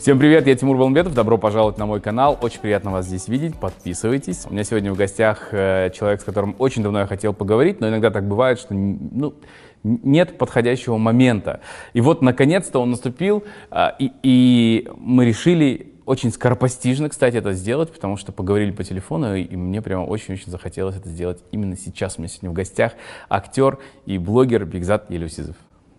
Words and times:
Всем 0.00 0.18
привет, 0.18 0.46
я 0.46 0.56
Тимур 0.56 0.78
Балмбетов, 0.78 1.12
добро 1.12 1.36
пожаловать 1.36 1.76
на 1.76 1.84
мой 1.84 2.00
канал, 2.00 2.38
очень 2.40 2.60
приятно 2.60 2.90
вас 2.90 3.04
здесь 3.04 3.28
видеть, 3.28 3.54
подписывайтесь. 3.56 4.46
У 4.48 4.50
меня 4.50 4.64
сегодня 4.64 4.90
в 4.94 4.96
гостях 4.96 5.48
э, 5.52 5.90
человек, 5.94 6.22
с 6.22 6.24
которым 6.24 6.56
очень 6.58 6.82
давно 6.82 7.00
я 7.00 7.06
хотел 7.06 7.34
поговорить, 7.34 7.82
но 7.82 7.90
иногда 7.90 8.10
так 8.10 8.26
бывает, 8.26 8.58
что 8.58 8.72
ну, 8.72 9.34
нет 9.82 10.38
подходящего 10.38 10.96
момента. 10.96 11.60
И 11.92 12.00
вот, 12.00 12.22
наконец-то 12.22 12.78
он 12.78 12.92
наступил, 12.92 13.44
э, 13.70 13.88
и, 13.98 14.10
и 14.22 14.88
мы 14.96 15.26
решили 15.26 15.92
очень 16.06 16.32
скоропостижно, 16.32 17.10
кстати, 17.10 17.36
это 17.36 17.52
сделать, 17.52 17.92
потому 17.92 18.16
что 18.16 18.32
поговорили 18.32 18.70
по 18.70 18.82
телефону, 18.82 19.36
и 19.36 19.54
мне 19.54 19.82
прямо 19.82 20.04
очень-очень 20.04 20.50
захотелось 20.50 20.96
это 20.96 21.10
сделать 21.10 21.44
именно 21.50 21.76
сейчас. 21.76 22.16
У 22.16 22.22
меня 22.22 22.30
сегодня 22.30 22.48
в 22.48 22.54
гостях 22.54 22.92
актер 23.28 23.76
и 24.06 24.16
блогер 24.16 24.64
Бигзат 24.64 25.10
Елюсизов. 25.10 25.56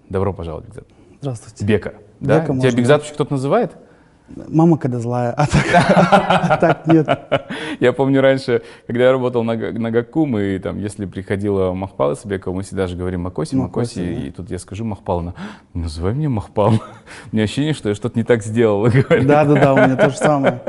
Добро 0.09 0.33
пожаловать, 0.33 0.65
Бигзат. 0.69 0.87
Здравствуйте. 1.21 1.63
Бека. 1.63 1.93
Да? 2.19 2.39
Бека 2.39 2.59
Тебя. 2.59 2.71
Бигзат 2.71 3.01
вообще 3.01 3.13
кто-то 3.13 3.33
называет? 3.33 3.73
Мама 4.47 4.77
когда 4.77 4.99
злая, 4.99 5.31
а 5.31 5.45
так, 5.47 5.65
а 5.73 6.57
так 6.57 6.87
нет. 6.87 7.07
Я 7.79 7.93
помню 7.93 8.21
раньше, 8.21 8.61
когда 8.87 9.05
я 9.05 9.11
работал 9.11 9.43
на, 9.43 9.55
на 9.55 9.91
ГАКу, 9.91 10.25
мы 10.25 10.59
там, 10.59 10.77
если 10.77 11.05
приходила 11.05 11.73
Махпала 11.73 12.15
Сабекова, 12.15 12.55
мы 12.55 12.63
всегда 12.63 12.87
же 12.87 12.95
говорим 12.95 13.21
Макоси, 13.21 13.55
Макоси, 13.55 13.99
Макоси, 13.99 14.15
да. 14.15 14.27
и 14.27 14.31
тут 14.31 14.51
я 14.51 14.59
скажу 14.59 14.85
Махпаловна, 14.85 15.33
называй 15.73 16.13
меня 16.13 16.29
Махпал. 16.29 16.73
У 17.31 17.35
меня 17.35 17.43
ощущение, 17.43 17.73
что 17.73 17.89
я 17.89 17.95
что-то 17.95 18.17
не 18.17 18.23
так 18.23 18.43
сделал. 18.43 18.83
говорю. 18.89 19.27
Да-да-да, 19.27 19.73
у 19.73 19.77
меня 19.77 19.95
то 19.95 20.09
же 20.09 20.17
самое. 20.17 20.61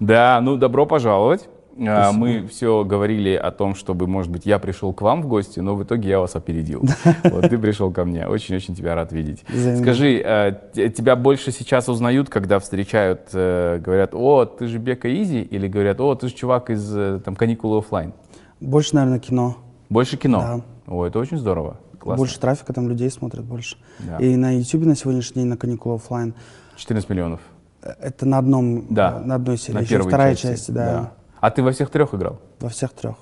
Да, 0.00 0.40
ну 0.40 0.56
добро 0.56 0.86
пожаловать. 0.86 1.48
Спасибо. 1.76 2.12
Мы 2.12 2.46
все 2.46 2.84
говорили 2.84 3.34
о 3.34 3.50
том, 3.50 3.74
чтобы, 3.74 4.06
может 4.06 4.30
быть, 4.30 4.46
я 4.46 4.58
пришел 4.58 4.92
к 4.92 5.02
вам 5.02 5.22
в 5.22 5.26
гости, 5.26 5.58
но 5.60 5.74
в 5.74 5.82
итоге 5.82 6.08
я 6.08 6.20
вас 6.20 6.36
опередил. 6.36 6.82
Вот 7.24 7.48
ты 7.48 7.58
пришел 7.58 7.90
ко 7.90 8.04
мне. 8.04 8.26
Очень-очень 8.26 8.74
тебя 8.76 8.94
рад 8.94 9.12
видеть. 9.12 9.44
Скажи, 9.80 10.22
а, 10.24 10.52
тебя 10.74 11.16
больше 11.16 11.50
сейчас 11.50 11.88
узнают, 11.88 12.28
когда 12.30 12.58
встречают, 12.60 13.28
э, 13.32 13.80
говорят, 13.84 14.10
о, 14.14 14.44
ты 14.44 14.66
же 14.68 14.78
Bekaeasy, 14.78 15.40
или 15.42 15.66
говорят, 15.66 16.00
о, 16.00 16.14
ты 16.14 16.28
же 16.28 16.34
чувак 16.34 16.70
из 16.70 16.96
э, 16.96 17.20
там 17.24 17.34
каникулы 17.34 17.78
оффлайн. 17.78 18.12
Больше, 18.60 18.94
наверное, 18.94 19.18
кино. 19.18 19.56
Больше 19.90 20.16
кино. 20.16 20.40
Да. 20.40 20.60
О, 20.94 21.04
это 21.06 21.18
очень 21.18 21.38
здорово. 21.38 21.78
Классно. 21.98 22.18
Больше 22.20 22.38
трафика, 22.38 22.72
там 22.72 22.88
людей 22.88 23.10
смотрят 23.10 23.44
больше. 23.44 23.76
Да. 23.98 24.18
И 24.18 24.36
на 24.36 24.52
YouTube 24.56 24.84
на 24.84 24.94
сегодняшний 24.94 25.42
день 25.42 25.50
на 25.50 25.56
каникулы 25.56 25.96
оффлайн. 25.96 26.34
14 26.76 27.08
миллионов. 27.10 27.40
э, 27.82 27.90
Это 28.00 28.26
на 28.26 28.38
одном, 28.38 28.86
Да. 28.90 29.20
на 29.24 29.34
одной 29.34 29.56
серии. 29.58 29.74
На 29.76 29.80
Еще 29.80 29.90
первой 29.90 30.08
вторая 30.08 30.34
части. 30.34 30.46
часть, 30.46 30.72
да. 30.72 31.12
А 31.44 31.50
ты 31.50 31.62
во 31.62 31.72
всех 31.72 31.90
трех 31.90 32.14
играл? 32.14 32.38
Во 32.60 32.70
всех 32.70 32.92
трех. 32.92 33.16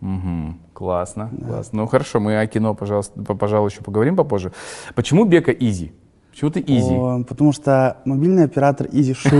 Мгм. 0.00 0.58
Классно, 0.72 1.30
классно. 1.46 1.82
Ну 1.82 1.86
хорошо, 1.86 2.18
мы 2.18 2.40
о 2.40 2.46
кино, 2.48 2.74
пожалуйста, 2.74 3.22
по- 3.22 3.36
пожалуй, 3.36 3.70
еще 3.70 3.82
поговорим 3.82 4.16
попозже. 4.16 4.50
Почему 4.96 5.24
Bekaeasy? 5.24 5.92
Почему 6.32 6.50
ты 6.50 6.58
Easy? 6.60 6.92
О, 6.92 7.22
потому 7.22 7.52
что 7.52 7.98
мобильный 8.04 8.44
оператор 8.46 8.88
izi 8.90 9.14
шучу. 9.14 9.36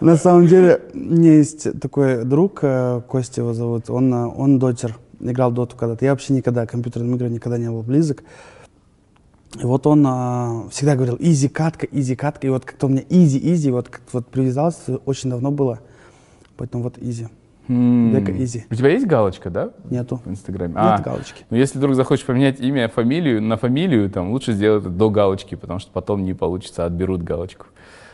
На 0.00 0.16
самом 0.16 0.46
деле, 0.46 0.80
у 0.94 0.98
меня 0.98 1.32
есть 1.38 1.80
такой 1.80 2.24
друг, 2.24 2.60
э, 2.62 3.00
Костя 3.08 3.40
его 3.40 3.52
зовут, 3.52 3.90
он, 3.90 4.14
э, 4.14 4.26
он 4.26 4.60
дотер, 4.60 4.96
играл 5.18 5.50
доту 5.50 5.76
когда-то. 5.76 6.04
Я 6.04 6.12
вообще 6.12 6.34
никогда 6.34 6.66
компьютерным 6.66 7.16
играм 7.16 7.32
никогда 7.32 7.58
не 7.58 7.68
был 7.68 7.82
близок. 7.82 8.22
И 9.60 9.64
вот 9.64 9.88
он 9.88 10.06
э, 10.06 10.68
всегда 10.70 10.94
говорил, 10.94 11.16
easy 11.18 11.48
катка, 11.48 11.84
easy 11.90 12.14
катка. 12.14 12.46
И 12.46 12.50
вот 12.50 12.64
как-то 12.64 12.86
у 12.86 12.90
меня 12.90 13.02
easy, 13.08 13.40
easy, 13.54 13.72
вот 13.72 13.88
как 13.88 14.02
вот 14.12 14.28
привязался, 14.28 14.98
очень 14.98 15.30
давно 15.30 15.50
было. 15.50 15.80
Поэтому 16.56 16.84
вот 16.84 16.98
изи. 16.98 17.28
М. 17.68 18.12
Бека 18.12 18.32
Изи. 18.32 18.64
У 18.70 18.74
тебя 18.74 18.90
есть 18.90 19.06
галочка, 19.06 19.50
да? 19.50 19.70
Нету. 19.90 20.20
В 20.24 20.30
Инстаграме? 20.30 20.74
Нет 20.74 20.82
А, 20.82 20.98
галочки. 20.98 21.44
Ну, 21.50 21.56
если 21.56 21.78
вдруг 21.78 21.96
захочешь 21.96 22.24
поменять 22.24 22.60
имя, 22.60 22.88
фамилию 22.88 23.42
на 23.42 23.56
фамилию, 23.56 24.08
там 24.08 24.30
лучше 24.30 24.52
сделать 24.52 24.82
это 24.84 24.90
до 24.90 25.10
галочки, 25.10 25.56
потому 25.56 25.80
что 25.80 25.90
потом 25.90 26.22
не 26.24 26.32
получится, 26.32 26.84
отберут 26.86 27.22
галочку. 27.22 27.66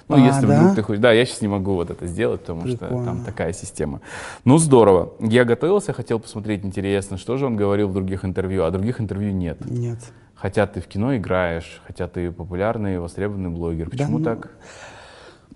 Ну, 0.09 0.17
А, 0.17 0.19
если 0.19 0.47
да? 0.47 0.59
вдруг 0.59 0.75
ты 0.75 0.83
хочешь. 0.83 1.01
Да, 1.03 1.13
я 1.13 1.25
сейчас 1.27 1.43
не 1.43 1.49
могу 1.49 1.75
вот 1.75 1.91
это 1.91 2.07
сделать, 2.07 2.41
потому 2.41 2.67
что 2.67 2.79
Прикольно. 2.79 3.05
там 3.05 3.25
такая 3.25 3.53
система. 3.53 4.01
Ну, 4.45 4.57
здорово. 4.59 5.13
Я 5.21 5.45
готовился, 5.45 5.93
хотел 5.93 6.19
посмотреть, 6.19 6.65
интересно, 6.65 7.19
что 7.19 7.37
же 7.37 7.45
он 7.47 7.55
говорил 7.57 7.89
в 7.89 7.93
других 7.93 8.25
интервью, 8.25 8.65
а 8.65 8.71
других 8.71 9.01
интервью 9.03 9.33
нет. 9.33 9.59
Нет. 9.69 9.99
Хотя 10.35 10.67
ты 10.67 10.81
в 10.81 10.87
кино 10.89 11.17
играешь, 11.17 11.81
хотя 11.87 12.09
ты 12.09 12.33
популярный, 12.33 12.99
востребованный 12.99 13.51
блогер. 13.51 13.85
Да, 13.85 13.91
Почему 13.93 14.19
ну, 14.19 14.25
так? 14.25 14.51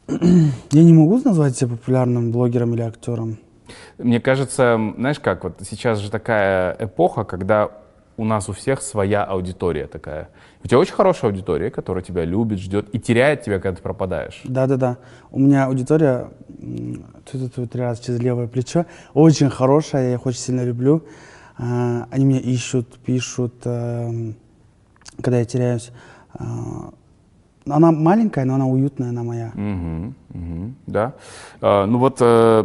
Я 0.71 0.85
не 0.85 0.93
могу 0.93 1.19
назвать 1.25 1.57
себя 1.57 1.71
популярным 1.71 2.31
блогером 2.33 2.75
или 2.75 2.83
актером. 2.83 3.39
Мне 3.99 4.21
кажется, 4.21 4.79
знаешь 4.97 5.19
как, 5.19 5.45
вот 5.45 5.55
сейчас 5.69 5.99
же 5.99 6.11
такая 6.11 6.77
эпоха, 6.79 7.25
когда 7.25 7.71
у 8.17 8.25
нас 8.25 8.49
у 8.49 8.53
всех 8.53 8.81
своя 8.81 9.25
аудитория 9.25 9.87
такая. 9.87 10.29
У 10.65 10.69
тебя 10.69 10.79
очень 10.79 10.95
хорошая 10.95 11.31
аудитория, 11.31 11.71
которая 11.71 12.03
тебя 12.03 12.25
любит, 12.25 12.61
ждет 12.61 12.89
и 12.95 12.99
теряет 12.99 13.43
тебя, 13.43 13.59
когда 13.59 13.77
ты 13.77 13.83
пропадаешь. 13.83 14.41
Да-да-да. 14.45 14.97
У 15.31 15.39
меня 15.39 15.67
аудитория, 15.67 16.31
м, 16.61 17.05
тут 17.31 17.71
три 17.71 17.81
раза 17.81 18.03
через 18.03 18.21
левое 18.21 18.47
плечо, 18.47 18.87
очень 19.13 19.51
хорошая, 19.51 20.09
я 20.11 20.15
их 20.15 20.25
очень 20.25 20.39
сильно 20.41 20.63
люблю. 20.65 21.05
А, 21.59 22.07
Они 22.11 22.25
меня 22.25 22.41
ищут, 22.41 22.99
пишут, 22.99 23.55
эм, 23.65 24.37
когда 25.23 25.39
я 25.41 25.45
теряюсь. 25.45 25.91
Она 27.69 27.91
маленькая, 27.91 28.45
но 28.45 28.55
она 28.55 28.67
уютная, 28.67 29.09
она 29.09 29.23
моя. 29.23 29.51
Мгм, 29.55 30.15
мгм, 30.33 30.75
да. 30.87 31.15
А, 31.61 31.87
ну 31.87 31.99
вот 31.99 32.19
э, 32.21 32.65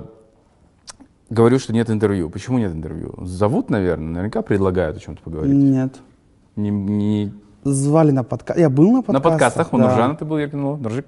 говорю, 1.30 1.58
что 1.58 1.74
нет 1.74 1.90
интервью. 1.90 2.30
Почему 2.30 2.60
нет 2.60 2.72
интервью? 2.72 3.16
Зовут, 3.26 3.72
наверное, 3.72 4.10
наверняка 4.10 4.44
предлагают 4.44 4.98
о 4.98 5.00
чем-то 5.00 5.24
поговорить. 5.24 5.56
Нет. 5.56 5.96
Не, 6.56 6.70
не- 6.70 7.34
Звали 7.64 8.12
на 8.12 8.24
подкаст. 8.24 8.60
Я 8.60 8.70
был 8.70 8.92
на 8.92 9.02
подкастах. 9.02 9.24
На 9.24 9.32
подкастах 9.32 9.74
у 9.74 9.78
да. 9.78 9.88
Нуржана 9.88 10.16
ты 10.16 10.26
был, 10.26 10.38
я 10.38 10.50
кинул, 10.50 10.78
Нуржик. 10.78 11.06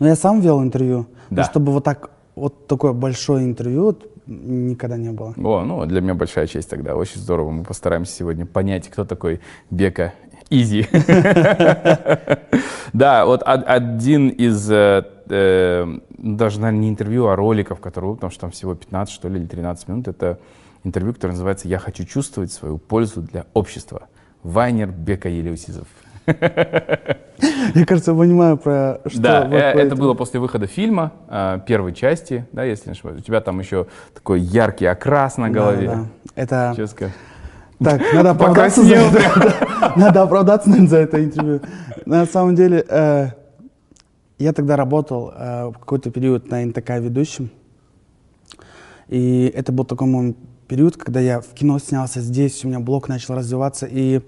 Но 0.00 0.08
я 0.08 0.16
сам 0.16 0.40
вел 0.40 0.62
интервью. 0.62 1.06
Да. 1.30 1.42
Но 1.42 1.44
чтобы 1.44 1.72
вот 1.72 1.84
так, 1.84 2.10
вот 2.34 2.66
такое 2.66 2.92
большое 2.92 3.44
интервью 3.44 3.84
вот, 3.84 4.06
никогда 4.26 4.96
не 4.96 5.10
было. 5.10 5.34
О, 5.36 5.64
ну 5.64 5.86
для 5.86 6.00
меня 6.00 6.14
большая 6.14 6.46
честь 6.46 6.70
тогда. 6.70 6.94
Очень 6.94 7.20
здорово. 7.20 7.50
Мы 7.50 7.64
постараемся 7.64 8.12
сегодня 8.12 8.46
понять, 8.46 8.88
кто 8.88 9.04
такой 9.04 9.40
Бека 9.70 10.12
Изи. 10.50 10.86
Да, 12.94 13.26
вот 13.26 13.42
од- 13.42 13.64
один 13.66 14.30
из, 14.30 14.70
э, 14.70 15.04
э, 15.28 15.84
ну, 15.84 16.36
даже, 16.36 16.58
наверное, 16.58 16.80
не 16.80 16.88
интервью, 16.88 17.26
а 17.26 17.36
роликов, 17.36 17.80
которые, 17.80 18.14
потому 18.14 18.30
что 18.30 18.40
там 18.40 18.50
всего 18.50 18.74
15, 18.74 19.14
что 19.14 19.28
ли, 19.28 19.38
или 19.38 19.46
13 19.46 19.88
минут, 19.88 20.08
это 20.08 20.38
интервью, 20.84 21.12
которое 21.12 21.32
называется 21.32 21.68
«Я 21.68 21.78
хочу 21.78 22.04
чувствовать 22.04 22.50
свою 22.50 22.78
пользу 22.78 23.20
для 23.20 23.44
общества». 23.52 24.08
Вайнер 24.42 24.88
Бека 24.88 25.28
Елеусизов. 25.28 25.86
Я, 26.26 27.84
кажется, 27.86 28.14
понимаю 28.14 28.56
про 28.56 29.00
что. 29.06 29.20
Да, 29.20 29.44
вот 29.44 29.52
э, 29.54 29.58
это 29.58 29.94
было 29.94 30.14
после 30.14 30.40
выхода 30.40 30.66
фильма, 30.66 31.12
первой 31.66 31.92
части, 31.92 32.46
да, 32.52 32.64
если 32.64 32.88
не 32.88 32.92
ошибаюсь. 32.92 33.20
У 33.20 33.22
тебя 33.22 33.40
там 33.40 33.60
еще 33.60 33.86
такой 34.14 34.40
яркий 34.40 34.86
окрас 34.86 35.36
на 35.36 35.50
голове. 35.50 35.86
Да, 35.88 35.94
да. 35.94 36.06
Это 36.34 36.72
Честно. 36.74 37.10
Так, 37.78 38.02
надо 38.12 38.30
оправдаться 38.30 38.82
за 38.82 38.94
это. 38.94 39.92
Надо 39.96 40.22
оправдаться, 40.22 40.68
наверное, 40.68 40.90
за 40.90 40.96
это 40.98 41.24
интервью. 41.24 41.60
На 42.06 42.26
самом 42.26 42.56
деле, 42.56 42.84
э, 42.88 43.28
я 44.38 44.52
тогда 44.52 44.76
работал 44.76 45.32
э, 45.34 45.66
в 45.68 45.72
какой-то 45.78 46.10
период 46.10 46.50
на 46.50 46.64
НТК 46.64 46.98
ведущим. 46.98 47.50
И 49.08 49.50
это 49.54 49.72
был 49.72 49.84
такой 49.84 50.08
мой 50.08 50.36
период, 50.66 50.96
когда 50.96 51.20
я 51.20 51.40
в 51.40 51.48
кино 51.54 51.78
снялся 51.78 52.20
здесь, 52.20 52.64
у 52.64 52.68
меня 52.68 52.80
блог 52.80 53.08
начал 53.08 53.34
развиваться, 53.34 53.86
и 53.86 54.20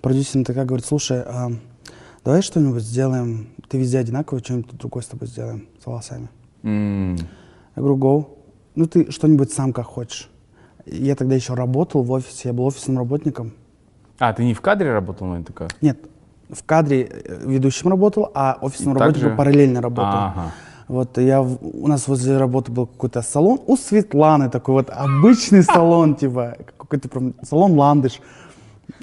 продюсер 0.00 0.40
НТК 0.40 0.64
говорит, 0.64 0.84
слушай, 0.86 1.18
э, 1.18 1.48
давай 2.24 2.42
что-нибудь 2.42 2.82
сделаем, 2.82 3.48
ты 3.68 3.78
везде 3.78 3.98
одинаковый, 3.98 4.42
что-нибудь 4.42 4.76
другое 4.78 5.02
с 5.02 5.06
тобой 5.06 5.28
сделаем, 5.28 5.68
с 5.82 5.86
волосами. 5.86 6.28
М, 6.62 7.16
Я 7.16 7.82
говорю, 7.82 7.96
go. 7.96 8.26
Ну, 8.74 8.86
ты 8.86 9.10
что-нибудь 9.10 9.52
сам 9.52 9.72
как 9.72 9.86
хочешь. 9.86 10.28
Я 10.86 11.16
тогда 11.16 11.34
еще 11.34 11.54
работал 11.54 12.02
в 12.02 12.10
офисе, 12.12 12.48
я 12.48 12.52
был 12.52 12.66
офисным 12.66 12.98
работником. 12.98 13.52
А, 14.18 14.32
ты 14.32 14.44
не 14.44 14.54
в 14.54 14.60
кадре 14.60 14.92
работал 14.92 15.26
на 15.26 15.38
НТК? 15.38 15.68
Нет, 15.80 15.98
в 16.50 16.62
кадре 16.64 17.02
э, 17.02 17.40
ведущим 17.46 17.88
работал, 17.88 18.30
а 18.34 18.58
офисным 18.60 18.96
И 18.96 18.98
работником 19.00 19.30
также? 19.30 19.36
параллельно 19.36 19.80
работал. 19.80 20.12
Ага. 20.12 20.52
Вот 20.86 21.16
я, 21.18 21.40
у 21.40 21.86
нас 21.88 22.06
возле 22.08 22.36
работы 22.36 22.70
был 22.70 22.86
какой-то 22.86 23.22
салон 23.22 23.60
у 23.66 23.76
Светланы, 23.76 24.50
такой 24.50 24.74
вот 24.74 24.90
обычный 24.90 25.62
салон, 25.64 26.14
типа, 26.14 26.56
какой-то 26.76 27.08
прям 27.08 27.34
салон 27.42 27.72
ландыш. 27.72 28.20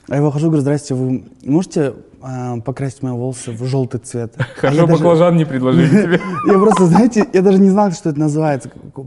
А 0.07 0.15
я 0.15 0.21
выхожу, 0.21 0.47
говорю, 0.47 0.61
здрасте, 0.61 0.93
вы 0.93 1.23
можете 1.43 1.93
э, 2.23 2.61
покрасить 2.61 3.01
мои 3.03 3.11
волосы 3.13 3.51
в 3.51 3.63
желтый 3.65 3.99
цвет? 3.99 4.33
А 4.39 4.43
Хорошо, 4.55 4.85
даже- 4.87 5.03
баклажан 5.03 5.35
не 5.37 5.45
предложили 5.45 5.87
тебе. 5.89 6.21
я 6.47 6.53
просто, 6.59 6.85
знаете, 6.87 7.27
я 7.33 7.41
даже 7.41 7.59
не 7.59 7.69
знал, 7.69 7.91
что 7.91 8.09
это 8.09 8.19
называется, 8.19 8.69
как- 8.69 9.05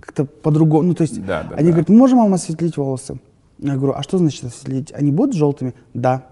как-то 0.00 0.24
по-другому. 0.24 0.82
Ну, 0.88 0.94
то 0.94 1.02
есть, 1.02 1.24
Да, 1.24 1.44
да, 1.44 1.56
они 1.56 1.70
говорят, 1.70 1.88
мы 1.88 1.96
можем 1.96 2.18
вам 2.18 2.34
осветлить 2.34 2.76
волосы? 2.76 3.18
Я 3.58 3.76
говорю, 3.76 3.94
а 3.96 4.02
что 4.02 4.18
значит 4.18 4.44
осветлить? 4.44 4.92
Они 4.92 5.10
будут 5.12 5.34
желтыми? 5.34 5.74
Да. 5.94 6.26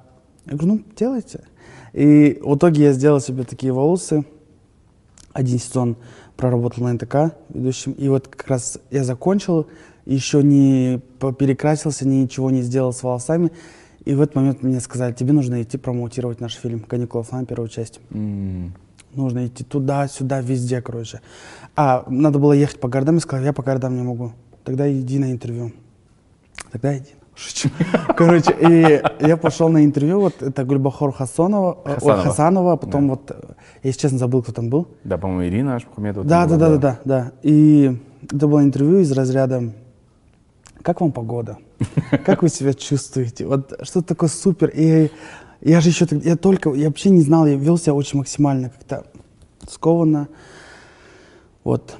Я 0.47 0.53
говорю, 0.57 0.75
ну, 0.75 0.81
делайте. 0.97 1.41
И 1.93 2.39
в 2.43 2.57
итоге 2.57 2.85
я 2.85 2.93
сделал 2.93 3.21
себе 3.21 3.45
такие 3.45 3.73
волосы. 3.73 4.25
Один 5.33 5.59
сезон 5.59 5.97
проработал 6.37 6.85
на 6.85 6.93
НТК 6.95 7.35
ведущим. 7.51 7.93
И 7.93 8.09
вот 8.09 8.29
как 8.29 8.49
раз 8.49 8.79
я 8.91 9.05
закончил, 9.05 9.67
еще 10.07 10.43
не 10.43 11.01
перекрасился, 11.39 12.07
ничего 12.09 12.51
не 12.51 12.63
сделал 12.63 12.93
с 12.93 13.03
волосами. 13.03 13.51
И 14.09 14.15
в 14.15 14.23
этот 14.23 14.37
момент 14.37 14.63
мне 14.63 14.81
сказали, 14.81 15.13
тебе 15.13 15.35
нужно 15.35 15.61
идти 15.63 15.77
промоутировать 15.77 16.41
наш 16.41 16.55
фильм 16.55 16.81
«Каникулы 16.81 17.25
Флам», 17.25 17.45
первую 17.45 17.69
часть. 17.69 18.01
М, 18.11 18.73
Нужно 19.15 19.47
идти 19.47 19.65
туда-сюда, 19.65 20.41
везде, 20.41 20.81
короче. 20.81 21.21
А, 21.77 22.05
надо 22.09 22.39
было 22.39 22.55
ехать 22.55 22.81
по 22.81 22.89
городам, 22.89 23.17
я 23.17 23.21
сказал, 23.21 23.45
я 23.45 23.53
по 23.53 23.63
городам 23.63 23.97
не 23.97 24.03
могу. 24.03 24.33
Тогда 24.65 24.91
иди 24.91 25.19
на 25.19 25.31
интервью. 25.31 25.73
Тогда 26.73 26.97
иди. 26.97 27.11
Шучу. 27.37 27.69
Короче, 28.17 28.55
и 28.59 29.03
я 29.27 29.37
пошел 29.37 29.69
на 29.69 29.85
интервью, 29.85 30.21
вот 30.21 30.41
это 30.43 30.65
Гульбахор 30.65 31.13
Хасанова, 31.13 31.79
э, 31.85 31.95
Хасанова. 31.95 32.17
ой, 32.19 32.23
Хасанова 32.25 32.77
потом 32.77 33.09
Да. 33.09 33.15
вот, 33.15 33.31
э, 33.31 33.35
я, 33.83 33.89
если 33.89 34.01
честно, 34.01 34.17
забыл, 34.19 34.43
кто 34.43 34.53
там 34.53 34.71
был. 34.71 34.89
Да, 35.05 35.19
по-моему, 35.19 35.45
Ирина 35.55 35.77
Ашмухаметова. 35.77 36.25
Да, 36.25 36.47
да, 36.47 36.57
да, 36.57 36.69
да, 36.71 36.79
да, 36.79 36.99
да. 37.05 37.33
И 37.43 37.95
это 38.23 38.47
было 38.49 38.63
интервью 38.63 39.01
из 39.01 39.13
разряда 39.13 39.71
«Как 40.83 41.01
вам 41.03 41.13
погода? 41.13 41.59
Как 42.25 42.43
вы 42.43 42.49
себя 42.49 42.75
чувствуете?» 42.75 43.47
Вот 43.47 43.73
что-то 43.83 44.09
такое 44.09 44.29
супер. 44.29 44.71
И 44.75 45.11
я 45.61 45.81
же 45.81 45.89
еще, 45.89 46.07
я 46.11 46.37
только, 46.37 46.73
я 46.75 46.89
вообще 46.89 47.11
не 47.11 47.23
знал, 47.23 47.47
я 47.47 47.57
вел 47.57 47.79
себя 47.79 47.95
очень 47.95 48.19
максимально 48.19 48.71
как-то 48.71 49.05
скованно. 49.69 50.29
Вот. 51.65 51.97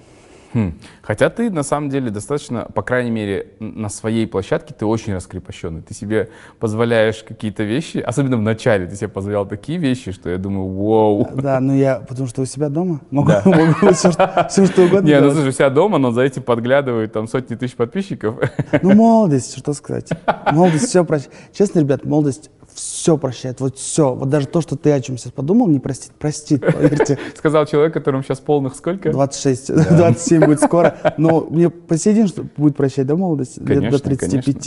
Хм. 0.59 0.75
Хотя 1.03 1.31
ты, 1.31 1.51
на 1.51 1.63
самом 1.63 1.89
деле, 1.89 2.11
достаточно, 2.11 2.67
по 2.75 2.83
крайней 2.83 3.11
мере, 3.11 3.47
на 3.61 3.89
своей 3.89 4.27
площадке 4.27 4.75
ты 4.75 4.87
очень 4.87 5.15
раскрепощенный. 5.15 5.83
Ты 5.83 5.95
себе 5.95 6.31
позволяешь 6.59 7.23
какие-то 7.23 7.63
вещи, 7.63 7.99
особенно 7.99 8.37
в 8.37 8.43
начале, 8.43 8.87
ты 8.87 8.97
себе 8.97 9.09
позволял 9.09 9.47
такие 9.47 9.79
вещи, 9.79 10.11
что 10.13 10.31
я 10.31 10.39
думаю, 10.39 10.67
вау. 10.69 11.29
Да, 11.35 11.61
но 11.61 11.75
я, 11.75 12.01
потому 12.01 12.29
что 12.29 12.43
у 12.43 12.45
себя 12.45 12.69
дома 12.69 13.01
могу, 13.11 13.29
Да. 13.29 13.43
могу 13.45 13.93
все, 13.95 14.11
что, 14.11 14.47
всё, 14.51 14.67
что 14.67 14.83
угодно 14.83 15.07
Не, 15.07 15.21
ну 15.21 15.31
слушай, 15.31 15.49
у 15.49 15.53
себя 15.53 15.71
дома, 15.71 15.99
но 15.99 16.11
за 16.11 16.23
этим 16.23 16.43
подглядывают 16.43 17.13
там 17.13 17.29
сотни 17.29 17.55
тысяч 17.55 17.77
подписчиков. 17.77 18.37
Ну, 18.83 18.95
молодость, 18.95 19.57
что 19.57 19.73
сказать. 19.75 20.11
Молодость 20.53 20.89
все 20.89 21.05
прощает. 21.05 21.33
Честно, 21.53 21.81
ребят, 21.81 22.05
молодость 22.05 22.51
все 22.79 23.17
прощает. 23.17 23.61
Вот 23.61 23.77
все. 23.79 24.15
Вот 24.15 24.29
даже 24.29 24.47
то, 24.47 24.61
что 24.61 24.77
ты 24.77 24.93
о 24.93 25.01
чем 25.01 25.19
сейчас 25.19 25.33
подумал, 25.33 25.67
не 25.69 25.79
простит. 25.79 26.13
Простит, 26.13 26.61
поверьте. 26.61 27.19
Сказал 27.37 27.67
человек, 27.67 27.93
которому 27.93 28.23
сейчас 28.23 28.41
полных 28.41 28.75
сколько? 28.75 29.11
26, 29.11 29.75
27 29.97 30.45
будет 30.47 30.61
скоро. 30.61 30.97
Но 31.17 31.47
мне 31.51 31.71
по 31.71 31.97
сей 31.97 32.15
день 32.15 32.29
что 32.29 32.45
будет 32.57 32.77
прощать, 32.77 33.07
да, 33.07 33.17
молодость? 33.17 33.59
Лет 33.59 33.91
до 33.91 33.99
35. 33.99 34.65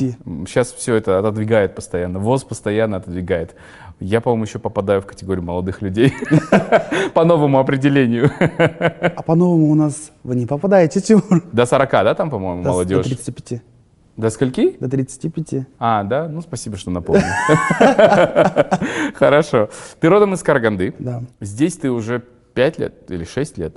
Сейчас 0.47 0.71
все 0.71 0.95
это 0.95 1.19
отодвигает 1.19 1.75
постоянно. 1.75 2.19
ВОЗ 2.19 2.43
постоянно 2.43 2.97
отодвигает. 2.97 3.55
Я, 3.99 4.19
по-моему, 4.19 4.45
еще 4.45 4.57
попадаю 4.57 5.01
в 5.01 5.05
категорию 5.05 5.43
молодых 5.43 5.83
людей 5.83 6.11
по 7.13 7.23
новому 7.23 7.59
определению. 7.59 8.31
А 8.39 9.21
по-новому 9.21 9.69
у 9.69 9.75
нас 9.75 10.11
вы 10.23 10.35
не 10.35 10.47
попадаете, 10.47 11.01
Тимур. 11.01 11.43
До 11.51 11.65
40, 11.67 11.91
да, 11.91 12.15
там, 12.15 12.31
по-моему, 12.31 12.63
До- 12.63 12.69
До 12.69 12.71
молодежь? 12.71 13.05
35. 13.05 13.61
До 14.17 14.29
скольки? 14.29 14.77
До 14.79 14.89
35. 14.89 15.67
А, 15.79 16.03
да? 16.03 16.27
Ну, 16.27 16.41
спасибо, 16.41 16.77
что 16.77 16.91
напомнил. 16.91 17.23
Хорошо. 19.15 19.69
Ты 19.99 20.09
родом 20.09 20.33
из 20.33 20.43
Караганды. 20.43 20.93
Да. 20.99 21.23
Здесь 21.39 21.77
ты 21.77 21.89
уже 21.91 22.21
5 22.53 22.79
лет 22.79 23.11
или 23.11 23.23
6 23.23 23.57
лет? 23.57 23.75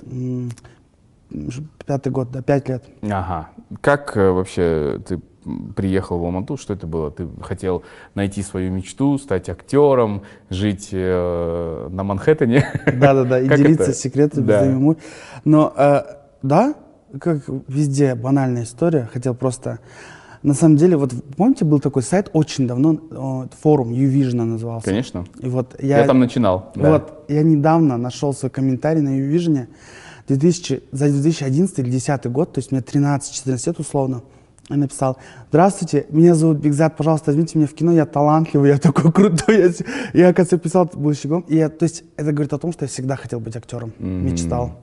Пятый 1.85 2.11
год, 2.11 2.31
да, 2.31 2.41
пять 2.41 2.69
лет. 2.69 2.83
Ага. 3.01 3.49
Как 3.81 4.15
э, 4.15 4.29
вообще 4.29 5.01
ты 5.07 5.19
приехал 5.75 6.19
в 6.19 6.23
Алмату? 6.23 6.57
Что 6.57 6.73
это 6.73 6.87
было? 6.87 7.11
Ты 7.11 7.27
хотел 7.41 7.83
найти 8.13 8.41
свою 8.41 8.71
мечту, 8.71 9.17
стать 9.17 9.49
актером, 9.49 10.23
жить 10.49 10.89
э, 10.91 11.87
на 11.91 12.03
Манхэттене? 12.03 12.67
Да-да-да, 12.85 13.39
и 13.39 13.47
делиться 13.47 13.83
это? 13.83 13.93
секретами 13.93 14.45
Да. 14.45 14.61
взаимной. 14.61 14.97
Но, 15.45 15.73
э, 15.75 16.01
да, 16.43 16.75
как 17.19 17.43
везде 17.67 18.15
банальная 18.15 18.63
история, 18.63 19.09
хотел 19.11 19.33
просто... 19.33 19.79
На 20.45 20.53
самом 20.53 20.77
деле, 20.77 20.95
вот 20.95 21.11
помните, 21.35 21.65
был 21.65 21.79
такой 21.79 22.03
сайт 22.03 22.29
очень 22.33 22.67
давно, 22.67 22.93
э, 22.93 23.47
форум 23.63 23.91
Uvision 23.91 24.43
назывался. 24.43 24.85
Конечно. 24.85 25.25
И 25.39 25.49
вот 25.49 25.75
Я, 25.81 26.01
я, 26.01 26.05
там 26.05 26.19
начинал. 26.19 26.71
да. 26.75 26.91
Вот, 26.91 27.25
я 27.29 27.41
недавно 27.41 27.97
нашел 27.97 28.31
свой 28.31 28.51
комментарий 28.51 29.01
на 29.01 29.09
2000, 30.27 30.83
за 30.91 31.09
2011 31.09 31.79
или 31.79 31.89
2010 31.89 32.31
год, 32.31 32.53
то 32.53 32.59
есть 32.59 32.71
мне 32.71 32.81
13-14 32.81 33.63
лет 33.65 33.79
условно. 33.79 34.21
Я 34.69 34.75
написал, 34.75 35.17
здравствуйте, 35.49 36.05
меня 36.09 36.35
зовут 36.35 36.57
Бигзат, 36.57 36.95
пожалуйста, 36.95 37.31
возьмите 37.31 37.57
меня 37.57 37.67
в 37.67 37.73
кино, 37.73 37.91
я 37.91 38.05
талантливый, 38.05 38.69
я 38.69 38.77
такой 38.77 39.11
крутой. 39.11 39.59
Я, 39.59 39.71
я 40.13 40.29
оказывается, 40.29 40.59
писал 40.59 40.87
будущий 40.93 41.27
И 41.47 41.55
я, 41.55 41.69
то 41.69 41.85
есть 41.85 42.03
это 42.17 42.31
говорит 42.31 42.53
о 42.53 42.59
том, 42.59 42.71
что 42.71 42.85
я 42.85 42.89
всегда 42.89 43.15
хотел 43.15 43.39
быть 43.39 43.55
актером, 43.55 43.93
мечтал. 43.97 44.77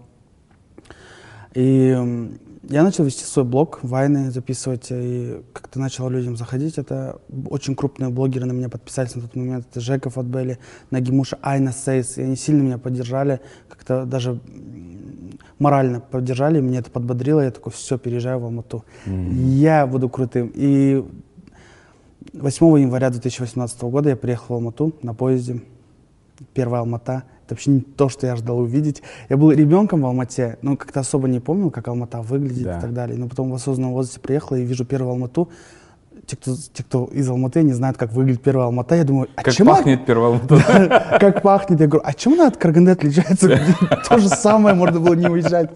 И 1.55 2.29
я 2.69 2.83
начал 2.85 3.05
вести 3.05 3.25
свой 3.25 3.45
блог, 3.45 3.81
вайны 3.83 4.31
записывать, 4.31 4.87
и 4.91 5.43
как-то 5.53 5.81
начал 5.81 6.09
людям 6.09 6.37
заходить. 6.37 6.79
Это 6.79 7.21
очень 7.49 7.75
крупные 7.75 8.11
блогеры 8.11 8.47
на 8.47 8.53
меня 8.53 8.69
подписались 8.69 9.15
на 9.17 9.23
тот 9.23 9.35
момент. 9.35 9.67
Это 9.71 9.81
Жека 9.81 10.11
Фатбели, 10.11 10.59
Нагимуша, 10.91 11.39
Айна 11.43 11.73
Сейс. 11.73 12.19
И 12.19 12.23
они 12.23 12.37
сильно 12.37 12.63
меня 12.63 12.79
поддержали, 12.79 13.41
как-то 13.69 14.05
даже 14.05 14.41
морально 15.59 16.01
поддержали. 16.01 16.61
Меня 16.61 16.81
это 16.81 16.91
подбодрило. 16.91 17.41
Я 17.41 17.51
такой, 17.51 17.73
все, 17.73 17.99
переезжаю 17.99 18.39
в 18.39 18.45
Алмату. 18.45 18.85
Я 19.07 19.87
буду 19.87 20.09
крутым. 20.09 20.53
И 20.55 21.05
8 22.33 22.81
января 22.81 23.11
2018 23.11 23.83
года 23.83 24.11
я 24.11 24.17
приехал 24.17 24.55
в 24.55 24.59
Алмату 24.59 24.95
на 25.03 25.15
поезде. 25.15 25.61
Первая 26.55 26.81
Алмата. 26.81 27.25
Это 27.53 27.59
вообще 27.59 27.71
не 27.71 27.81
то, 27.81 28.09
что 28.09 28.27
я 28.27 28.37
ждал 28.37 28.59
увидеть. 28.61 29.03
Я 29.29 29.37
был 29.37 29.51
ребенком 29.53 30.01
в 30.03 30.07
Алмате, 30.07 30.57
но 30.63 30.77
как-то 30.77 31.01
особо 31.01 31.29
не 31.29 31.39
помнил, 31.41 31.71
как 31.71 31.87
Алмата 31.89 32.23
выглядит 32.23 32.65
Да. 32.65 32.79
и 32.79 32.81
так 32.81 32.93
далее. 32.95 33.19
Но 33.19 33.29
потом 33.29 33.51
в 33.51 33.55
осознанном 33.55 33.93
возрасте 33.93 34.21
приехал 34.21 34.57
и 34.57 34.63
вижу 34.63 34.85
первую 34.87 35.11
Алмату. 35.13 35.51
Те 36.27 36.37
кто, 36.37 36.55
те, 36.73 36.83
кто 36.83 37.05
из 37.13 37.29
Алматы, 37.29 37.63
не 37.63 37.73
знают, 37.75 37.99
как 37.99 38.13
выглядит 38.13 38.43
первая 38.43 38.67
Алмата. 38.69 38.95
Я 38.95 39.05
думаю, 39.05 39.29
а 39.37 39.43
Как 39.43 39.53
чем 39.55 39.69
она- 39.69 39.77
пахнет 39.79 40.07
первым. 40.07 40.41
как 41.21 41.43
пахнет. 41.43 41.81
Я 41.81 41.87
говорю, 41.89 42.03
а 42.07 42.15
чем 42.15 42.33
она 42.35 42.47
от 42.47 42.57
Караганды 42.57 42.93
отличается? 42.93 43.49
То 44.09 44.19
же 44.19 44.29
самое, 44.29 44.75
можно 44.75 44.99
было 45.01 45.15
не 45.15 45.27
уезжать. 45.29 45.71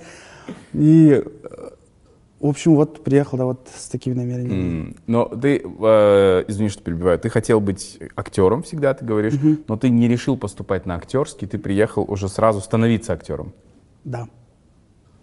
И, 0.73 1.23
э, 1.25 1.69
в 2.41 2.47
общем, 2.47 2.75
вот 2.75 3.03
приехал, 3.03 3.39
да, 3.39 3.45
вот 3.45 3.69
с 3.75 3.89
такими 3.89 4.15
намерениями. 4.15 4.81
М, 4.89 4.97
Но 5.07 5.25
ты, 5.25 5.59
э, 5.59 6.45
извини, 6.49 6.69
что 6.69 6.83
перебиваю, 6.83 7.19
ты 7.19 7.31
хотел 7.31 7.61
быть 7.61 7.99
актером 8.15 8.63
всегда, 8.63 8.93
ты 8.95 9.05
говоришь, 9.05 9.35
но 9.69 9.77
ты 9.77 9.89
не 9.89 10.07
решил 10.07 10.37
поступать 10.37 10.85
на 10.87 10.97
актерский, 10.97 11.49
ты 11.49 11.59
приехал 11.59 12.05
уже 12.07 12.29
сразу 12.29 12.61
становиться 12.61 13.13
актером. 13.13 13.53
Да. 14.05 14.29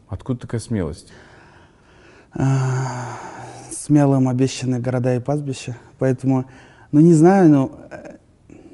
Откуда 0.07 0.41
такая 0.41 0.59
смелость? 0.61 1.11
смелым 3.71 4.27
обещаны 4.29 4.79
города 4.79 5.15
и 5.15 5.19
пастбища. 5.19 5.77
Поэтому, 5.99 6.45
ну 6.91 6.99
не 6.99 7.13
знаю, 7.13 7.49
но 7.49 7.79
э, 7.91 8.15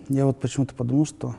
я 0.09 0.25
вот 0.25 0.39
почему-то 0.39 0.73
подумал, 0.75 1.05
что... 1.05 1.35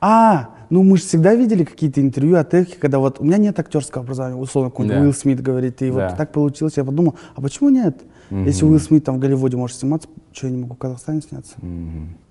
А, 0.00 0.50
ну 0.70 0.82
мы 0.82 0.96
же 0.96 1.02
всегда 1.04 1.34
видели 1.34 1.64
какие-то 1.64 2.00
интервью 2.00 2.36
от 2.36 2.54
их, 2.54 2.78
когда 2.78 2.98
вот 2.98 3.20
у 3.20 3.24
меня 3.24 3.36
нет 3.38 3.58
актерского 3.58 4.04
образования, 4.04 4.36
условно, 4.36 4.70
какой-нибудь 4.70 4.96
Да. 4.98 5.02
Уилл 5.02 5.12
Смит 5.14 5.40
говорит, 5.42 5.82
и 5.82 5.90
Да. 5.90 6.08
вот 6.08 6.16
так 6.16 6.32
получилось. 6.32 6.76
Я 6.76 6.84
подумал, 6.84 7.16
а 7.34 7.40
почему 7.40 7.68
нет? 7.70 8.02
Если 8.30 8.64
Уилл 8.64 8.80
Смит 8.80 9.04
там 9.04 9.16
в 9.16 9.18
Голливуде 9.18 9.56
может 9.58 9.76
сниматься, 9.76 10.08
что 10.32 10.46
я 10.46 10.52
не 10.54 10.62
могу 10.62 10.74
в 10.74 10.78
Казахстане 10.78 11.20
сняться? 11.20 11.54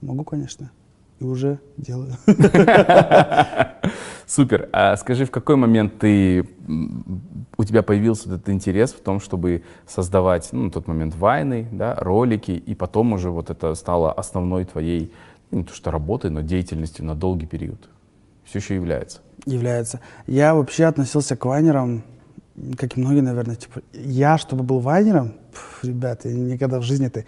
Могу, 0.01 0.23
конечно. 0.23 0.71
И 1.19 1.23
уже 1.23 1.59
делаю. 1.77 2.13
Супер. 4.25 4.69
А 4.71 4.95
скажи, 4.97 5.25
в 5.25 5.31
какой 5.31 5.55
момент 5.55 5.99
ты, 5.99 6.47
у 7.57 7.63
тебя 7.63 7.83
появился 7.83 8.29
этот 8.29 8.49
интерес 8.49 8.91
в 8.93 9.01
том, 9.01 9.19
чтобы 9.19 9.63
создавать, 9.87 10.49
ну, 10.51 10.63
на 10.63 10.71
тот 10.71 10.87
момент 10.87 11.15
вайны, 11.15 11.67
да, 11.71 11.95
ролики, 11.99 12.51
и 12.51 12.73
потом 12.73 13.13
уже 13.13 13.29
вот 13.29 13.49
это 13.49 13.75
стало 13.75 14.11
основной 14.11 14.65
твоей, 14.65 15.11
не 15.51 15.63
то 15.63 15.73
что 15.73 15.91
работой, 15.91 16.29
но 16.31 16.41
деятельностью 16.41 17.05
на 17.05 17.15
долгий 17.15 17.45
период? 17.45 17.89
Все 18.43 18.59
еще 18.59 18.75
является. 18.75 19.19
является. 19.45 19.99
Я 20.27 20.55
вообще 20.55 20.85
относился 20.85 21.35
к 21.35 21.45
вайнерам, 21.45 22.03
как 22.77 22.97
и 22.97 22.99
многие, 22.99 23.21
наверное, 23.21 23.55
типа, 23.55 23.81
я, 23.93 24.37
чтобы 24.37 24.63
был 24.63 24.79
вайнером, 24.79 25.33
пф, 25.53 25.83
ребята, 25.83 26.29
я 26.29 26.35
никогда 26.35 26.79
в 26.79 26.83
жизни 26.83 27.07
это 27.07 27.23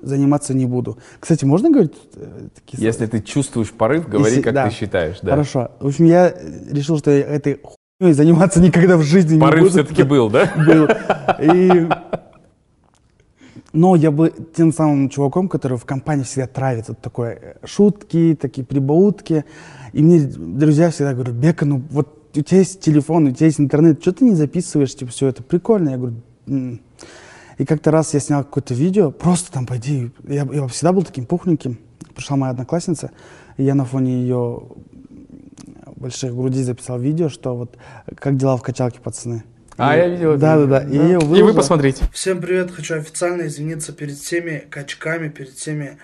заниматься 0.00 0.52
не 0.54 0.66
буду. 0.66 0.98
Кстати, 1.20 1.44
можно 1.44 1.70
говорить 1.70 1.94
э, 2.16 2.48
такие 2.54 2.76
слова? 2.78 2.86
Если 2.86 3.06
ты 3.06 3.20
чувствуешь 3.20 3.70
порыв, 3.72 4.08
говори, 4.08 4.30
Если- 4.30 4.42
как 4.42 4.54
да. 4.54 4.68
ты 4.68 4.74
считаешь. 4.74 5.18
Да. 5.22 5.30
Хорошо. 5.32 5.70
В 5.80 5.86
общем, 5.86 6.04
я 6.06 6.32
решил, 6.70 6.98
что 6.98 7.10
я 7.10 7.20
этой 7.24 7.60
хуйней 7.62 8.12
заниматься 8.14 8.60
никогда 8.60 8.96
в 8.96 9.02
жизни 9.02 9.34
не 9.34 9.40
Порыв 9.40 9.60
буду. 9.64 9.70
все-таки 9.70 10.02
был, 10.02 10.28
да? 10.30 10.52
был. 10.56 10.88
И... 11.40 11.88
Но 13.74 13.96
я 13.96 14.12
был 14.12 14.30
тем 14.56 14.72
самым 14.72 15.08
чуваком, 15.08 15.48
который 15.48 15.76
в 15.76 15.84
компании 15.84 16.22
всегда 16.22 16.46
травит. 16.46 16.86
Вот 16.86 17.00
такое 17.00 17.58
э, 17.60 17.66
шутки, 17.66 18.38
такие 18.40 18.64
прибаутки. 18.64 19.44
И 19.92 20.00
мне 20.00 20.20
друзья 20.20 20.90
всегда 20.90 21.12
говорят, 21.12 21.34
Бека, 21.34 21.64
ну 21.66 21.82
вот 21.90 22.20
у 22.36 22.40
тебя 22.40 22.58
есть 22.58 22.80
телефон, 22.80 23.26
у 23.26 23.32
тебя 23.32 23.46
есть 23.46 23.58
интернет, 23.58 24.00
что 24.00 24.12
ты 24.12 24.26
не 24.26 24.36
записываешь, 24.36 24.94
типа, 24.94 25.10
все 25.10 25.26
это 25.26 25.42
прикольно. 25.42 25.90
Я 25.90 25.96
говорю, 25.96 26.14
«М». 26.46 26.80
И 27.58 27.64
как-то 27.64 27.90
раз 27.90 28.14
я 28.14 28.20
снял 28.20 28.44
какое-то 28.44 28.74
видео, 28.74 29.10
просто 29.10 29.50
там, 29.50 29.66
по 29.66 29.76
идее, 29.76 30.12
я, 30.24 30.46
я 30.52 30.66
всегда 30.68 30.92
был 30.92 31.02
таким 31.02 31.26
пухленьким. 31.26 31.78
Пришла 32.14 32.36
моя 32.36 32.52
одноклассница, 32.52 33.10
и 33.56 33.64
я 33.64 33.74
на 33.74 33.84
фоне 33.84 34.20
ее 34.20 34.62
больших 35.96 36.32
грудей 36.32 36.62
записал 36.62 37.00
видео, 37.00 37.28
что 37.28 37.56
вот 37.56 37.76
как 38.16 38.36
дела 38.36 38.56
в 38.56 38.62
качалке, 38.62 39.00
пацаны. 39.00 39.42
А, 39.76 39.96
И- 39.96 39.98
я 40.00 40.08
видел 40.08 40.36
Да, 40.38 40.56
да, 40.58 40.66
да. 40.66 40.84
И, 40.84 40.96
я 40.96 41.18
И 41.18 41.42
вы 41.42 41.54
посмотрите. 41.54 42.04
Всем 42.12 42.40
привет! 42.40 42.70
Хочу 42.70 42.94
официально 42.96 43.46
извиниться 43.46 43.92
перед 43.92 44.16
всеми 44.16 44.64
качками, 44.70 45.28
перед 45.28 45.52
всеми 45.54 45.98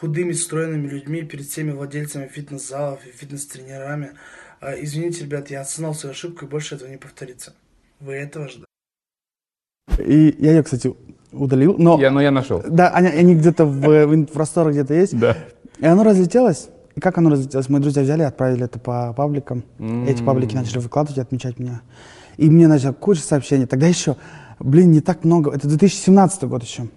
худыми, 0.00 0.32
стройными 0.32 0.88
людьми, 0.88 1.22
перед 1.22 1.46
всеми 1.46 1.70
владельцами 1.70 2.26
фитнес-залов 2.26 3.00
и 3.06 3.12
фитнес-тренерами. 3.12 4.10
А, 4.60 4.72
извините, 4.72 5.22
ребят, 5.24 5.50
я 5.50 5.60
осознал 5.60 5.94
свою 5.94 6.12
ошибку, 6.12 6.44
и 6.44 6.48
больше 6.48 6.74
этого 6.74 6.88
не 6.88 6.96
повторится. 6.96 7.54
Вы 8.00 8.14
этого 8.14 8.48
ждали? 8.48 8.66
И 10.04 10.34
я 10.38 10.52
ее, 10.52 10.62
кстати, 10.62 10.92
удалил. 11.30 11.76
Но, 11.78 12.00
Я, 12.00 12.10
но 12.10 12.20
я 12.20 12.30
нашел. 12.32 12.62
да, 12.68 12.88
они, 12.90 13.08
они 13.08 13.34
где-то 13.36 13.64
в, 13.64 14.06
в 14.06 14.26
просторах 14.26 14.72
где-то 14.72 14.94
есть. 14.94 15.16
Да. 15.18 15.36
И 15.78 15.86
оно 15.86 16.02
разлетелось. 16.02 16.68
И 16.96 17.00
как 17.00 17.18
оно 17.18 17.30
разлетелось? 17.30 17.68
Мои 17.68 17.80
друзья 17.80 18.02
взяли 18.02 18.22
и 18.22 18.26
отправили 18.26 18.64
это 18.64 18.78
по 18.78 19.12
пабликам. 19.12 19.64
М. 19.78 20.06
Эти 20.06 20.22
паблики 20.22 20.54
начали 20.54 20.78
выкладывать 20.78 21.18
и 21.18 21.20
отмечать 21.20 21.58
меня. 21.58 21.82
И 22.36 22.48
мне 22.50 22.68
начало 22.68 22.92
куча 22.92 23.20
сообщений. 23.20 23.66
Тогда 23.66 23.86
еще, 23.86 24.16
блин, 24.58 24.90
не 24.90 25.00
так 25.00 25.24
много. 25.24 25.50
Это 25.50 25.68
2017 25.68 26.44
год 26.44 26.62
еще. 26.62 26.88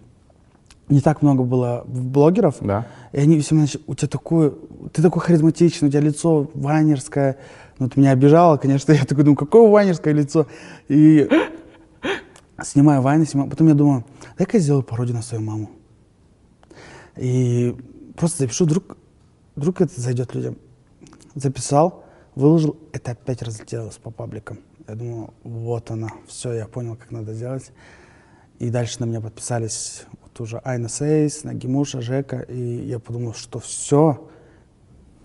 Не 0.87 1.01
так 1.01 1.21
много 1.21 1.43
было 1.43 1.83
блогеров. 1.87 2.57
Да. 2.61 2.87
И 3.11 3.19
они 3.19 3.39
все 3.39 3.55
начали, 3.55 3.81
у 3.87 3.95
тебя 3.95 4.07
такое, 4.07 4.53
ты 4.93 5.01
такой 5.01 5.21
харизматичный, 5.21 5.87
у 5.87 5.91
тебя 5.91 6.01
лицо 6.01 6.49
вайнерское. 6.53 7.37
Ну, 7.79 7.87
это 7.87 7.99
меня 7.99 8.11
обижало, 8.11 8.57
конечно. 8.57 8.91
Я 8.93 9.05
такой 9.05 9.23
думаю, 9.23 9.37
какое 9.37 9.67
вайнерское 9.69 10.13
лицо? 10.13 10.47
И 10.87 11.27
снимаю 12.63 13.01
вайны, 13.01 13.25
снимаю. 13.25 13.49
Потом 13.49 13.67
я 13.67 13.73
думаю, 13.73 14.05
дай-ка 14.37 14.57
я 14.57 14.63
сделаю 14.63 14.83
пародию 14.83 15.15
на 15.15 15.21
свою 15.21 15.43
маму. 15.43 15.69
И 17.17 17.75
просто 18.15 18.39
запишу, 18.43 18.65
вдруг, 18.65 18.97
вдруг 19.55 19.81
это 19.81 19.99
зайдет 19.99 20.33
людям. 20.33 20.57
Записал, 21.33 22.05
выложил, 22.35 22.77
это 22.93 23.11
опять 23.11 23.41
разлетелось 23.41 23.95
по 23.95 24.09
пабликам. 24.09 24.59
Я 24.87 24.95
думаю, 24.95 25.33
вот 25.43 25.91
она, 25.91 26.09
все, 26.27 26.53
я 26.53 26.67
понял, 26.67 26.95
как 26.95 27.11
надо 27.11 27.33
делать. 27.33 27.71
И 28.59 28.69
дальше 28.69 28.97
на 28.99 29.05
меня 29.05 29.19
подписались 29.19 30.03
вот 30.21 30.39
уже 30.39 30.61
Айна 30.63 30.89
Сейс, 30.89 31.43
Нагимуша, 31.43 32.01
Жека. 32.01 32.41
И 32.41 32.87
я 32.87 32.99
подумал, 32.99 33.33
что 33.33 33.59
все, 33.59 34.27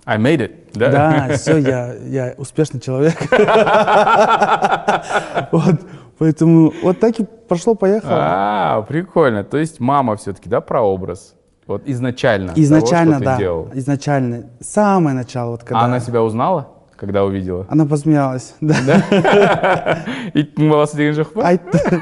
I 0.05 0.19
made 0.19 0.38
it. 0.38 0.52
Да? 0.75 0.90
да, 0.90 1.37
все, 1.37 1.59
я, 1.59 1.95
я 1.95 2.35
успешный 2.37 2.81
человек. 2.81 3.17
Вот, 5.52 5.81
поэтому 6.19 6.73
вот 6.83 7.00
так 7.00 7.19
и 7.19 7.25
пошло-поехало. 7.25 8.12
А, 8.12 8.83
прикольно. 8.83 9.45
То 9.45 9.57
есть 9.57 9.81
мама 9.81 10.17
все-таки, 10.17 10.49
да, 10.49 10.61
прообраз? 10.61 11.35
Вот 11.67 11.83
изначально. 11.87 12.52
Изначально, 12.57 13.21
того, 13.21 13.69
да, 13.73 13.79
изначально, 13.79 14.50
самое 14.61 15.17
начало, 15.17 15.52
вот 15.52 15.64
когда 15.64 15.81
А 15.81 15.85
она 15.85 16.00
себя 16.00 16.23
узнала, 16.23 16.69
когда 17.00 17.24
увидела? 17.25 17.65
она 17.70 17.86
посмеялась, 17.86 18.56
да. 18.62 20.04
И 20.34 20.44
была 20.58 20.86
сидишь 20.88 21.15
же 21.15 21.25
Айта. 21.36 22.01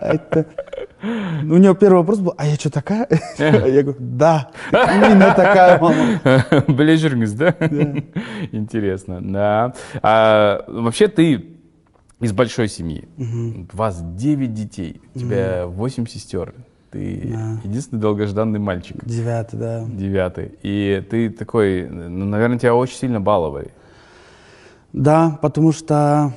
Айта. 0.00 0.46
У 1.02 1.56
нее 1.58 1.74
первый 1.74 1.98
вопрос 1.98 2.18
был, 2.18 2.34
а 2.36 2.46
я 2.46 2.54
что 2.56 2.70
такая? 2.70 3.06
Я 3.38 3.82
говорю, 3.82 3.96
да, 3.98 4.50
именно 4.72 5.32
такая 5.36 5.78
мама. 5.78 6.18
Біле 6.68 6.96
жүріңіз, 6.96 7.34
да? 7.36 7.54
Интересно, 8.52 9.20
да. 9.20 9.72
А, 10.02 10.64
вообще 10.66 11.08
ты 11.08 11.46
из 12.20 12.32
большой 12.32 12.68
семьи. 12.68 13.06
У 13.18 13.76
вас 13.76 14.00
9 14.02 14.52
детей, 14.54 15.00
у 15.14 15.18
тебя 15.18 15.66
8 15.66 16.06
сестер. 16.06 16.54
Ты 16.90 17.20
Да. 17.32 17.60
единственный 17.64 18.00
долгожданный 18.00 18.58
мальчик, 18.58 18.96
Девятый, 19.04 19.58
да. 19.58 19.84
девятый. 19.86 20.52
И 20.62 21.02
ты 21.10 21.30
такой, 21.30 21.88
ну, 21.88 22.24
наверное, 22.24 22.58
тебя 22.58 22.74
очень 22.74 22.96
сильно 22.96 23.20
баловали. 23.20 23.70
Да, 24.93 25.39
потому 25.41 25.71
что 25.71 26.33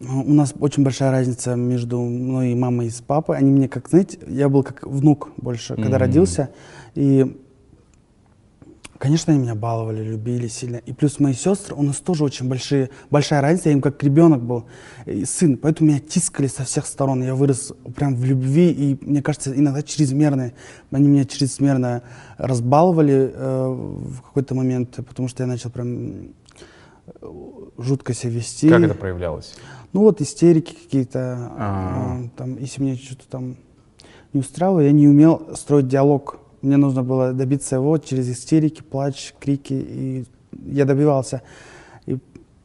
ну, 0.00 0.22
у 0.22 0.32
нас 0.32 0.52
очень 0.58 0.82
большая 0.82 1.10
разница 1.10 1.54
между 1.54 2.00
мной 2.00 2.52
и 2.52 2.54
мамой 2.54 2.88
и 2.88 2.90
с 2.90 3.00
папой. 3.00 3.38
Они 3.38 3.50
мне, 3.50 3.68
как, 3.68 3.88
знаете, 3.88 4.18
я 4.26 4.48
был 4.48 4.62
как 4.62 4.86
внук 4.86 5.30
больше, 5.36 5.74
когда 5.74 5.90
Мгм. 5.90 5.98
родился. 5.98 6.50
И, 6.94 7.40
конечно, 8.98 9.32
они 9.32 9.42
меня 9.42 9.54
баловали, 9.54 10.02
любили 10.02 10.48
сильно. 10.48 10.76
И 10.78 10.92
плюс 10.92 11.20
мои 11.20 11.34
сестры, 11.34 11.76
у 11.76 11.82
нас 11.82 11.96
тоже 11.98 12.24
очень 12.24 12.48
большие, 12.48 12.90
большая 13.10 13.40
разница. 13.40 13.68
Я 13.68 13.74
им 13.74 13.80
как 13.80 14.02
ребенок 14.02 14.42
был, 14.42 14.64
и 15.06 15.24
сын. 15.24 15.56
Поэтому 15.56 15.90
меня 15.90 16.00
тискали 16.00 16.48
со 16.48 16.64
всех 16.64 16.84
сторон. 16.84 17.22
Я 17.22 17.34
вырос 17.36 17.72
прям 17.94 18.16
в 18.16 18.24
любви. 18.24 18.70
И, 18.70 18.98
мне 19.00 19.22
кажется, 19.22 19.56
иногда 19.56 19.82
чрезмерно. 19.82 20.52
Они 20.90 21.08
меня 21.08 21.24
чрезмерно 21.24 22.02
разбаловали 22.38 23.32
э, 23.32 23.68
в 23.68 24.20
какой-то 24.22 24.56
момент, 24.56 24.96
потому 24.96 25.28
что 25.28 25.44
я 25.44 25.46
начал 25.46 25.70
прям 25.70 26.10
э, 26.10 26.26
жутко 27.78 28.14
себя 28.14 28.32
вести. 28.32 28.68
Как 28.68 28.82
это 28.82 28.94
проявлялось? 28.94 29.54
Ну 29.92 30.00
вот 30.02 30.20
истерики 30.20 30.74
какие-то, 30.74 31.52
А. 31.58 32.20
э, 32.24 32.28
там, 32.36 32.58
если 32.58 32.82
мне 32.82 32.96
что-то 32.96 33.24
там 33.28 33.56
не 34.32 34.40
устраивало, 34.40 34.80
я 34.80 34.92
не 34.92 35.06
умел 35.08 35.54
строить 35.54 35.88
диалог. 35.88 36.38
Мне 36.62 36.76
нужно 36.76 37.02
было 37.02 37.32
добиться 37.32 37.76
его 37.76 37.98
через 37.98 38.30
истерики, 38.30 38.82
плач, 38.82 39.34
крики, 39.38 39.74
и 39.74 40.24
я 40.64 40.84
добивался. 40.84 41.42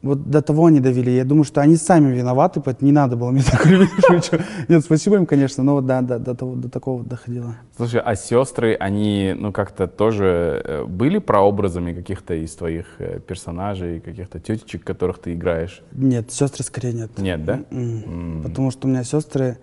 Вот 0.08 0.30
до 0.30 0.40
того 0.40 0.64
они 0.64 0.80
довели. 0.80 1.14
Я 1.14 1.24
думаю, 1.26 1.44
что 1.44 1.60
они 1.60 1.76
сами 1.76 2.16
виноваты, 2.16 2.62
поэтому 2.62 2.86
не 2.86 2.92
надо 2.92 3.14
было 3.14 3.30
мне 3.30 3.42
так 3.50 3.66
любить. 3.66 4.30
Нет, 4.66 4.82
спасибо 4.82 5.16
им, 5.16 5.26
конечно, 5.26 5.62
но 5.62 5.74
вот 5.74 5.84
да, 5.84 6.00
да, 6.00 6.18
до, 6.18 6.34
того, 6.34 6.54
до 6.54 6.70
такого 6.70 7.04
доходило. 7.04 7.56
Слушай, 7.76 8.00
а 8.00 8.16
сестры, 8.16 8.74
они, 8.80 9.34
ну, 9.38 9.52
как-то 9.52 9.86
тоже 9.86 10.62
э, 10.64 10.84
были 10.84 11.18
прообразами 11.18 11.92
каких-то 11.92 12.32
из 12.32 12.54
твоих 12.54 12.86
э, 13.00 13.20
персонажей, 13.20 14.00
каких-то 14.00 14.40
тетечек, 14.40 14.82
которых 14.82 15.18
ты 15.18 15.34
играешь? 15.34 15.82
Нет, 15.92 16.32
сестры 16.32 16.64
скорее 16.64 16.94
нет. 16.94 17.18
Нет, 17.18 17.44
да? 17.44 17.60
М. 17.70 18.02
М. 18.06 18.42
Потому 18.44 18.70
что 18.70 18.88
у 18.88 18.90
меня 18.90 19.04
сестры, 19.04 19.58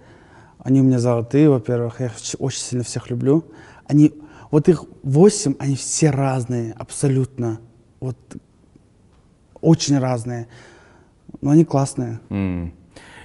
они 0.60 0.82
у 0.82 0.84
меня 0.84 1.00
золотые, 1.00 1.50
во-первых, 1.50 2.02
я 2.02 2.06
их 2.06 2.12
очень 2.38 2.60
сильно 2.60 2.84
всех 2.84 3.10
люблю. 3.10 3.46
Они, 3.88 4.14
вот 4.52 4.70
их 4.70 4.84
восемь, 5.02 5.56
они 5.58 5.76
все 5.76 6.12
разные, 6.12 6.72
абсолютно. 6.78 7.58
Вот 8.00 8.18
очень 9.66 9.98
разные. 10.00 10.48
Но 11.42 11.52
они 11.52 11.66
классные. 11.66 12.20
М. 12.30 12.74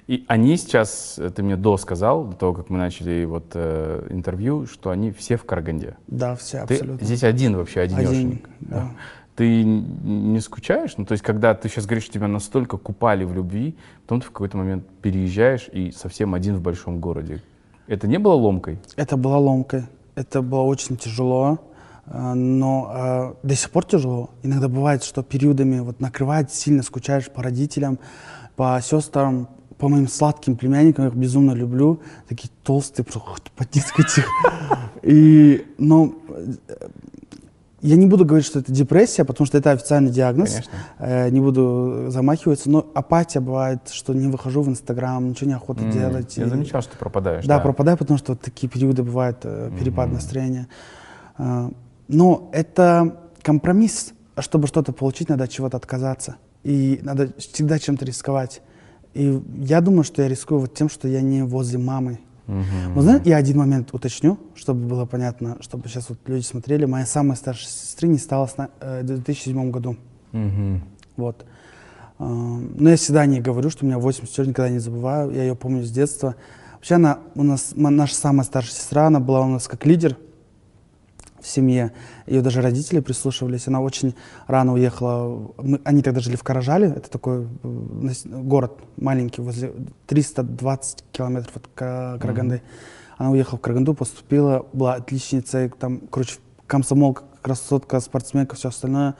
И 0.06 0.24
они 0.26 0.56
сейчас, 0.56 1.18
э, 1.18 1.30
ты 1.30 1.42
мне 1.44 1.56
до 1.56 1.76
сказал, 1.76 2.24
до 2.24 2.36
того, 2.36 2.52
как 2.54 2.68
мы 2.70 2.78
начали 2.78 3.24
вот 3.24 3.44
э, 3.54 4.08
интервью, 4.10 4.66
что 4.66 4.90
они 4.90 5.12
все 5.12 5.36
в 5.36 5.44
Караганде. 5.44 5.96
Да, 6.08 6.34
все 6.34 6.66
Ты 6.66 6.74
абсолютно. 6.74 7.06
здесь 7.06 7.22
один 7.22 7.56
вообще, 7.56 7.80
Один, 7.80 7.98
одинешенек. 7.98 8.48
да. 8.60 8.90
Ты 9.36 9.62
не 9.64 10.40
скучаешь? 10.40 10.96
Ну, 10.96 11.04
то 11.04 11.12
есть, 11.12 11.22
когда 11.22 11.54
ты 11.54 11.68
сейчас 11.68 11.86
говоришь, 11.86 12.04
что 12.04 12.12
тебя 12.14 12.26
настолько 12.28 12.76
купали 12.76 13.24
в 13.24 13.32
любви, 13.32 13.76
потом 14.02 14.20
ты 14.20 14.26
в 14.26 14.32
какой-то 14.32 14.56
момент 14.56 14.84
переезжаешь 15.00 15.68
и 15.72 15.92
совсем 15.92 16.34
один 16.34 16.56
в 16.56 16.60
большом 16.60 16.98
городе. 17.00 17.40
Это 17.86 18.08
не 18.08 18.18
было 18.18 18.34
ломкой? 18.34 18.78
Это 18.96 19.16
была 19.16 19.38
ломкой. 19.38 19.84
Это 20.16 20.42
было 20.42 20.62
очень 20.62 20.96
тяжело, 20.96 21.58
но 22.12 23.34
э, 23.42 23.46
до 23.46 23.54
сих 23.54 23.70
пор 23.70 23.84
тяжело. 23.84 24.30
Иногда 24.42 24.68
бывает, 24.68 25.04
что 25.04 25.22
периодами 25.22 25.78
вот 25.80 26.00
накрывает, 26.00 26.52
сильно 26.52 26.82
скучаешь 26.82 27.30
по 27.30 27.42
родителям, 27.42 27.98
по 28.56 28.80
сестрам, 28.82 29.48
по 29.78 29.88
моим 29.88 30.08
сладким 30.08 30.56
племянникам, 30.56 31.04
я 31.04 31.10
их 31.10 31.16
безумно 31.16 31.52
люблю. 31.52 32.00
Такие 32.28 32.50
толстые, 32.64 33.04
просто 33.06 33.50
потискать 33.56 34.18
их. 34.18 34.26
И, 35.02 35.66
но 35.78 36.12
э, 36.28 36.88
я 37.80 37.96
не 37.96 38.06
буду 38.06 38.26
говорить, 38.26 38.44
что 38.46 38.58
это 38.58 38.70
депрессия, 38.72 39.24
потому 39.24 39.46
что 39.46 39.56
это 39.56 39.70
официальный 39.70 40.10
диагноз. 40.10 40.50
Конечно. 40.50 40.72
Э, 40.98 41.30
не 41.30 41.40
буду 41.40 42.06
замахиваться, 42.08 42.68
но 42.68 42.86
апатия 42.92 43.40
бывает, 43.40 43.88
что 43.88 44.12
не 44.12 44.26
выхожу 44.26 44.60
в 44.62 44.68
Инстаграм, 44.68 45.26
ничего 45.26 45.48
не 45.48 45.54
охота 45.56 45.82
М, 45.84 45.90
делать. 45.90 46.36
Я 46.36 46.44
и- 46.46 46.48
замечал, 46.48 46.82
что 46.82 46.92
ты 46.92 46.98
пропадаешь. 46.98 47.46
да, 47.46 47.58
пропадаю, 47.60 47.96
потому 47.96 48.18
что 48.18 48.32
вот 48.32 48.40
такие 48.42 48.68
периоды 48.68 49.02
бывают, 49.02 49.38
э, 49.44 49.70
перепад 49.78 50.12
настроения. 50.12 50.66
А, 51.38 51.70
Но 52.12 52.50
это 52.52 53.30
компромисс. 53.42 54.12
Чтобы 54.38 54.66
что-то 54.66 54.92
получить, 54.92 55.28
надо 55.28 55.44
от 55.44 55.50
чего-то 55.50 55.76
отказаться. 55.76 56.36
И 56.62 57.00
надо 57.02 57.32
всегда 57.38 57.78
чем-то 57.78 58.04
рисковать. 58.04 58.62
И 59.14 59.40
я 59.58 59.80
думаю, 59.80 60.04
что 60.04 60.22
я 60.22 60.28
рискую 60.28 60.60
вот 60.60 60.74
тем, 60.74 60.88
что 60.88 61.08
я 61.08 61.20
не 61.20 61.42
возле 61.42 61.78
мамы. 61.78 62.20
Мгм. 62.46 62.94
Но 62.94 63.02
знаете, 63.02 63.30
я 63.30 63.36
один 63.36 63.58
момент 63.58 63.92
уточню, 63.92 64.38
чтобы 64.54 64.86
было 64.88 65.04
понятно, 65.04 65.58
чтобы 65.60 65.88
сейчас 65.88 66.08
вот 66.08 66.18
люди 66.26 66.44
смотрели. 66.44 66.84
Моя 66.84 67.06
самая 67.06 67.36
старшая 67.36 67.68
сестра 67.68 68.08
не 68.08 68.18
стала 68.18 68.48
э, 68.80 69.02
в 69.02 69.06
2007 69.06 69.70
году. 69.70 69.96
Мгм. 70.32 70.82
Вот. 71.16 71.44
А, 72.18 72.24
Но 72.24 72.90
я 72.90 72.96
всегда 72.96 73.26
не 73.26 73.40
говорю, 73.40 73.70
что 73.70 73.84
у 73.84 73.88
меня 73.88 73.98
8 73.98 74.26
сестер, 74.26 74.48
никогда 74.48 74.70
не 74.70 74.78
забываю. 74.78 75.30
Я 75.30 75.42
ее 75.42 75.54
помню 75.54 75.84
с 75.84 75.90
детства. 75.90 76.34
Вообще 76.74 76.94
она 76.94 77.18
у 77.34 77.42
нас, 77.42 77.72
наша 77.76 78.14
самая 78.14 78.44
старшая 78.44 78.74
сестра, 78.74 79.06
она 79.06 79.20
была 79.20 79.42
у 79.42 79.48
нас 79.48 79.68
как 79.68 79.86
лидер 79.86 80.16
в 81.40 81.46
семье. 81.46 81.92
Ее 82.26 82.42
даже 82.42 82.60
родители 82.60 83.00
прислушивались. 83.00 83.66
Она 83.68 83.80
очень 83.80 84.14
рано 84.46 84.74
уехала. 84.74 85.52
Мы- 85.58 85.80
они 85.84 86.02
тогда 86.02 86.20
жили 86.20 86.36
в 86.36 86.42
Каражале. 86.42 86.88
Это 86.88 87.10
такой 87.10 87.46
э, 87.62 88.08
город 88.24 88.78
маленький, 88.96 89.40
возле 89.42 89.72
320 90.06 91.04
километров 91.12 91.56
от 91.56 91.66
Ка- 91.74 92.18
Караганды. 92.20 92.62
Она 93.16 93.30
уехала 93.30 93.58
в 93.58 93.60
Караганду, 93.60 93.94
поступила, 93.94 94.66
была 94.72 94.94
отличницей, 94.94 95.68
там, 95.68 96.00
короче, 96.10 96.36
комсомол, 96.66 97.18
красотка, 97.42 98.00
спортсменка, 98.00 98.56
все 98.56 98.68
остальное. 98.68 99.14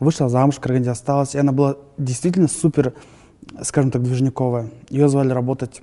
Вышла 0.00 0.28
замуж, 0.28 0.56
в 0.56 0.60
Караганде 0.60 0.90
осталась. 0.90 1.34
И 1.34 1.38
она 1.38 1.52
была 1.52 1.76
действительно 1.96 2.48
супер, 2.48 2.92
скажем 3.62 3.90
так, 3.90 4.02
движниковая. 4.02 4.70
Ее 4.88 5.08
звали 5.08 5.30
работать 5.30 5.82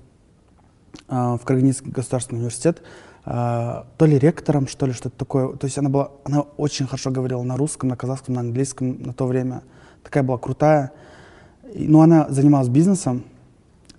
а, 1.08 1.38
в 1.38 1.42
Карагандинский 1.46 1.92
государственный 1.92 2.40
университет, 2.40 2.82
то 3.25 3.86
ли 4.01 4.20
ректором, 4.20 4.68
что 4.68 4.86
ли, 4.86 4.92
что-то 4.94 5.18
такое. 5.18 5.56
То 5.56 5.65
есть 5.65 5.77
она 5.77 5.89
была, 5.89 6.12
она 6.25 6.42
очень 6.58 6.86
хорошо 6.88 7.10
говорила 7.10 7.42
на 7.44 7.56
русском, 7.56 7.89
на 7.89 7.96
казахском, 7.96 8.36
на 8.36 8.42
английском 8.42 9.01
на 9.01 9.13
то 9.13 9.25
время. 9.25 9.62
такая 10.03 10.24
была 10.24 10.38
крутая. 10.38 10.92
Но 11.74 12.01
она 12.01 12.27
занималась 12.30 12.68
бизнесом. 12.68 13.24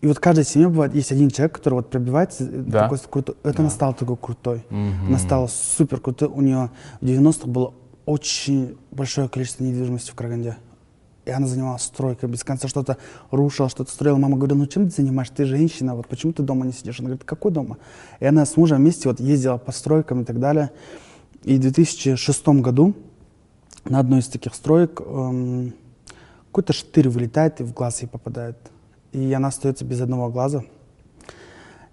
И 0.02 0.06
вот 0.06 0.18
в 0.18 0.20
каждой 0.20 0.44
семье 0.44 0.68
бывает, 0.68 0.94
есть 0.94 1.10
один 1.12 1.30
человек, 1.30 1.54
который 1.54 1.74
вот 1.74 1.88
пробивается, 1.88 2.44
э, 2.44 2.48
Да. 2.66 2.82
такой 2.82 2.98
крутой. 3.10 3.36
Это 3.42 3.62
она 3.62 3.70
стала 3.70 3.94
такой 3.94 4.18
крутой. 4.18 4.66
Мгм. 4.68 5.06
Она 5.08 5.18
стала 5.18 5.46
супер 5.46 6.00
крутой. 6.00 6.28
У 6.28 6.42
нее 6.42 6.68
в 7.00 7.06
90-х 7.06 7.48
было 7.48 7.72
очень 8.04 8.76
большое 8.90 9.30
количество 9.30 9.64
недвижимости 9.64 10.10
в 10.10 10.14
Караганде. 10.14 10.58
И 11.24 11.30
она 11.30 11.46
занималась 11.46 11.82
стройкой, 11.82 12.28
без 12.28 12.44
конца 12.44 12.68
что-то 12.68 12.98
рушила, 13.30 13.68
что-то 13.70 13.90
строила. 13.90 14.18
Мама 14.18 14.36
говорила, 14.36 14.58
ну 14.58 14.66
чем 14.66 14.90
ты 14.90 14.96
занимаешься? 14.96 15.34
Ты 15.34 15.44
женщина, 15.46 15.94
вот 15.94 16.06
почему 16.06 16.32
ты 16.32 16.42
дома 16.42 16.66
не 16.66 16.72
сидишь? 16.72 17.00
Она 17.00 17.08
говорит, 17.08 17.24
какой 17.24 17.50
дома? 17.50 17.78
И 18.20 18.26
она 18.26 18.44
с 18.44 18.56
мужем 18.56 18.78
вместе 18.78 19.08
вот 19.08 19.20
ездила 19.20 19.56
по 19.56 19.72
стройкам 19.72 20.22
и 20.22 20.24
так 20.24 20.38
далее. 20.38 20.70
И 21.42 21.56
в 21.56 21.60
2006 21.60 22.46
году 22.60 22.94
на 23.84 24.00
одной 24.00 24.20
из 24.20 24.28
таких 24.28 24.54
строек 24.54 25.00
эм, 25.00 25.72
какой-то 26.48 26.72
штырь 26.72 27.08
вылетает 27.08 27.60
и 27.60 27.64
в 27.64 27.72
глаз 27.72 28.02
ей 28.02 28.08
попадает. 28.08 28.56
И 29.12 29.32
она 29.32 29.48
остается 29.48 29.84
без 29.84 30.00
одного 30.00 30.28
глаза. 30.30 30.62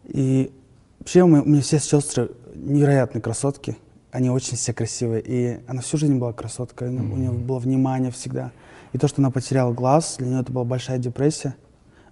И 0.05 0.51
вообще 0.99 1.23
у 1.23 1.27
меня, 1.27 1.41
у 1.41 1.45
меня 1.45 1.61
все 1.61 1.79
сестры 1.79 2.31
невероятные 2.55 3.21
красотки. 3.21 3.77
Они 4.11 4.29
очень 4.29 4.57
все 4.57 4.73
красивые. 4.73 5.21
И 5.25 5.59
она 5.67 5.81
всю 5.81 5.97
жизнь 5.97 6.17
была 6.17 6.33
красоткой. 6.33 6.91
Нее- 6.91 7.01
У 7.13 7.15
нее 7.17 7.31
было 7.31 7.59
внимание 7.59 8.11
всегда. 8.11 8.51
И 8.93 8.97
то, 8.97 9.07
что 9.07 9.21
она 9.21 9.31
потеряла 9.31 9.73
глаз, 9.73 10.15
для 10.17 10.27
нее 10.27 10.41
это 10.41 10.51
была 10.51 10.65
большая 10.65 10.97
депрессия. 10.97 11.55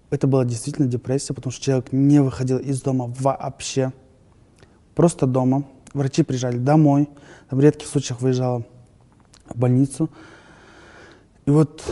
Это 0.09 0.27
была 0.27 0.45
действительно 0.45 0.87
депрессия, 0.87 1.33
потому 1.33 1.51
что 1.51 1.63
человек 1.63 1.91
не 1.91 2.21
выходил 2.21 2.57
из 2.57 2.81
дома 2.81 3.13
вообще. 3.19 3.93
Просто 4.95 5.27
дома. 5.27 5.65
Врачи 5.93 6.23
приезжали 6.23 6.57
домой. 6.57 7.09
Там 7.49 7.59
в 7.59 7.61
редких 7.61 7.87
случаях 7.87 8.21
выезжала 8.21 8.63
в 9.47 9.57
больницу. 9.57 10.09
И 11.45 11.51
вот 11.51 11.83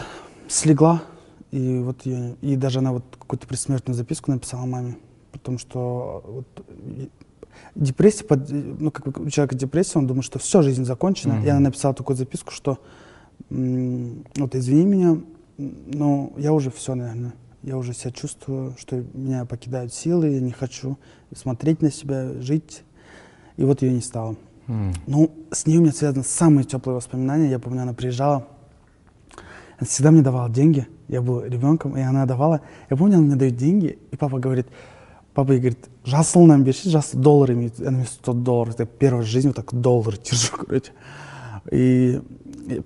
слегла, 0.48 1.04
и 1.52 1.80
вот 1.80 2.06
я, 2.06 2.36
и 2.42 2.56
даже 2.56 2.80
она 2.80 2.94
вот 2.94 3.04
какую-то 3.18 3.48
предсмертную 3.48 3.96
записку 3.96 4.32
написала 4.32 4.66
маме, 4.66 4.98
потому 5.32 5.58
что 5.58 6.24
вот, 6.26 6.66
депрессия, 7.76 8.24
под- 8.24 8.50
ну 8.50 8.92
как 8.92 9.18
у 9.20 9.30
человека 9.30 9.56
депрессия, 9.56 9.98
он 9.98 10.06
думает, 10.08 10.26
что 10.26 10.40
все, 10.40 10.62
жизнь 10.62 10.86
закончена, 10.86 11.34
и 11.44 11.50
она 11.50 11.60
написала 11.62 11.94
такую 11.96 12.16
записку, 12.16 12.52
что 12.52 12.78
вот 13.50 14.56
извини 14.56 14.86
меня, 14.86 15.18
но 15.58 16.34
я 16.38 16.54
уже 16.54 16.72
все, 16.72 16.96
наверное, 16.96 17.34
я 17.64 17.78
уже 17.78 17.94
себя 17.94 18.12
чувствую, 18.12 18.76
что 18.78 19.04
меня 19.14 19.46
покидают 19.46 19.94
силы, 19.94 20.30
я 20.30 20.42
не 20.42 20.52
хочу 20.52 20.98
смотреть 21.36 21.82
на 21.82 21.92
себя, 21.92 22.34
жить, 22.42 22.84
и 23.58 23.64
вот 23.64 23.82
ее 23.82 23.92
не 23.92 24.02
стало. 24.02 24.36
М. 24.68 24.94
Ну, 25.08 25.32
с 25.52 25.66
ней 25.66 25.78
у 25.78 25.82
меня 25.82 25.92
связаны 25.92 26.24
самые 26.24 26.66
теплые 26.66 26.96
воспоминания. 26.96 27.50
Я 27.50 27.60
помню, 27.60 27.82
она 27.82 27.94
приезжала, 27.94 28.48
она 29.78 29.88
всегда 29.88 30.12
мне 30.12 30.22
давала 30.22 30.50
деньги. 30.50 30.88
Я 31.08 31.22
был 31.22 31.44
ребенком, 31.44 31.98
и 31.98 32.02
она 32.02 32.26
давала. 32.26 32.62
Я 32.90 32.98
помню, 32.98 33.18
она 33.18 33.26
мне 33.26 33.36
дает 33.36 33.56
деньги, 33.56 33.98
и 34.12 34.16
папа 34.18 34.40
говорит, 34.40 34.68
папа 35.34 35.52
ей 35.52 35.60
говорит, 35.60 35.90
жасылынан 36.04 36.64
берші, 36.64 36.90
жасыл 36.90 37.20
доллар 37.22 37.52
имеет. 37.52 37.80
Она 37.80 37.98
мне 37.98 38.06
100 38.06 38.34
долларов. 38.34 38.74
Это 38.76 38.86
первая 38.86 39.24
в 39.24 39.28
жизни 39.28 39.50
вот 39.50 39.56
так 39.56 39.74
доллар 39.74 40.18
держу, 40.18 40.58
короче. 40.66 40.92
И 41.72 42.22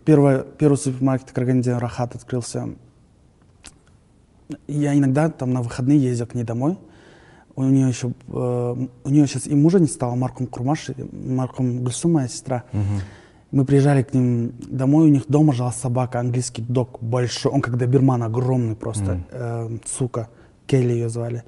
первое, 0.06 0.44
первый 0.44 0.78
супермаркет 0.78 1.32
Караганде 1.32 1.78
Рахат 1.78 2.16
открылся. 2.16 2.70
Я 4.68 4.94
иногда 4.94 5.30
там 5.30 5.54
на 5.54 5.62
выходные 5.62 6.00
ездил 6.00 6.28
к 6.28 6.34
ней 6.34 6.44
домой. 6.44 6.78
У 7.56 7.64
нее 7.64 7.88
еще, 7.90 8.14
э, 8.28 8.88
у 9.04 9.10
нее 9.10 9.28
сейчас 9.28 9.48
и 9.48 9.56
мужа 9.56 9.80
не 9.80 9.88
стало, 9.88 10.16
Марком 10.16 10.48
Курмаш, 10.48 10.92
Марком 11.12 11.84
Гульсу, 11.84 12.10
моя 12.10 12.28
сестра. 12.28 12.64
Мы 13.52 13.66
приезжали 13.66 14.02
к 14.02 14.14
ним 14.14 14.54
домой, 14.62 15.08
у 15.08 15.10
них 15.10 15.24
дома 15.28 15.52
жила 15.52 15.74
собака, 15.74 16.22
английский 16.22 16.62
дог 16.62 17.00
большой, 17.02 17.52
он 17.52 17.60
как 17.60 17.78
доберман, 17.78 18.24
огромный 18.24 18.76
просто, 18.76 19.24
э, 19.30 19.78
сука, 19.86 20.30
Келли 20.68 20.94
ее 20.94 21.10
звали. 21.10 21.44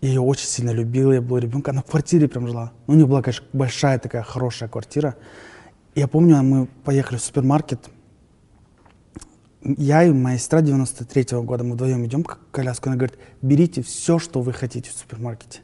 Я 0.00 0.08
ее 0.08 0.20
очень 0.20 0.46
сильно 0.46 0.70
любил, 0.70 1.12
я 1.12 1.20
был 1.20 1.36
ребенком, 1.36 1.72
она 1.72 1.82
в 1.82 1.90
квартире 1.90 2.28
прям 2.28 2.46
жила. 2.46 2.72
Ну, 2.86 2.94
у 2.94 2.96
нее 2.96 3.06
была, 3.06 3.20
конечно, 3.20 3.44
большая 3.52 3.98
такая 3.98 4.22
хорошая 4.22 4.70
квартира. 4.70 5.16
Я 5.94 6.06
помню, 6.08 6.42
мы 6.42 6.66
поехали 6.84 7.18
в 7.18 7.22
супермаркет, 7.22 7.88
я 9.62 10.04
и 10.04 10.10
моя 10.12 10.38
сестра 10.38 10.60
93-го 10.60 11.42
года, 11.42 11.64
мы 11.64 11.74
вдвоем 11.74 12.04
идем 12.06 12.22
к 12.22 12.38
коляску, 12.52 12.88
она 12.88 12.96
говорит, 12.96 13.18
берите 13.42 13.82
все, 13.82 14.18
что 14.18 14.40
вы 14.40 14.52
хотите 14.52 14.90
в 14.90 14.94
супермаркете. 14.94 15.60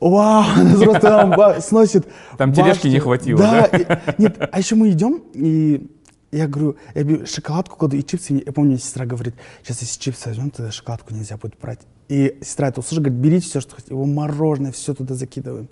Вау, 0.00 0.44
она 0.56 0.76
просто 0.76 1.10
нам 1.26 1.60
сносит. 1.60 2.06
Там 2.36 2.52
тележки 2.52 2.88
не 2.88 2.98
хватило, 2.98 3.38
Да, 3.38 3.64
и- 3.66 3.86
нет, 4.18 4.36
а 4.50 4.58
еще 4.58 4.74
мы 4.74 4.90
идем, 4.90 5.22
и 5.34 5.88
я 6.32 6.46
говорю, 6.46 6.76
я 6.94 7.02
беру 7.04 7.26
шоколадку 7.26 7.76
кладу 7.76 7.96
и 7.96 8.04
чипсы. 8.04 8.42
Я 8.44 8.52
помню, 8.52 8.78
сестра 8.78 9.04
говорит, 9.04 9.34
сейчас 9.62 9.80
если 9.82 10.00
чипсы 10.00 10.28
возьмем, 10.28 10.50
тогда 10.50 10.70
шоколадку 10.72 11.12
нельзя 11.14 11.36
будет 11.36 11.58
брать. 11.60 11.80
И 12.08 12.38
сестра 12.40 12.68
это 12.68 12.80
услышит, 12.80 13.04
говорит, 13.04 13.20
берите 13.20 13.46
все, 13.46 13.60
что 13.60 13.74
хотите. 13.76 13.94
Его 13.94 14.04
мороженое, 14.04 14.72
все 14.72 14.94
туда 14.94 15.14
закидываем. 15.14 15.68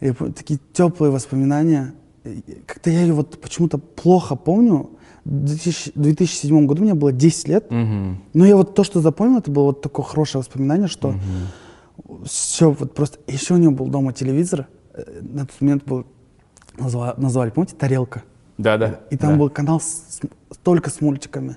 И 0.00 0.12
такие 0.12 0.58
теплые 0.72 1.10
воспоминания. 1.12 1.94
Как-то 2.66 2.90
я 2.90 3.00
ее 3.02 3.12
вот 3.14 3.40
почему-то 3.40 3.78
плохо 3.78 4.36
помню. 4.36 4.90
В 5.24 5.30
2000 5.44 5.92
в 5.94 6.00
2007 6.00 6.66
году 6.66 6.82
мне 6.82 6.94
было 6.94 7.12
10 7.12 7.48
лет. 7.48 7.70
Мгм. 7.70 8.22
Но 8.34 8.46
я 8.46 8.56
вот 8.56 8.74
то, 8.74 8.84
что 8.84 9.00
запомнил, 9.00 9.38
это 9.38 9.50
было 9.50 9.64
вот 9.64 9.80
такое 9.82 10.04
хорошее 10.04 10.40
воспоминание, 10.40 10.88
что 10.88 11.14
все 12.24 12.70
вот 12.70 12.94
просто... 12.94 13.18
Еще 13.26 13.54
у 13.54 13.56
него 13.58 13.72
был 13.72 13.86
дома 13.88 14.12
телевизор. 14.12 14.66
э, 14.94 15.02
На 15.22 15.46
тот 15.46 15.60
момент 15.60 15.84
был, 15.84 16.06
назва- 16.78 17.14
назвали, 17.20 17.50
помните, 17.50 17.76
«Тарелка». 17.76 18.22
Да-да. 18.58 19.00
И 19.10 19.16
там 19.16 19.32
да. 19.32 19.36
был 19.38 19.50
канал 19.50 19.80
с- 19.80 20.20
только 20.62 20.90
с 20.90 21.00
мультиками. 21.00 21.56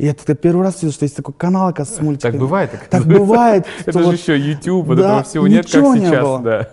И 0.00 0.06
я 0.06 0.14
тогда 0.14 0.34
первый 0.34 0.62
раз 0.62 0.80
видел, 0.82 0.94
что 0.94 1.04
есть 1.04 1.14
такой 1.16 1.34
канал, 1.34 1.68
оказывается, 1.68 2.00
с 2.02 2.04
мультиками. 2.04 2.32
Так 2.32 2.40
бывает, 2.40 2.70
Так 2.70 2.82
оказывается. 2.84 3.18
бывает. 3.26 3.66
Это 3.84 3.98
же 3.98 4.04
вот- 4.06 4.14
еще 4.14 4.38
YouTube, 4.38 4.88
Да, 4.88 4.92
этого 4.94 5.22
всего 5.24 5.46
нет, 5.46 5.70
как 5.70 5.82
не 5.94 6.00
сейчас. 6.06 6.22
было. 6.24 6.38
Да. 6.40 6.68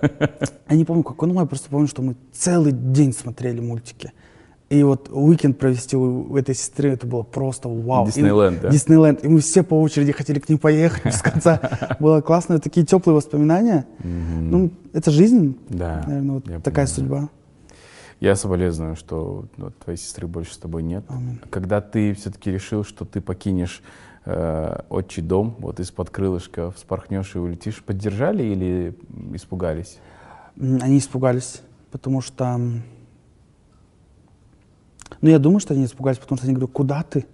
Я 0.70 0.76
не 0.78 0.86
помню, 0.86 1.04
какой, 1.04 1.28
но 1.28 1.42
я 1.42 1.46
просто 1.46 1.70
помню, 1.70 1.88
что 1.90 2.02
мы 2.02 2.16
целый 2.32 2.72
день 2.72 3.12
смотрели 3.13 3.60
мультики. 3.60 4.13
И 4.70 4.84
вот 4.84 5.10
уикенд 5.12 5.58
провести 5.58 5.96
у, 5.98 6.36
этой 6.38 6.54
сестры, 6.56 6.90
это 6.90 7.06
было 7.08 7.24
просто 7.24 7.68
вау. 7.70 8.06
И- 8.06 8.08
Диснейленд, 8.12 8.62
да? 8.62 8.70
Диснейленд. 8.70 9.24
И 9.26 9.28
мы 9.28 9.40
все 9.42 9.63
по 9.63 9.80
очереди 9.82 10.12
хотели 10.13 10.40
к 10.40 10.48
ним 10.48 10.58
поехать 10.58 11.06
без 11.06 11.22
конца. 11.22 11.60
Было 12.00 12.22
классно, 12.22 12.60
такие 12.60 12.86
теплые 12.86 13.16
воспоминания. 13.16 13.86
Ну, 14.04 14.72
это 14.94 15.12
жизнь, 15.12 15.58
Да, 15.70 16.04
наверное, 16.08 16.36
вот 16.36 16.63
такая 16.63 16.86
судьба. 16.88 17.28
Я 18.19 18.36
соболезную, 18.36 18.95
что 18.95 19.45
ну, 19.58 19.71
твоей 19.71 19.97
сестры 19.97 20.27
больше 20.27 20.53
с 20.53 20.58
тобой 20.58 20.82
нет. 20.82 21.06
Аминь. 21.08 21.39
Когда 21.51 21.82
ты 21.82 22.13
все-таки 22.15 22.51
решил, 22.51 22.84
что 22.84 23.06
ты 23.06 23.21
покинешь 23.21 23.84
э, 24.25 24.80
отчий 24.89 25.21
дом, 25.21 25.56
вот 25.60 25.80
из-под 25.80 26.10
крылышка 26.10 26.71
вспорхнешь 26.71 27.36
и 27.36 27.39
улетишь, 27.39 27.84
поддержали 27.84 28.43
или 28.43 28.97
испугались? 29.34 29.99
Они 30.60 30.97
испугались, 30.97 31.62
потому 31.91 32.21
что... 32.21 32.60
Ну, 35.21 35.30
я 35.30 35.38
думаю, 35.38 35.60
что 35.60 35.75
они 35.75 35.86
испугались, 35.86 36.17
потому 36.17 36.38
что 36.38 36.47
они 36.47 36.56
говорят, 36.56 36.71
куда 36.73 37.03
ты? 37.03 37.25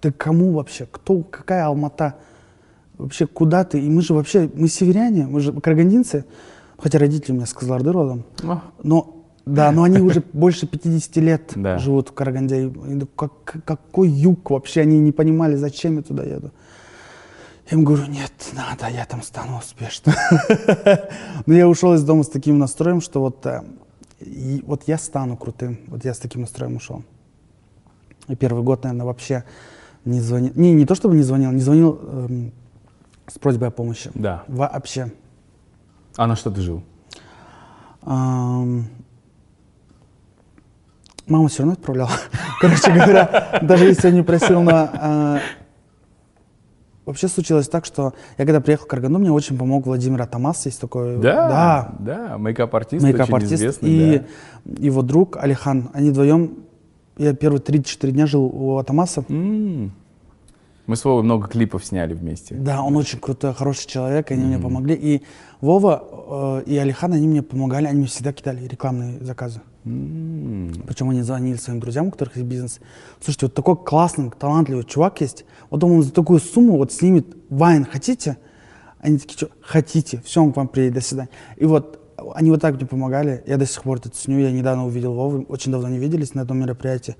Ты 0.00 0.10
кому 0.10 0.52
вообще? 0.52 0.86
Кто, 0.90 1.22
какая 1.22 1.64
Алмата? 1.66 2.16
Вообще, 2.98 3.26
куда 3.26 3.64
ты? 3.64 3.80
И 3.80 3.88
мы 3.88 4.02
же 4.02 4.14
вообще, 4.14 4.50
мы 4.52 4.68
северяне, 4.68 5.26
мы 5.26 5.40
же 5.40 5.52
карагандинцы. 5.52 6.24
Хотя 6.76 6.98
родители 6.98 7.32
у 7.32 7.36
меня 7.36 7.46
с 7.46 7.52
Кызылорды 7.52 7.92
родом. 7.92 8.24
Ну, 8.42 8.60
Но, 8.82 9.23
да, 9.46 9.70
но 9.72 9.82
они 9.82 10.00
уже 10.00 10.22
больше 10.32 10.66
50 10.66 11.16
лет 11.16 11.52
Да. 11.56 11.78
живут 11.78 12.08
в 12.08 12.12
Караганде. 12.12 12.68
Думаю, 12.68 13.06
как- 13.16 13.62
какой 13.64 14.08
юг 14.08 14.50
вообще? 14.50 14.80
Они 14.82 14.98
не 14.98 15.12
понимали, 15.12 15.56
зачем 15.56 15.96
я 15.96 16.02
туда 16.02 16.22
еду. 16.24 16.50
Я 17.70 17.78
им 17.78 17.84
говорю, 17.84 18.06
нет, 18.06 18.32
надо, 18.54 18.88
я 18.94 19.04
там 19.06 19.22
стану 19.22 19.58
успешным. 19.58 20.14
Но 21.46 21.54
я 21.54 21.66
ушел 21.68 21.94
из 21.94 22.02
дома 22.04 22.22
с 22.22 22.28
таким 22.28 22.58
настроем, 22.58 23.00
что 23.00 23.20
вот, 23.20 23.44
э, 23.46 23.62
и 24.20 24.62
вот 24.66 24.82
я 24.86 24.98
стану 24.98 25.36
крутым. 25.36 25.78
Вот 25.88 26.04
я 26.04 26.12
с 26.12 26.18
таким 26.18 26.42
настроем 26.42 26.76
ушел. 26.76 27.02
И 28.28 28.34
первый 28.36 28.62
год, 28.62 28.84
наверное, 28.84 29.06
вообще 29.06 29.44
не 30.04 30.20
звонил. 30.20 30.52
Не, 30.54 30.72
не 30.74 30.84
то 30.86 30.94
чтобы 30.94 31.14
не 31.16 31.22
звонил, 31.22 31.52
не 31.52 31.60
звонил 31.60 31.98
эм, 32.02 32.52
с 33.26 33.38
просьбой 33.38 33.68
о 33.68 33.70
помощи. 33.70 34.10
да. 34.14 34.44
Вообще. 34.48 35.10
А 36.16 36.26
на 36.26 36.36
что 36.36 36.50
ты 36.50 36.60
жил? 36.60 36.82
Ам, 38.02 38.86
Мама 41.26 41.48
все 41.48 41.60
равно 41.60 41.72
отправляла. 41.72 42.10
Короче 42.60 42.92
говоря, 42.92 43.60
даже 43.62 43.86
если 43.86 44.08
я 44.08 44.14
не 44.14 44.22
просил 44.22 44.62
на... 44.62 44.90
а, 44.94 45.40
Вообще 47.06 47.28
случилось 47.28 47.68
так, 47.68 47.84
что 47.84 48.14
я 48.38 48.46
когда 48.46 48.60
приехал 48.60 48.86
в 48.86 48.88
Караганду, 48.88 49.18
мне 49.18 49.30
очень 49.30 49.58
помог 49.58 49.84
Владимир 49.86 50.22
Атамас, 50.22 50.64
есть 50.64 50.80
такой... 50.80 51.18
Да, 51.18 51.94
да, 51.98 52.38
мейкап-артист, 52.38 53.04
очень 53.04 53.14
мейкап-артист. 53.14 53.52
известный. 53.52 53.90
И 53.90 54.18
да. 54.64 54.84
его 54.86 55.02
друг 55.02 55.36
Алихан, 55.36 55.90
они 55.92 56.10
вдвоем... 56.10 56.58
Я 57.18 57.34
первые 57.34 57.60
3-4 57.60 58.10
дня 58.10 58.26
жил 58.26 58.44
у 58.44 58.78
Атамаса. 58.78 59.24
М. 59.28 59.92
Мы 60.86 60.96
с 60.96 61.04
Вовой 61.04 61.22
много 61.22 61.46
клипов 61.46 61.84
сняли 61.84 62.12
вместе. 62.14 62.54
Да, 62.56 62.82
он 62.82 62.96
очень 62.96 63.18
крутой, 63.18 63.54
хороший 63.54 63.86
человек, 63.86 64.30
они 64.30 64.44
мне 64.44 64.58
помогли. 64.58 64.94
И 64.94 65.22
Вова 65.60 66.62
э, 66.66 66.70
и 66.70 66.76
Алихан, 66.76 67.12
они 67.12 67.26
мне 67.28 67.42
помогали, 67.42 67.86
они 67.86 67.98
мне 67.98 68.06
всегда 68.06 68.32
кидали 68.32 68.66
рекламные 68.66 69.18
заказы. 69.20 69.60
Причем 69.84 71.10
они 71.10 71.20
звонили 71.22 71.56
своим 71.56 71.78
друзьям, 71.78 72.06
у 72.06 72.10
которых 72.10 72.36
есть 72.36 72.48
бизнес. 72.48 72.80
Слушайте, 73.20 73.46
вот 73.46 73.54
такой 73.54 73.76
классный, 73.76 74.30
талантливый 74.30 74.84
чувак 74.84 75.20
есть. 75.20 75.44
Вот 75.68 75.84
он 75.84 76.02
за 76.02 76.12
такую 76.12 76.40
сумму 76.40 76.78
вот 76.78 76.90
снимет 76.92 77.36
вайн, 77.50 77.84
хотите? 77.84 78.38
Они 78.98 79.18
такие, 79.18 79.36
что, 79.36 79.48
хотите, 79.60 80.22
все, 80.24 80.42
он 80.42 80.54
к 80.54 80.56
вам 80.56 80.68
приедет, 80.68 80.94
до 80.94 81.00
свидания. 81.02 81.28
И 81.58 81.66
вот 81.66 82.00
они 82.34 82.50
вот 82.50 82.62
так 82.62 82.76
мне 82.76 82.86
помогали. 82.86 83.42
Я 83.46 83.58
до 83.58 83.66
сих 83.66 83.82
пор 83.82 83.98
это 83.98 84.08
ценю. 84.08 84.38
Я 84.38 84.50
недавно 84.50 84.86
увидел 84.86 85.12
Вову, 85.12 85.44
очень 85.48 85.72
давно 85.72 85.88
не 85.88 85.98
виделись 85.98 86.34
на 86.34 86.40
этом 86.40 86.58
мероприятии. 86.58 87.16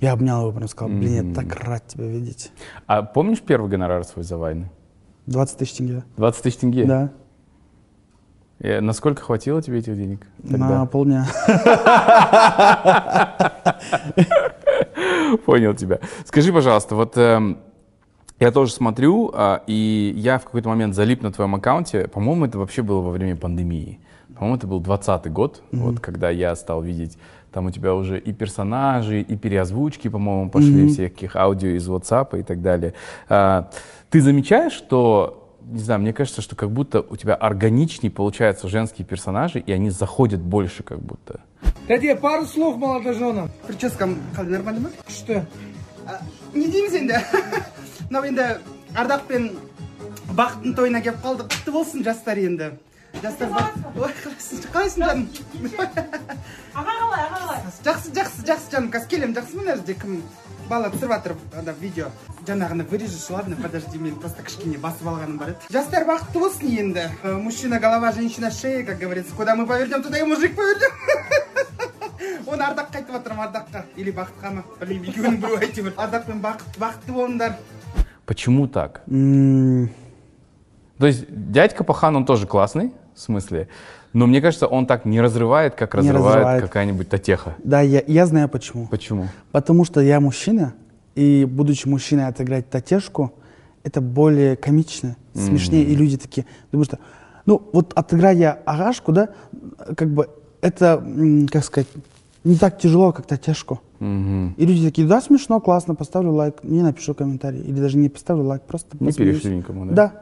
Я 0.00 0.12
обнял 0.12 0.42
его, 0.42 0.52
прям 0.52 0.68
сказал, 0.68 0.94
блин, 0.94 1.28
я 1.28 1.34
так 1.34 1.56
рад 1.56 1.86
тебя 1.88 2.06
видеть. 2.06 2.52
А 2.86 3.02
помнишь 3.02 3.40
первый 3.40 3.68
гонорар 3.68 4.04
свой 4.04 4.24
за 4.24 4.36
войны? 4.36 4.70
20 5.26 5.58
тысяч 5.58 5.72
тенге. 5.72 6.04
20 6.18 6.42
тысяч 6.42 6.56
тенге? 6.58 6.84
Да. 6.84 7.12
И 8.66 8.80
насколько 8.80 9.22
хватило 9.22 9.62
тебе 9.62 9.78
этих 9.78 9.96
денег? 9.96 10.26
На 10.42 10.86
полдня. 10.86 11.24
Понял 15.44 15.74
тебя. 15.74 16.00
Скажи, 16.24 16.52
пожалуйста, 16.52 16.96
вот 16.96 17.16
эм, 17.16 17.58
я 18.40 18.50
тоже 18.50 18.72
смотрю, 18.72 19.30
а, 19.32 19.62
и 19.68 20.12
я 20.16 20.38
в 20.38 20.44
какой-то 20.44 20.68
момент 20.68 20.96
залип 20.96 21.22
на 21.22 21.30
твоем 21.30 21.54
аккаунте. 21.54 22.08
По-моему, 22.08 22.46
это 22.46 22.58
вообще 22.58 22.82
было 22.82 23.02
во 23.02 23.12
время 23.12 23.36
пандемии. 23.36 24.00
По-моему, 24.34 24.56
это 24.56 24.66
был 24.66 24.80
20 24.80 25.32
год, 25.32 25.62
mm-hmm. 25.70 25.78
вот 25.78 26.00
когда 26.00 26.30
я 26.30 26.56
стал 26.56 26.82
видеть 26.82 27.16
там 27.52 27.66
у 27.66 27.70
тебя 27.70 27.94
уже 27.94 28.18
и 28.18 28.32
персонажи, 28.32 29.20
и 29.22 29.36
переозвучки, 29.36 30.08
по-моему, 30.08 30.50
пошли 30.50 30.86
mm-hmm. 30.86 30.88
всяких 30.88 31.36
аудио 31.36 31.70
из 31.70 31.88
WhatsApp 31.88 32.40
и 32.40 32.42
так 32.42 32.60
далее. 32.60 32.94
А, 33.28 33.70
ты 34.10 34.20
замечаешь, 34.20 34.72
что, 34.72 35.45
не 35.65 35.79
знаю, 35.79 36.01
мне 36.01 36.13
кажется, 36.13 36.41
что 36.41 36.55
как 36.55 36.71
будто 36.71 37.01
у 37.01 37.15
тебя 37.15 37.35
органичнее 37.35 38.11
получаются 38.11 38.67
женские 38.67 39.05
персонажи, 39.05 39.59
и 39.59 39.71
они 39.71 39.89
заходят 39.89 40.41
больше 40.41 40.83
как 40.83 40.99
будто. 40.99 41.41
Дядя, 41.87 42.15
пару 42.15 42.45
слов 42.45 42.77
молодоженам. 42.77 43.51
Прическам 43.67 44.17
қалай 44.35 44.51
нормально 44.51 44.81
ма 44.81 44.89
Что? 45.07 45.45
А, 46.07 46.19
не 46.53 46.67
дейміз 46.67 46.95
енді 46.95 47.17
мынау 48.09 48.25
енді 48.25 48.45
ардақ 48.97 49.27
пен 49.29 49.51
бақыттың 50.33 50.73
тойына 50.75 51.01
келіп 51.05 51.21
қалдық 51.23 51.51
құтты 51.53 51.73
болсын 51.75 52.03
жастар 52.03 52.41
енді 52.41 52.71
жастар 53.21 53.53
ой 53.53 54.15
қалайсың 54.23 54.65
қалайсың 54.73 55.05
жаным 55.05 55.27
аға 56.73 56.95
қалай 57.03 57.23
аға 57.27 57.41
қалай 57.43 57.61
жақсы 57.85 58.15
жақсы 58.17 58.47
жақсы 58.49 58.73
жаным 58.73 58.89
қазір 58.95 59.13
келемін 59.13 59.37
жақсы 59.37 59.61
мына 59.61 59.77
жерде 59.77 59.95
кім 60.01 60.17
бала 60.69 60.89
түсіріп 60.89 61.11
жатыр 61.11 61.33
ана 61.57 61.73
видео 61.81 62.07
жаңағыны 62.47 62.85
вырежешь 62.89 63.29
ладно 63.29 63.55
подожди 63.61 63.97
мен 63.99 64.15
просто 64.15 64.43
кішкене 64.43 64.77
басып 64.77 65.07
алғаным 65.11 65.37
бар 65.37 65.49
еді 65.55 65.73
жастар 65.73 66.05
бақытты 66.07 66.39
болсын 66.39 66.67
енді 66.77 67.09
Э, 67.23 67.33
мужчина 67.37 67.79
голова 67.79 68.11
женщина 68.11 68.51
шея 68.51 68.85
как 68.85 68.97
говорится 68.99 69.35
куда 69.35 69.55
мы 69.55 69.65
повернем 69.67 70.01
туда 70.03 70.17
и 70.17 70.23
мужик 70.23 70.55
повернем 70.55 70.91
оны 72.47 72.63
ардаққа 72.63 72.97
айтып 73.01 73.13
жатырмын 73.17 73.45
ардаққа 73.47 73.83
или 73.97 74.11
бақытқа 74.11 74.51
ма 74.53 74.63
білмеймін 74.79 75.11
екеуінің 75.11 75.37
біреуі 75.41 75.65
әйтеуір 75.67 75.93
ардақ 75.97 76.25
пен 76.29 76.41
бақыт 76.43 76.77
бақытты 76.79 77.11
болыңдар 77.15 77.55
Почему 78.25 78.67
так? 78.67 79.01
М, 79.07 79.89
То 80.99 81.07
есть 81.07 81.25
дядька 81.27 81.83
Пахан, 81.83 82.15
он 82.15 82.25
тоже 82.25 82.45
классный, 82.47 82.93
в 83.15 83.19
смысле, 83.19 83.67
Но 84.16 84.26
мне 84.26 84.40
кажется, 84.40 84.66
он 84.66 84.86
так 84.86 85.04
не 85.04 85.20
разрывает, 85.20 85.74
как 85.74 85.92
Не 85.92 86.00
разрывает, 86.00 86.36
разрывает. 86.36 86.62
какая-нибудь 86.62 87.06
Татеха. 87.10 87.54
Да, 87.62 87.82
я, 87.82 88.02
я 88.06 88.24
знаю 88.24 88.48
почему. 88.48 88.86
Почему? 88.86 89.28
Потому 89.52 89.84
что 89.84 90.00
я 90.00 90.20
мужчина, 90.20 90.72
и 91.14 91.44
будучи 91.44 91.86
мужчиной 91.86 92.26
отыграть 92.26 92.70
татешку, 92.70 93.34
это 93.84 94.00
более 94.00 94.56
комично, 94.56 95.16
смешнее, 95.34 95.84
и 95.84 95.94
люди 95.94 96.16
такие, 96.16 96.46
думают, 96.72 96.88
что, 96.88 96.98
ну, 97.44 97.60
вот 97.74 97.92
отыграть 97.92 98.38
я 98.38 98.52
агашку, 98.64 99.12
да, 99.12 99.28
как 99.94 100.08
бы 100.08 100.30
это, 100.62 101.04
как 101.52 101.62
сказать, 101.62 101.88
не 102.42 102.56
так 102.56 102.78
тяжело, 102.78 103.12
как 103.12 103.26
татешку. 103.26 103.82
Мгм. 103.98 104.54
И 104.56 104.64
люди 104.64 104.82
такие, 104.86 105.06
да, 105.06 105.20
смешно, 105.20 105.60
классно, 105.60 105.94
поставлю 105.94 106.32
лайк, 106.32 106.54
не 106.62 106.80
напишу 106.80 107.12
комментарий, 107.12 107.60
или 107.60 107.78
даже 107.80 107.98
не 107.98 108.08
поставлю 108.08 108.44
лайк, 108.44 108.62
просто 108.62 108.96
Не 108.98 109.12
перешли 109.12 109.56
никому, 109.56 109.84
да? 109.84 109.92
Да. 109.92 110.12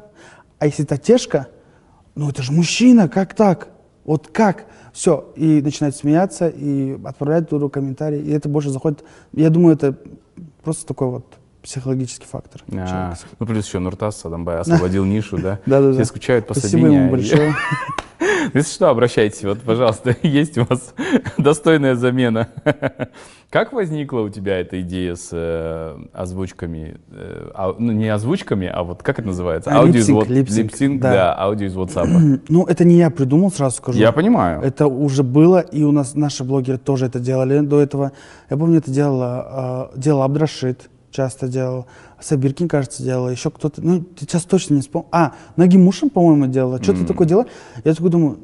А 0.59 0.67
если 0.67 0.83
татешка, 0.83 1.47
ну 2.17 2.29
это 2.29 2.43
же 2.43 2.51
мужчина, 2.51 3.09
как 3.09 3.35
так? 3.35 3.69
Вот 4.05 4.29
как? 4.29 4.67
Все, 4.93 5.33
и 5.35 5.61
начинают 5.61 5.97
смеяться, 5.97 6.49
и 6.49 6.99
отправлять 7.05 7.49
туда 7.49 7.69
комментарии, 7.69 8.21
и 8.21 8.31
это 8.31 8.49
больше 8.49 8.71
заходит. 8.71 9.03
Я 9.33 9.51
думаю, 9.51 9.75
это 9.75 9.97
просто 10.63 10.87
такой 10.87 11.09
вот 11.09 11.25
психологический 11.65 12.27
фактор. 12.31 12.63
А, 12.69 12.87
человека. 12.87 13.19
ну, 13.41 13.47
плюс 13.47 13.67
еще 13.67 13.79
Нуртас 13.79 14.21
Садамбай 14.21 14.59
освободил 14.59 15.05
нишу, 15.05 15.39
да? 15.39 15.59
Да-да-да. 15.67 15.95
Все 15.95 16.05
скучают 16.05 16.47
по 16.47 16.55
Спасибо 16.55 16.87
ему 16.89 17.09
а- 17.09 17.11
большое. 17.11 17.55
Если 18.53 18.73
что, 18.73 18.91
обращайтесь, 18.91 19.43
вот, 19.43 19.61
пожалуйста, 19.61 20.15
есть 20.23 20.59
у 20.59 20.65
вас 20.65 20.95
достойная 21.39 21.95
замена. 21.95 22.49
Как 23.51 23.73
возникла 23.73 24.21
у 24.21 24.29
тебя 24.29 24.59
эта 24.59 24.81
идея 24.83 25.15
с 25.15 25.31
э, 25.33 25.97
озвучками, 26.13 26.99
э, 27.11 27.73
ну 27.79 27.93
не 27.93 28.09
озвучками, 28.09 28.67
а 28.67 28.83
вот 28.83 29.03
как 29.03 29.19
это 29.19 29.29
называется? 29.29 29.71
А, 29.71 29.79
Аудио 29.79 30.01
из 30.01 30.09
lip 30.09 30.12
sync, 30.12 30.17
вот- 30.19 30.29
lip 30.29 30.45
sync, 30.45 30.71
lip 30.71 30.82
sync, 30.82 31.01
да. 31.01 31.13
да, 31.13 31.39
аудио 31.39 31.67
из 31.67 31.77
WhatsApp. 31.77 32.43
Ну, 32.49 32.65
это 32.67 32.85
не 32.85 32.97
я 32.97 33.11
придумал, 33.11 33.51
сразу 33.51 33.77
скажу. 33.77 33.99
Я 33.99 34.13
понимаю. 34.13 34.61
Это 34.63 34.87
уже 34.87 35.23
было, 35.23 35.61
и 35.61 35.83
у 35.83 35.93
нас 35.93 36.15
наши 36.15 36.45
блогеры 36.45 36.79
тоже 36.79 37.07
это 37.07 37.21
делали 37.21 37.61
до 37.61 37.81
этого. 37.81 38.13
Я 38.51 38.57
помню, 38.57 38.79
это 38.79 38.91
делала, 38.91 39.91
э, 39.95 39.99
делал 39.99 40.23
Абдрашид, 40.23 40.91
часто 41.15 41.49
делал. 41.49 41.87
Сабиркин, 42.21 42.69
кажется, 42.69 43.03
делал. 43.03 43.31
Еще 43.31 43.51
кто-то, 43.51 43.81
ну, 43.81 44.05
сейчас 44.19 44.43
точно 44.45 44.75
не 44.75 44.81
вспомню. 44.81 45.09
А, 45.13 45.33
Нагимушин, 45.57 46.11
по-моему, 46.11 46.47
делала. 46.49 46.83
Что-то 46.83 47.07
такое 47.07 47.27
делала. 47.27 47.47
Я 47.85 47.95
такой 47.95 48.11
думаю, 48.11 48.39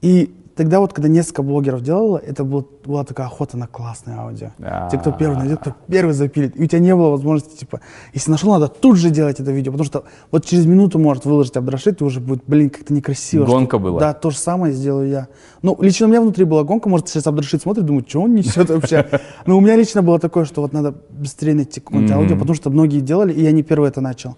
и 0.00 0.32
тогда 0.56 0.80
вот, 0.80 0.92
когда 0.92 1.08
несколько 1.08 1.42
блогеров 1.42 1.82
делало, 1.82 2.16
это 2.18 2.44
был- 2.44 2.68
была 2.84 3.04
такая 3.04 3.26
охота 3.26 3.56
на 3.56 3.66
классное 3.66 4.18
аудио. 4.18 4.48
Те, 4.90 4.98
кто 4.98 5.10
первый 5.12 5.36
найдет, 5.38 5.60
кто 5.60 5.74
первый 5.88 6.12
запилит. 6.12 6.56
И 6.56 6.62
у 6.62 6.66
тебя 6.66 6.78
не 6.80 6.94
было 6.94 7.10
возможности, 7.10 7.56
типа, 7.58 7.80
если 8.12 8.30
нашел, 8.30 8.52
надо 8.52 8.68
тут 8.68 8.96
же 8.96 9.10
делать 9.10 9.40
это 9.40 9.50
видео, 9.52 9.72
потому 9.72 9.86
что 9.86 10.04
вот 10.30 10.44
через 10.44 10.66
минуту 10.66 10.98
может 10.98 11.24
выложить 11.24 11.56
Абдрашид, 11.56 12.00
и 12.00 12.04
уже 12.04 12.20
будет, 12.20 12.44
блин, 12.46 12.70
как-то 12.70 12.92
некрасиво. 12.94 13.44
Гонка 13.44 13.76
что- 13.76 13.84
была. 13.84 14.00
Да, 14.00 14.12
то 14.14 14.30
же 14.30 14.38
самое 14.38 14.72
сделаю 14.72 15.08
я. 15.08 15.28
Ну, 15.62 15.76
лично 15.80 16.06
у 16.06 16.08
меня 16.10 16.20
внутри 16.20 16.44
была 16.44 16.62
гонка, 16.64 16.88
может, 16.88 17.08
сейчас 17.08 17.26
Абдрашид 17.26 17.62
смотрит, 17.62 17.84
думает, 17.84 18.08
что 18.08 18.22
он 18.22 18.34
несет 18.34 18.68
вообще. 18.70 19.06
Но 19.46 19.56
у 19.56 19.60
меня 19.60 19.76
лично 19.76 20.02
было 20.02 20.18
такое, 20.18 20.44
что 20.44 20.60
вот 20.62 20.72
надо 20.72 20.94
быстрее 21.10 21.54
найти 21.54 21.80
какое-нибудь 21.80 22.12
аудио, 22.14 22.36
потому 22.36 22.54
что 22.54 22.70
многие 22.70 23.00
делали, 23.00 23.32
и 23.32 23.42
я 23.42 23.52
не 23.52 23.62
первый 23.62 23.88
это 23.88 24.00
начал. 24.00 24.34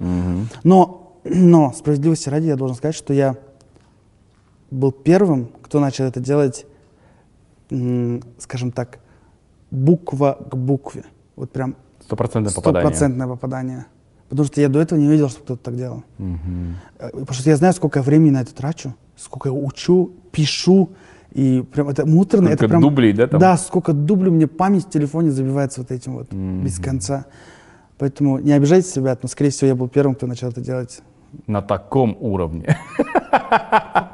Но, 0.63 1.03
но, 1.25 1.73
справедливости 1.77 2.29
ради, 2.29 2.47
я 2.47 2.57
должен 2.57 2.77
сказать, 2.77 2.95
что 2.95 3.13
я 3.13 3.37
был 4.71 4.93
первым, 4.93 5.49
кто 5.63 5.81
начал 5.81 6.05
это 6.05 6.21
делать, 6.21 6.67
скажем 8.39 8.71
так, 8.73 8.99
буква 9.71 10.39
к 10.51 10.57
букве. 10.57 11.05
Вот 11.37 11.51
прям 11.51 11.77
Стопроцентное 12.01 12.53
попадание. 12.55 12.83
стопроцентное 12.83 13.27
попадание. 13.27 13.87
Потому 14.29 14.47
что 14.47 14.61
я 14.61 14.69
до 14.69 14.81
этого 14.81 14.99
не 14.99 15.09
видел, 15.09 15.29
что 15.29 15.41
кто-то 15.43 15.63
так 15.65 15.77
делал. 15.77 16.03
Э, 16.19 17.11
Потому 17.11 17.33
что 17.33 17.51
я 17.51 17.57
знаю, 17.57 17.75
сколько 17.75 17.99
я 17.99 18.03
времени 18.03 18.31
на 18.31 18.43
это 18.43 18.55
трачу, 18.55 18.95
сколько 19.17 19.49
я 19.49 19.53
учу, 19.53 20.13
пишу. 20.33 20.91
И 21.33 21.63
прям 21.73 21.89
это 21.89 22.07
муторно. 22.07 22.49
Сколько 22.49 22.65
это 22.65 22.69
прям, 22.69 22.81
дублей, 22.83 23.13
да, 23.13 23.27
там? 23.27 23.41
Да, 23.41 23.57
сколько 23.57 23.93
дублей 23.93 24.31
мне 24.31 24.47
память 24.47 24.87
в 24.87 24.91
телефоне 24.91 25.31
забивается 25.31 25.81
вот 25.81 25.91
этим 25.91 26.15
вот 26.15 26.33
без 26.33 26.79
конца. 26.79 27.27
Поэтому 27.99 28.39
не 28.39 28.53
обижайтесь, 28.53 28.95
ребят, 28.97 29.23
но, 29.23 29.29
скорее 29.29 29.51
всего, 29.51 29.69
я 29.69 29.75
был 29.75 29.89
первым, 29.89 30.15
кто 30.15 30.27
начал 30.27 30.49
это 30.49 30.61
делать. 30.61 31.01
На 31.47 31.61
таком 31.63 32.17
уровне. 32.21 32.77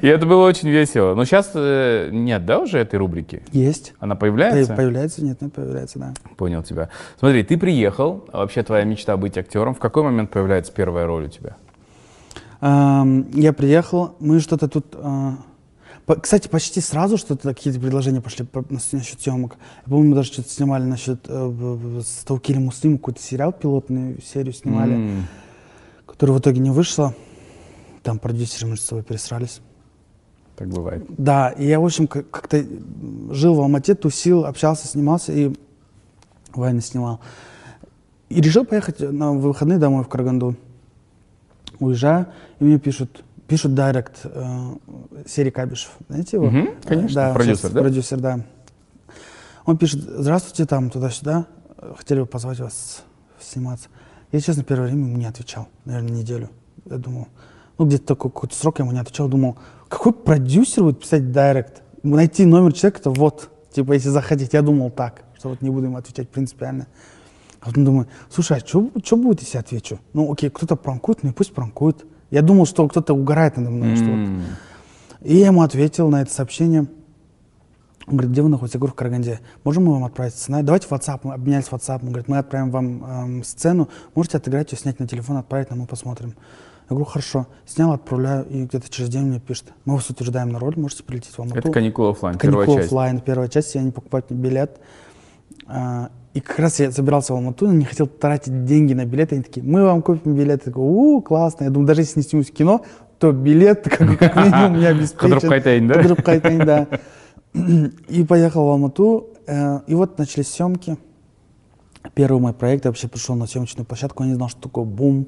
И 0.00 0.06
это 0.06 0.26
было 0.26 0.46
очень 0.46 0.68
весело. 0.68 1.14
Но 1.14 1.24
сейчас 1.24 1.50
нет, 1.54 2.44
да, 2.46 2.58
уже 2.60 2.78
этой 2.78 2.96
рубрики? 2.96 3.42
Есть. 3.52 3.94
Она 3.98 4.14
появляется? 4.14 4.72
По- 4.72 4.76
Появляется? 4.76 5.24
Нет, 5.24 5.40
нет, 5.40 5.52
появляется, 5.52 5.98
да. 5.98 6.14
Понял 6.36 6.62
тебя. 6.62 6.88
Смотри, 7.18 7.42
ты 7.42 7.56
приехал, 7.58 8.24
а 8.32 8.38
вообще 8.38 8.62
твоя 8.62 8.84
мечта 8.84 9.16
быть 9.16 9.36
актером. 9.38 9.74
В 9.74 9.78
какой 9.78 10.02
момент 10.02 10.30
появляется 10.30 10.72
первая 10.72 11.06
роль 11.06 11.24
у 11.26 11.28
тебя? 11.28 11.56
Я 12.62 13.52
приехал, 13.56 14.16
мы 14.20 14.40
что-то 14.40 14.68
тут... 14.68 14.86
а, 14.94 15.34
Кстати, 16.22 16.48
почти 16.48 16.80
сразу 16.80 17.18
что-то 17.18 17.48
какие-то 17.54 17.78
предложения 17.80 18.20
пошли 18.22 18.44
по- 18.46 18.64
нас- 18.70 18.92
насчет 18.92 19.20
съемок. 19.20 19.56
Я 19.86 19.90
помню, 19.90 20.10
мы 20.10 20.14
даже 20.16 20.32
что-то 20.32 20.48
снимали 20.48 20.84
насчет 20.84 21.20
э, 21.28 22.00
с 22.02 22.24
Таукили 22.24 22.58
Муслим, 22.58 22.96
какой-то 22.98 23.20
сериал, 23.22 23.52
пилотную 23.52 24.20
серию 24.22 24.54
снимали, 24.54 24.94
М, 24.94 25.26
который 26.06 26.30
в 26.30 26.38
итоге 26.38 26.60
не 26.60 26.70
вышло. 26.70 27.14
Там 28.02 28.18
продюсеры 28.18 28.70
между 28.70 28.84
собой 28.84 29.02
пересрались. 29.04 29.60
Так 30.56 30.68
бывает. 30.68 31.04
Да, 31.08 31.50
и 31.50 31.66
я, 31.66 31.80
в 31.80 31.84
общем, 31.84 32.06
как- 32.06 32.30
как-то 32.30 32.64
жил 33.30 33.54
в 33.54 33.60
Алмате, 33.60 33.94
тусил, 33.94 34.44
общался, 34.44 34.86
снимался 34.86 35.32
и 35.32 35.54
войны 36.54 36.80
снимал. 36.80 37.20
И 38.28 38.40
решил 38.40 38.64
поехать 38.64 39.00
на 39.00 39.32
выходные 39.32 39.78
домой 39.78 40.04
в 40.04 40.08
Караганду. 40.08 40.56
Уезжаю, 41.80 42.26
и 42.60 42.64
мне 42.64 42.78
пишут, 42.78 43.24
пишут 43.48 43.74
директ 43.74 44.20
э, 44.24 44.76
Серий 45.26 45.50
Кабишев. 45.50 45.90
Знаете 46.08 46.36
его? 46.36 46.46
Мгм, 46.46 46.68
конечно, 46.84 47.14
Да, 47.14 47.34
продюсер, 47.34 47.70
да? 47.70 47.80
Продюсер, 47.80 48.20
да. 48.20 48.40
Он 49.66 49.76
пишет, 49.76 50.02
здравствуйте, 50.02 50.66
там, 50.66 50.90
туда-сюда. 50.90 51.46
Хотели 51.96 52.20
бы 52.20 52.26
позвать 52.26 52.60
вас 52.60 53.02
сниматься. 53.40 53.88
Я, 54.30 54.40
честно, 54.40 54.62
первое 54.62 54.86
время 54.88 55.06
ему 55.06 55.16
не 55.16 55.26
отвечал. 55.26 55.68
Наверное, 55.84 56.10
неделю. 56.12 56.50
Я 56.86 56.96
думал, 56.98 57.26
ну, 57.76 57.86
где-то 57.86 58.06
такой 58.06 58.30
какой-то 58.30 58.54
срок 58.54 58.78
я 58.78 58.84
ему 58.84 58.92
не 58.92 59.00
отвечал. 59.00 59.28
Думал, 59.28 59.56
какой 59.88 60.12
продюсер 60.12 60.84
будет 60.84 61.00
писать 61.00 61.32
директ? 61.32 61.84
найти 62.04 62.44
номер 62.44 62.72
человека, 62.72 63.00
это 63.00 63.10
вот, 63.10 63.50
типа, 63.72 63.92
если 63.92 64.10
захотеть, 64.10 64.52
я 64.52 64.62
думал 64.62 64.90
так, 64.90 65.24
что 65.36 65.48
вот 65.48 65.62
не 65.62 65.70
буду 65.70 65.86
им 65.86 65.96
отвечать 65.96 66.28
принципиально. 66.28 66.86
А 67.60 67.66
потом 67.66 67.84
думаю, 67.84 68.06
слушай, 68.30 68.58
а 68.58 68.60
что 68.60 69.16
будет, 69.16 69.40
если 69.40 69.56
я 69.56 69.60
отвечу? 69.60 69.98
Ну, 70.12 70.30
окей, 70.30 70.50
кто-то 70.50 70.76
пранкует, 70.76 71.22
ну 71.22 71.30
и 71.30 71.32
пусть 71.32 71.54
пранкует. 71.54 72.04
Я 72.30 72.42
думал, 72.42 72.66
что 72.66 72.86
кто-то 72.86 73.14
угорает 73.14 73.56
надо 73.56 73.70
мной, 73.70 73.96
что 73.96 74.04
вот. 74.04 74.28
И 75.22 75.36
я 75.36 75.46
ему 75.46 75.62
ответил 75.62 76.10
на 76.10 76.20
это 76.20 76.30
сообщение. 76.30 76.86
Он 78.06 78.16
говорит, 78.16 78.32
где 78.32 78.42
вы 78.42 78.50
находитесь? 78.50 78.74
Я 78.74 78.80
говорю, 78.80 78.92
в 78.92 78.96
Караганде. 78.96 79.40
Можем 79.64 79.84
мы 79.84 79.92
вам 79.94 80.04
отправить 80.04 80.34
сценарий? 80.34 80.66
Давайте 80.66 80.86
в 80.86 80.92
WhatsApp. 80.92 81.20
Мы 81.22 81.32
обменялись 81.32 81.68
в 81.68 81.72
WhatsApp. 81.72 82.00
Он 82.02 82.08
говорит, 82.08 82.28
мы 82.28 82.36
отправим 82.36 82.70
вам 82.70 83.04
эм, 83.04 83.44
сцену. 83.44 83.88
Можете 84.14 84.36
отыграть 84.36 84.72
ее, 84.72 84.78
снять 84.78 85.00
на 85.00 85.08
телефон, 85.08 85.38
отправить 85.38 85.70
нам, 85.70 85.78
мы 85.78 85.86
посмотрим. 85.86 86.34
Я 86.84 86.96
говорю, 86.96 87.04
хорошо. 87.06 87.46
Снял, 87.66 87.92
отправляю, 87.92 88.46
и 88.48 88.64
где-то 88.64 88.88
через 88.90 89.08
день 89.08 89.24
мне 89.24 89.40
пишет. 89.40 89.72
Мы 89.84 89.94
вас 89.94 90.10
утверждаем 90.10 90.50
на 90.50 90.58
роль, 90.58 90.74
можете 90.76 91.02
прилететь 91.02 91.32
в 91.34 91.38
Алмату. 91.38 91.58
Это 91.58 91.70
каникулы 91.70 92.10
оффлайн, 92.10 92.38
первая 92.38 92.66
часть. 92.66 92.86
оффлайн, 92.86 93.20
первая 93.20 93.48
часть, 93.48 93.74
я 93.74 93.82
не 93.82 93.90
покупать 93.90 94.30
билет. 94.30 94.80
А, 95.66 96.10
и 96.34 96.40
как 96.40 96.58
раз 96.58 96.80
я 96.80 96.90
собирался 96.92 97.32
в 97.32 97.36
Алмату, 97.36 97.66
но 97.66 97.72
не 97.72 97.84
хотел 97.86 98.06
тратить 98.06 98.64
деньги 98.66 98.92
на 98.92 99.06
билеты. 99.06 99.36
Они 99.36 99.44
такие, 99.44 99.64
мы 99.64 99.82
вам 99.84 100.02
купим 100.02 100.34
билет. 100.34 100.62
Я 100.66 100.72
такой, 100.72 100.84
у, 100.84 101.22
классно. 101.22 101.64
Я 101.64 101.70
думаю, 101.70 101.86
даже 101.86 102.02
если 102.02 102.18
не 102.20 102.24
снимусь 102.24 102.50
в 102.50 102.52
кино, 102.52 102.82
то 103.18 103.32
билет 103.32 103.84
как, 103.84 104.18
как 104.18 104.36
минимум 104.36 104.76
меня 104.76 104.88
обеспечен. 104.96 105.38
Қайтайын, 105.38 105.86
да? 105.86 106.02
Қайтайын, 106.02 106.64
да. 106.66 106.88
И 108.08 108.24
поехал 108.24 108.66
в 108.66 108.70
Алмату. 108.70 109.28
э, 109.46 109.80
И 109.86 109.94
вот 109.94 110.18
начались 110.18 110.48
съемки. 110.48 110.98
Первый 112.14 112.40
мой 112.40 112.52
проект, 112.52 112.84
я 112.84 112.90
вообще 112.90 113.08
пришел 113.08 113.34
на 113.36 113.46
съемочную 113.46 113.86
площадку, 113.86 114.24
я 114.24 114.28
не 114.28 114.34
знал, 114.34 114.48
что 114.50 114.60
такое 114.60 114.84
бум. 114.84 115.26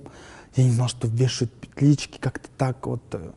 Я 0.57 0.65
не 0.65 0.71
знал, 0.71 0.89
что 0.89 1.07
вешают 1.07 1.53
петлички, 1.53 2.19
как-то 2.19 2.49
так 2.57 2.87
вот. 2.87 3.03
э, 3.13 3.31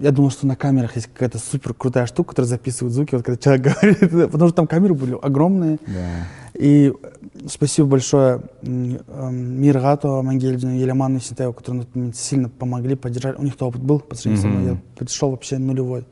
Я 0.00 0.12
думал, 0.12 0.30
что 0.30 0.46
на 0.46 0.54
камерах 0.56 0.94
есть 0.96 1.08
какая-то 1.08 1.38
супер 1.38 1.74
крутая 1.74 2.06
штука, 2.06 2.30
которая 2.30 2.48
записывает 2.48 2.94
звуки, 2.94 3.14
вот 3.16 3.24
когда 3.24 3.36
человек 3.36 3.62
говорит, 3.80 4.00
потому 4.30 4.48
что 4.48 4.52
там 4.56 4.66
камеры 4.66 4.94
были 4.94 5.18
огромные. 5.20 5.78
Да. 5.86 6.26
И 6.54 6.92
э, 7.02 7.08
спасибо 7.48 7.88
большое 7.88 8.42
Миргату 8.62 10.16
Амангельдину 10.16 10.74
и 10.76 11.20
Синтаеву, 11.20 11.52
которые 11.52 11.86
мне 11.94 12.12
сильно 12.12 12.48
помогли, 12.48 12.94
поддержали. 12.94 13.36
У 13.36 13.42
них 13.42 13.56
то 13.56 13.66
опыт 13.66 13.82
был 13.82 14.00
по 14.00 14.14
сравнению 14.14 14.42
со 14.42 14.48
мной, 14.48 14.72
я 14.74 14.80
пришел 14.96 15.30
вообще 15.30 15.58
нулевой. 15.58 16.04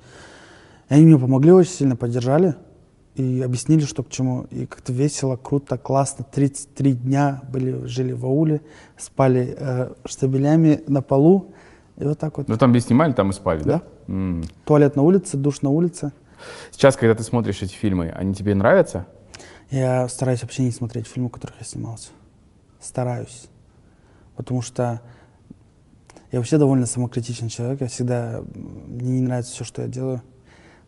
И 0.88 0.94
они 0.94 1.06
мне 1.06 1.18
помогли, 1.18 1.52
очень 1.52 1.72
сильно 1.72 1.96
поддержали 1.96 2.54
и 3.16 3.40
объяснили, 3.42 3.84
что 3.84 4.02
к 4.02 4.10
чему. 4.10 4.46
И 4.50 4.66
как-то 4.66 4.92
весело, 4.92 5.36
круто, 5.36 5.78
классно. 5.78 6.24
33 6.30 6.92
дня 6.92 7.42
были, 7.50 7.84
жили 7.86 8.12
в 8.12 8.26
ауле, 8.26 8.60
спали 8.96 9.54
э, 9.58 9.92
штабелями 10.04 10.82
на 10.86 11.00
полу. 11.02 11.52
И 11.96 12.04
вот 12.04 12.18
так 12.18 12.36
вот. 12.36 12.48
Ну 12.48 12.56
там 12.58 12.72
где 12.72 12.80
снимали, 12.80 13.12
там 13.12 13.30
и 13.30 13.32
спали, 13.32 13.62
да? 13.62 13.82
Да. 14.06 14.12
М. 14.12 14.44
Туалет 14.64 14.96
на 14.96 15.02
улице, 15.02 15.36
душ 15.36 15.62
на 15.62 15.70
улице. 15.70 16.12
Сейчас, 16.70 16.96
когда 16.96 17.14
ты 17.14 17.22
смотришь 17.22 17.62
эти 17.62 17.72
фильмы, 17.72 18.10
они 18.10 18.34
тебе 18.34 18.54
нравятся? 18.54 19.06
Я 19.70 20.06
стараюсь 20.08 20.42
вообще 20.42 20.62
не 20.64 20.70
смотреть 20.70 21.06
фильмы, 21.06 21.28
в 21.30 21.32
которых 21.32 21.56
я 21.58 21.64
снимался. 21.64 22.10
Стараюсь. 22.80 23.48
Потому 24.36 24.60
что 24.60 25.00
я 26.32 26.38
вообще 26.38 26.58
довольно 26.58 26.84
самокритичный 26.84 27.48
человек. 27.48 27.80
Я 27.80 27.86
всегда... 27.86 28.40
м, 28.54 28.84
Мне 28.88 29.12
не 29.12 29.22
нравится 29.22 29.52
все, 29.54 29.64
что 29.64 29.80
я 29.82 29.88
делаю. 29.88 30.22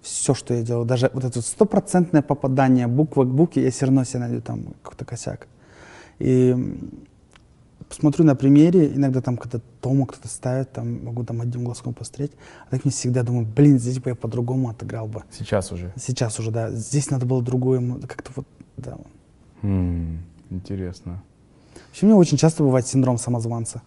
Все, 0.03 0.35
что 0.35 0.55
я 0.55 0.63
делаю. 0.63 0.87
Даже 0.87 1.11
вот 1.13 1.25
это 1.25 1.41
стопроцентное 1.43 2.23
попадание 2.23 2.87
буква 2.87 3.25
к 3.25 3.29
букве, 3.29 3.65
я 3.65 3.71
все 3.71 3.87
равно 3.87 4.05
себе 4.05 4.21
найду 4.21 4.41
там 4.41 4.75
какой-то 4.83 5.05
косяк. 5.05 5.49
И 6.19 6.51
м, 6.51 6.91
посмотрю 7.89 8.25
на 8.25 8.35
примере, 8.37 8.93
иногда 8.95 9.21
там, 9.21 9.37
когда 9.37 9.61
дома 9.83 10.07
кто-то 10.07 10.29
ставит, 10.29 10.73
там 10.73 11.05
могу 11.05 11.25
там 11.25 11.41
одним 11.41 11.65
глазком 11.65 11.95
посмотреть. 11.95 12.33
А 12.67 12.71
так 12.71 12.85
мне 12.85 12.93
всегда 12.93 13.23
думаю, 13.23 13.47
блин, 13.47 13.79
здесь 13.79 13.99
бы 13.99 14.11
я 14.11 14.15
по-другому 14.15 14.69
отыграл 14.71 15.09
бы. 15.09 15.25
Сейчас 15.31 15.73
уже. 15.73 15.93
Сейчас 15.97 16.39
уже, 16.39 16.51
да. 16.51 16.71
Здесь 16.71 17.11
надо 17.11 17.27
было 17.27 17.43
другое. 17.43 17.81
Как-то 18.07 18.31
вот, 18.37 18.47
да. 18.77 18.97
М, 19.63 20.21
Интересно. 20.51 21.23
Вообще, 21.89 22.07
у 22.07 22.09
меня 22.09 22.19
очень 22.19 22.39
часто 22.39 22.63
бывает 22.63 22.87
синдром 22.87 23.19
самозванца. 23.19 23.83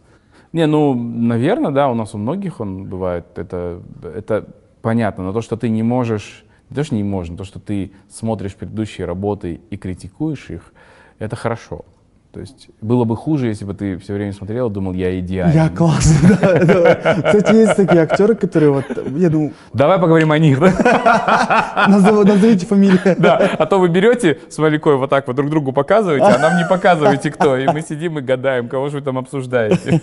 Не, 0.54 0.67
ну, 0.67 0.93
наверное, 0.93 1.71
да, 1.71 1.89
у 1.89 1.95
нас 1.95 2.13
у 2.13 2.17
многих 2.17 2.60
он 2.60 2.86
бывает. 2.86 3.26
Это, 3.36 3.82
это 4.04 4.47
понятно. 4.82 5.24
Но 5.24 5.34
то, 5.34 5.41
что 5.41 5.58
ты 5.58 5.70
не 5.70 5.84
можешь, 5.84 6.44
не 6.70 6.76
то, 6.76 6.84
что 6.84 6.96
не 6.96 7.04
можешь, 7.04 7.32
но 7.32 7.38
то, 7.38 7.44
что 7.44 7.60
ты 7.60 7.91
смотришь 8.10 8.56
предыдущие 8.56 9.06
работы 9.06 9.62
и 9.70 9.78
критикуешь 9.78 10.50
их, 10.50 10.74
это 11.20 11.36
хорошо. 11.36 11.86
То 12.34 12.39
есть 12.39 12.70
было 12.80 13.04
бы 13.04 13.17
хуже, 13.17 13.48
если 13.48 13.65
бы 13.65 13.74
ты 13.74 13.98
все 13.98 14.13
время 14.13 14.32
смотрел 14.32 14.70
и 14.70 14.74
думал, 14.74 14.94
я 14.94 15.20
идеальный. 15.20 15.54
Я 15.54 15.70
классный, 15.70 16.30
да. 16.30 16.96
Кстати, 17.26 17.54
есть 17.56 17.76
такие 17.76 18.04
актеры, 18.04 18.36
которые 18.36 18.72
вот, 18.72 18.86
я 19.17 19.30
думаю, 19.30 19.52
Давай 19.74 20.00
поговорим 20.00 20.32
о 20.32 20.38
них, 20.38 20.58
да? 20.58 21.86
назов- 21.89 22.26
назовите 22.26 22.65
фамилию. 22.65 23.00
Да, 23.17 23.36
а 23.60 23.65
то 23.65 23.80
вы 23.80 23.89
берете 23.89 24.39
с 24.50 24.58
Малякой 24.60 24.96
вот 24.96 25.10
так 25.10 25.28
вот 25.28 25.36
друг 25.36 25.50
другу 25.50 25.74
показываете, 25.74 26.26
а 26.26 26.39
нам 26.39 26.58
не 26.58 26.65
показываете 26.65 27.32
кто. 27.32 27.58
И 27.58 27.67
мы 27.67 27.82
сидим 27.82 28.17
и 28.17 28.22
гадаем, 28.22 28.70
кого 28.70 28.88
же 28.88 29.00
вы 29.00 29.02
там 29.04 29.17
обсуждаете. 29.17 30.00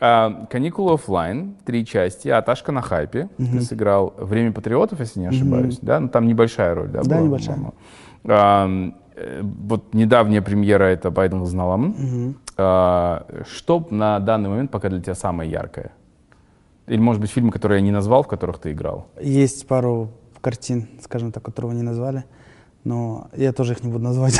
А, 0.00 0.46
Каникулы 0.50 0.94
оффлайн, 0.94 1.54
три 1.64 1.84
части, 1.84 2.28
Аташка 2.28 2.72
на 2.72 2.80
хайпе. 2.82 3.28
Ты 3.36 3.60
сыграл 3.60 4.14
Время 4.16 4.52
патриотов, 4.52 5.00
если 5.00 5.20
не 5.20 5.26
ошибаюсь, 5.26 5.78
да? 5.82 6.00
Ну 6.00 6.08
там 6.08 6.26
небольшая 6.26 6.74
роль, 6.74 6.88
да? 6.88 7.02
Да, 7.02 7.16
была, 7.16 7.26
небольшая. 7.26 7.58
А, 8.24 8.68
э, 9.14 9.40
Вот 9.42 9.92
недавняя 9.94 10.40
премьера 10.42 10.84
это 10.84 11.10
Байден 11.10 11.44
Зналаман. 11.44 12.34
Что 12.56 13.86
на 13.90 14.18
данный 14.20 14.48
момент 14.48 14.70
пока 14.70 14.88
для 14.88 15.00
тебя 15.00 15.14
самое 15.14 15.50
яркое? 15.50 15.92
Или, 16.86 16.98
может 16.98 17.20
быть, 17.20 17.30
фильмы, 17.30 17.52
которые 17.52 17.78
я 17.78 17.84
не 17.84 17.92
назвал, 17.92 18.22
в 18.22 18.26
которых 18.28 18.58
ты 18.58 18.72
играл? 18.72 19.06
Есть 19.20 19.66
пару 19.68 20.10
картин, 20.40 20.88
скажем 21.02 21.30
так, 21.30 21.42
которые 21.42 21.70
вы 21.70 21.76
не 21.76 21.82
назвали, 21.82 22.24
но 22.84 23.28
я 23.36 23.52
тоже 23.52 23.74
их 23.74 23.84
не 23.84 23.92
буду 23.92 24.04
назвать. 24.04 24.38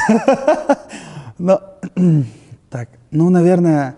Но, 1.38 1.60
так, 2.70 2.88
ну, 3.10 3.30
наверное, 3.30 3.94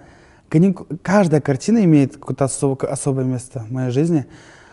канику- 0.52 0.86
каждая 1.02 1.40
картина 1.40 1.82
имеет 1.84 2.16
какое-то 2.16 2.44
особо- 2.44 2.86
особое 2.86 3.24
место 3.24 3.60
в 3.60 3.72
моей 3.72 3.90
жизни, 3.90 4.26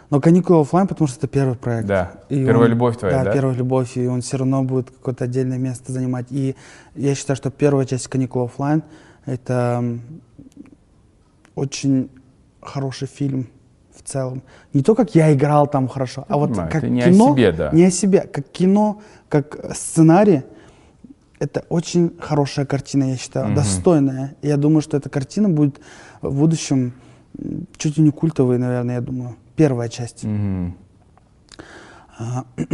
но 0.09 0.19
каникулы 0.19 0.61
оффлайн, 0.61 0.87
потому 0.87 1.07
что 1.07 1.17
это 1.19 1.27
первый 1.27 1.55
проект. 1.55 1.87
Да, 1.87 2.11
И 2.29 2.43
первая 2.43 2.65
он- 2.65 2.71
любовь 2.71 2.97
твоя, 2.97 3.23
да? 3.23 3.31
первая 3.31 3.55
любовь, 3.55 3.95
и 3.97 4.07
он 4.07 4.21
все 4.21 4.37
равно 4.37 4.63
будет 4.63 4.89
какое-то 4.91 5.23
отдельное 5.25 5.57
место 5.57 5.91
занимать. 5.91 6.27
И 6.31 6.55
я 6.95 7.15
считаю, 7.15 7.37
что 7.37 7.49
первая 7.51 7.85
часть 7.85 8.07
каникул 8.07 8.43
оффлайн 8.43 8.83
это 9.25 9.83
очень 11.55 12.09
хороший 12.61 13.07
фильм 13.07 13.47
в 13.95 14.01
целом. 14.03 14.41
Не 14.73 14.81
то, 14.81 14.95
как 14.95 15.15
я 15.15 15.31
играл 15.33 15.67
там 15.67 15.87
хорошо, 15.87 16.25
а 16.27 16.37
вот 16.37 16.49
понимаю, 16.51 16.71
как 16.71 16.83
это 16.83 16.91
не 16.91 17.01
о 17.01 17.11
кино. 17.11 17.31
себе, 17.33 17.51
да. 17.51 17.69
Не 17.71 17.85
о 17.85 17.91
себе, 17.91 18.21
как 18.21 18.47
кино, 18.49 19.01
как 19.29 19.75
сценарий. 19.75 20.41
Это 21.39 21.63
очень 21.69 22.11
хорошая 22.19 22.65
картина, 22.65 23.05
я 23.11 23.17
считаю, 23.17 23.47
Мгм. 23.47 23.55
достойная. 23.55 24.35
Я 24.41 24.57
думаю, 24.57 24.81
что 24.81 24.97
эта 24.97 25.09
картина 25.09 25.49
будет 25.49 25.79
в 26.21 26.35
будущем 26.37 26.93
чуть 27.77 27.97
ли 27.97 28.03
не 28.03 28.11
культовой, 28.11 28.57
наверное, 28.57 28.95
я 28.95 29.01
думаю. 29.01 29.35
Первая 29.55 29.87
часть. 29.89 30.23
Мгм. 30.23 30.75
А, 32.17 32.43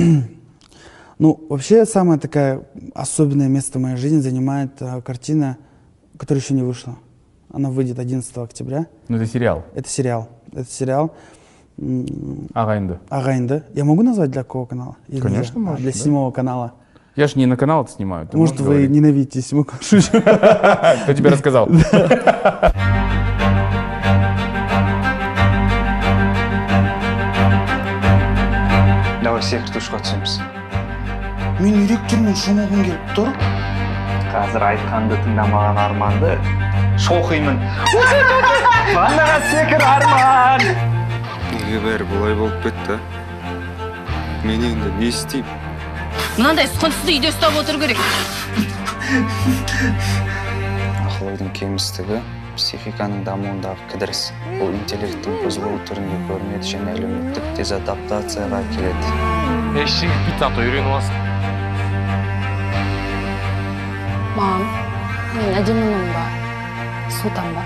Ну, 1.18 1.46
вообще, 1.48 1.86
самое 1.86 2.20
такое 2.20 2.64
особенное 2.94 3.48
место 3.48 3.80
в 3.80 3.82
моей 3.82 3.96
жизни 3.96 4.20
занимает 4.20 4.72
а, 4.82 5.02
картина, 5.02 5.58
которая 6.18 6.42
еще 6.44 6.54
не 6.54 6.62
вышла. 6.62 6.98
Она 7.54 7.70
выйдет 7.70 8.00
11 8.00 8.36
октября. 8.44 8.88
Ну, 9.08 9.16
это 9.16 9.26
сериал. 9.26 9.64
Это 9.76 9.88
сериал. 9.88 10.28
Это 10.52 10.70
сериал 10.70 11.14
Ағайынды. 11.78 13.00
«Ағайынды». 13.10 13.64
Я 13.74 13.84
могу 13.86 14.02
назвать 14.02 14.32
для 14.32 14.44
какого 14.44 14.66
канала? 14.66 14.96
Или 15.08 15.20
Конечно? 15.22 15.56
А, 15.56 15.60
можешь, 15.60 15.82
Для 15.82 15.92
да. 15.92 15.98
седьмого 15.98 16.32
канала. 16.32 16.74
Я 17.17 17.27
же 17.27 17.35
не 17.37 17.47
на 17.47 17.57
канал 17.57 17.83
это 17.83 17.93
снимаю. 17.93 18.27
ты 18.27 18.37
Может, 18.37 18.55
можешь 18.55 18.67
вы 18.67 18.73
говорить? 18.75 18.91
ненавидите 18.91 19.41
седьмой 19.43 19.67
шучу. 19.81 20.21
Кто 20.21 21.13
тебе 21.15 21.31
рассказал? 21.31 21.69
давай 29.23 29.43
секіртушіға 29.45 30.01
түсеміз 30.05 30.37
Мен 31.61 31.77
үйректермен 31.83 32.37
шомылғым 32.41 32.85
келіп 32.87 33.11
тұр. 33.17 33.31
қазір 34.33 34.65
айтқанды 34.71 35.19
тыңдамаған 35.25 35.81
арманды 35.83 36.35
шоқимын 37.05 37.59
ваннаға 38.95 39.39
секір 39.51 39.85
арман 39.85 40.65
неге 41.53 41.81
бәрі 41.85 42.07
бұлай 42.13 42.37
болып 42.39 42.63
кетті 42.65 42.99
мен 44.47 44.65
енді 44.71 44.93
не 45.01 45.11
істеймін 45.11 45.64
Мынандай 46.38 46.70
сұқынсызды 46.72 47.18
үйде 47.18 47.32
ұстап 47.34 47.60
отыру 47.60 47.82
керек. 47.84 48.00
Ақыл 51.06 51.32
ойдың 51.34 51.52
кемістігі 51.58 52.22
психиканың 52.56 53.26
дамуындағы 53.28 53.90
кідіріс. 53.92 54.30
Бұл 54.56 54.72
интеллекттің 54.80 55.42
бұзылуы 55.44 55.82
түрінде 55.90 56.22
көрінеді 56.30 56.72
және 56.72 56.96
әлеуметтік 56.96 57.52
дезадаптацияға 57.60 58.64
әкеледі 58.64 59.08
эшең 59.84 60.14
питаты 60.30 60.64
үйреніп 60.64 60.88
аласың 60.94 61.26
мам 64.36 64.64
мен 65.36 65.54
әдемімін 65.62 66.10
ба? 66.16 66.24
Сұлтан 67.18 67.54
ба? 67.56 67.64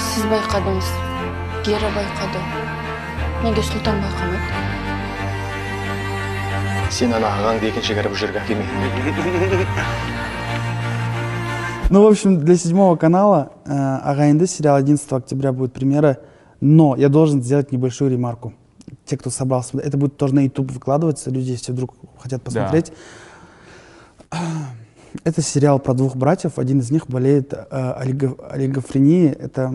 Сіз 0.00 0.24
байқадыңыз 0.30 0.92
гера 1.66 1.90
байқады. 1.96 2.44
Неге 3.44 3.64
сұлтан 3.68 4.00
байқамайды? 4.04 4.73
сен 6.91 7.13
ана 7.13 7.27
ағаңды 7.39 7.69
екінші 7.71 7.93
кіріп 7.97 8.15
жүрген 8.17 8.41
әкеме 8.43 8.65
Ну, 11.91 12.03
в 12.03 12.05
общем, 12.07 12.37
для 12.39 12.55
седьмого 12.55 12.95
канала 12.97 13.51
э, 13.65 13.71
Агайнды 14.03 14.45
сериал 14.45 14.75
11 14.75 15.11
октября 15.11 15.51
будет 15.51 15.73
премьера, 15.73 16.19
но 16.61 16.95
я 16.95 17.09
должен 17.09 17.41
сделать 17.41 17.71
небольшую 17.71 18.11
ремарку. 18.11 18.53
Те, 19.05 19.17
кто 19.17 19.31
собрался, 19.31 19.69
смотреть, 19.69 19.89
это 19.89 19.97
будет 19.97 20.15
тоже 20.15 20.35
на 20.35 20.41
YouTube 20.41 20.71
выкладываться, 20.71 21.31
люди, 21.31 21.49
если 21.49 21.71
вдруг 21.71 21.95
хотят 22.19 22.43
посмотреть. 22.43 22.91
Это 25.23 25.41
сериал 25.41 25.79
про 25.79 25.95
двух 25.95 26.15
братьев, 26.15 26.59
один 26.59 26.79
из 26.79 26.91
них 26.91 27.07
болеет 27.07 27.53
э, 27.53 27.57
олиго- 27.71 28.37
олигофренией, 28.51 29.31
это 29.31 29.73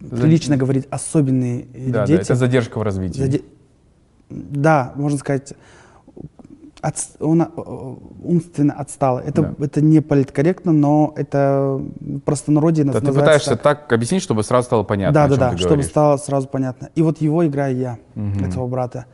За- 0.00 0.16
прилично 0.16 0.58
говорить 0.58 0.86
особенные 0.90 1.68
э, 1.72 1.86
Да, 1.90 2.00
да, 2.00 2.06
дети. 2.06 2.20
это 2.20 2.34
задержка 2.34 2.78
в 2.78 2.82
развитии. 2.82 3.18
Заде- 3.22 3.42
Да, 4.29 4.91
можно 4.95 5.17
сказать, 5.19 5.53
отс- 6.81 7.15
он 7.19 7.41
э, 7.41 7.45
умственно 8.23 8.73
отстал. 8.73 9.19
Это, 9.19 9.41
Да. 9.41 9.65
это 9.65 9.81
не 9.81 10.01
политкорректно, 10.01 10.71
но 10.73 11.13
это 11.15 11.79
в 11.99 12.19
простонародье 12.19 12.83
Да, 12.85 12.99
ты 12.99 13.11
пытаешься 13.11 13.55
так 13.55 13.91
объяснить, 13.93 14.21
чтобы 14.23 14.43
сразу 14.43 14.65
стало 14.65 14.83
понятно, 14.83 15.13
Да, 15.13 15.27
да, 15.27 15.35
да, 15.35 15.57
чтобы 15.57 15.69
говоришь. 15.75 15.85
стало 15.91 16.17
сразу 16.17 16.47
понятно. 16.47 16.89
И 16.95 17.01
вот 17.01 17.21
его 17.21 17.45
играю 17.45 17.77
я, 17.77 17.97
Мгм. 18.15 18.43
этого 18.45 18.67
брата. 18.67 19.05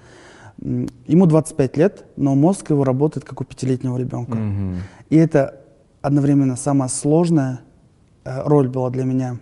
Ему 1.08 1.26
25 1.26 1.76
лет, 1.78 2.06
но 2.17 2.36
мозг 2.36 2.69
его 2.69 2.84
работает 2.84 3.26
как 3.26 3.41
у 3.41 3.43
пятилетнего 3.43 3.97
ребенка. 3.97 4.36
Мгм. 4.36 4.78
И 5.10 5.17
это 5.17 5.56
одновременно 6.02 6.56
самая 6.56 6.89
сложная 6.89 7.62
э, 8.24 8.43
роль 8.45 8.69
была 8.69 8.91
для 8.91 9.04
меня 9.04 9.38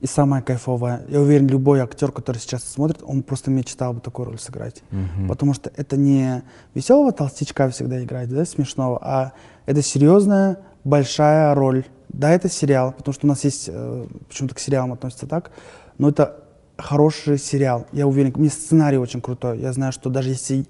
и 0.00 0.06
самая 0.06 0.40
кайфовая. 0.40 1.04
Я 1.08 1.20
уверен, 1.20 1.46
любой 1.46 1.80
актер, 1.80 2.10
который 2.10 2.38
сейчас 2.38 2.64
смотрит, 2.64 3.00
он 3.02 3.22
просто 3.22 3.50
мечтал 3.50 3.92
бы 3.92 4.00
такую 4.00 4.26
роль 4.26 4.38
сыграть. 4.38 4.82
Мгм. 4.90 5.28
Потому 5.28 5.52
что 5.52 5.70
это 5.76 5.96
не 5.96 6.42
веселого 6.74 7.12
толстячка 7.12 7.68
всегда 7.68 8.02
играть, 8.02 8.30
да, 8.30 8.44
смешного, 8.44 8.98
а 9.02 9.32
это 9.66 9.82
серьезная, 9.82 10.58
большая 10.84 11.54
роль. 11.54 11.84
Да, 12.08 12.30
это 12.30 12.48
сериал, 12.48 12.92
потому 12.92 13.12
что 13.12 13.26
у 13.26 13.28
нас 13.28 13.44
есть, 13.44 13.68
э, 13.72 14.06
почему-то 14.28 14.54
к 14.54 14.58
сериалам 14.58 14.92
относится 14.92 15.26
так, 15.26 15.52
но 15.98 16.08
это 16.08 16.44
хороший 16.76 17.38
сериал. 17.38 17.86
Я 17.92 18.06
уверен, 18.06 18.32
мне 18.36 18.48
сценарий 18.48 18.96
очень 18.96 19.20
крутой. 19.20 19.60
Я 19.60 19.72
знаю, 19.72 19.92
что 19.92 20.08
даже 20.08 20.30
если 20.30 20.66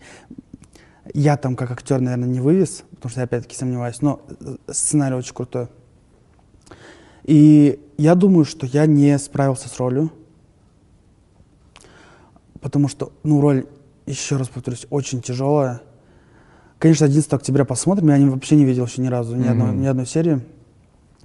я 1.14 1.36
там 1.36 1.56
как 1.56 1.70
актер, 1.70 2.00
наверное, 2.00 2.28
не 2.28 2.40
вывез, 2.40 2.82
потому 2.90 3.10
что 3.10 3.20
я 3.20 3.24
опять-таки 3.24 3.56
сомневаюсь, 3.56 4.02
но 4.02 4.20
э, 4.40 4.56
сценарий 4.72 5.14
очень 5.14 5.34
крутой. 5.34 5.68
И 7.24 7.80
я 8.00 8.14
думаю, 8.14 8.44
что 8.46 8.66
я 8.66 8.86
не 8.86 9.18
справился 9.18 9.68
с 9.68 9.78
ролью, 9.78 10.10
потому 12.60 12.88
что, 12.88 13.12
ну, 13.22 13.40
роль, 13.40 13.66
еще 14.06 14.36
раз 14.36 14.48
повторюсь, 14.48 14.86
очень 14.90 15.20
тяжелая. 15.20 15.80
Конечно, 16.78 17.04
11 17.06 17.32
октября 17.34 17.64
посмотрим, 17.64 18.08
я 18.08 18.30
вообще 18.30 18.56
не 18.56 18.64
видел 18.64 18.86
еще 18.86 19.02
ни 19.02 19.08
разу, 19.08 19.36
ни, 19.36 19.46
одной, 19.46 19.68
Мгм. 19.72 19.82
ни 19.82 19.86
одной 19.86 20.06
серии. 20.06 20.40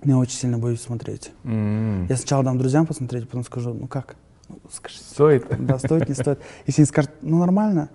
Я 0.03 0.17
очень 0.17 0.35
сильно 0.37 0.57
боюсь 0.57 0.81
смотреть. 0.81 1.31
М. 1.45 2.05
Я 2.07 2.17
сначала 2.17 2.43
дам 2.43 2.57
друзьям 2.57 2.85
посмотреть, 2.85 3.25
потом 3.27 3.43
скажу, 3.45 3.73
ну 3.73 3.87
как? 3.87 4.17
Ну, 4.49 4.57
скажи, 4.71 4.97
Стоит? 4.97 5.45
да, 5.65 5.79
стоит, 5.79 6.09
не 6.09 6.13
стоит. 6.15 6.39
Если 6.67 6.81
они 6.81 6.85
скажут, 6.87 7.11
ну 7.21 7.39
нормально. 7.39 7.89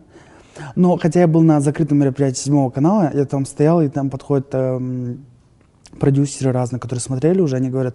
Но 0.75 0.97
хотя 0.97 1.21
я 1.21 1.29
был 1.29 1.43
на 1.43 1.61
закрытом 1.61 1.99
мероприятии 1.99 2.41
седьмого 2.41 2.71
канала, 2.71 3.11
я 3.15 3.25
там 3.27 3.45
стоял, 3.47 3.83
и 3.83 3.89
там 3.89 4.09
подходят 4.11 4.49
эм, 4.55 5.25
продюсеры 6.01 6.51
разные, 6.53 6.81
которые 6.81 7.01
смотрели 7.03 7.41
уже, 7.41 7.57
они 7.57 7.69
говорят, 7.71 7.95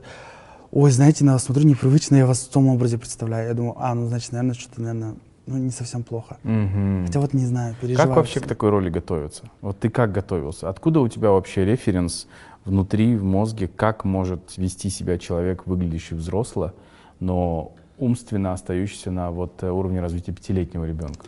ой, 0.76 0.92
знаете, 0.92 1.24
на 1.24 1.34
вас 1.34 1.46
смотрю 1.46 1.66
непривычно, 1.66 2.18
я 2.18 2.26
вас 2.28 2.42
в 2.42 2.50
том 2.50 2.68
образе 2.68 2.98
представляю. 2.98 3.48
Я 3.48 3.54
думаю, 3.54 3.76
а, 3.78 3.96
ну 3.96 4.08
значит, 4.08 4.32
наверное, 4.34 4.54
что-то, 4.54 4.82
наверное, 4.82 5.16
ну 5.48 5.58
не 5.58 5.72
совсем 5.72 6.04
плохо. 6.04 6.38
Мгм. 6.44 7.06
Хотя 7.08 7.20
вот 7.22 7.34
не 7.34 7.46
знаю, 7.46 7.76
переживаю. 7.82 8.08
Как 8.08 8.18
вообще 8.18 8.42
к 8.42 8.48
такой 8.48 8.70
роли 8.70 8.90
готовиться? 8.90 9.50
Вот 9.62 9.80
ты 9.80 9.90
как 9.90 10.12
готовился? 10.12 10.70
Откуда 10.70 11.00
у 11.00 11.08
тебя 11.08 11.32
вообще 11.32 11.66
референс 11.66 12.28
внутри, 12.66 13.16
в 13.16 13.24
мозге, 13.24 13.70
как 13.74 14.04
может 14.04 14.58
вести 14.58 14.90
себя 14.90 15.18
человек, 15.18 15.66
выглядящий 15.66 16.18
взросло, 16.18 16.74
но 17.22 17.72
умственно 17.98 18.52
остающийся 18.52 19.12
на 19.12 19.32
вот 19.32 19.64
э, 19.64 19.70
уровне 19.70 20.02
развития 20.02 20.34
пятилетнего 20.34 20.84
ребенка? 20.84 21.26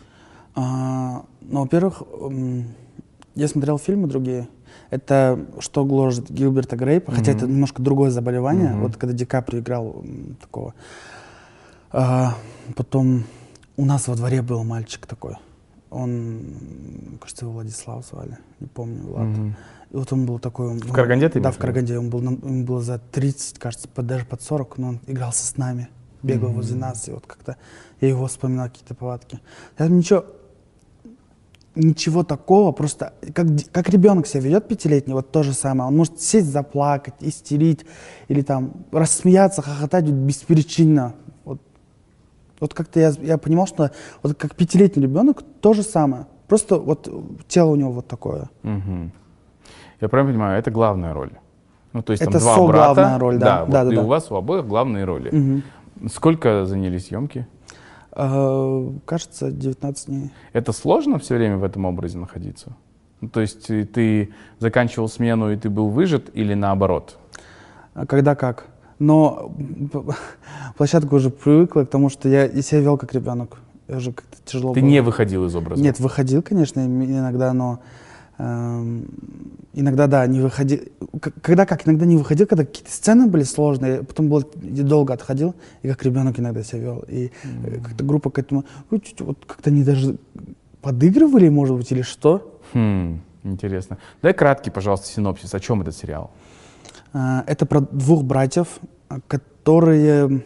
А, 0.54 1.22
ну, 1.40 1.62
во-первых, 1.62 2.02
я 3.34 3.48
смотрел 3.48 3.78
фильмы 3.78 4.08
другие. 4.08 4.48
Это 4.90 5.38
«Что 5.60 5.84
гложет 5.84 6.30
Гилберта 6.30 6.76
Грейпа», 6.76 7.12
хотя 7.12 7.32
это 7.32 7.46
немножко 7.46 7.82
другое 7.82 8.10
заболевание. 8.10 8.70
Мгм. 8.70 8.82
Вот 8.82 8.96
когда 8.96 9.14
Ди 9.14 9.24
Каприо 9.26 9.60
играл 9.60 10.04
такого. 10.40 10.74
А, 11.90 12.34
потом 12.74 13.24
у 13.76 13.84
нас 13.84 14.08
во 14.08 14.14
дворе 14.16 14.42
был 14.42 14.64
мальчик 14.64 15.06
такой. 15.06 15.36
Он, 15.90 16.42
кажется, 17.20 17.44
его 17.46 17.54
Владислав 17.54 18.04
звали, 18.06 18.38
не 18.60 18.66
помню, 18.66 19.02
Влад. 19.04 19.26
Мгм. 19.26 19.56
И 19.90 19.96
вот 19.96 20.12
он 20.12 20.26
был 20.26 20.38
такой... 20.38 20.68
он- 20.68 20.80
В 20.80 20.92
Караганде 20.92 21.28
ты 21.30 21.40
Да, 21.40 21.50
в? 21.50 21.56
Караганде. 21.58 21.98
Он 21.98 22.10
был, 22.10 22.20
ему 22.20 22.64
было 22.64 22.82
за 22.82 22.98
30, 22.98 23.58
кажется, 23.58 23.88
под- 23.88 24.06
даже 24.06 24.26
под 24.26 24.42
40, 24.42 24.76
но 24.78 24.88
он 24.88 25.00
игрался 25.06 25.46
с 25.46 25.56
нами, 25.56 25.88
бегал 26.22 26.50
возле 26.52 26.76
нас, 26.76 27.08
и 27.08 27.12
вот 27.12 27.26
как-то 27.26 27.56
я 28.02 28.08
его 28.08 28.26
вспоминал, 28.26 28.68
какие-то 28.68 28.94
повадки. 28.94 29.40
Я 29.78 29.88
ничего, 29.88 30.26
ничего 31.78 32.24
такого, 32.24 32.72
просто 32.72 33.12
как, 33.34 33.46
как 33.72 33.88
ребенок 33.88 34.26
себя 34.26 34.40
ведет 34.42 34.68
пятилетний, 34.68 35.14
вот 35.14 35.30
то 35.30 35.42
же 35.42 35.52
самое. 35.52 35.88
Он 35.88 35.96
может 35.96 36.20
сесть, 36.20 36.48
заплакать, 36.48 37.14
истерить, 37.20 37.86
или 38.28 38.42
там 38.42 38.72
рассмеяться, 38.92 39.62
хохотать 39.62 40.04
вот 40.04 40.14
беспричинно. 40.14 41.14
Вот, 41.44 41.60
вот 42.60 42.74
как-то 42.74 43.00
я, 43.00 43.12
я 43.22 43.38
понимал, 43.38 43.66
что 43.66 43.90
вот 44.22 44.36
как 44.36 44.54
пятилетний 44.54 45.04
ребенок 45.04 45.42
то 45.60 45.72
же 45.72 45.82
самое. 45.82 46.26
Просто 46.48 46.78
вот 46.78 47.08
тело 47.46 47.70
у 47.70 47.76
него 47.76 47.92
вот 47.92 48.06
такое. 48.08 48.50
Мгм. 48.62 49.12
Я 50.00 50.08
правильно 50.08 50.32
понимаю, 50.32 50.58
это 50.58 50.70
главная 50.70 51.12
роль? 51.12 51.30
Ну, 51.92 52.02
то 52.02 52.12
есть 52.12 52.22
там 52.22 52.30
Это 52.34 52.40
два 52.40 52.54
соглавная 52.54 52.94
брата. 52.94 53.18
роль, 53.18 53.38
да. 53.38 53.60
вот, 53.64 53.70
Да, 53.70 53.84
да, 53.84 53.92
и 53.92 53.96
да. 53.96 54.02
у 54.02 54.06
вас 54.06 54.30
у 54.30 54.36
обоих 54.36 54.66
главные 54.66 55.04
роли. 55.04 55.30
Мгм. 55.30 55.62
Сколько 56.08 56.64
заняли 56.66 56.98
съемки? 56.98 57.46
Э, 58.12 58.90
кажется, 59.04 59.50
19 59.50 60.06
дней. 60.06 60.30
Это 60.52 60.72
сложно 60.72 61.18
все 61.18 61.36
время 61.36 61.56
в 61.56 61.64
этом 61.64 61.84
образе 61.84 62.18
находиться? 62.18 62.76
Ну, 63.20 63.28
то 63.28 63.40
есть 63.40 63.66
ты, 63.66 64.30
заканчивал 64.58 65.08
смену, 65.08 65.50
и 65.52 65.56
ты 65.56 65.68
был 65.70 65.88
выжат, 65.88 66.30
или 66.34 66.54
наоборот? 66.54 67.18
А 67.94 68.06
Когда 68.06 68.34
как. 68.34 68.66
Но 68.98 69.52
площадка 70.76 71.14
уже 71.14 71.30
привыкла 71.30 71.84
к 71.84 71.90
тому, 71.90 72.08
что 72.08 72.28
я 72.28 72.46
и 72.46 72.62
себя 72.62 72.80
вел 72.80 72.96
как 72.96 73.12
ребенок. 73.14 73.58
Я 73.88 73.96
уже 73.96 74.12
как-то 74.12 74.36
тяжело 74.44 74.74
Ты 74.74 74.80
было. 74.80 74.88
не 74.88 75.00
выходил 75.00 75.46
из 75.46 75.54
образа? 75.56 75.82
Нет, 75.82 75.98
выходил, 75.98 76.42
конечно, 76.42 76.80
иногда, 76.80 77.52
но 77.52 77.80
иногда, 78.38 80.06
да, 80.06 80.26
не 80.26 80.40
выходил. 80.40 80.80
Когда 81.42 81.66
как, 81.66 81.86
иногда 81.88 82.06
не 82.06 82.16
выходил, 82.16 82.46
когда 82.46 82.64
какие-то 82.64 82.90
сцены 82.90 83.26
были 83.26 83.42
сложные, 83.42 84.04
потом 84.04 84.28
был, 84.28 84.48
долго 84.54 85.12
отходил, 85.12 85.56
и 85.82 85.88
как 85.88 86.04
ребенок 86.04 86.38
иногда 86.38 86.62
себя 86.62 86.80
вел. 86.80 87.04
И 87.08 87.32
э, 87.42 87.80
как-то 87.82 88.04
группа 88.04 88.30
к 88.30 88.38
этому, 88.38 88.64
вот 88.90 89.44
как-то 89.44 89.70
они 89.70 89.82
даже 89.82 90.18
подыгрывали, 90.82 91.48
может 91.48 91.76
быть, 91.76 91.90
или 91.90 92.02
что. 92.02 92.60
Хм, 92.74 93.20
интересно. 93.42 93.98
Дай 94.22 94.32
краткий, 94.32 94.70
пожалуйста, 94.70 95.08
синопсис. 95.08 95.52
О 95.52 95.60
чем 95.60 95.80
этот 95.82 95.96
сериал? 95.96 96.30
А, 97.12 97.42
Это 97.46 97.66
про 97.66 97.80
двух 97.80 98.22
братьев, 98.22 98.78
которые... 99.26 100.44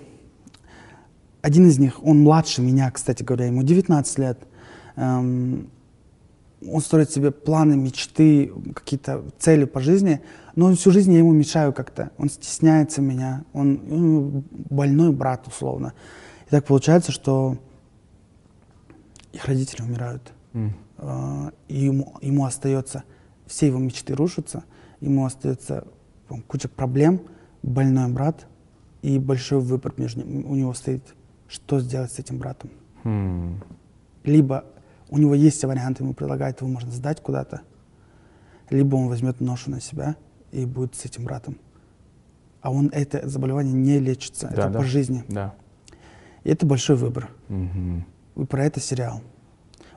Один 1.43 1.67
из 1.67 1.79
них, 1.79 2.03
он 2.05 2.21
младше 2.21 2.63
меня, 2.63 2.91
кстати 2.91 3.25
говоря, 3.25 3.47
ему 3.47 3.65
19 3.65 4.19
лет. 4.19 4.39
Он 6.69 6.81
строит 6.81 7.11
себе 7.11 7.31
планы, 7.31 7.77
мечты, 7.77 8.53
какие-то 8.75 9.25
цели 9.39 9.65
по 9.65 9.81
жизни, 9.81 10.21
но 10.55 10.67
он 10.67 10.77
всю 10.77 10.91
жизнь 10.91 11.13
я 11.13 11.19
ему 11.19 11.33
мешаю 11.33 11.73
как-то. 11.73 12.11
Он 12.19 12.29
стесняется 12.29 13.01
меня, 13.01 13.45
он 13.53 13.81
ну, 13.87 14.45
больной 14.51 15.13
брат, 15.13 15.47
условно. 15.47 15.95
И 16.47 16.51
так 16.51 16.65
получается, 16.65 17.13
что 17.13 17.59
их 19.33 19.45
родители 19.47 19.83
умирают. 19.83 20.33
А, 20.99 21.53
и 21.69 21.85
ему, 21.85 22.15
ему 22.21 22.45
остается, 22.45 23.05
все 23.47 23.67
его 23.67 23.79
мечты 23.79 24.15
рушатся, 24.15 24.65
ему 25.01 25.25
остается 25.25 25.87
там, 26.29 26.43
куча 26.43 26.69
проблем, 26.69 27.23
больной 27.63 28.09
брат 28.13 28.47
и 29.03 29.19
большой 29.19 29.61
выбор 29.61 29.95
между 29.97 30.23
ним. 30.23 30.49
У 30.49 30.55
него 30.55 30.75
стоит, 30.75 31.15
что 31.49 31.81
сделать 31.81 32.13
с 32.13 32.19
этим 32.19 32.39
братом. 32.39 32.71
Хм. 33.05 33.61
Либо 34.25 34.65
у 35.13 35.19
него 35.19 35.35
есть 35.35 35.63
варианты, 35.63 36.03
ему 36.03 36.15
предлагают, 36.15 36.61
его 36.63 36.71
можно 36.71 36.91
сдать 36.91 37.21
куда-то, 37.21 37.61
либо 38.71 38.97
он 38.97 39.09
возьмет 39.09 39.41
ношу 39.41 39.71
на 39.71 39.81
себя 39.81 40.17
и 40.53 40.65
будет 40.65 40.95
с 40.95 41.05
этим 41.05 41.25
братом. 41.25 41.59
А 42.63 42.73
он 42.73 42.89
это 42.93 43.29
заболевание 43.29 43.75
не 43.75 43.99
лечится, 43.99 44.47
Да, 44.49 44.53
это 44.55 44.69
да. 44.71 44.79
по 44.79 44.85
жизни. 44.85 45.23
Да. 45.29 45.55
И 46.45 46.51
это 46.51 46.65
большой 46.65 46.97
выбор. 46.97 47.29
Мгм. 47.49 48.07
И 48.37 48.45
про 48.47 48.65
это 48.65 48.81
сериал. 48.81 49.21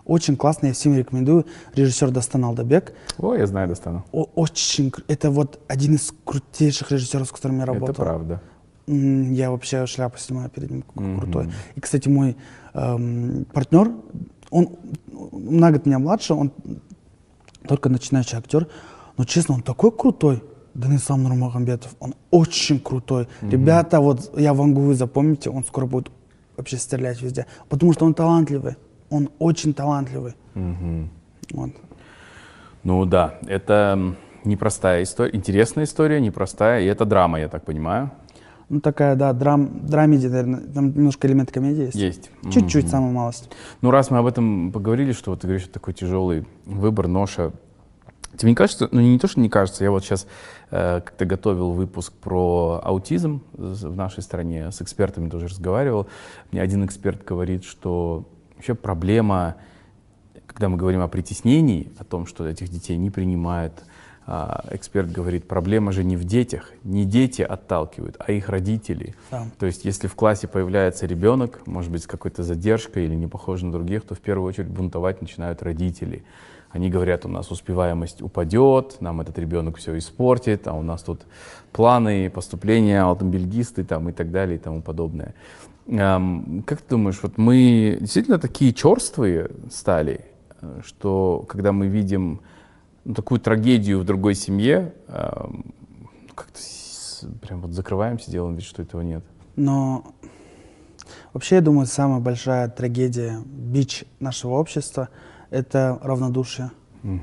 Очень 0.03 0.35
классно, 0.35 0.67
я 0.67 0.73
всем 0.73 0.95
рекомендую. 0.95 1.45
Режиссер 1.73 2.11
Дастан 2.11 2.43
Алдабек. 2.43 2.93
О, 3.17 3.33
я 3.35 3.47
знаю, 3.47 3.69
достану. 3.69 4.03
О- 4.11 4.29
очень, 4.35 4.91
это 5.07 5.31
вот 5.31 5.59
один 5.67 5.95
из 5.95 6.13
крутейших 6.25 6.91
режиссеров, 6.91 7.27
с 7.27 7.31
которыми 7.31 7.59
я 7.59 7.65
работал. 7.65 7.89
Это 7.93 8.01
правда. 8.03 8.41
Я 8.87 9.49
вообще 9.49 9.85
шляпу 9.87 10.17
снимаю 10.19 10.49
перед 10.49 10.69
ним, 10.69 10.81
какой 10.83 11.05
Мгм. 11.07 11.19
крутой. 11.21 11.51
И, 11.75 11.79
кстати, 11.79 12.07
мой 12.09 12.35
эм, 12.73 13.45
партнер, 13.53 13.91
Он 14.55 14.69
на 15.33 15.71
год 15.71 15.85
меня 15.85 15.99
младше, 15.99 16.33
он 16.33 16.51
только 17.67 17.89
начинающий 17.89 18.37
актер. 18.37 18.67
Но 19.17 19.25
честно, 19.25 19.55
он 19.55 19.61
такой 19.61 19.91
крутой. 19.91 20.41
Данислам 20.73 21.23
Нурмагомедов, 21.23 21.95
он 21.99 22.13
очень 22.31 22.79
крутой. 22.79 23.27
Ребята, 23.41 23.99
вот 23.99 24.37
я 24.39 24.53
говорю, 24.53 24.93
запомните, 24.93 25.49
он 25.49 25.63
скоро 25.63 25.85
будет 25.85 26.11
вообще 26.57 26.77
стрелять 26.77 27.21
везде. 27.21 27.45
Потому 27.69 27.93
что 27.93 28.05
он 28.05 28.13
талантливый. 28.13 28.75
Он 29.09 29.29
очень 29.39 29.73
талантливый. 29.73 30.33
Вот. 31.51 31.71
Ну 32.83 33.05
да, 33.05 33.39
это 33.47 34.15
непростая 34.45 35.03
история, 35.03 35.35
интересная 35.35 35.83
история, 35.83 36.21
непростая, 36.21 36.81
и 36.81 36.85
это 36.85 37.05
драма, 37.05 37.39
я 37.39 37.47
так 37.47 37.65
понимаю. 37.65 38.09
Ну, 38.69 38.79
такая, 38.81 39.15
да, 39.15 39.31
драм, 39.33 39.85
драмеди, 39.85 40.27
наверное. 40.27 40.61
Там 40.61 40.87
немножко 40.95 41.27
элемент 41.27 41.51
комедии 41.51 41.83
есть. 41.85 41.95
Есть. 41.95 42.31
Чуть-чуть, 42.51 42.85
Мгм. 42.85 42.91
самую 42.91 43.13
малость. 43.13 43.49
Ну, 43.81 43.91
раз 43.91 44.09
мы 44.09 44.17
об 44.17 44.25
этом 44.25 44.71
поговорили, 44.71 45.11
что 45.11 45.31
вот 45.31 45.41
ты 45.41 45.47
говоришь, 45.47 45.67
такой 45.67 45.93
тяжелый 45.93 46.47
выбор, 46.65 47.07
ноша. 47.07 47.51
Тебе 48.37 48.49
не 48.49 48.55
кажется, 48.55 48.89
ну 48.91 48.99
не 48.99 49.17
то, 49.19 49.27
что 49.27 49.39
не 49.39 49.49
кажется, 49.49 49.83
я 49.83 49.91
вот 49.91 50.03
сейчас 50.03 50.27
как-то 50.69 51.25
готовил 51.25 51.71
выпуск 51.71 52.11
про 52.11 52.81
аутизм 52.83 53.41
в 53.53 53.95
нашей 53.95 54.23
стране, 54.23 54.71
с 54.71 54.81
экспертами 54.81 55.29
тоже 55.29 55.47
разговаривал. 55.47 56.07
Мне 56.51 56.61
один 56.61 56.83
эксперт 56.85 57.23
говорит, 57.23 57.63
что 57.63 58.27
вообще 58.55 58.73
проблема, 58.75 59.55
когда 60.47 60.67
мы 60.67 60.75
говорим 60.75 60.99
о 61.01 61.07
притеснении, 61.07 61.93
о 61.97 62.03
том, 62.03 62.25
что 62.25 62.45
этих 62.45 62.67
детей 62.67 62.97
не 62.97 63.09
принимают, 63.09 63.85
эксперт 64.27 65.11
говорит, 65.11 65.47
проблема 65.47 65.91
же 65.91 66.03
не 66.03 66.17
в 66.17 66.23
детях, 66.23 66.71
не 66.83 67.05
дети 67.05 67.43
отталкивают, 67.43 68.15
а 68.17 68.31
их 68.31 68.49
родители. 68.49 69.15
Да. 69.29 69.45
То 69.59 69.67
есть 69.67 69.85
если 69.85 70.07
в 70.07 70.15
классе 70.15 70.47
появляется 70.47 71.05
ребенок, 71.05 71.61
может 71.67 71.91
быть, 71.91 72.03
с 72.03 72.07
какой-то 72.07 72.41
задержкой 72.41 73.05
или 73.05 73.13
не 73.13 73.27
похож 73.27 73.61
на 73.61 73.71
других, 73.71 74.03
то 74.03 74.15
в 74.15 74.19
первую 74.19 74.47
очередь 74.47 74.69
бунтовать 74.69 75.21
начинают 75.21 75.61
родители. 75.61 76.23
Они 76.71 76.89
говорят, 76.89 77.25
у 77.25 77.29
нас 77.29 77.51
успеваемость 77.51 78.21
упадет, 78.21 78.97
нам 78.99 79.21
этот 79.21 79.37
ребенок 79.37 79.77
все 79.77 79.97
испортит, 79.97 80.67
а 80.67 80.73
у 80.73 80.81
нас 80.81 81.03
тут 81.03 81.21
планы, 81.71 82.29
поступления, 82.29 83.03
автомобильдисты 83.03 83.83
там, 83.83 84.09
и 84.09 84.11
так 84.11 84.31
далее 84.31 84.57
и 84.57 84.59
тому 84.59 84.81
подобное. 84.81 85.35
Эм, 85.87 86.63
Как 86.65 86.81
ты 86.81 86.89
думаешь, 86.89 87.19
вот 87.21 87.37
мы 87.37 87.97
действительно 88.01 88.39
такие 88.39 88.73
черствые 88.73 89.51
стали, 89.71 90.25
что 90.83 91.45
когда 91.47 91.71
мы 91.71 91.87
видим 91.87 92.41
такую 93.13 93.39
трагедию 93.39 93.99
в 93.99 94.03
другой 94.05 94.35
семье, 94.35 94.93
эм, 95.07 95.73
как-то 96.33 96.59
с- 96.59 97.25
прям 97.41 97.61
вот 97.61 97.71
закрываемся, 97.71 98.31
делаем 98.31 98.55
вид, 98.55 98.63
что 98.65 98.81
этого 98.81 99.01
нет. 99.01 99.23
Но 99.55 100.05
вообще, 101.33 101.55
я 101.55 101.61
думаю, 101.61 101.85
самая 101.85 102.19
большая 102.19 102.67
трагедия, 102.69 103.39
бич 103.45 104.05
нашего 104.19 104.53
общества— 104.53 105.09
это 105.49 105.99
равнодушие. 106.01 106.71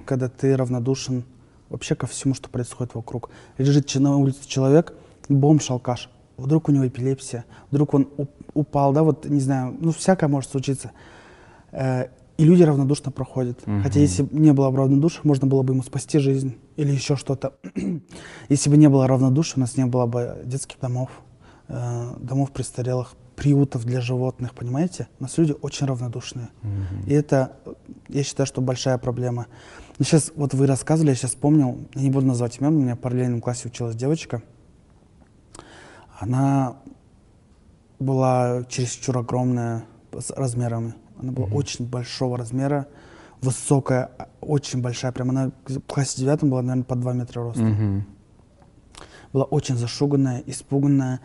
Когда 0.07 0.29
ты 0.29 0.57
равнодушен 0.57 1.25
вообще 1.69 1.97
ко 1.97 2.07
всему, 2.07 2.35
что 2.35 2.49
происходит 2.49 2.95
вокруг. 2.95 3.31
Лежит 3.59 3.93
на 3.97 4.17
улице 4.17 4.47
человек, 4.47 4.95
бомж-алкаш, 5.29 6.09
вдруг 6.37 6.69
у 6.69 6.73
него 6.73 6.87
эпилепсия, 6.87 7.45
вдруг 7.73 7.93
он 7.95 8.09
уп- 8.17 8.31
упал, 8.55 8.93
да, 8.93 9.03
вот, 9.03 9.25
не 9.25 9.41
знаю, 9.41 9.77
ну, 9.81 9.91
всякое 9.91 10.29
может 10.29 10.51
случиться. 10.53 10.93
Э, 11.73 12.07
И 12.43 12.45
люди 12.45 12.65
равнодушно 12.65 13.13
проходят. 13.13 13.61
Хотя 13.85 14.01
если 14.01 14.25
бы 14.25 14.37
не 14.37 14.53
было 14.53 14.69
бы 14.73 14.79
равнодушия, 14.79 15.21
можно 15.23 15.47
было 15.47 15.63
бы 15.63 15.75
ему 15.75 15.85
спасти 15.85 16.19
жизнь 16.19 16.57
или 16.75 16.91
еще 16.91 17.15
что-то. 17.15 17.55
если 18.49 18.69
бы 18.69 18.77
не 18.77 18.89
было 18.89 19.07
равнодушия, 19.07 19.59
у 19.59 19.61
нас 19.61 19.77
не 19.77 19.87
было 19.87 20.07
бы 20.07 20.43
детских 20.45 20.81
домов, 20.81 21.11
э, 21.69 22.17
домов 22.19 22.51
престарелых, 22.51 23.15
приютов 23.37 23.85
для 23.85 24.01
животных, 24.01 24.55
понимаете? 24.55 25.07
У 25.21 25.23
нас 25.23 25.39
люди 25.39 25.55
очень 25.63 25.87
равнодушные. 25.87 26.49
И 27.07 27.15
это, 27.15 27.53
э, 27.65 27.75
я 28.09 28.25
считаю, 28.25 28.49
что 28.49 28.61
большая 28.61 28.99
проблема. 28.99 29.47
Но 30.01 30.05
сейчас, 30.05 30.33
вот 30.35 30.53
вы 30.53 30.67
рассказывали, 30.67 31.11
я 31.11 31.15
сейчас 31.15 31.31
вспомнил, 31.31 31.79
я 31.95 32.03
не 32.03 32.11
буду 32.11 32.27
называть 32.27 32.59
имен, 32.59 32.75
у 32.75 32.81
меня 32.81 32.97
в 32.97 32.99
параллельном 32.99 33.41
классе 33.41 33.69
училась 33.69 33.95
девочка. 33.95 34.43
Она 36.19 36.75
была 38.01 38.65
чересчур 38.69 39.17
огромная 39.17 39.85
с 40.13 40.31
размерами. 40.31 40.95
Она 41.23 41.33
была 41.33 41.47
очень 41.47 41.87
большого 41.87 42.37
размера, 42.37 42.87
высокая, 43.41 44.11
а, 44.19 44.29
очень 44.41 44.83
большая. 44.83 45.13
Прям 45.13 45.31
она 45.31 45.53
в 45.67 45.81
классе 45.81 46.21
девятом 46.21 46.51
была, 46.51 46.63
наверное, 46.63 46.85
по 46.85 46.97
2 46.97 47.13
метра 47.13 47.43
роста. 47.43 47.63
Была 49.33 49.45
очень 49.45 49.77
зашуганная, 49.77 50.43
испуганная. 50.47 51.21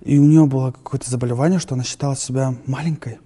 И 0.00 0.18
у 0.18 0.24
нее 0.24 0.46
было 0.46 0.72
какое-то 0.72 1.08
заболевание, 1.10 1.58
что 1.58 1.74
она 1.74 1.84
считала 1.84 2.16
себя 2.16 2.54
маленькой. 2.66 3.18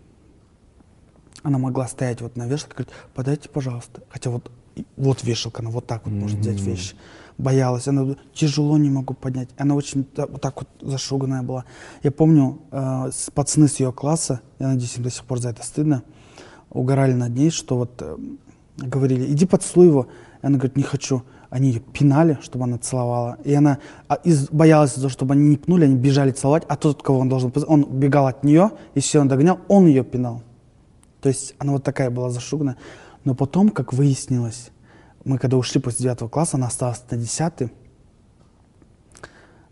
Она 1.43 1.59
могла 1.59 1.89
стоять 1.89 2.21
вот 2.21 2.37
на 2.37 2.47
вешалке, 2.47 2.75
говорить, 2.75 2.93
подайте, 3.15 3.49
пожалуйста. 3.49 4.03
Хотя 4.11 4.31
вот, 4.31 4.51
и- 4.75 4.85
вот 4.97 5.23
вешалка, 5.25 5.63
она 5.63 5.71
вот 5.71 5.87
так 5.87 6.05
вот 6.05 6.13
может 6.15 6.39
взять 6.41 6.61
вещи. 6.61 6.95
Боялась, 7.41 7.89
она 7.89 8.17
тяжело 8.35 8.77
не 8.77 8.91
могу 8.91 9.15
поднять. 9.15 9.49
Она 9.57 9.75
очень 9.75 10.07
вот 10.17 10.41
так 10.41 10.57
вот 10.57 10.69
зашуганная 10.81 11.43
была. 11.43 11.65
Я 12.03 12.11
помню, 12.11 12.59
э, 12.71 13.11
пацаны 13.35 13.67
с 13.67 13.81
ее 13.81 13.93
класса, 13.93 14.41
я 14.59 14.69
надеюсь, 14.69 14.97
им 14.97 15.05
до 15.05 15.11
сих 15.11 15.25
пор 15.25 15.41
за 15.41 15.51
это 15.51 15.65
стыдно, 15.65 16.03
угорали 16.69 17.15
над 17.15 17.35
ней, 17.35 17.51
что 17.51 17.77
вот 17.77 18.03
э, 18.03 18.17
говорили, 18.77 19.33
иди 19.33 19.47
поцелуй 19.47 19.87
его. 19.87 20.07
И 20.43 20.47
она 20.47 20.59
говорит, 20.59 20.77
не 20.77 20.83
хочу. 20.83 21.23
Они 21.49 21.71
ее 21.71 21.81
пинали, 21.81 22.39
чтобы 22.43 22.65
она 22.65 22.79
целовала. 22.79 23.39
И 23.45 23.55
она 23.55 23.79
а, 24.07 24.15
из- 24.17 24.51
боялась, 24.51 24.95
за 24.95 25.03
то, 25.03 25.09
чтобы 25.09 25.35
они 25.35 25.49
не 25.49 25.57
пнули, 25.57 25.85
они 25.85 25.97
бежали 25.97 26.31
целовать, 26.31 26.65
а 26.69 26.77
тот, 26.77 27.03
кого 27.03 27.21
он 27.21 27.29
должен 27.29 27.53
он 27.67 27.85
бегал 27.85 28.27
от 28.27 28.45
нее, 28.45 28.71
и 28.95 29.01
все, 29.01 29.21
он 29.21 29.29
догонял, 29.29 29.59
он 29.69 29.87
ее 29.87 30.05
пинал. 30.05 30.43
То 31.21 31.29
есть 31.29 31.55
она 31.59 31.73
вот 31.73 31.85
такая 31.85 32.11
была 32.11 32.31
зашуганная. 32.31 32.77
Но 33.25 33.35
потом, 33.35 33.71
как 33.71 33.93
выяснилось, 33.93 34.71
мы 35.25 35.39
когда 35.39 35.57
ушли 35.57 35.81
после 35.81 36.05
девятого 36.05 36.29
класса, 36.29 36.57
она 36.57 36.69
осталась 36.69 37.03
на 37.11 37.17
десятый. 37.17 37.73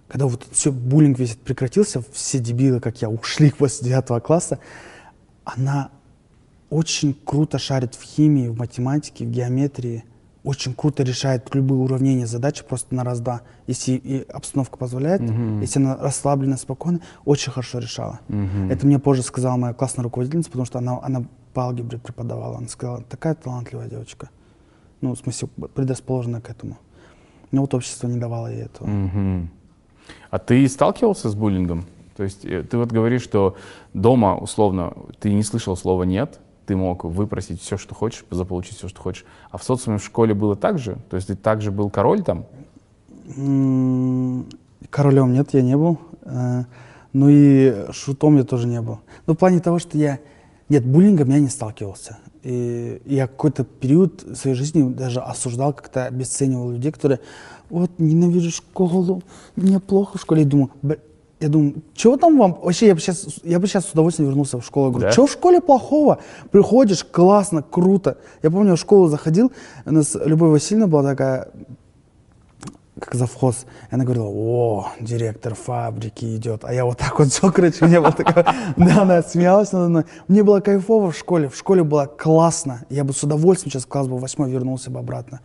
Когда 0.09 0.27
вот 0.27 0.47
все, 0.51 0.73
буллинг 0.73 1.19
весь 1.19 1.37
прекратился, 1.37 2.03
все 2.13 2.39
дебилы, 2.39 2.81
как 2.81 3.01
я, 3.03 3.11
ушли 3.11 3.51
после 3.59 3.89
девятого 3.89 4.21
класса, 4.21 4.59
она 5.45 5.91
очень 6.71 7.15
круто 7.15 7.59
шарит 7.59 7.95
в 7.95 8.03
химии, 8.03 8.49
в 8.49 8.57
математике, 8.57 9.25
в 9.25 9.31
геометрии, 9.31 10.05
очень 10.45 10.75
круто 10.75 11.03
решает 11.03 11.55
любые 11.55 11.81
уравнения 11.81 12.27
задачи 12.27 12.65
просто 12.65 12.95
на 12.95 13.05
раз-два. 13.05 13.43
Если 13.67 13.93
и 13.93 14.23
обстановка 14.31 14.79
позволяет, 14.79 15.21
если 15.61 15.79
она 15.79 15.97
расслаблена, 15.97 16.57
спокойна, 16.57 17.01
очень 17.25 17.53
хорошо 17.53 17.79
решала. 17.81 18.21
Это 18.71 18.87
мне 18.87 18.99
позже 18.99 19.23
сказала 19.23 19.57
моя 19.57 19.75
классная 19.75 20.05
руководительница, 20.05 20.51
потому 20.51 20.65
что 20.65 20.79
она, 20.79 21.01
она 21.03 21.25
по 21.53 21.65
алгебре 21.65 21.99
преподавала. 21.99 22.59
Она 22.59 22.69
сказала, 22.69 23.03
такая 23.03 23.35
талантливая 23.35 23.89
девочка. 23.89 24.31
Ну, 25.01 25.15
в 25.15 25.19
смысле, 25.19 25.49
предрасположена 25.75 26.41
к 26.41 26.51
этому. 26.51 26.79
Но 27.51 27.63
вот 27.63 27.75
общество 27.75 28.09
не 28.09 28.19
давало 28.19 28.49
ей 28.49 28.63
этого. 28.63 28.89
Мгм. 28.89 29.51
А 30.31 30.39
ты 30.39 30.67
сталкивался 30.69 31.31
с 31.31 31.35
буллингом? 31.35 31.85
То 32.17 32.25
есть 32.25 32.45
э, 32.45 32.63
ты 32.63 32.77
вот 32.77 32.91
говоришь, 32.91 33.23
что 33.23 33.57
дома, 33.95 34.37
условно, 34.37 34.93
ты 35.21 35.33
не 35.33 35.43
слышал 35.43 35.77
слова 35.77 36.03
«нет», 36.03 36.41
ты 36.67 36.77
мог 36.77 37.05
выпросить 37.05 37.63
все, 37.63 37.79
что 37.79 37.95
хочешь, 37.95 38.25
заполучить 38.31 38.77
все, 38.77 38.89
что 38.89 39.01
хочешь. 39.01 39.25
А 39.51 39.57
в 39.57 39.63
социуме 39.65 39.99
в 39.99 40.05
школе 40.05 40.35
было 40.35 40.55
так 40.55 40.79
же? 40.79 40.99
То 41.09 41.17
есть 41.17 41.29
ты 41.29 41.35
также 41.35 41.71
был 41.71 41.89
король 41.89 42.23
там? 42.23 42.45
Королем 44.91 45.33
нет, 45.33 45.55
я 45.55 45.63
не 45.63 45.77
был. 45.77 45.99
Э, 46.23 46.65
Ну 47.15 47.29
и 47.31 47.91
шутом 47.93 48.37
я 48.37 48.45
тоже 48.45 48.67
не 48.67 48.83
был. 48.83 48.99
Ну, 49.27 49.33
в 49.35 49.39
плане 49.39 49.61
того, 49.61 49.79
что 49.79 49.97
я... 49.97 50.19
Нет, 50.69 50.85
буллингом 50.85 51.31
я 51.31 51.39
не 51.39 51.49
сталкивался. 51.49 52.19
И 52.43 53.01
я 53.07 53.27
какой-то 53.27 53.65
период 53.65 54.25
своей 54.35 54.57
жизни 54.57 54.83
даже 54.93 55.21
осуждал, 55.21 55.73
как-то 55.73 56.05
обесценивал 56.07 56.71
людей, 56.71 56.93
которые 56.93 57.21
вот, 57.71 57.91
ненавижу 57.99 58.51
школу, 58.51 59.23
мне 59.57 59.81
плохо 59.81 60.19
в 60.19 60.21
школе. 60.21 60.43
Я 60.43 60.49
думаю, 60.49 60.71
«Б- 60.83 60.99
я 61.41 61.49
думаю, 61.49 61.75
чего 61.95 62.17
там 62.17 62.37
вам? 62.39 62.59
Вообще, 62.63 62.89
я 62.89 62.95
бы 62.97 63.01
сейчас, 63.01 63.27
я 63.45 63.61
бы 63.61 63.67
сейчас 63.69 63.87
с 63.87 63.93
удовольствием 63.93 64.29
вернулся 64.29 64.59
в 64.59 64.65
школу. 64.65 64.87
Я 64.87 64.91
говорю, 64.93 65.07
Да? 65.09 65.13
что 65.13 65.27
в 65.27 65.31
школе 65.31 65.61
плохого? 65.61 66.19
Приходишь, 66.51 67.05
классно, 67.05 67.63
круто. 67.63 68.19
Я 68.43 68.51
помню, 68.51 68.71
я 68.71 68.75
в 68.77 68.81
школу 68.81 69.07
заходил, 69.09 69.53
у 69.87 69.93
нас 69.93 70.17
Любовь 70.25 70.51
Васильевна 70.51 70.89
была 70.89 71.03
такая, 71.05 71.49
как 73.01 73.15
завхоз. 73.15 73.67
И 73.91 73.95
она 73.95 74.05
говорила, 74.05 74.27
о, 74.29 74.89
директор 75.01 75.55
фабрики 75.55 76.37
идет. 76.37 76.65
А 76.65 76.73
я 76.73 76.85
вот 76.85 76.99
так 76.99 77.19
вот 77.19 77.29
все, 77.33 77.51
короче, 77.53 77.85
мне 77.85 78.01
было 78.01 78.13
такое... 78.13 78.45
Да, 78.77 79.03
она 79.03 79.23
смеялась 79.23 79.73
надо 79.73 79.89
мной. 79.89 80.05
Мне 80.29 80.43
было 80.43 80.61
кайфово 80.61 81.11
в 81.13 81.17
школе. 81.17 81.49
В 81.49 81.57
школе 81.57 81.85
было 81.85 82.07
классно. 82.07 82.85
Я 82.91 83.05
бы 83.05 83.13
с 83.13 83.23
удовольствием 83.23 83.71
сейчас 83.73 83.87
класс 83.87 84.07
бы 84.09 84.19
восьмой 84.19 84.51
вернулся 84.51 84.91
бы 84.91 84.99
обратно. 84.99 85.41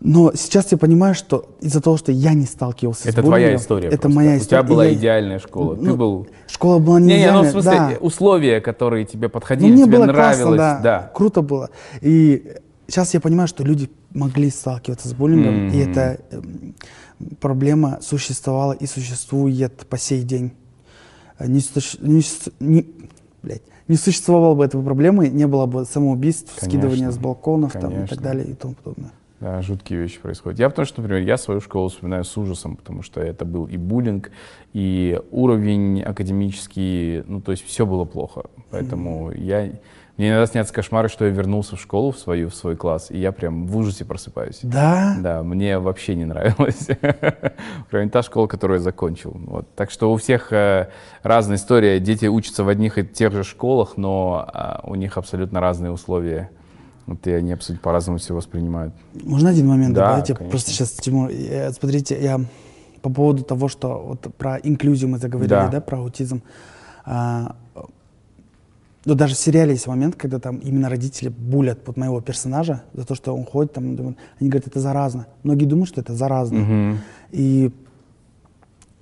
Но 0.00 0.32
сейчас 0.34 0.70
я 0.70 0.78
понимаю, 0.78 1.16
что 1.16 1.46
из-за 1.60 1.80
того, 1.80 1.96
что 1.96 2.12
я 2.12 2.32
не 2.32 2.44
сталкивался 2.46 3.02
с 3.02 3.06
Это 3.06 3.22
твоя 3.22 3.46
буллингом, 3.48 3.60
история 3.60 3.88
Это 3.88 3.98
просто. 4.02 4.16
моя 4.16 4.34
У 4.34 4.36
история. 4.36 4.62
тебя 4.62 4.62
была 4.62 4.84
я- 4.84 4.94
идеальная 4.94 5.38
школа. 5.40 5.74
ты 5.76 5.82
Ну, 5.82 5.96
был... 5.96 6.28
Школа 6.46 6.78
была 6.78 7.00
не 7.00 7.06
Не, 7.08 7.18
не, 7.18 7.32
ну 7.32 7.42
в 7.42 7.46
идеальная, 7.46 7.50
смысле, 7.50 7.70
да. 7.72 7.96
условия, 8.00 8.60
которые 8.60 9.04
тебе 9.04 9.26
Ну, 9.26 9.30
подходили, 9.30 9.72
мне 9.72 9.84
тебе 9.86 9.96
было 9.98 10.06
нравилось. 10.06 10.56
классно, 10.56 10.80
да. 10.80 11.10
Круто 11.12 11.42
было. 11.42 11.70
И 12.02 12.52
сейчас 12.90 13.14
я 13.14 13.20
понимаю, 13.20 13.48
что 13.48 13.64
люди 13.64 13.88
могли 14.12 14.50
сталкиваться 14.50 15.08
с 15.08 15.14
буллингом, 15.14 15.68
и 15.68 15.82
Мгм. 15.82 15.90
эта 15.90 16.18
эм, 16.30 16.74
проблема 17.40 17.98
существовала 18.02 18.72
и 18.72 18.86
существует 18.86 19.86
по 19.88 19.96
сей 19.98 20.22
день. 20.22 20.52
Э, 21.38 21.46
Не, 21.46 21.60
не 22.00 22.22
не- 22.60 22.86
блядь, 23.42 23.62
не 23.88 23.96
существовало 23.96 24.54
бы 24.54 24.64
этой 24.64 24.82
проблемы, 24.82 25.28
не 25.28 25.46
было 25.46 25.66
бы 25.66 25.84
самоубийств, 25.84 26.54
Конечно. 26.58 26.80
скидывания 26.80 27.10
с 27.10 27.18
балконов 27.18 27.72
там, 27.72 28.04
и 28.04 28.06
так 28.06 28.20
далее 28.20 28.46
и 28.46 28.54
тому 28.54 28.74
подобное. 28.74 29.12
Да, 29.40 29.62
жуткие 29.62 30.00
вещи 30.00 30.20
происходят. 30.20 30.58
Я 30.60 30.68
потому 30.68 30.84
что, 30.84 31.00
например, 31.00 31.26
я 31.26 31.38
свою 31.38 31.62
школу 31.62 31.88
вспоминаю 31.88 32.24
с 32.24 32.36
ужасом, 32.36 32.76
потому 32.76 33.02
что 33.02 33.22
это 33.22 33.46
был 33.46 33.64
и 33.64 33.78
буллинг, 33.78 34.30
и 34.74 35.18
уровень 35.30 36.02
академический, 36.02 37.22
ну, 37.26 37.40
то 37.40 37.52
есть 37.52 37.64
все 37.64 37.86
было 37.86 38.04
плохо. 38.04 38.42
Поэтому 38.70 39.32
я... 39.32 39.72
Мне 40.20 40.28
иногда 40.28 40.44
снятся 40.44 40.74
кошмары, 40.74 41.08
что 41.08 41.24
я 41.24 41.30
вернулся 41.30 41.76
в 41.76 41.80
школу 41.80 42.12
в 42.12 42.18
свою, 42.18 42.50
в 42.50 42.54
свой 42.54 42.76
класс, 42.76 43.06
и 43.08 43.16
я 43.16 43.32
прям 43.32 43.66
в 43.66 43.74
ужасе 43.74 44.04
просыпаюсь. 44.04 44.58
Да? 44.62 45.16
Да, 45.18 45.42
мне 45.42 45.78
вообще 45.78 46.14
не 46.14 46.26
нравилось. 46.26 46.88
Кроме 47.90 48.10
та 48.10 48.22
школа, 48.22 48.46
которую 48.46 48.80
я 48.80 48.82
закончил. 48.82 49.34
Вот. 49.34 49.74
Так 49.74 49.90
что 49.90 50.12
у 50.12 50.18
всех 50.18 50.52
э, 50.52 50.90
разная 51.22 51.56
история. 51.56 51.98
Дети 52.00 52.26
учатся 52.26 52.64
в 52.64 52.68
одних 52.68 52.98
и 52.98 53.06
тех 53.06 53.32
же 53.32 53.44
школах, 53.44 53.96
но 53.96 54.44
а, 54.46 54.82
у 54.84 54.94
них 54.94 55.16
абсолютно 55.16 55.58
разные 55.58 55.90
условия. 55.90 56.50
Вот, 57.06 57.26
и 57.26 57.32
они 57.32 57.52
абсолютно 57.52 57.82
по-разному 57.82 58.18
все 58.18 58.34
воспринимают. 58.34 58.92
Можно 59.14 59.48
один 59.48 59.68
момент 59.68 59.94
Да, 59.94 60.04
добавить? 60.08 60.28
Я 60.28 60.34
конечно. 60.34 60.50
Просто 60.50 60.70
сейчас, 60.70 60.90
Тимур, 60.90 61.30
я- 61.30 61.72
смотрите, 61.72 62.22
я 62.22 62.42
по 63.00 63.08
поводу 63.08 63.42
того, 63.42 63.68
что 63.68 63.98
вот 63.98 64.34
про 64.36 64.58
инклюзию 64.58 65.08
мы 65.08 65.16
заговорили, 65.16 65.48
Да. 65.48 65.68
да, 65.68 65.80
про 65.80 65.96
аутизм. 66.00 66.42
А, 67.06 67.56
ну, 69.04 69.14
даже 69.14 69.34
в 69.34 69.38
сериале 69.38 69.72
есть 69.72 69.86
момент, 69.86 70.14
когда 70.16 70.38
там 70.38 70.56
именно 70.58 70.88
родители 70.88 71.28
булят 71.28 71.78
вот 71.86 71.96
моего 71.96 72.20
персонажа 72.20 72.82
за 72.92 73.04
то, 73.06 73.14
что 73.14 73.34
он 73.34 73.44
ходит 73.44 73.72
там, 73.72 73.96
думают- 73.96 74.18
они 74.38 74.50
говорят, 74.50 74.66
это 74.68 74.80
заразно. 74.80 75.26
Многие 75.42 75.64
думают, 75.64 75.88
что 75.88 76.00
это 76.00 76.14
заразно. 76.14 76.58
И 77.32 77.70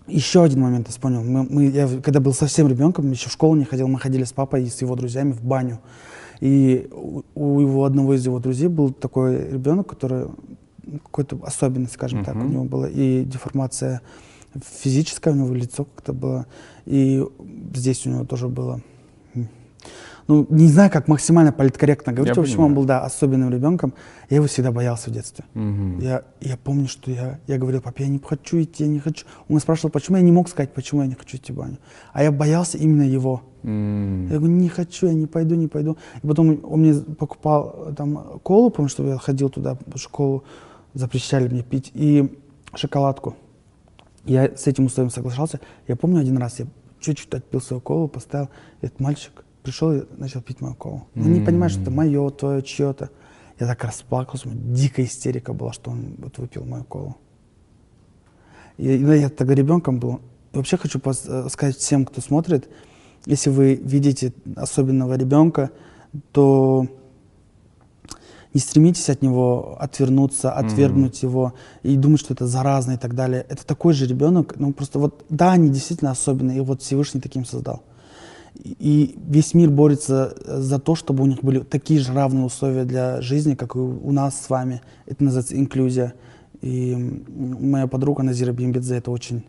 еще 0.07 0.43
один 0.43 0.61
момент 0.61 0.87
я 0.87 0.93
вспомнил. 0.93 1.23
Мы, 1.23 1.43
мы- 1.51 1.65
я 1.71 1.89
когда 2.03 2.21
был 2.21 2.33
совсем 2.33 2.69
ребенком, 2.69 3.11
еще 3.11 3.29
в 3.29 3.33
школу 3.33 3.57
не 3.57 3.65
ходил, 3.65 3.89
мы 3.89 3.99
ходили 3.99 4.25
с 4.25 4.33
папой 4.33 4.65
и 4.65 4.69
с 4.69 4.81
его 4.81 4.95
друзьями 4.97 5.33
в 5.33 5.43
баню. 5.43 5.81
И 6.41 6.89
у, 6.93 7.23
у 7.35 7.61
его 7.61 7.85
одного 7.85 8.15
из 8.15 8.25
его 8.25 8.39
друзей 8.39 8.69
был 8.69 8.93
такой 8.93 9.51
ребенок, 9.51 9.89
который 9.89 10.27
ну, 10.85 10.99
какой-то 11.01 11.39
особенность, 11.43 11.95
скажем 11.95 12.21
так, 12.25 12.37
у 12.37 12.49
него 12.49 12.65
была 12.65 12.89
и 12.89 13.25
деформация 13.25 14.01
физическая, 14.83 15.35
у 15.35 15.37
него 15.37 15.53
лицо 15.55 15.85
как-то 15.85 16.13
было, 16.13 16.47
и 16.87 17.23
здесь 17.75 18.07
у 18.07 18.11
него 18.11 18.25
тоже 18.25 18.49
было. 18.49 18.81
Ну, 20.29 20.47
не 20.51 20.69
знаю, 20.69 20.91
как 20.91 21.09
максимально 21.09 21.53
политкорректно 21.53 22.13
говорить, 22.13 22.37
Я 22.37 22.43
в 22.43 22.45
общем, 22.45 22.61
он 22.61 22.75
был, 22.75 22.85
да, 22.85 23.01
особенным 23.01 23.51
ребенком. 23.51 23.95
Я 24.29 24.37
его 24.37 24.47
всегда 24.47 24.71
боялся 24.71 25.09
в 25.09 25.13
детстве. 25.15 25.47
Мгм. 25.55 26.01
Я, 26.01 26.23
я 26.43 26.59
помню, 26.59 26.87
что 26.87 27.11
я, 27.11 27.41
я 27.47 27.57
говорил, 27.57 27.81
папе, 27.81 28.05
я 28.05 28.11
не 28.11 28.19
хочу 28.19 28.61
идти, 28.61 28.85
я 28.85 28.91
не 28.91 29.01
хочу. 29.01 29.25
Он 29.49 29.59
спрашивал, 29.59 29.91
почему 29.91 30.19
я 30.19 30.23
не 30.23 30.31
мог 30.31 30.51
сказать, 30.51 30.75
почему 30.75 31.01
я 31.01 31.07
не 31.07 31.15
хочу 31.15 31.39
идти 31.39 31.51
в 31.51 31.57
баню. 31.57 31.79
А 32.13 32.23
я 32.23 32.31
боялся 32.31 32.77
именно 32.77 33.05
его. 33.05 33.43
М. 33.63 34.29
Я 34.29 34.37
говорю, 34.37 34.53
не 34.53 34.69
хочу, 34.69 35.07
я 35.07 35.15
не 35.15 35.27
пойду, 35.27 35.55
не 35.55 35.67
пойду. 35.67 35.97
И 36.23 36.27
потом 36.27 36.61
он 36.63 36.81
мне 36.81 36.93
покупал 36.95 37.87
э, 37.87 37.95
там 37.97 38.39
колу, 38.43 38.69
потому 38.69 38.89
что 38.89 39.09
я 39.09 39.17
ходил 39.17 39.49
туда 39.49 39.79
в 39.87 39.97
школу, 39.97 40.45
запрещали 40.93 41.49
мне 41.49 41.63
пить, 41.63 41.91
и 41.95 42.39
шоколадку. 42.75 43.35
Я 44.27 44.55
с 44.55 44.67
этим 44.67 44.85
условием 44.85 45.11
соглашался. 45.11 45.59
Я 45.87 45.97
помню 45.97 46.21
один 46.21 46.37
раз, 46.37 46.59
я 46.59 46.67
чуть-чуть 47.01 47.33
отпил 47.33 47.63
свою 47.63 47.81
колу, 47.81 48.09
поставил, 48.09 48.51
этот 48.83 49.01
мальчик 49.01 49.33
пришел 49.63 49.93
и 49.93 50.03
начал 50.17 50.41
пить 50.41 50.61
мою 50.61 50.75
колу. 50.75 51.09
Он 51.15 51.33
не 51.33 51.41
понимает, 51.41 51.73
что 51.73 51.83
это 51.83 51.91
мое, 51.91 52.31
твое, 52.31 52.63
чье-то. 52.63 53.11
Я 53.61 53.67
так 53.67 53.83
расплакался, 53.85 54.49
дикая 54.49 55.05
истерика 55.05 55.53
была, 55.53 55.73
что 55.73 55.91
он 55.91 56.15
вот 56.19 56.39
выпил 56.39 56.65
мою 56.65 56.85
колу. 56.85 57.17
И, 58.77 58.89
и 58.89 59.19
я 59.19 59.29
тогда 59.29 59.55
ребенком 59.55 59.99
был. 59.99 60.21
И 60.53 60.57
вообще 60.57 60.77
хочу 60.77 61.01
э, 61.05 61.49
сказать 61.51 61.77
всем, 61.77 62.05
кто 62.05 62.21
смотрит, 62.21 62.69
если 63.27 63.51
вы 63.51 63.75
видите 63.75 64.33
особенного 64.57 65.15
ребенка, 65.15 65.71
то 66.33 66.87
не 68.55 68.61
стремитесь 68.61 69.11
от 69.11 69.23
него 69.23 69.77
отвернуться, 69.79 70.53
отвергнуть 70.53 71.23
его 71.23 71.53
и 71.83 71.97
думать, 71.97 72.21
что 72.21 72.35
это 72.35 72.47
заразно 72.47 72.93
и 72.93 72.97
так 72.97 73.15
далее. 73.15 73.45
Это 73.49 73.67
такой 73.67 73.93
же 73.93 74.07
ребенок, 74.07 74.55
ну 74.57 74.73
просто 74.73 74.99
вот, 74.99 75.25
да, 75.29 75.53
они 75.53 75.69
действительно 75.69 76.13
особенные, 76.13 76.59
и 76.59 76.61
вот 76.61 76.83
Всевышний 76.83 77.21
таким 77.21 77.45
создал. 77.45 77.83
И- 78.55 79.17
весь 79.29 79.55
мир 79.55 79.71
борется 79.71 80.35
э, 80.45 80.61
за 80.61 80.79
то, 80.79 80.95
чтобы 80.95 81.23
у 81.23 81.27
них 81.27 81.43
были 81.43 81.61
такие 81.61 82.01
же 82.01 82.13
равные 82.13 82.45
условия 82.45 82.85
для 82.85 83.21
жизни, 83.21 83.55
как 83.55 83.77
и 83.77 83.79
у 83.79 84.11
нас 84.13 84.41
с 84.41 84.51
вами. 84.51 84.81
Это 85.07 85.23
называется 85.25 85.57
инклюзия. 85.59 86.15
И 86.61 87.23
моя 87.29 87.87
подруга 87.87 88.23
Назира 88.23 88.53
Бимбидзе 88.53 88.97
это 88.97 89.11
очень 89.11 89.45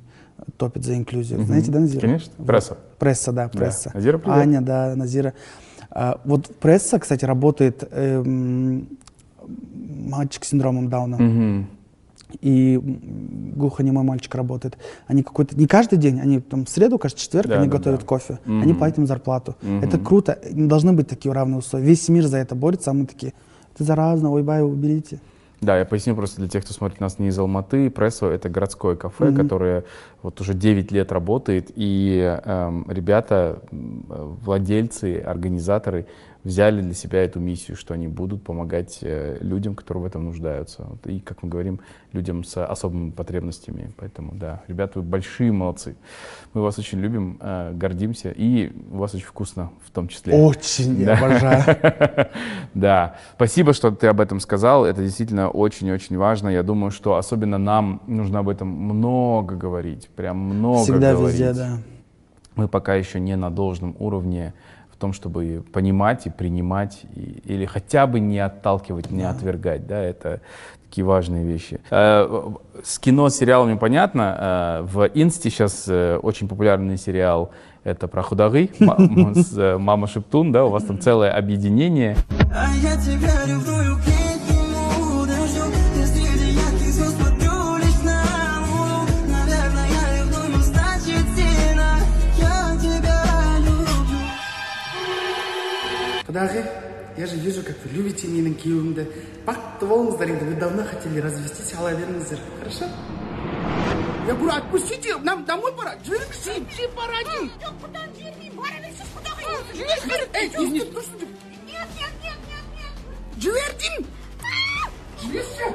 топит 0.58 0.86
за 0.86 0.96
инклюзию. 0.96 1.44
Знаете, 1.46 1.72
да, 1.72 1.80
Назира? 1.80 2.02
Конечно. 2.02 2.32
Вот. 2.38 2.48
Пресса. 2.48 2.78
Пресса, 3.00 3.32
да, 3.32 3.50
Да. 3.52 3.58
пресса. 3.60 3.92
Назира, 3.94 4.18
привет. 4.20 4.38
Аня, 4.38 4.62
да, 4.62 4.94
Назира. 4.96 5.34
А, 5.90 6.22
вот 6.24 6.48
пресса, 6.60 7.00
кстати, 7.00 7.26
работает 7.26 7.84
эм, 7.92 8.88
мальчик 10.08 10.44
с 10.46 10.50
синдромом 10.50 10.90
Дауна 10.90 11.18
Мгм. 11.18 11.68
И 12.42 12.80
глухонемой 13.56 14.04
мальчик 14.04 14.34
работает. 14.36 14.78
Они 15.08 15.24
какой-то, 15.24 15.58
не 15.58 15.68
каждый 15.68 15.98
день, 15.98 16.20
они 16.20 16.40
там 16.40 16.66
в 16.66 16.70
среду, 16.70 16.98
кажется, 16.98 17.24
четверг, 17.24 17.48
Да, 17.48 17.60
они 17.60 17.68
да, 17.68 17.78
готовят 17.78 18.02
да. 18.02 18.06
кофе, 18.06 18.40
Мгм. 18.46 18.62
они 18.62 18.74
платят 18.74 19.00
им 19.00 19.08
зарплату. 19.08 19.56
Мгм. 19.62 19.84
Это 19.84 19.98
круто, 19.98 20.40
не 20.52 20.68
должны 20.68 20.94
быть 20.94 21.08
такие 21.08 21.32
равные 21.34 21.58
условия. 21.60 21.86
Весь 21.86 22.08
мир 22.10 22.26
за 22.28 22.38
это 22.38 22.56
борется, 22.56 22.92
а 22.92 22.94
мы 22.94 23.06
такие, 23.06 23.34
это 23.76 23.84
заразно, 23.84 24.32
ой, 24.32 24.44
бай, 24.44 24.64
уберите. 24.64 25.20
Да, 25.62 25.78
я 25.78 25.84
поясню 25.84 26.16
просто 26.16 26.38
для 26.40 26.48
тех, 26.48 26.64
кто 26.64 26.74
смотрит 26.74 27.02
нас 27.02 27.20
не 27.20 27.28
из 27.28 27.38
Алматы. 27.38 27.90
Прессо— 27.90 28.30
это 28.32 28.48
городское 28.48 28.96
кафе, 28.96 29.26
Мгм. 29.26 29.36
которое 29.36 29.84
вот 30.24 30.40
уже 30.40 30.54
9 30.54 30.90
лет 30.94 31.12
работает. 31.12 31.70
И 31.76 32.18
эм, 32.46 32.86
ребята, 32.90 33.60
э, 33.70 34.34
владельцы, 34.46 35.20
организаторы 35.20 36.06
взяли 36.44 36.82
для 36.82 36.94
себя 36.94 37.24
эту 37.24 37.40
миссию, 37.40 37.76
что 37.76 37.94
они 37.94 38.08
будут 38.08 38.44
помогать 38.44 39.00
э, 39.02 39.38
людям, 39.42 39.76
которые 39.76 40.04
в 40.04 40.06
этом 40.06 40.26
нуждаются. 40.26 40.88
И, 41.06 41.20
как 41.20 41.44
мы 41.44 41.50
говорим, 41.50 41.82
людям 42.14 42.44
с 42.44 42.64
особыми 42.64 43.12
потребностями. 43.12 43.92
Поэтому, 43.98 44.34
да, 44.34 44.64
ребята, 44.68 45.00
вы 45.00 45.06
большие 45.06 45.52
молодцы. 45.52 45.96
Мы 46.54 46.62
вас 46.62 46.80
очень 46.80 47.00
любим, 47.00 47.38
э, 47.42 47.74
гордимся. 47.74 48.32
И 48.32 48.72
у 48.92 48.98
вас 48.98 49.14
очень 49.14 49.26
вкусно 49.26 49.72
в 49.86 49.92
том 49.92 50.08
числе. 50.08 50.34
Очень, 50.34 51.02
я 51.02 51.18
обожаю. 51.18 51.64
Да, 52.74 53.16
спасибо, 53.36 53.74
что 53.74 53.92
ты 53.92 54.08
об 54.08 54.22
этом 54.22 54.40
сказал. 54.40 54.86
Это 54.86 55.02
действительно 55.02 55.50
очень-очень 55.50 56.18
важно. 56.18 56.50
Я 56.50 56.64
думаю, 56.64 56.92
что 56.92 57.16
особенно 57.16 57.58
нам 57.58 58.02
нужно 58.08 58.40
об 58.40 58.50
этом 58.50 58.68
много 58.68 59.56
говорить, 59.56 60.08
прям 60.16 60.38
много 60.38 60.84
Всегда 60.84 61.14
говорить. 61.14 61.40
везде, 61.40 61.54
да. 61.54 61.78
Мы 62.56 62.68
пока 62.68 62.96
еще 62.96 63.20
не 63.20 63.36
на 63.36 63.50
должном 63.50 63.96
уровне 64.00 64.54
том, 65.00 65.14
чтобы 65.14 65.64
понимать 65.74 66.28
и 66.28 66.30
принимать, 66.30 67.02
и- 67.16 67.42
или 67.46 67.66
хотя 67.66 68.06
бы 68.08 68.20
не 68.20 68.40
отталкивать, 68.40 69.12
не 69.12 69.24
отвергать. 69.24 69.88
Да, 69.88 70.00
это 70.02 70.42
такие 70.90 71.06
важные 71.06 71.46
вещи. 71.46 71.80
Э, 71.92 72.28
С 72.84 73.00
кино, 73.00 73.30
с 73.30 73.36
сериалами 73.38 73.78
понятно. 73.78 74.38
Э, 74.40 74.82
В 74.84 75.10
Инсте 75.14 75.50
сейчас 75.50 75.86
э, 75.88 76.18
очень 76.22 76.48
популярный 76.48 76.98
сериал 76.98 77.52
это 77.84 78.08
про 78.08 78.22
худагы, 78.24 78.70
э, 78.80 79.78
Мама 79.78 80.08
Шептун, 80.08 80.52
да, 80.52 80.66
у 80.66 80.70
вас 80.70 80.84
там 80.84 81.00
целое 81.00 81.32
объединение. 81.32 82.16
А 82.54 82.68
я 82.76 82.96
тебя 82.98 83.32
ревную 83.48 83.96
Құдағи, 96.30 96.62
я 97.18 97.26
же 97.26 97.38
вижу, 97.38 97.64
как 97.66 97.76
вы 97.84 97.90
любите 97.90 98.28
менің 98.30 98.54
күйеуімді. 98.62 99.02
Бақытты 99.48 99.88
болыңыздар 99.90 100.30
енді, 100.30 100.46
вы 100.46 100.56
давно 100.62 100.84
хотели 100.86 101.24
развестись, 101.26 101.74
ала 101.74 101.90
беріңіздер. 101.98 102.38
Хорошо? 102.60 102.86
Я 104.28 104.36
говорю, 104.36 104.54
отпустите, 104.54 105.18
нам 105.26 105.44
домой 105.46 105.74
пора. 105.74 105.96
Жіберіңізші. 106.06 106.54
Жіберіңізші 106.54 106.88
пора 106.94 107.24
деймін. 107.26 107.50
Жоқ, 107.66 107.74
жібермеймін, 108.14 108.54
бара 108.62 108.78
құдағи. 109.16 109.42
Ей. 109.74 110.70
Нет, 110.70 110.86
нет, 110.86 112.14
нет, 112.22 112.38
нет, 112.46 112.66
нет. 112.78 112.94
Жібер 113.42 113.74
деймін. 113.82 114.06
Жіберші. 115.24 115.74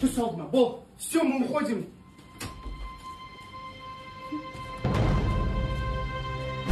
Түс 0.00 0.16
алдыма, 0.16 0.48
бол. 0.48 0.86
Все, 0.96 1.22
мы 1.22 1.44
уходим. 1.44 1.84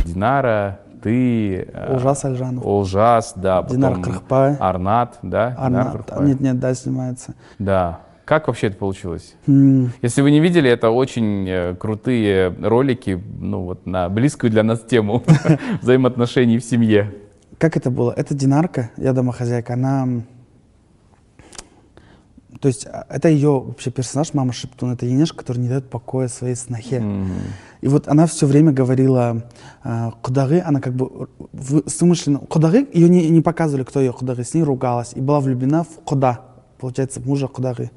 Динара, 0.06 0.80
ты... 1.02 1.68
э, 1.72 1.92
Олжас 1.94 2.24
Альжанов. 2.24 2.64
Олжас, 2.66 3.32
да. 3.36 3.62
Динар 3.62 4.00
Кырхпай. 4.00 4.56
Арнат, 4.56 5.18
да? 5.22 5.54
Арнат, 5.58 5.92
Кырхпай. 5.92 6.26
нет, 6.26 6.40
нет, 6.40 6.58
да, 6.58 6.74
снимается. 6.74 7.34
Да. 7.58 8.00
Как 8.24 8.46
вообще 8.46 8.66
это 8.66 8.76
получилось? 8.76 9.34
М, 9.46 9.90
Если 10.02 10.20
вы 10.20 10.30
не 10.30 10.40
видели, 10.40 10.68
это 10.70 10.90
очень 10.90 11.48
э, 11.48 11.74
крутые 11.74 12.50
ролики, 12.62 13.18
ну 13.40 13.62
вот 13.62 13.86
на 13.86 14.08
близкую 14.10 14.50
для 14.50 14.62
нас 14.62 14.80
тему 14.80 15.22
взаимоотношений 15.82 16.58
в 16.58 16.64
семье. 16.64 17.14
Как 17.56 17.76
это 17.76 17.90
было? 17.90 18.12
Это 18.16 18.34
Динарка, 18.34 18.90
я 18.98 19.12
домохозяйка, 19.14 19.72
она... 19.72 20.06
То 22.60 22.68
есть 22.68 22.86
а, 22.86 23.06
это 23.08 23.28
ее 23.28 23.60
вообще 23.60 23.90
персонаж, 23.90 24.34
мама 24.34 24.52
Шептун, 24.52 24.92
это 24.92 25.06
Енешка, 25.06 25.38
который 25.38 25.58
не 25.58 25.68
дает 25.68 25.88
покоя 25.88 26.28
своей 26.28 26.54
снохе. 26.56 27.00
Мгм. 27.00 27.30
И 27.80 27.88
вот 27.88 28.08
она 28.08 28.26
все 28.26 28.46
время 28.46 28.72
говорила 28.72 29.48
э, 29.84 30.10
Кудары, 30.22 30.60
она 30.60 30.80
как 30.80 30.94
бы 30.94 31.28
в, 31.52 31.88
с 31.88 32.02
умышленно... 32.02 32.40
Кудары, 32.40 32.88
ее 32.92 33.08
не, 33.08 33.28
не 33.28 33.40
показывали, 33.40 33.84
кто 33.84 34.00
ее 34.00 34.12
Кудары, 34.12 34.42
с 34.42 34.54
ней 34.54 34.62
ругалась. 34.62 35.12
И 35.14 35.20
была 35.20 35.40
влюблена 35.40 35.84
в 35.84 36.00
Куда, 36.04 36.40
получается, 36.78 37.20
мужа 37.20 37.46
Кудары. 37.46 37.90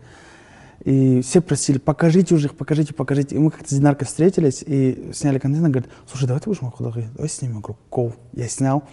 И 0.84 1.22
все 1.22 1.42
просили, 1.42 1.78
покажите 1.78 2.34
уже 2.34 2.48
их, 2.48 2.56
покажите, 2.56 2.94
покажите. 2.94 3.36
И 3.36 3.40
мы 3.40 3.52
как-то 3.52 3.70
с 3.70 3.78
Динаркой 3.78 4.08
встретились 4.08 4.64
и 4.66 5.12
сняли 5.14 5.40
контент. 5.40 5.64
Она 5.64 5.70
говорит, 5.70 5.92
слушай, 6.08 6.26
давай 6.26 6.42
ты 6.42 6.50
будешь 6.50 6.62
мой 6.62 6.72
Кудары, 6.72 7.08
давай 7.16 7.30
снимем. 7.30 7.58
Я 7.58 7.62
говорю, 7.62 7.78
кол. 7.90 8.14
Я 8.34 8.48
снял. 8.48 8.84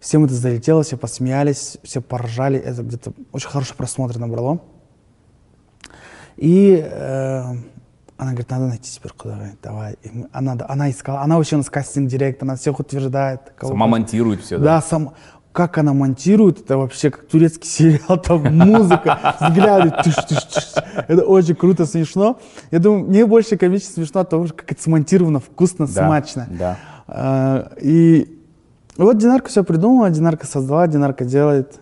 Всем 0.00 0.24
это 0.24 0.34
залетело, 0.34 0.82
все 0.82 0.96
посмеялись, 0.96 1.78
все 1.82 2.00
поржали. 2.00 2.58
Это 2.58 2.82
где-то 2.82 3.12
очень 3.32 3.48
хороший 3.48 3.76
просмотр 3.76 4.18
набрало. 4.18 4.60
И 6.36 6.80
э, 6.82 7.40
она 8.16 8.30
говорит, 8.30 8.50
надо 8.50 8.66
найти 8.68 8.90
теперь 8.94 9.12
куда 9.16 9.38
давай. 9.62 9.96
И 10.02 10.10
мы, 10.12 10.28
она, 10.32 10.56
она 10.68 10.90
искала, 10.90 11.20
она 11.20 11.36
вообще 11.36 11.56
у 11.56 11.58
нас 11.58 11.70
кастинг-директор, 11.70 12.48
она 12.48 12.56
всех 12.56 12.78
утверждает. 12.80 13.40
кого 13.56 13.72
Сама 13.72 13.86
монтирует 13.86 14.40
все, 14.42 14.58
да? 14.58 14.64
Да, 14.64 14.82
сам, 14.82 15.14
как 15.52 15.76
она 15.78 15.92
монтирует, 15.92 16.60
это 16.60 16.78
вообще 16.78 17.10
как 17.10 17.26
турецкий 17.26 17.68
сериал, 17.68 18.16
там 18.18 18.42
музыка, 18.56 19.36
взгляды, 19.40 19.90
тыш, 20.02 20.14
тыш, 20.14 20.42
тыш. 20.44 20.72
это 21.08 21.24
очень 21.24 21.54
круто, 21.54 21.84
смешно. 21.84 22.38
Я 22.70 22.78
думаю, 22.78 23.04
мне 23.08 23.26
больше 23.26 23.56
комично 23.56 23.92
смешно 23.92 24.20
от 24.22 24.30
того, 24.30 24.46
как 24.46 24.72
это 24.72 24.82
смонтировано, 24.82 25.40
вкусно, 25.40 25.86
Да, 25.86 26.06
смачно. 26.06 26.46
да. 26.50 26.76
А, 27.06 27.72
и 27.80 28.38
вот 28.96 29.18
Динарка 29.18 29.48
все 29.48 29.64
придумала, 29.64 30.08
Динарка 30.10 30.46
создала, 30.46 30.86
Динарка 30.86 31.24
делает. 31.24 31.80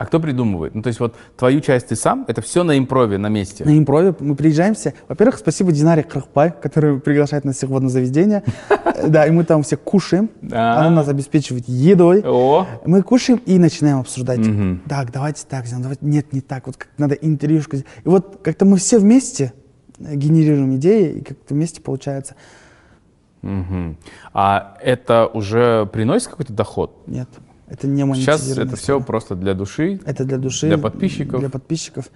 А 0.00 0.06
кто 0.06 0.18
придумывает? 0.18 0.74
Ну, 0.74 0.80
то 0.80 0.86
есть 0.86 0.98
вот 0.98 1.14
твою 1.36 1.60
часть 1.60 1.88
ты 1.88 1.94
сам, 1.94 2.24
это 2.26 2.40
все 2.40 2.62
на 2.62 2.78
импрове, 2.78 3.18
на 3.18 3.28
месте. 3.28 3.66
На 3.66 3.76
импрове 3.76 4.14
мы 4.18 4.34
приезжаемся. 4.34 4.94
Во-первых, 5.08 5.36
спасибо 5.36 5.72
Динаре 5.72 6.02
Крахпай, 6.02 6.54
которая 6.58 6.98
приглашает 6.98 7.44
нас 7.44 7.56
всех 7.56 7.68
в 7.68 7.76
одно 7.76 7.90
заведение. 7.90 8.42
Да, 9.06 9.26
и 9.26 9.30
мы 9.30 9.44
там 9.44 9.62
все 9.62 9.76
кушаем. 9.76 10.28
Она 10.42 10.90
нас 10.90 11.08
обеспечивает 11.08 11.68
едой. 11.68 12.22
Мы 12.86 13.02
кушаем 13.02 13.40
и 13.44 13.58
начинаем 13.58 13.98
обсуждать. 13.98 14.40
Так, 14.88 15.12
давайте 15.12 15.44
так 15.46 15.66
сделаем, 15.66 15.82
давайте 15.82 16.04
нет, 16.06 16.32
не 16.32 16.40
так. 16.40 16.66
Вот 16.66 16.78
как 16.78 16.88
надо 16.96 17.14
интервьюшку. 17.14 17.76
И 17.76 17.84
вот 18.04 18.40
как-то 18.42 18.64
мы 18.64 18.78
все 18.78 18.98
вместе 18.98 19.52
э, 19.98 20.14
генерируем 20.14 20.76
идеи, 20.76 21.12
и 21.12 21.20
как-то 21.22 21.54
вместе 21.54 21.80
получается. 21.82 22.34
мгм. 23.42 23.96
А 24.32 24.76
это 24.82 25.26
уже 25.26 25.86
приносит 25.92 26.28
какой-то 26.28 26.52
доход? 26.52 27.02
Нет, 27.06 27.28
это 27.70 27.86
не 27.86 28.02
Сейчас 28.14 28.48
это 28.56 28.74
все 28.76 29.00
просто 29.00 29.36
для 29.36 29.54
души. 29.54 30.00
Это 30.04 30.24
для 30.24 30.38
души. 30.38 30.66
Для 30.66 30.78
подписчиков. 30.78 31.40
Для 31.40 31.48
подписчиков. 31.48 32.06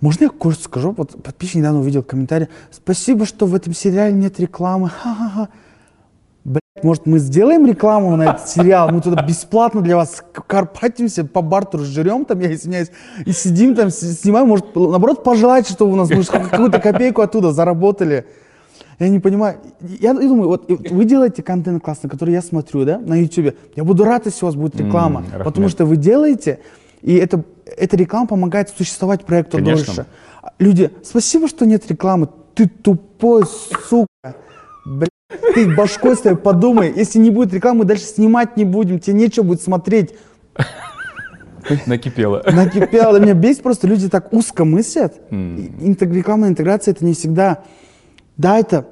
Можно 0.00 0.24
я 0.24 0.30
кое-что 0.30 0.64
скажу? 0.64 0.94
Вот 0.96 1.20
подписчик 1.22 1.56
недавно 1.56 1.80
увидел 1.80 2.04
комментарий. 2.04 2.48
Спасибо, 2.70 3.26
что 3.26 3.46
в 3.46 3.54
этом 3.54 3.74
сериале 3.74 4.14
нет 4.14 4.38
рекламы. 4.38 4.88
Ха-ха-ха. 5.02 5.48
Блять, 6.44 6.84
может, 6.84 7.06
мы 7.06 7.18
сделаем 7.18 7.66
рекламу 7.66 8.16
на 8.16 8.22
этот 8.30 8.48
сериал? 8.48 8.90
Мы 8.90 9.00
туда 9.00 9.22
бесплатно 9.22 9.80
для 9.80 9.96
вас 9.96 10.22
карпатимся, 10.32 11.24
по 11.24 11.42
бартеру 11.42 11.84
жрем 11.84 12.24
там, 12.24 12.38
я 12.38 12.52
извиняюсь, 12.52 12.90
и 13.26 13.32
сидим 13.32 13.74
там, 13.74 13.90
снимаем. 13.90 14.48
Может, 14.48 14.74
наоборот, 14.76 15.24
пожелайте, 15.24 15.72
чтобы 15.72 15.92
у 15.92 15.96
нас 15.96 16.10
мы 16.10 16.24
какую-то 16.24 16.78
копейку 16.80 17.22
оттуда 17.22 17.52
заработали. 17.52 18.26
Я 18.98 19.08
не 19.08 19.18
понимаю. 19.20 19.58
Я 20.00 20.14
думаю, 20.14 20.48
вот 20.48 20.70
вы 20.70 21.04
делаете 21.04 21.42
контент 21.42 21.82
классный, 21.82 22.08
который 22.10 22.32
я 22.34 22.42
смотрю, 22.42 22.84
да, 22.84 22.98
на 22.98 23.14
YouTube. 23.20 23.54
Я 23.74 23.84
буду 23.84 24.04
рад, 24.04 24.26
если 24.26 24.44
у 24.44 24.48
вас 24.48 24.54
будет 24.54 24.76
реклама. 24.76 25.24
М, 25.32 25.42
потому 25.44 25.68
что 25.68 25.84
вы 25.86 25.96
делаете, 25.96 26.60
и 27.00 27.14
это, 27.14 27.42
эта 27.76 27.96
реклама 27.96 28.26
помогает 28.28 28.68
существовать 28.68 29.24
проекту 29.24 29.56
Конечно. 29.58 29.86
дольше. 29.86 30.06
Люди, 30.58 30.90
спасибо, 31.02 31.48
что 31.48 31.66
нет 31.66 31.88
рекламы. 31.90 32.28
Ты 32.54 32.68
тупой, 32.68 33.44
сука. 33.88 34.36
Блядь, 34.84 35.08
ты 35.54 35.74
башкой 35.74 36.16
своей 36.16 36.36
подумай. 36.36 36.92
Если 36.94 37.18
не 37.18 37.30
будет 37.30 37.52
рекламы, 37.54 37.80
мы 37.80 37.84
дальше 37.86 38.04
снимать 38.04 38.56
не 38.56 38.64
будем. 38.64 38.98
Тебе 39.00 39.16
нечего 39.16 39.44
будет 39.44 39.62
смотреть. 39.62 40.14
Накипело. 41.86 42.42
Накипело. 42.52 43.18
Меня 43.18 43.34
бесит 43.34 43.62
просто, 43.62 43.86
люди 43.86 44.08
так 44.08 44.32
узко 44.32 44.64
мыслят. 44.64 45.14
Интег- 45.30 46.12
Рекламная 46.12 46.48
интеграция 46.48 46.92
это 46.92 47.04
не 47.04 47.14
всегда. 47.14 47.62
Да, 48.42 48.58
это 48.58 48.86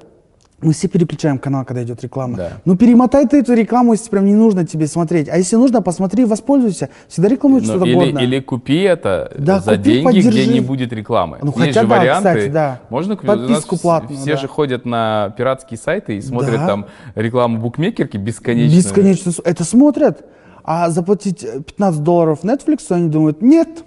мы 0.61 0.71
все 0.73 0.87
переключаем 0.87 1.39
канал, 1.39 1.65
когда 1.65 1.83
идет 1.83 2.01
реклама. 2.03 2.37
Да. 2.37 2.51
Ну 2.65 2.77
перемотай 2.77 3.27
ты 3.27 3.39
эту 3.39 3.53
рекламу, 3.53 3.93
если 3.93 4.09
прям 4.09 4.25
не 4.25 4.33
нужно 4.35 4.65
тебе 4.65 4.87
смотреть. 4.87 5.27
А 5.27 5.35
если 5.37 5.55
нужно, 5.57 5.81
посмотри, 5.81 6.23
воспользуйся. 6.23 6.89
Всегда 7.09 7.27
рекламируют 7.29 7.65
Ну, 7.67 7.73
что-то 7.73 7.85
или, 7.89 7.95
годное. 7.95 8.23
или 8.23 8.39
купи 8.39 8.77
это 8.81 9.33
Да, 9.37 9.59
за 9.59 9.71
купи, 9.71 9.83
деньги, 9.83 10.19
где 10.19 10.29
поддержи. 10.29 10.53
не 10.53 10.59
будет 10.61 10.93
рекламы. 10.93 11.39
Ну, 11.41 11.47
Есть 11.47 11.57
хотя 11.59 11.81
же 11.81 11.87
да, 11.87 11.97
варианты. 11.99 12.29
кстати, 12.29 12.49
да. 12.49 12.79
Можно 12.89 13.15
купить. 13.15 13.27
Подписку 13.29 13.77
платную, 13.79 14.19
Все 14.21 14.31
да. 14.35 14.37
же 14.37 14.47
ходят 14.47 14.85
на 14.85 15.33
пиратские 15.35 15.77
сайты 15.79 16.15
и 16.17 16.21
смотрят 16.21 16.59
Да. 16.59 16.67
там 16.67 16.85
рекламу 17.15 17.57
букмекерки 17.59 18.17
бесконечно. 18.17 18.77
Бесконечно. 18.77 19.31
Это 19.43 19.63
смотрят. 19.65 20.23
А 20.63 20.91
заплатить 20.91 21.43
э, 21.43 21.59
15 21.61 22.03
долларов 22.03 22.43
Netflix, 22.43 22.81
они 22.91 23.09
думают, 23.09 23.41
нет, 23.41 23.83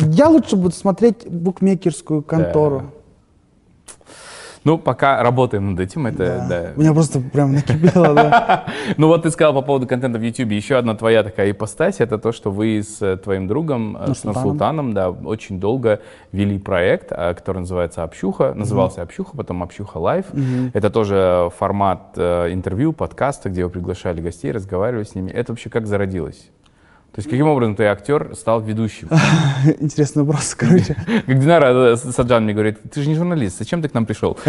я 0.00 0.28
лучше 0.28 0.56
буду 0.56 0.74
смотреть 0.74 1.28
букмекерскую 1.28 2.22
контору. 2.22 2.90
Ну, 4.68 4.76
пока 4.76 5.22
работаем 5.22 5.70
над 5.70 5.80
этим, 5.80 6.06
это 6.06 6.18
Да. 6.18 6.46
да. 6.46 6.72
У 6.76 6.80
меня 6.80 6.92
просто 6.92 7.20
прям 7.20 7.54
накипело, 7.54 8.12
да. 8.14 8.66
Ну 8.98 9.06
вот 9.06 9.22
ты 9.22 9.30
сказал 9.30 9.54
по 9.54 9.62
поводу 9.62 9.86
контента 9.86 10.18
в 10.18 10.22
YouTube. 10.22 10.50
Еще 10.50 10.76
одна 10.76 10.94
твоя 10.94 11.22
такая 11.22 11.52
ипостась, 11.52 12.00
это 12.00 12.18
то, 12.18 12.32
что 12.32 12.50
вы 12.50 12.82
с 12.82 13.00
э, 13.00 13.16
твоим 13.16 13.48
другом, 13.48 13.96
э, 13.96 14.14
с 14.14 14.24
Нурсултаном. 14.24 14.92
Да, 14.92 15.08
очень 15.08 15.58
долго 15.58 16.00
вели 16.32 16.58
проект, 16.58 17.12
а, 17.12 17.32
который 17.32 17.60
называется 17.60 18.02
«Общуха». 18.02 18.52
Назывался 18.54 19.00
«Общуха», 19.00 19.34
потом 19.34 19.62
«Общуха 19.62 19.96
Лайв». 19.96 20.26
Это 20.74 20.90
тоже 20.90 21.50
формат 21.56 22.12
э, 22.16 22.52
интервью, 22.52 22.92
подкаста, 22.92 23.48
где 23.48 23.64
вы 23.64 23.70
приглашали 23.70 24.20
гостей, 24.20 24.52
разговаривали 24.52 25.04
с 25.04 25.14
ними. 25.14 25.30
Это 25.30 25.52
вообще 25.52 25.70
как 25.70 25.86
зародилось? 25.86 26.50
То 27.18 27.20
есть 27.20 27.30
каким 27.30 27.48
образом 27.48 27.74
ты 27.74 27.82
актер 27.86 28.30
стал 28.36 28.60
ведущим? 28.60 29.08
Интересный 29.80 30.22
вопрос, 30.22 30.54
короче. 30.54 30.94
Как 31.26 31.40
Динара 31.40 31.94
э, 31.94 31.96
Саджан 31.96 32.44
мне 32.44 32.52
говорит, 32.52 32.78
ты 32.92 33.02
же 33.02 33.08
не 33.08 33.16
журналист, 33.16 33.58
зачем 33.58 33.82
ты 33.82 33.88
к 33.88 33.94
нам 33.94 34.06
пришел? 34.06 34.38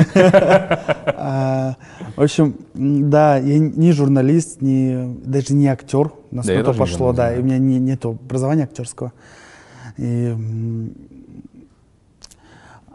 А, 1.22 1.76
В 2.16 2.22
общем, 2.22 2.54
да, 2.76 3.38
я 3.38 3.58
не 3.58 3.92
журналист, 3.92 4.62
не, 4.62 5.16
даже 5.26 5.56
не 5.56 5.68
актер, 5.68 6.12
тоже 6.32 6.54
не 6.56 6.78
пошло, 6.78 7.12
да, 7.12 7.34
и 7.34 7.40
у 7.40 7.44
меня 7.44 7.58
не, 7.58 7.80
нет 7.80 8.06
образования 8.06 8.66
актерского. 8.66 9.14
И, 9.98 10.36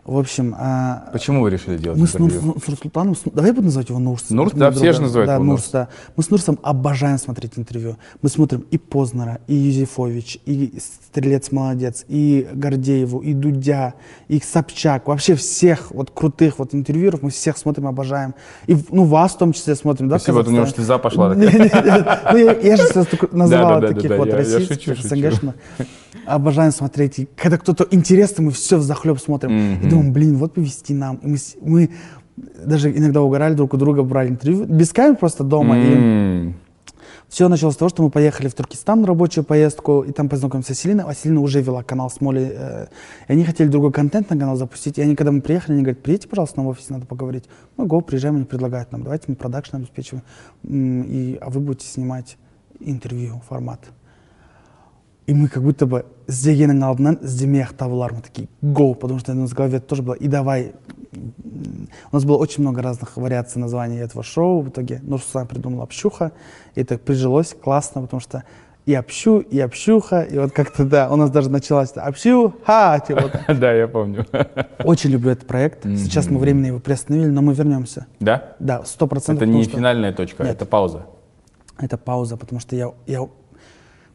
в 0.05 0.18
общем, 0.18 0.55
а, 0.59 1.09
Почему 1.12 1.40
вы 1.42 1.50
решили 1.50 1.78
делать 1.78 1.98
мы 1.98 2.07
с, 2.07 2.14
Нур, 2.14 2.30
интервью? 2.30 2.57
с 2.62 2.68
Нурсултаном, 2.68 3.16
с- 3.16 3.22
давай 3.24 3.50
я 3.50 3.55
буду 3.55 3.64
называть 3.66 3.88
его 3.88 3.98
Нурс. 3.98 4.28
Нурс, 4.30 4.52
да, 4.52 4.70
мой 4.70 4.74
все 4.78 4.92
же 4.92 5.00
называют 5.02 5.28
да, 5.28 5.34
его 5.36 5.44
Нурс, 5.44 5.62
Нурс. 5.62 5.70
да. 5.72 5.88
Мы 6.16 6.22
с 6.22 6.30
Нурсом 6.30 6.59
обожаем 6.62 7.18
смотреть 7.18 7.52
интервью. 7.57 7.96
Мы 8.20 8.28
смотрим 8.28 8.66
и 8.70 8.76
Познера, 8.78 9.38
и 9.46 9.55
Юзефович, 9.55 10.40
и 10.44 10.78
Стрелец 11.07 11.52
Молодец, 11.52 12.05
и 12.09 12.46
Гордееву, 12.52 13.20
и 13.20 13.32
Дудя, 13.32 13.94
и 14.28 14.40
Собчак. 14.40 15.09
Вообще 15.09 15.36
всех 15.36 15.90
вот 15.90 16.11
крутых 16.11 16.59
вот 16.59 16.74
интервьюеров 16.74 17.22
мы 17.22 17.30
всех 17.30 17.57
смотрим, 17.57 17.86
обожаем. 17.86 18.34
И 18.66 18.76
ну 18.90 19.05
вас 19.05 19.32
в 19.32 19.38
том 19.38 19.52
числе 19.52 19.74
смотрим, 19.74 20.09
да? 20.09 20.18
Спасибо, 20.18 20.36
вот 20.36 20.48
у 20.48 20.50
него 20.50 20.66
слеза 20.66 20.98
пошла. 20.98 21.34
Ну, 21.34 22.38
я, 22.38 22.76
же 22.76 22.82
сейчас 22.88 23.07
только 23.07 23.28
называл 23.34 23.80
Да-да-да-да-да, 23.80 23.94
таких 23.94 24.18
вот 24.18 24.32
российских. 24.32 24.98
СНГшных. 25.02 25.55
Обожаем 26.27 26.73
смотреть. 26.73 27.19
И 27.19 27.29
когда 27.37 27.59
кто-то 27.59 27.87
интересный, 27.91 28.45
мы 28.47 28.51
все 28.51 28.77
в 28.79 28.83
захлеб 28.83 29.19
смотрим. 29.19 29.51
И 29.51 29.77
Мгм. 29.77 29.89
думаем, 29.89 30.12
блин, 30.12 30.37
вот 30.37 30.55
бы 30.55 30.62
вести 30.62 30.95
нам. 30.95 31.17
И 31.17 31.27
мы, 31.29 31.37
мы 31.62 31.91
даже 32.65 32.91
иногда 32.97 33.21
угорали 33.23 33.55
друг 33.55 33.75
у 33.75 33.77
друга, 33.77 34.03
брали 34.03 34.29
интервью. 34.31 34.65
Без 34.65 34.93
камер 34.93 35.17
просто 35.17 35.45
дома. 35.45 35.77
И 35.79 35.93
М. 35.95 36.55
все 37.29 37.49
началось 37.49 37.75
с 37.75 37.77
того, 37.79 37.89
что 37.89 38.03
мы 38.03 38.11
поехали 38.11 38.49
в 38.49 38.55
Туркестан 38.55 39.01
на 39.01 39.07
рабочую 39.09 39.45
поездку, 39.45 40.03
и 40.03 40.12
там 40.12 40.29
познакомились 40.29 40.69
с 40.69 40.79
Селиной, 40.81 41.05
а 41.07 41.15
Селина 41.15 41.41
уже 41.41 41.61
вела 41.62 41.83
канал 41.83 42.09
с 42.09 42.21
Молли, 42.21 42.53
э, 42.55 42.87
и 43.29 43.33
они 43.33 43.45
хотели 43.45 43.69
другой 43.69 43.93
контент 43.93 44.31
на 44.31 44.39
канал 44.39 44.57
запустить, 44.57 44.99
и 44.99 45.03
они, 45.03 45.17
когда 45.17 45.33
мы 45.33 45.41
приехали, 45.41 45.73
они 45.75 45.83
говорят, 45.83 46.03
приедьте, 46.03 46.29
пожалуйста, 46.29 46.61
на 46.61 46.69
офис, 46.69 46.91
надо 46.91 47.07
поговорить. 47.07 47.45
Мы 47.77 47.87
го, 47.87 48.01
приезжаем, 48.03 48.37
они 48.37 48.45
предлагают 48.45 48.93
нам, 48.93 49.03
давайте 49.03 49.25
мы 49.29 49.35
продакшн 49.35 49.77
обеспечиваем, 49.77 50.23
и, 50.62 51.39
а 51.41 51.51
вы 51.51 51.61
будете 51.61 51.87
снимать 51.89 52.37
интервью, 52.79 53.43
формат. 53.49 53.81
И 55.28 55.34
мы 55.34 55.47
как 55.47 55.62
будто 55.62 55.86
бы 55.86 56.05
іздегеннің 56.28 56.82
алдынан 56.84 57.20
іздемей 57.22 57.62
ақ 57.64 57.74
табылар 57.78 58.14
мы 58.14 58.22
такие 58.22 58.47
го 58.62 58.93
потому 58.95 59.20
что 59.20 59.32
у 59.32 59.36
нас 59.36 59.51
в 59.51 59.53
голове 59.53 59.80
тоже 59.80 60.01
было 60.01 60.14
и 60.16 60.28
давай 60.28 60.74
М, 61.12 61.88
у 62.12 62.16
нас 62.16 62.24
было 62.26 62.38
очень 62.38 62.62
много 62.64 62.82
разных 62.82 63.18
вариаций 63.18 63.60
названий 63.60 63.97
этого 63.97 64.24
шоу 64.24 64.62
в 64.62 64.70
итоге 64.70 64.99
Нурсултан 65.03 65.47
придумал 65.47 65.82
общуха 65.84 66.32
и 66.76 66.82
это 66.82 66.97
прижилось 66.97 67.53
классно 67.64 68.01
потому 68.01 68.20
что 68.22 68.43
и 68.86 68.93
общу 68.95 69.39
и 69.39 69.60
общуха 69.60 70.22
и 70.22 70.38
вот 70.38 70.51
как-то 70.51 70.84
да 70.86 71.10
у 71.12 71.16
нас 71.16 71.30
даже 71.32 71.49
началось 71.49 71.91
это 71.91 72.01
общуха 72.03 73.03
типа 73.07 73.22
вот. 73.47 73.60
Да, 73.60 73.72
я 73.74 73.88
помню. 73.88 74.26
очень 74.84 75.10
люблю 75.12 75.32
этот 75.32 75.47
проект 75.47 75.84
сейчас 75.84 76.28
мы 76.30 76.39
временно 76.39 76.68
его 76.68 76.80
приостановили 76.80 77.30
но 77.30 77.41
мы 77.41 77.53
вернемся 77.53 78.05
Да? 78.20 78.55
да 78.60 78.84
сто 78.86 79.05
процентов 79.07 79.43
Это 79.43 79.45
не 79.51 79.57
потому 79.57 79.64
что 79.70 79.78
финальная 79.78 80.14
точка, 80.14 80.43
Нет. 80.43 80.55
это 80.55 80.66
пауза. 80.66 81.05
это 81.80 81.97
пауза 81.97 82.38
потому 82.38 82.60
что 82.62 82.76
я 82.76 82.91
я 83.07 83.28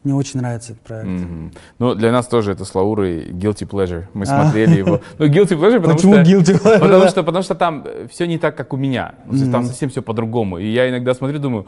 мне 0.02 0.14
очень 0.14 0.40
нравится 0.40 0.72
этот 0.72 0.82
проект. 0.84 1.06
Мгм. 1.08 1.52
Ну, 1.78 1.94
для 1.94 2.10
нас 2.10 2.26
тоже 2.26 2.52
это 2.52 2.64
с 2.64 2.74
Лаурой 2.74 3.26
guilty 3.32 3.68
pleasure. 3.68 4.04
Мы 4.14 4.22
А. 4.22 4.26
смотрели 4.26 4.78
его. 4.78 5.00
Ну, 5.18 5.26
guilty 5.26 5.58
pleasure, 5.58 5.76
потому 5.80 5.96
Почему 5.96 6.14
что... 6.14 6.22
guilty 6.22 6.62
pleasure, 6.62 6.78
Потому 6.80 7.08
что, 7.08 7.22
потому 7.22 7.42
что 7.42 7.54
там 7.54 7.84
все 8.10 8.26
не 8.26 8.38
так, 8.38 8.56
как 8.56 8.72
у 8.72 8.76
меня. 8.78 9.14
Есть 9.30 9.52
Там 9.52 9.64
совсем 9.64 9.90
все 9.90 10.00
по-другому. 10.00 10.58
И 10.58 10.66
я 10.66 10.88
иногда 10.88 11.12
смотрю, 11.14 11.38
думаю, 11.38 11.66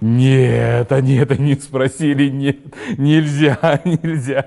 нет, 0.00 0.92
они 0.92 1.14
это 1.16 1.36
не 1.40 1.54
спросили, 1.54 2.28
нет, 2.28 2.58
нельзя, 2.98 3.58
нельзя. 3.84 4.46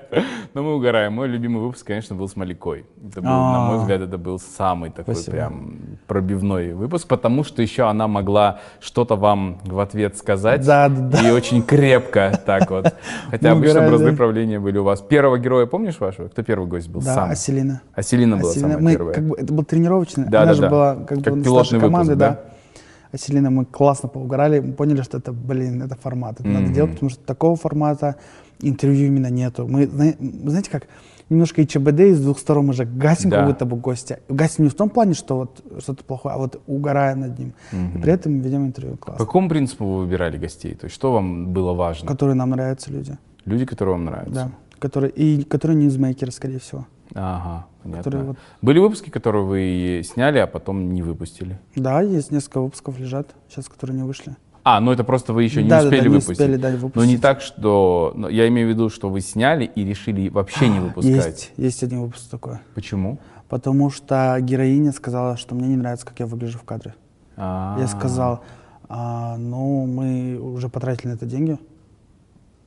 Но 0.54 0.64
мы 0.64 0.76
угораем. 0.76 1.14
Мой 1.14 1.28
любимый 1.28 1.62
выпуск, 1.62 1.88
конечно, 1.88 2.16
был 2.16 2.28
с 2.28 2.36
Маликой. 2.36 2.86
Это 3.08 3.22
был, 3.22 3.30
на 3.30 3.68
мой 3.68 3.78
А. 3.78 3.80
взгляд, 3.80 4.02
это 4.02 4.18
был 4.18 4.40
самый 4.40 4.90
такой 4.92 5.16
Спасибо. 5.16 5.38
прям 5.38 5.78
пробивной 6.08 6.74
выпуск, 6.74 7.08
потому 7.08 7.44
что 7.44 7.62
еще 7.62 7.84
она 7.90 8.08
могла 8.08 8.60
что-то 8.80 9.16
вам 9.16 9.60
в 9.64 9.80
ответ 9.80 10.18
сказать. 10.18 10.66
Да, 10.66 10.90
да, 10.90 11.02
да. 11.02 11.28
И 11.28 11.32
очень 11.32 11.62
крепко 11.64 12.40
так 12.46 12.70
вот. 12.70 12.94
Хотя 13.32 13.54
Мы 13.56 13.58
обычно 13.70 13.98
да. 13.98 14.14
правления 14.14 14.60
были 14.60 14.78
у 14.78 14.84
вас. 14.84 15.02
Первого 15.02 15.38
героя 15.38 15.66
помнишь 15.66 16.00
вашего? 16.00 16.28
Кто 16.28 16.44
первый 16.44 16.68
гость 16.68 16.90
был? 16.90 17.02
Да, 17.02 17.14
Сам. 17.14 17.32
Аселина. 17.32 17.82
Аселина 17.94 18.38
была 18.38 18.52
Аселина. 18.52 18.70
самая 18.74 18.84
мы, 18.84 18.92
первая. 18.92 19.14
Как 19.14 19.24
бы, 19.28 19.36
это 19.38 19.54
был 19.54 19.64
тренировочный. 19.64 20.26
Да, 20.26 20.42
Она 20.44 20.48
да, 20.52 20.54
же 20.56 20.62
да. 20.62 20.70
была 20.70 20.96
как, 20.96 21.24
Как 21.24 21.34
бы 21.36 21.44
пилотный 21.44 21.80
команды, 21.80 22.14
выпуск, 22.14 22.20
да. 22.20 22.30
да? 22.32 22.80
Аселина, 23.12 23.50
мы 23.50 23.66
классно 23.66 24.10
поугорали, 24.10 24.60
мы 24.60 24.74
поняли, 24.74 25.02
что 25.02 25.18
это, 25.18 25.32
блин, 25.32 25.82
это 25.82 25.96
формат, 25.96 26.40
это 26.40 26.48
надо 26.50 26.66
Мгм. 26.66 26.74
делать, 26.74 26.92
потому 26.94 27.10
что 27.10 27.24
такого 27.26 27.56
формата 27.56 28.16
интервью 28.62 29.08
именно 29.08 29.30
нету. 29.30 29.66
Мы, 29.68 29.86
знаете 29.88 30.70
как, 30.70 30.84
немножко 31.30 31.62
и 31.62 31.68
ЧБД, 31.68 32.00
и 32.02 32.14
с 32.14 32.20
двух 32.22 32.40
сторон 32.40 32.68
мы 32.68 32.74
же 32.74 32.86
гасим 32.86 33.30
Да. 33.30 33.38
как 33.38 33.48
будто 33.48 33.66
бы 33.66 33.78
гостя. 33.78 34.20
Гасим 34.30 34.64
не 34.66 34.70
в 34.70 34.76
том 34.76 34.90
плане, 34.90 35.14
что 35.14 35.38
вот 35.38 35.64
что-то 35.80 36.04
плохое, 36.04 36.36
а 36.36 36.38
вот 36.38 36.62
угораем 36.68 37.22
над 37.22 37.38
ним. 37.40 37.54
И 37.72 37.76
Мгм. 37.76 38.02
при 38.02 38.14
этом 38.14 38.40
ведем 38.40 38.66
интервью 38.66 38.96
По 38.98 39.06
классно. 39.08 39.26
какому 39.26 39.50
принципу 39.50 39.86
вы 39.86 40.00
выбирали 40.06 40.38
гостей? 40.38 40.74
То 40.76 40.86
есть 40.86 40.96
что 40.96 41.12
вам 41.14 41.48
было 41.54 41.74
важно? 41.74 42.08
Которые 42.08 42.36
нам 42.36 42.50
нравятся 42.52 42.92
люди. 42.92 43.18
Люди, 43.46 43.66
которые 43.66 43.94
вам 43.96 44.06
нравятся? 44.06 44.34
Да. 44.34 44.52
Которые, 44.80 45.12
и 45.12 45.44
которые 45.44 45.78
ньюсмейкеры, 45.78 46.32
скорее 46.32 46.60
всего. 46.60 46.86
Ага, 47.16 47.66
понятно. 47.84 48.24
Вот- 48.26 48.38
Были 48.62 48.80
выпуски, 48.80 49.10
которые 49.10 49.44
вы 49.46 50.02
сняли, 50.06 50.38
а 50.40 50.46
потом 50.48 50.92
не 50.94 51.02
выпустили? 51.02 51.58
Да, 51.76 52.02
есть 52.02 52.32
несколько 52.32 52.60
выпусков 52.62 53.00
лежат, 53.00 53.34
сейчас, 53.50 53.70
которые 53.70 53.98
не 53.98 54.04
вышли. 54.04 54.36
А, 54.70 54.82
ну 54.82 54.92
это 54.92 55.06
просто 55.06 55.32
вы 55.32 55.44
еще 55.44 55.64
не 55.64 55.70
Да, 55.70 55.78
да, 55.78 55.82
да, 55.84 55.88
успели 55.88 56.02
не 56.04 56.10
выпустить. 56.10 56.32
успели, 56.32 56.56
да, 56.58 56.72
Но 56.72 56.78
выпустить. 56.78 57.10
не 57.10 57.18
так, 57.18 57.40
что... 57.40 58.12
ну, 58.16 58.28
Я 58.28 58.50
имею 58.50 58.68
в 58.68 58.72
виду, 58.72 58.90
что 58.90 59.10
вы 59.10 59.22
сняли 59.22 59.64
и 59.64 59.86
решили 59.86 60.28
вообще 60.28 60.68
не 60.68 60.82
выпускать. 60.82 61.16
Есть, 61.16 61.52
есть 61.56 61.84
один 61.84 62.02
выпуск 62.02 62.30
такой. 62.30 62.58
Почему? 62.76 63.18
Потому 63.48 63.90
что 63.90 64.38
героиня 64.42 64.92
сказала, 64.92 65.38
что 65.38 65.56
мне 65.56 65.70
не 65.70 65.78
нравится, 65.78 66.06
как 66.06 66.20
я 66.20 66.26
выгляжу 66.26 66.60
в 66.60 66.64
кадре. 66.64 66.96
А. 67.38 67.78
Я 67.80 67.88
сказал, 67.88 68.44
«А, 68.90 69.38
ну, 69.38 69.86
мы 69.86 70.38
уже 70.38 70.68
потратили 70.68 71.12
на 71.12 71.14
это 71.14 71.26
деньги 71.26 71.58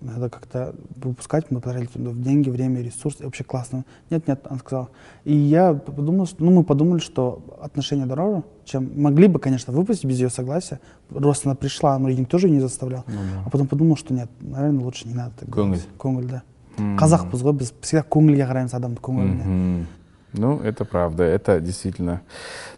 Надо 0.02 0.30
как-то 0.30 0.76
выпускать, 0.98 1.50
мы 1.50 1.62
потратили 1.62 1.88
туда 1.88 2.12
деньги, 2.12 2.50
время, 2.50 2.82
ресурсы, 2.82 3.24
и 3.24 3.26
вообще 3.26 3.44
классно. 3.44 3.86
Нет, 4.12 4.28
нет, 4.28 4.46
она 4.48 4.60
сказала. 4.60 4.90
И 5.24 5.34
я 5.34 5.74
подумал, 5.74 6.28
что, 6.28 6.44
ну, 6.44 6.52
мы 6.52 6.64
подумали, 6.64 7.00
что 7.00 7.42
отношения 7.62 8.06
дороже, 8.06 8.44
чем 8.66 8.92
могли 9.02 9.28
бы, 9.28 9.40
конечно, 9.40 9.74
выпустить 9.74 10.06
без 10.06 10.20
ее 10.20 10.30
согласия. 10.30 10.80
Просто 11.10 11.50
она 11.50 11.56
пришла, 11.56 11.98
но 11.98 12.10
я 12.10 12.16
никто 12.18 12.38
же 12.38 12.50
не 12.50 12.60
заставлял. 12.60 13.04
Ну 13.08 13.14
да. 13.16 13.44
А 13.46 13.50
потом 13.50 13.68
подумал, 13.68 13.96
что 13.96 14.14
нет, 14.14 14.30
наверное, 14.42 14.84
лучше 14.84 15.08
не 15.08 15.14
надо 15.16 15.32
так 15.40 15.50
Көңіл. 15.50 15.66
делать. 15.66 15.88
Көңіл, 15.98 16.26
да. 16.30 16.44
М. 16.78 16.98
қазақпыз 16.98 17.42
ғой 17.42 17.54
біз 17.54 17.74
всегда 17.82 18.06
көңілге 18.06 18.46
қараймыз 18.50 18.74
адамды 18.76 19.00
көңіліне 19.02 19.46
Мгм. 19.46 19.88
ну, 20.33 20.61
это 20.63 20.85
правда, 20.85 21.25
это 21.25 21.61
действительно 21.61 22.21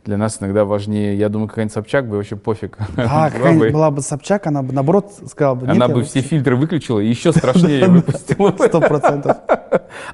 для 0.05 0.16
нас 0.16 0.38
иногда 0.40 0.64
важнее. 0.64 1.14
Я 1.16 1.28
думаю, 1.28 1.48
какая-нибудь 1.48 1.74
Собчак 1.74 2.09
бы 2.09 2.16
вообще 2.16 2.36
пофиг. 2.36 2.78
а 2.96 3.03
Была 3.05 3.30
какая-нибудь 3.30 3.68
бы- 3.68 3.72
была 3.74 3.90
бы 3.90 4.00
Собчак 4.00 4.46
она 4.46 4.62
бы 4.62 4.72
наоборот 4.72 5.12
сказала 5.28 5.55
бы 5.57 5.66
Она 5.66 5.74
я 5.84 5.88
бы 5.88 5.94
выпущу». 5.96 6.11
все 6.11 6.20
фильтры 6.22 6.57
выключила 6.57 6.98
и 7.00 7.07
еще 7.09 7.32
страшнее 7.34 7.88
выпустила. 7.88 8.55
Сто 8.66 8.80
процентов. 8.80 9.36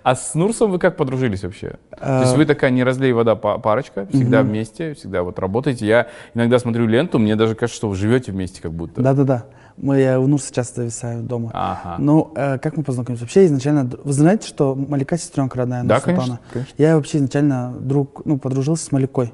А 0.03 0.15
с 0.17 0.35
Нурсом 0.35 0.71
вы 0.73 0.79
как 0.79 0.97
подружились 0.97 1.43
вообще? 1.45 1.77
То 1.91 1.99
Э, 2.01 2.21
есть 2.23 2.37
вы 2.37 2.45
такая 2.45 2.71
не 2.71 2.83
разлей 2.85 3.13
вода 3.13 3.35
па- 3.37 3.59
парочка, 3.59 4.07
всегда 4.13 4.43
вместе, 4.43 4.95
всегда 4.95 5.23
вот 5.23 5.39
работаете. 5.39 5.87
Я 5.87 6.09
иногда 6.35 6.59
смотрю 6.59 6.87
ленту, 6.87 7.19
мне 7.19 7.37
даже 7.37 7.55
кажется, 7.55 7.77
что 7.77 7.89
вы 7.89 7.95
живете 7.97 8.33
вместе 8.33 8.61
как 8.61 8.73
будто. 8.73 9.01
Да-да-да. 9.01 9.45
Мы 9.81 10.01
э, 10.01 10.19
в 10.19 10.27
Нурсе 10.27 10.53
часто 10.53 10.83
зависаем 10.83 11.27
дома. 11.27 11.51
Ага. 11.55 11.97
Ну, 11.99 12.33
э, 12.35 12.59
как 12.59 12.77
мы 12.77 12.83
познакомились? 12.83 13.21
Вообще 13.21 13.47
изначально... 13.47 13.89
Вы 14.03 14.13
знаете, 14.13 14.47
что 14.47 14.75
Малика 14.75 15.17
сестренка 15.17 15.59
родная 15.59 15.85
Да, 15.85 16.01
конечно, 16.01 16.41
конечно. 16.53 16.75
Я 16.79 16.97
вообще 16.97 17.19
изначально 17.19 17.75
друг, 17.79 18.23
ну, 18.25 18.39
подружился 18.39 18.85
с 18.85 18.93
Маликой. 18.93 19.33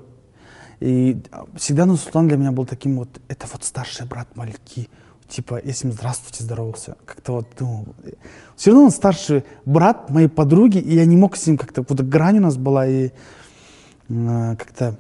И 0.81 1.23
а, 1.31 1.47
всегда 1.57 1.87
Нурсултан 1.87 2.29
для 2.29 2.37
меня 2.37 2.53
был 2.53 2.67
таким 2.67 2.99
вот... 2.99 3.09
Это 3.29 3.47
вот 3.53 3.65
старший 3.65 4.07
брат 4.07 4.29
Малики. 4.35 4.89
Типа, 5.29 5.61
я 5.65 5.73
с 5.73 5.83
ним 5.83 5.93
здравствуйте 5.93 6.45
здоровался. 6.45 6.97
Как-то 7.07 7.33
вот 7.33 7.47
думал. 7.59 7.87
Все 8.57 8.71
равно 8.71 8.87
он 8.87 8.91
старший 8.91 9.45
брат 9.65 10.11
моей 10.11 10.29
подруги, 10.29 10.79
и 10.79 10.95
я 10.95 11.07
не 11.07 11.17
мог 11.17 11.37
с 11.37 11.47
ним 11.47 11.57
как-то... 11.57 11.85
Вот 11.89 12.01
грань 12.03 12.39
у 12.39 12.43
нас 12.43 12.57
была, 12.57 12.87
и 12.87 13.11
э, 14.09 14.57
как-то... 14.59 14.97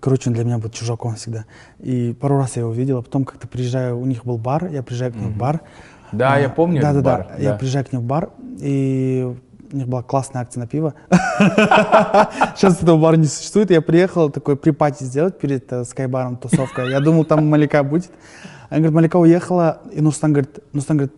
Короче, 0.00 0.30
он 0.30 0.34
для 0.34 0.44
меня 0.44 0.58
был 0.58 0.70
чужаком 0.70 1.14
всегда. 1.14 1.44
И 1.78 2.14
пару 2.18 2.38
раз 2.38 2.56
я 2.56 2.62
его 2.62 2.72
видел, 2.72 2.98
а 2.98 3.02
потом 3.02 3.24
как-то 3.24 3.46
приезжаю, 3.46 3.98
у 3.98 4.06
них 4.06 4.24
был 4.24 4.38
бар, 4.38 4.66
я 4.66 4.82
приезжаю 4.82 5.12
к 5.12 5.16
ним 5.16 5.32
в 5.32 5.36
бар. 5.36 5.60
Да, 6.12 6.38
я 6.38 6.48
помню 6.48 6.80
Да, 6.80 6.90
этот 6.90 7.02
да, 7.04 7.16
бар, 7.16 7.26
да. 7.36 7.42
Я 7.42 7.54
приезжаю 7.54 7.84
к 7.84 7.92
ним 7.92 8.02
в 8.02 8.04
бар, 8.04 8.30
и 8.58 9.36
у 9.72 9.76
них 9.76 9.86
была 9.86 10.02
классная 10.02 10.42
акция 10.42 10.62
на 10.62 10.66
пиво. 10.66 10.94
Сейчас 12.56 12.82
этого 12.82 12.98
бара 12.98 13.16
не 13.16 13.26
существует. 13.26 13.70
Я 13.70 13.82
приехал 13.82 14.30
такой 14.30 14.56
припати 14.56 15.04
сделать 15.04 15.38
перед 15.38 15.70
э, 15.72 15.84
скайбаром, 15.84 16.36
тусовка. 16.36 16.82
Я 16.86 17.00
думал, 17.00 17.24
там 17.24 17.46
Малика 17.46 17.82
будет. 17.84 18.10
Она 18.68 18.78
говорит, 18.78 18.94
Малика 18.94 19.16
уехала, 19.16 19.80
и 19.92 20.00
Нурстан 20.00 20.32
говорит, 20.32 20.58
Нурстан 20.72 20.96
говорит, 20.96 21.14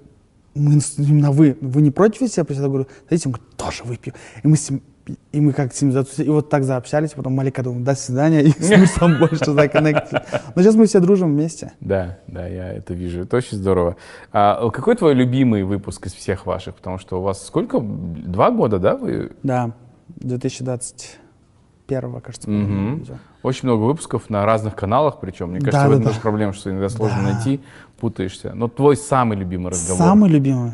мы 0.54 0.80
с 0.80 0.98
ним 0.98 1.20
на 1.20 1.30
вы, 1.30 1.56
вы 1.60 1.80
не 1.82 1.90
против, 1.90 2.20
если 2.22 2.44
я 2.46 2.68
говорю, 2.68 2.86
дайте, 3.08 3.28
он 3.28 3.32
говорит, 3.32 3.56
тоже 3.56 3.84
выпью. 3.84 4.14
И 4.42 4.48
мы 4.48 4.56
с 4.56 4.70
ним, 4.70 4.82
и 5.32 5.40
мы 5.40 5.52
как 5.52 5.72
затусили, 5.74 6.26
и 6.26 6.30
вот 6.30 6.48
так 6.48 6.62
заобщались, 6.64 7.10
потом 7.12 7.34
Малика 7.34 7.62
думает, 7.62 7.84
до 7.84 7.94
свидания, 7.96 8.42
и 8.42 8.50
с 8.50 8.70
Нурсом 8.70 9.18
больше 9.18 9.52
законнектили. 9.52 10.22
Но 10.54 10.62
сейчас 10.62 10.74
мы 10.76 10.86
все 10.86 11.00
дружим 11.00 11.32
вместе. 11.32 11.72
Да, 11.80 12.18
да, 12.28 12.46
я 12.46 12.72
это 12.72 12.94
вижу. 12.94 13.22
Это 13.22 13.36
очень 13.38 13.58
здорово. 13.58 13.96
А 14.32 14.70
какой 14.70 14.94
твой 14.96 15.14
любимый 15.14 15.64
выпуск 15.64 16.06
из 16.06 16.12
всех 16.14 16.46
ваших? 16.46 16.76
Потому 16.76 16.98
что 16.98 17.18
у 17.18 17.22
вас 17.22 17.44
сколько? 17.44 17.80
Два 17.80 18.50
года, 18.52 18.78
да? 18.78 18.96
Вы? 18.96 19.32
Да, 19.42 19.72
2021, 20.20 22.20
кажется, 22.20 22.50
Мгм. 22.50 22.64
по-моему, 22.64 22.96
видео. 22.98 23.14
Очень 23.42 23.68
много 23.68 23.82
выпусков 23.82 24.30
на 24.30 24.44
разных 24.46 24.76
каналах, 24.76 25.18
причем. 25.20 25.50
Мне 25.50 25.58
кажется, 25.60 25.80
Да, 25.82 25.86
в 25.86 25.90
да, 25.90 25.94
этом 25.96 26.04
да. 26.04 26.08
тоже 26.10 26.20
проблема, 26.20 26.52
что 26.52 26.70
иногда 26.70 26.88
сложно 26.88 27.18
Да. 27.22 27.32
найти, 27.32 27.60
путаешься. 27.98 28.52
Но 28.54 28.68
твой 28.68 28.96
самый 28.96 29.36
любимый 29.36 29.70
разговор? 29.72 29.98
Самый 29.98 30.30
любимый. 30.30 30.72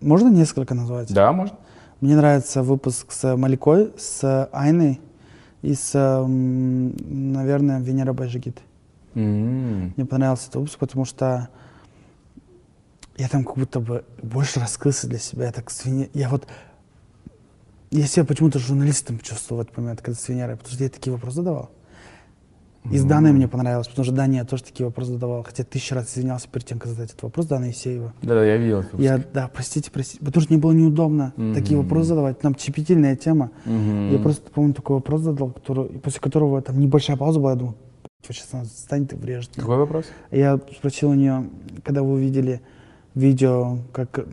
Можно 0.00 0.28
несколько 0.28 0.74
назвать? 0.74 1.12
Да, 1.12 1.32
можно. 1.32 1.56
Мне 2.02 2.16
нравится 2.16 2.64
выпуск 2.64 3.12
с 3.12 3.36
Маликой, 3.36 3.92
с 3.96 4.48
Айной 4.52 5.00
и 5.62 5.72
с, 5.72 5.94
м, 5.94 6.96
наверное, 7.32 7.78
Венера 7.80 8.12
Байжигит. 8.12 8.58
М. 9.14 9.94
Мне 9.96 10.04
понравился 10.04 10.46
этот 10.48 10.56
выпуск, 10.56 10.78
потому 10.80 11.04
что 11.04 11.48
я 13.16 13.28
там 13.28 13.44
как 13.44 13.56
будто 13.56 13.78
бы 13.78 14.04
больше 14.20 14.58
раскрылся 14.58 15.06
для 15.06 15.20
себя. 15.20 15.46
Я 15.46 15.52
так 15.52 15.70
с 15.70 15.84
Вене- 15.86 16.10
Я 16.12 16.28
вот... 16.28 16.48
Я 17.92 18.08
себя 18.08 18.24
почему-то 18.24 18.58
журналистом 18.58 19.20
чувствовал 19.20 19.62
в 19.62 19.66
этот 19.66 19.76
момент, 19.76 20.02
когда 20.02 20.18
с 20.18 20.28
Венерой, 20.28 20.56
потому 20.56 20.74
что 20.74 20.82
я 20.82 20.90
такие 20.90 21.12
вопросы 21.12 21.36
задавал. 21.36 21.70
И 22.90 22.98
с 22.98 23.04
Даной 23.04 23.32
мне 23.32 23.46
понравилось, 23.46 23.86
потому 23.86 24.04
что 24.04 24.12
Дане 24.14 24.38
я 24.38 24.44
тоже 24.44 24.64
такие 24.64 24.84
вопросы 24.86 25.12
задавал. 25.12 25.44
Хотя 25.44 25.62
тысячу 25.62 25.94
раз 25.94 26.12
извинялся 26.12 26.48
перед 26.48 26.66
тем, 26.66 26.78
как 26.80 26.88
задать 26.90 27.10
этот 27.10 27.22
вопрос 27.22 27.46
Дана 27.46 27.70
Исеева. 27.70 28.12
Да, 28.22 28.34
да, 28.34 28.44
я 28.44 28.56
видел. 28.56 28.84
Я, 28.98 29.18
да, 29.32 29.48
простите, 29.48 29.90
простите. 29.92 30.24
Потому 30.24 30.42
что 30.42 30.52
мне 30.52 30.60
было 30.60 30.72
неудобно 30.72 31.32
такие 31.54 31.76
Мгм. 31.76 31.84
вопросы 31.84 32.08
задавать. 32.08 32.40
Там 32.40 32.58
щепетильная 32.58 33.14
тема. 33.14 33.50
Мгм. 33.64 34.10
Я 34.10 34.18
просто, 34.18 34.50
помню, 34.50 34.74
такой 34.74 34.96
вопрос 34.96 35.20
задал, 35.20 35.50
который, 35.52 35.84
после 36.00 36.20
которого 36.20 36.60
там 36.60 36.80
небольшая 36.80 37.16
пауза 37.16 37.38
была. 37.38 37.50
Я 37.52 37.56
думаю, 37.56 37.76
«Блядь, 38.26 38.36
сейчас 38.36 38.48
она 38.52 38.64
станет 38.64 39.12
и 39.12 39.16
врежет. 39.16 39.50
Какой 39.54 39.76
вопрос? 39.76 40.06
Я 40.32 40.58
спросил 40.76 41.10
у 41.10 41.14
нее, 41.14 41.48
когда 41.84 42.02
вы 42.02 42.14
увидели 42.14 42.60
видео, 43.14 43.78
как 43.92 44.26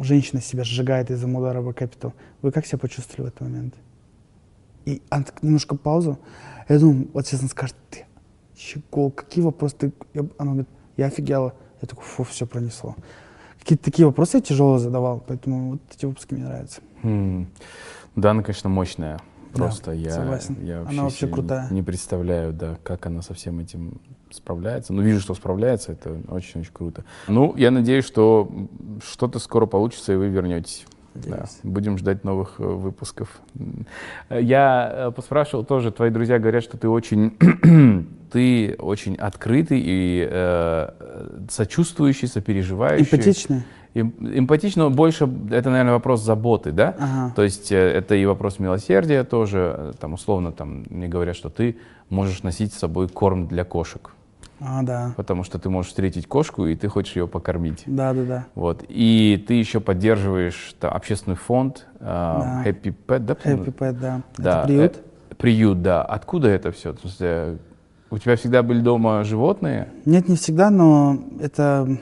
женщина 0.00 0.40
себя 0.42 0.64
сжигает 0.64 1.10
из-за 1.12 1.28
удара 1.28 1.60
в 1.60 1.68
Capital, 1.68 2.12
вы 2.42 2.50
как 2.50 2.66
себя 2.66 2.78
почувствовали 2.78 3.26
в 3.30 3.32
этот 3.32 3.40
момент? 3.42 3.74
И 4.84 5.00
она 5.10 5.24
так 5.24 5.42
немножко 5.42 5.76
паузу. 5.76 6.18
Я 6.68 6.78
думаю, 6.78 7.08
вот 7.12 7.26
сейчас 7.26 7.40
она 7.40 7.48
скажет, 7.48 7.76
ты, 7.90 8.06
щекол, 8.56 9.10
какие 9.10 9.44
вопросы 9.44 9.76
ты... 9.76 9.92
Я- 10.14 10.26
Она 10.38 10.52
говорит, 10.52 10.68
я 10.96 11.06
офигела. 11.06 11.54
Я 11.82 11.88
такой, 11.88 12.04
фу, 12.04 12.24
все 12.24 12.46
пронесло. 12.46 12.96
Какие-то 13.58 13.84
такие 13.84 14.06
вопросы 14.06 14.38
я 14.38 14.40
тяжело 14.40 14.78
задавал, 14.78 15.22
поэтому 15.26 15.72
вот 15.72 15.80
эти 15.94 16.06
выпуски 16.06 16.34
мне 16.34 16.44
нравятся. 16.44 16.80
М. 17.02 17.48
Дана, 18.16 18.42
конечно, 18.42 18.68
мощная. 18.70 19.18
Да, 19.54 19.64
Просто 19.64 19.92
я, 19.92 20.10
согласен. 20.10 20.56
я 20.62 20.76
Она 20.78 20.84
вообще, 20.84 21.00
вообще 21.02 21.18
себе 21.18 21.32
крутая. 21.32 21.68
Не, 21.70 21.82
представляю, 21.82 22.52
да, 22.52 22.76
как 22.82 23.06
она 23.06 23.22
со 23.22 23.34
всем 23.34 23.60
этим 23.60 24.00
справляется. 24.30 24.92
Но 24.92 25.00
вижу, 25.02 25.20
что 25.20 25.34
справляется, 25.34 25.92
это 25.92 26.18
очень-очень 26.28 26.72
круто. 26.72 27.04
Ну, 27.28 27.54
я 27.56 27.70
надеюсь, 27.70 28.04
что 28.04 28.50
что-то 29.04 29.38
скоро 29.38 29.66
получится, 29.66 30.12
и 30.12 30.16
вы 30.16 30.26
вернетесь. 30.28 30.86
Да, 31.14 31.44
будем 31.62 31.96
ждать 31.98 32.24
новых 32.24 32.56
э, 32.58 32.64
выпусков. 32.64 33.40
Я 34.30 34.90
э, 34.92 35.10
поспрашивал 35.12 35.64
тоже, 35.64 35.92
твои 35.92 36.10
друзья 36.10 36.38
говорят, 36.38 36.64
что 36.64 36.76
ты 36.76 36.88
очень, 36.88 37.36
ты 38.32 38.74
очень 38.78 39.14
открытый 39.14 39.80
и 39.80 40.28
э, 40.28 40.88
сочувствующий, 41.50 42.28
сопереживающий. 42.28 43.04
Эмпатичный. 43.04 43.62
Эм- 43.94 44.12
Эмпатично 44.20 44.90
больше, 44.90 45.28
это, 45.50 45.70
наверное, 45.70 45.94
вопрос 45.94 46.20
заботы, 46.22 46.72
да? 46.72 46.96
Ага. 46.98 47.32
То 47.36 47.42
есть 47.44 47.70
э, 47.70 47.76
это 47.76 48.16
и 48.16 48.26
вопрос 48.26 48.58
милосердия 48.58 49.22
тоже. 49.22 49.94
Там, 50.00 50.14
условно, 50.14 50.50
там, 50.50 50.84
мне 50.90 51.06
говорят, 51.06 51.36
что 51.36 51.48
ты 51.48 51.76
можешь 52.10 52.42
носить 52.42 52.74
с 52.74 52.78
собой 52.78 53.08
корм 53.08 53.46
для 53.46 53.64
кошек. 53.64 54.10
А, 54.66 54.82
да. 54.82 55.12
Потому 55.16 55.44
что 55.44 55.58
ты 55.58 55.68
можешь 55.68 55.90
встретить 55.90 56.26
кошку, 56.26 56.66
и 56.66 56.74
ты 56.74 56.88
хочешь 56.88 57.16
ее 57.16 57.28
покормить. 57.28 57.82
Да, 57.86 58.14
да, 58.14 58.22
да. 58.24 58.46
Вот. 58.54 58.82
И 58.88 59.44
ты 59.46 59.54
еще 59.54 59.78
поддерживаешь 59.80 60.74
там, 60.80 60.94
общественный 60.94 61.36
фонд 61.36 61.86
э, 62.00 62.04
Да. 62.04 62.62
Happy 62.64 62.94
Pet, 63.06 63.18
да? 63.20 63.34
Happy 63.34 63.74
Pet, 63.76 63.92
да. 64.00 64.22
Да, 64.38 64.58
Это 64.60 64.66
приют. 64.66 64.96
э, 65.30 65.34
приют, 65.34 65.82
да. 65.82 66.02
Откуда 66.02 66.48
это 66.48 66.72
все? 66.72 66.92
То 66.94 67.00
есть, 67.04 67.16
э, 67.20 67.56
у 68.10 68.18
тебя 68.18 68.36
всегда 68.36 68.62
были 68.62 68.80
дома 68.80 69.22
животные? 69.24 69.88
Нет, 70.06 70.28
не 70.28 70.36
всегда, 70.36 70.70
но 70.70 71.18
это 71.40 71.98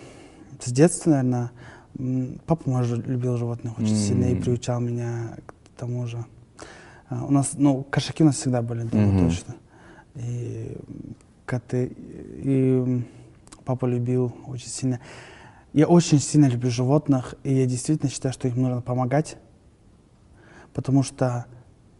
с 0.61 0.71
детства, 0.71 1.11
наверное. 1.11 1.51
Папа 2.47 2.71
мой 2.71 2.85
любил 2.87 3.37
животных 3.37 3.79
очень 3.79 3.97
сильно 3.97 4.27
и 4.27 4.35
приучал 4.35 4.81
меня 4.81 5.37
к 5.47 5.55
тому 5.79 6.07
же. 6.07 6.25
А, 7.09 7.25
У 7.27 7.31
нас, 7.33 7.53
ну, 7.59 7.83
кошаки 7.91 8.23
у 8.23 8.27
нас 8.27 8.37
всегда 8.37 8.63
были 8.63 8.83
дома, 8.85 9.03
Мгм. 9.07 9.29
точно. 9.29 9.55
И 10.15 10.77
коты. 11.53 11.92
И 12.44 13.05
папа 13.66 13.84
любил 13.84 14.34
очень 14.46 14.68
сильно. 14.68 15.00
Я 15.74 15.86
очень 15.86 16.18
сильно 16.18 16.46
люблю 16.46 16.70
животных, 16.70 17.34
и 17.44 17.53
я 17.53 17.66
действительно 17.66 18.11
считаю, 18.11 18.32
что 18.32 18.48
им 18.48 18.61
нужно 18.62 18.80
помогать, 18.80 19.36
потому 20.72 21.03
что 21.03 21.44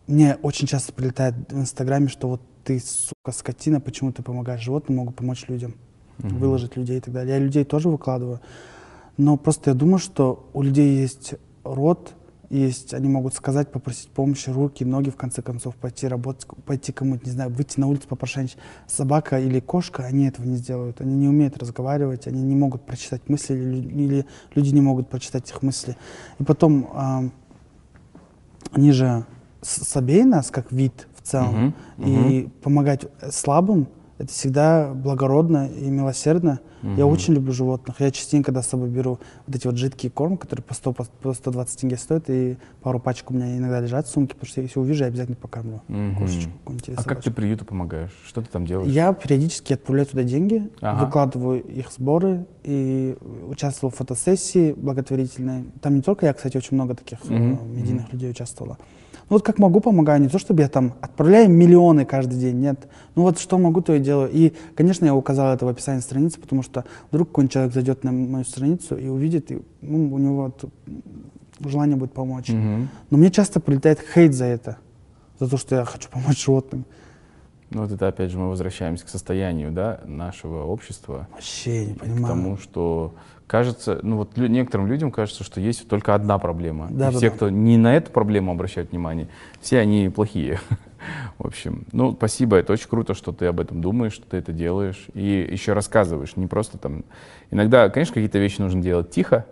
мне 0.07 0.37
очень 0.43 0.67
часто 0.67 0.93
прилетает 0.95 1.35
в 1.51 1.59
Инстаграме, 1.59 2.09
что 2.09 2.29
вот 2.29 2.41
ты, 2.65 2.81
сука, 2.81 3.33
скотина, 3.33 3.81
почему 3.81 4.13
ты 4.13 4.23
помогаешь 4.23 4.63
животным, 4.63 4.99
могу 4.99 5.13
помочь 5.13 5.49
людям, 5.49 5.75
Мгм. 6.19 6.39
выложить 6.39 6.77
людей 6.77 6.99
и 6.99 7.01
так 7.01 7.13
далее. 7.13 7.35
Я 7.35 7.39
людей 7.39 7.65
тоже 7.65 7.89
выкладываю, 7.89 8.41
но 9.19 9.37
просто 9.37 9.71
я 9.71 9.75
думаю, 9.75 9.99
что 9.99 10.49
у 10.55 10.63
людей 10.63 10.97
есть 11.01 11.35
рот, 11.65 12.15
есть, 12.59 12.93
они 12.93 13.09
могут 13.09 13.35
сказать, 13.35 13.71
попросить 13.73 14.09
помощи, 14.11 14.51
руки, 14.51 14.85
ноги, 14.85 15.11
в 15.11 15.17
конце 15.17 15.41
концов, 15.43 15.75
пойти 15.77 16.07
работать, 16.07 16.47
пойти 16.67 16.93
кому-то, 16.93 17.25
не 17.25 17.31
знаю, 17.31 17.51
выйти 17.51 17.81
на 17.81 17.87
улицу, 17.89 18.07
попрошайничать. 18.09 18.59
Собака 18.87 19.41
или 19.41 19.59
кошка, 19.61 20.05
они 20.05 20.27
этого 20.27 20.45
не 20.45 20.57
сделают. 20.57 21.01
Они 21.01 21.15
не 21.15 21.29
умеют 21.29 21.57
разговаривать, 21.57 22.27
они 22.27 22.43
не 22.43 22.55
могут 22.55 22.85
прочитать 22.85 23.29
мысли, 23.29 23.55
или, 23.55 23.65
лю- 23.81 23.91
или 23.91 24.27
люди 24.55 24.75
не 24.75 24.81
могут 24.83 25.09
прочитать 25.09 25.51
их 25.51 25.63
мысли. 25.63 25.97
И 26.39 26.45
потом, 26.45 26.91
ам, 26.95 27.33
они 28.73 28.93
же 28.93 29.25
с- 29.61 29.85
слабее 29.89 30.25
нас, 30.25 30.51
как 30.51 30.71
вид 30.73 31.09
в 31.17 31.23
целом, 31.23 31.75
Мгм, 31.97 32.09
и 32.09 32.49
помогать 32.63 33.07
слабым, 33.31 33.89
это 34.23 34.33
всегда 34.33 34.93
благородно 34.95 35.67
и 35.69 35.91
милосердно. 35.91 36.61
Я 36.83 37.05
Мгм. 37.05 37.13
очень 37.13 37.35
люблю 37.35 37.53
животных. 37.53 37.97
Я 38.01 38.11
частенько, 38.11 38.47
когда 38.47 38.63
с 38.63 38.69
собой 38.69 38.89
беру 38.89 39.19
вот 39.47 39.57
эти 39.57 39.67
вот 39.67 39.77
жидкие 39.77 40.11
корм, 40.11 40.37
которые 40.37 40.65
по, 40.65 40.75
100, 40.75 40.93
по 40.93 41.05
по 41.05 41.33
120 41.33 41.81
тенге 41.81 41.97
стоят, 41.97 42.25
и 42.29 42.57
пару 42.83 42.99
пачек 42.99 43.31
у 43.31 43.35
меня 43.35 43.57
иногда 43.57 43.81
лежат 43.81 44.07
в 44.07 44.11
сумке, 44.11 44.35
потому 44.35 44.49
что 44.49 44.61
если 44.63 44.79
увижу, 44.81 45.05
я 45.05 45.09
обязательно 45.09 45.37
покормлю 45.37 45.83
Мгм. 45.89 46.17
кошечку 46.17 46.51
А 46.67 46.71
как 46.95 47.03
собачку. 47.05 47.23
ты 47.23 47.31
приюту 47.31 47.65
помогаешь? 47.65 48.11
Что 48.27 48.43
ты 48.43 48.49
там 48.51 48.67
делаешь? 48.67 48.91
Я 48.93 49.13
периодически 49.13 49.73
отправляю 49.75 50.07
туда 50.07 50.23
деньги, 50.25 50.71
Ага. 50.81 51.05
выкладываю 51.05 51.63
их 51.63 51.91
сборы 51.93 52.47
и 52.65 53.17
участвовал 53.49 53.93
в 53.93 53.97
фотосессии 53.97 54.73
благотворительной. 54.73 55.65
Там 55.81 55.95
не 55.95 56.03
только 56.03 56.27
я, 56.27 56.33
кстати, 56.35 56.57
очень 56.57 56.77
много 56.77 56.95
таких 56.97 57.25
Мгм, 57.29 57.75
медийных 57.77 58.13
людей 58.13 58.31
участвовало. 58.31 58.77
Ну 59.29 59.37
вот 59.37 59.43
как 59.45 59.59
могу, 59.59 59.81
помогаю. 59.81 60.21
Не 60.21 60.29
то, 60.29 60.39
чтобы 60.39 60.63
я 60.63 60.69
там 60.69 60.95
отправляю 61.01 61.49
миллионы 61.49 62.05
каждый 62.05 62.39
день, 62.39 62.61
нет. 62.61 62.89
Ну 63.15 63.23
вот 63.23 63.39
что 63.39 63.59
могу, 63.59 63.81
то 63.81 63.95
и 63.95 64.01
делаю. 64.01 64.31
И, 64.33 64.53
конечно, 64.75 65.05
я 65.05 65.15
указал 65.15 65.55
это 65.55 65.65
в 65.65 65.69
описании 65.69 66.01
страницы, 66.01 66.41
потому 66.41 66.63
что 66.63 66.85
вдруг 67.11 67.29
какой-нибудь 67.29 67.53
человек 67.53 67.75
зайдет 67.75 68.05
на 68.05 68.13
мою 68.13 68.45
страницу 68.45 68.97
и 68.97 69.09
увидит, 69.09 69.51
и 69.51 69.63
ну, 69.81 70.13
у 70.13 70.19
него 70.19 70.43
вот 70.45 70.71
желание 71.71 71.97
будет 71.97 72.13
помочь. 72.13 72.49
Мгм. 72.49 72.89
Но 73.11 73.19
мне 73.19 73.31
часто 73.31 73.61
прилетает 73.61 74.01
хейт 74.15 74.35
за 74.35 74.47
это, 74.47 74.79
за 75.39 75.49
то, 75.49 75.57
что 75.57 75.77
я 75.77 75.85
хочу 75.85 76.09
помочь 76.11 76.45
животным. 76.45 76.85
Ну 77.71 77.83
вот 77.83 77.91
это 77.91 78.09
опять 78.09 78.31
же 78.31 78.39
мы 78.39 78.51
возвращаемся 78.51 79.07
к 79.07 79.09
состоянию 79.09 79.73
да, 79.73 80.01
нашего 80.05 80.65
общества. 80.65 81.27
Вообще 81.33 81.87
не 81.87 81.95
К 81.95 82.01
понимаю. 82.01 82.27
тому, 82.27 82.57
что 82.59 83.15
кажется, 83.53 84.01
ну 84.03 84.17
вот 84.17 84.39
лю- 84.39 84.49
некоторым 84.49 84.87
людям 84.87 85.11
кажется, 85.13 85.45
что 85.45 85.61
есть 85.61 85.87
только 85.87 86.15
одна 86.15 86.39
проблема. 86.39 86.89
Да, 86.91 87.11
и 87.11 87.13
да, 87.13 87.19
все, 87.19 87.29
да. 87.29 87.37
кто 87.37 87.51
не 87.51 87.77
на 87.77 87.95
эту 87.95 88.11
проблему 88.11 88.51
обращают 88.51 88.93
внимание, 88.93 89.29
все 89.61 89.79
они 89.79 90.09
плохие. 90.09 90.59
В 91.39 91.47
общем, 91.47 91.85
ну 91.93 92.13
спасибо, 92.15 92.57
это 92.57 92.73
очень 92.73 92.89
круто, 92.89 93.13
что 93.13 93.31
ты 93.31 93.45
об 93.45 93.61
этом 93.61 93.83
думаешь, 93.83 94.15
что 94.15 94.25
ты 94.25 94.39
это 94.39 94.55
делаешь 94.55 95.07
и 95.13 95.47
еще 95.51 95.75
рассказываешь, 95.75 96.35
не 96.37 96.47
просто 96.47 96.79
там. 96.79 97.05
Иногда, 97.51 97.91
конечно, 97.91 98.15
какие-то 98.15 98.39
вещи 98.39 98.59
нужно 98.59 98.81
делать 98.81 99.11
тихо, 99.11 99.45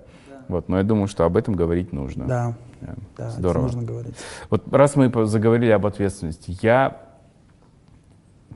вот, 0.48 0.70
но 0.70 0.78
я 0.78 0.82
думаю, 0.82 1.07
что 1.07 1.26
об 1.26 1.36
этом 1.36 1.55
говорить 1.55 1.92
нужно. 1.92 2.26
Да, 2.26 2.55
да, 2.80 2.94
это 3.18 3.30
Здорово. 3.32 3.64
нужно 3.64 3.82
говорить. 3.82 4.14
Вот 4.48 4.72
раз 4.72 4.96
мы 4.96 5.12
заговорили 5.26 5.72
об 5.72 5.84
ответственности, 5.84 6.57
я 6.62 7.03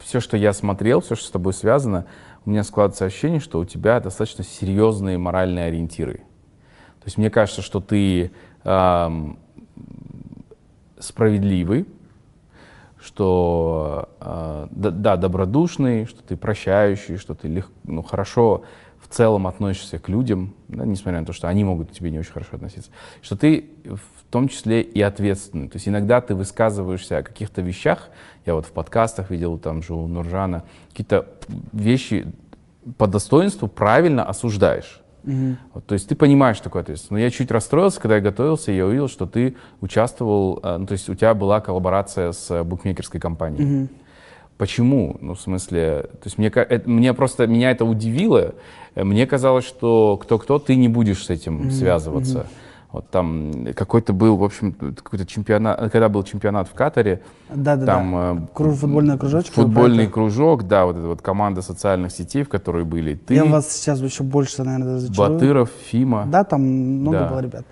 все, 0.01 0.21
что 0.21 0.39
я 0.39 0.55
смотрел, 0.55 1.03
все, 1.03 1.17
что 1.17 1.27
с 1.27 1.31
тобой 1.31 1.53
связано, 1.53 2.07
у 2.45 2.51
меня 2.51 2.63
складывается 2.63 3.07
ощущение, 3.07 3.41
что 3.41 3.59
у 3.59 3.65
тебя 3.65 4.01
достаточно 4.01 4.45
серьезные 4.45 5.19
моральные 5.19 5.67
ориентиры. 5.67 6.19
То 7.01 7.07
есть 7.07 7.19
мне 7.19 7.31
кажется, 7.31 7.63
что 7.63 7.81
ты 7.81 8.31
ам, 8.65 9.39
справедливый, 10.99 11.87
что 13.01 14.09
э, 14.21 14.69
да, 14.71 15.17
добродушный, 15.17 16.07
что 16.07 16.23
ты 16.23 16.37
прощающий, 16.37 17.19
что 17.19 17.35
ты 17.35 17.49
лег- 17.49 17.71
ну, 17.85 18.03
хорошо 18.03 18.65
в 18.99 19.09
целом 19.09 19.47
относишься 19.47 19.99
к 19.99 20.09
людям, 20.09 20.55
да, 20.69 20.87
несмотря 20.87 21.21
на 21.21 21.27
то, 21.27 21.35
что 21.35 21.49
они 21.49 21.65
могут 21.65 21.91
к 21.91 21.93
тебе 21.93 22.11
не 22.11 22.19
очень 22.19 22.33
хорошо 22.33 22.57
относиться, 22.57 22.91
что 23.21 23.37
ты 23.37 23.71
том 24.35 24.49
числе 24.49 24.83
и 24.83 25.01
ответственный. 25.01 25.69
То 25.69 25.77
есть 25.77 25.87
иногда 25.87 26.21
ты 26.21 26.35
высказываешься 26.35 27.19
о 27.19 27.23
каких-то 27.23 27.63
вещах, 27.63 28.09
я 28.47 28.55
вот 28.57 28.67
в 28.67 28.73
подкастах 28.73 29.31
видел 29.31 29.59
там 29.59 29.81
же 29.81 29.95
у 29.95 30.09
Нуржана, 30.09 30.65
какие-то 30.91 31.27
вещи 31.73 32.27
по 32.99 33.07
достоинству 33.07 33.69
правильно 33.69 34.25
осуждаешь. 34.25 35.01
Мгм. 35.23 35.57
Вот, 35.73 35.87
то 35.87 35.93
есть 35.95 36.09
ты 36.09 36.17
понимаешь 36.17 36.59
такое 36.59 36.83
ответственность. 36.83 37.13
Но 37.13 37.19
я 37.19 37.31
чуть 37.31 37.53
расстроился, 37.53 38.01
когда 38.01 38.17
я 38.17 38.21
готовился, 38.21 38.73
и 38.73 38.77
я 38.77 38.87
увидел, 38.87 39.07
что 39.09 39.27
ты 39.27 39.55
участвовал, 39.81 40.59
э, 40.65 40.79
ну, 40.79 40.87
то 40.87 40.93
есть 40.93 41.09
у 41.09 41.15
тебя 41.15 41.33
была 41.35 41.61
коллаборация 41.61 42.33
с 42.33 42.65
букмекерской 42.65 43.21
компанией. 43.21 43.65
Мгм. 43.65 43.89
Почему? 44.59 45.17
Ну, 45.21 45.35
в 45.35 45.41
смысле, 45.41 46.09
то 46.11 46.25
есть 46.25 46.39
мне, 46.39 46.49
это- 46.49 46.91
мне 46.91 47.15
просто, 47.15 47.47
меня 47.47 47.71
это 47.71 47.85
удивило. 47.85 48.55
Э, 48.97 49.05
Мне 49.05 49.27
казалось, 49.27 49.65
что 49.65 50.17
кто-кто, 50.17 50.59
ты 50.59 50.75
не 50.77 50.89
будешь 50.89 51.25
с 51.25 51.31
этим 51.31 51.55
Мгм, 51.55 51.71
связываться. 51.71 52.39
мгм. 52.41 52.49
Вот 52.95 53.11
там 53.11 53.67
какой-то 53.75 54.13
был, 54.13 54.37
в 54.37 54.45
общем, 54.45 54.73
какой-то 54.73 55.27
чемпионат, 55.27 55.91
когда 55.91 56.09
был 56.09 56.23
чемпионат 56.23 56.69
в 56.69 56.75
Катаре, 56.75 57.23
Да-да-да. 57.53 57.87
там 57.87 58.17
э, 58.17 58.47
Круж- 58.55 58.77
футбольный 58.77 59.19
кружочек, 59.19 59.53
футбольный 59.55 60.07
кружок, 60.07 60.63
да, 60.69 60.87
вот 60.87 60.97
эта 60.97 61.09
вот 61.09 61.21
команда 61.21 61.61
социальных 61.61 62.13
сетей, 62.13 62.45
в 62.45 62.49
которой 62.49 62.85
были 62.85 63.17
ты, 63.17 63.35
Я 63.35 63.47
вас 63.47 63.69
сейчас 63.73 64.01
еще 64.01 64.23
больше, 64.23 64.63
наверное, 64.63 64.95
разочарую. 64.95 65.33
Батыров, 65.35 65.71
Фима. 65.91 66.25
Да, 66.31 66.45
там 66.45 66.63
много 66.63 67.19
Да. 67.19 67.29
было 67.31 67.41
ребят. 67.41 67.65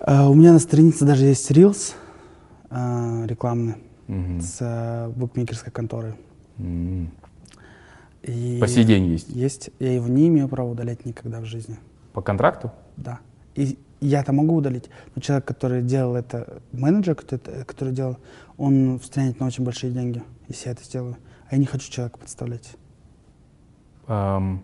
Э, 0.00 0.22
У 0.28 0.32
меня 0.32 0.52
на 0.54 0.60
странице 0.60 1.04
даже 1.04 1.26
есть 1.26 1.50
рилс 1.50 1.94
э, 2.70 3.26
рекламный 3.26 3.74
Мгм. 4.08 4.40
с 4.40 5.12
букмекерской 5.14 5.70
конторой. 5.72 6.14
М. 6.58 7.10
И 8.22 8.56
По 8.62 8.66
сей 8.66 8.84
день 8.84 9.04
есть? 9.08 9.28
Есть. 9.28 9.68
Я 9.78 9.92
его 9.92 10.08
не 10.08 10.28
имею 10.28 10.48
права 10.48 10.70
удалять 10.70 11.04
никогда 11.04 11.40
в 11.40 11.44
жизни. 11.44 11.76
По 12.14 12.22
контракту? 12.22 12.70
Да. 12.96 13.18
И 13.54 13.78
я 14.00 14.20
это 14.20 14.32
могу 14.32 14.54
удалить, 14.56 14.90
но 15.14 15.22
человек, 15.22 15.44
который 15.46 15.82
делал 15.82 16.16
это, 16.16 16.60
менеджер, 16.72 17.14
который 17.14 17.94
делал, 17.94 18.18
он 18.58 18.98
встрянет 18.98 19.40
на 19.40 19.46
очень 19.46 19.64
большие 19.64 19.92
деньги, 19.92 20.22
если 20.48 20.66
я 20.68 20.72
это 20.72 20.84
сделаю. 20.84 21.16
А 21.48 21.54
я 21.54 21.58
не 21.58 21.66
хочу 21.66 21.90
человека 21.90 22.18
подставлять. 22.18 22.72
Ам, 24.06 24.62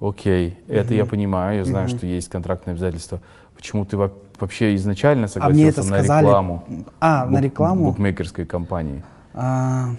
окей, 0.00 0.58
это 0.68 0.94
я 0.94 1.02
Мгм. 1.02 1.10
понимаю, 1.10 1.58
я 1.58 1.64
знаю, 1.64 1.88
Мгм. 1.88 1.96
что 1.96 2.06
есть 2.06 2.28
контрактные 2.28 2.72
обязательства. 2.72 3.20
Почему 3.56 3.84
ты 3.84 3.96
во- 3.96 4.12
вообще 4.38 4.74
изначально 4.74 5.28
А 5.36 5.48
мне 5.48 5.68
это 5.68 5.82
согласился 5.82 5.90
на 5.90 5.98
сказали. 5.98 6.24
рекламу? 6.26 6.64
А, 7.00 7.26
на 7.26 7.38
бук- 7.38 7.42
рекламу? 7.44 7.84
Букмекерской 7.86 8.44
компании. 8.44 9.02
А, 9.34 9.90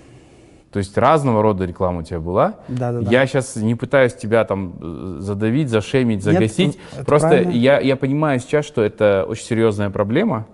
То 0.74 0.80
есть 0.80 0.97
разного 0.97 1.43
рода 1.43 1.65
реклама 1.65 1.99
у 1.99 2.03
тебя 2.03 2.19
была. 2.19 2.55
Да-да-да. 2.67 3.09
Я 3.11 3.28
сейчас 3.28 3.55
не 3.55 3.76
пытаюсь 3.76 4.13
тебя 4.15 4.43
там 4.43 4.74
э, 4.82 5.17
задавить, 5.19 5.69
зашемить, 5.69 6.26
Нет, 6.26 6.34
загасить. 6.34 6.80
это 6.93 7.05
Просто 7.05 7.28
правильно. 7.30 7.51
я, 7.51 7.80
я 7.80 7.95
понимаю 7.95 8.39
сейчас, 8.39 8.65
что 8.65 8.82
это 8.82 9.24
очень 9.30 9.45
серьезная 9.45 9.91
проблема. 9.91 10.47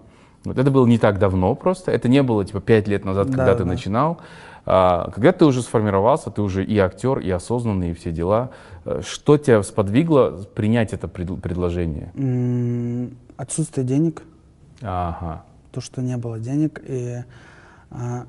Вот 0.43 0.57
это 0.57 0.71
было 0.71 0.85
не 0.85 0.97
так 0.97 1.19
давно 1.19 1.55
просто. 1.55 1.91
Это 1.91 2.09
не 2.09 2.21
было 2.21 2.43
типа 2.43 2.59
пять 2.59 2.87
лет 2.89 3.05
назад, 3.05 3.27
когда 3.27 3.45
ты 3.45 3.51
Да-да-да. 3.59 3.65
начинал. 3.69 4.17
А, 4.65 5.09
когда 5.15 5.31
ты 5.31 5.45
уже 5.45 5.61
сформировался, 5.61 6.31
ты 6.31 6.41
уже 6.41 6.65
и 6.65 6.77
актер, 6.77 7.19
и 7.19 7.29
осознанный, 7.29 7.91
и 7.91 7.93
все 7.93 8.11
дела. 8.11 8.49
Э, 8.83 9.01
Что 9.05 9.37
тебя 9.37 9.63
сподвигло 9.63 10.43
принять 10.53 10.91
это 10.91 11.07
пред- 11.07 11.41
предложение? 11.41 12.11
м, 12.15 13.15
отсутствие 13.37 13.87
денег, 13.87 14.21
Ага. 14.81 15.43
то, 15.71 15.79
что 15.79 16.01
не 16.01 16.17
было 16.17 16.39
денег. 16.39 16.81
И 16.85 17.15
а, 17.89 18.25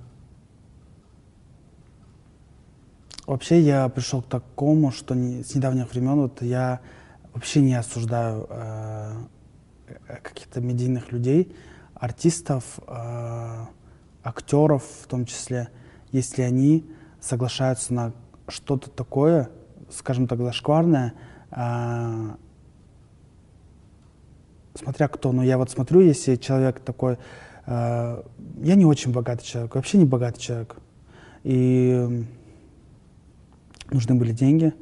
вообще 3.30 3.60
я 3.60 3.88
пришел 3.88 4.22
к 4.22 4.26
такому, 4.26 4.90
что 4.90 5.14
не- 5.14 5.44
с 5.44 5.54
недавних 5.54 5.92
времен 5.92 6.16
вот 6.16 6.42
я 6.42 6.80
вообще 7.32 7.60
не 7.60 7.74
осуждаю 7.74 8.48
э, 8.50 9.12
каких-то 10.22 10.60
медийных 10.60 11.12
людей, 11.12 11.54
артистов, 11.94 12.80
э, 12.88 13.64
актеров 14.24 14.82
в 15.02 15.06
том 15.06 15.26
числе, 15.26 15.68
если 16.10 16.42
они 16.42 16.84
соглашаются 17.20 17.94
на 17.94 18.12
что-то 18.48 18.90
такое, 18.90 19.48
скажем 19.90 20.26
так, 20.26 20.40
зашкварное, 20.40 21.14
э, 21.52 22.30
смотря 24.74 25.06
кто, 25.06 25.30
но 25.30 25.44
я 25.44 25.56
вот 25.56 25.70
смотрю, 25.70 26.00
если 26.00 26.34
человек 26.34 26.80
такой, 26.80 27.16
э, 27.66 28.22
я 28.62 28.74
не 28.74 28.86
очень 28.86 29.12
богатый 29.12 29.44
человек, 29.44 29.76
вообще 29.76 29.98
не 29.98 30.04
богатый 30.04 30.40
человек, 30.40 30.74
и 31.44 32.24
нужны 33.92 34.14
были 34.14 34.32
деньги, 34.32 34.72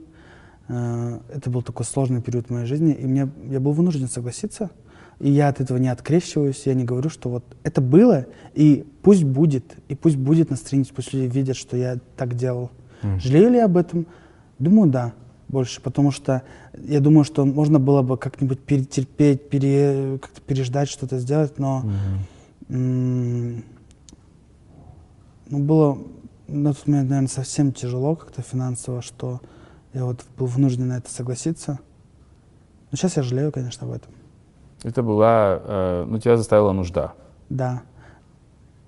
Э, 0.68 1.18
это 1.32 1.50
был 1.50 1.62
такой 1.62 1.84
сложный 1.86 2.20
период 2.20 2.46
в 2.46 2.50
моей 2.50 2.66
жизни, 2.66 2.92
и 2.92 3.06
мне, 3.06 3.28
я 3.50 3.61
был 3.61 3.72
вынужден 3.72 4.09
согласиться. 4.09 4.70
И 5.18 5.30
я 5.30 5.48
от 5.48 5.61
этого 5.61 5.78
не 5.78 5.88
открещиваюсь, 5.88 6.62
я 6.66 6.74
не 6.74 6.84
говорю, 6.84 7.11
что 7.11 7.28
вот 7.28 7.44
это 7.64 7.80
было, 7.80 8.26
и 8.54 8.86
пусть 9.02 9.24
будет, 9.24 9.64
и 9.88 9.96
пусть 9.96 10.16
будет 10.16 10.50
на 10.50 10.56
странице, 10.56 10.92
пусть 10.94 11.12
люди 11.12 11.26
видят, 11.34 11.56
что 11.56 11.76
я 11.76 11.98
так 12.16 12.36
делал. 12.36 12.70
Мгм. 13.02 13.18
Жалею 13.18 13.50
ли 13.50 13.56
я 13.56 13.64
об 13.64 13.76
этом? 13.76 14.06
Думаю, 14.61 14.90
да, 14.90 15.12
больше, 15.48 15.80
потому 15.80 16.12
что 16.12 16.42
я 16.76 17.00
думаю, 17.00 17.24
что 17.24 17.44
можно 17.44 17.80
было 17.80 18.02
бы 18.02 18.16
как-нибудь 18.16 18.61
перетерпеть, 18.61 19.48
пере, 19.48 20.18
как-то 20.22 20.40
переждать, 20.40 20.88
что-то 20.88 21.18
сделать, 21.18 21.59
но 21.59 21.84
м, 22.68 23.64
ну, 25.48 25.59
было 25.59 25.98
на 26.49 26.72
тот 26.72 26.86
момент, 26.86 27.11
наверное, 27.11 27.28
совсем 27.28 27.72
тяжело 27.72 28.16
как-то 28.16 28.42
финансово, 28.42 29.03
что 29.03 29.40
я 29.92 30.05
вот 30.05 30.24
был 30.36 30.46
вынужден 30.46 30.88
на 30.88 30.99
это 30.99 31.11
согласиться. 31.11 31.78
Но 32.90 32.96
сейчас 32.96 33.16
я 33.16 33.22
жалею, 33.22 33.53
конечно, 33.53 33.86
об 33.86 33.92
этом. 33.92 34.11
Это 34.82 35.03
была, 35.03 35.61
э, 35.62 36.05
ну, 36.09 36.18
тебя 36.18 36.36
заставила 36.36 36.72
нужда. 36.72 37.12
Да, 37.51 37.82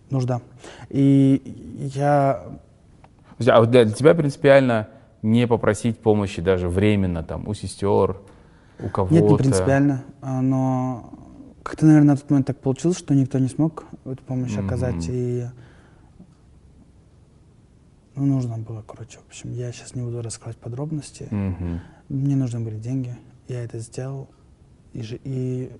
нужда. 0.08 0.40
И 0.88 1.88
я... 1.94 2.42
А 3.46 3.60
вот 3.60 3.70
для 3.70 3.84
для 3.84 3.94
тебя 3.94 4.14
принципиально 4.14 4.88
не 5.22 5.46
попросить 5.46 5.98
помощи 5.98 6.40
даже 6.40 6.68
временно 6.68 7.22
там 7.22 7.48
у 7.48 7.54
сестер, 7.54 8.16
у 8.78 8.88
кого-то? 8.88 9.14
Нет, 9.14 9.24
не 9.30 9.36
принципиально, 9.36 10.04
а, 10.20 10.40
но 10.40 11.10
как-то, 11.62 11.86
наверное, 11.86 12.12
на 12.12 12.16
тот 12.16 12.30
момент 12.30 12.46
так 12.46 12.58
получилось, 12.58 12.98
что 12.98 13.14
никто 13.14 13.38
не 13.38 13.48
смог 13.48 13.84
эту 14.04 14.22
помощь 14.24 14.56
оказать, 14.56 14.96
Мгм. 14.96 15.10
и 15.10 15.46
ну, 18.16 18.24
нужно 18.26 18.58
было, 18.58 18.82
короче, 18.86 19.18
в 19.18 19.26
общем, 19.28 19.52
я 19.52 19.72
сейчас 19.72 19.94
не 19.94 20.02
буду 20.02 20.22
рассказывать 20.22 20.58
подробности. 20.58 21.28
Мгм. 21.30 21.80
Мне 22.08 22.36
нужны 22.36 22.60
были 22.60 22.76
деньги, 22.76 23.16
я 23.48 23.62
это 23.64 23.78
сделал, 23.78 24.28
и, 24.92 25.02
ж- 25.02 25.18
и 25.24 25.70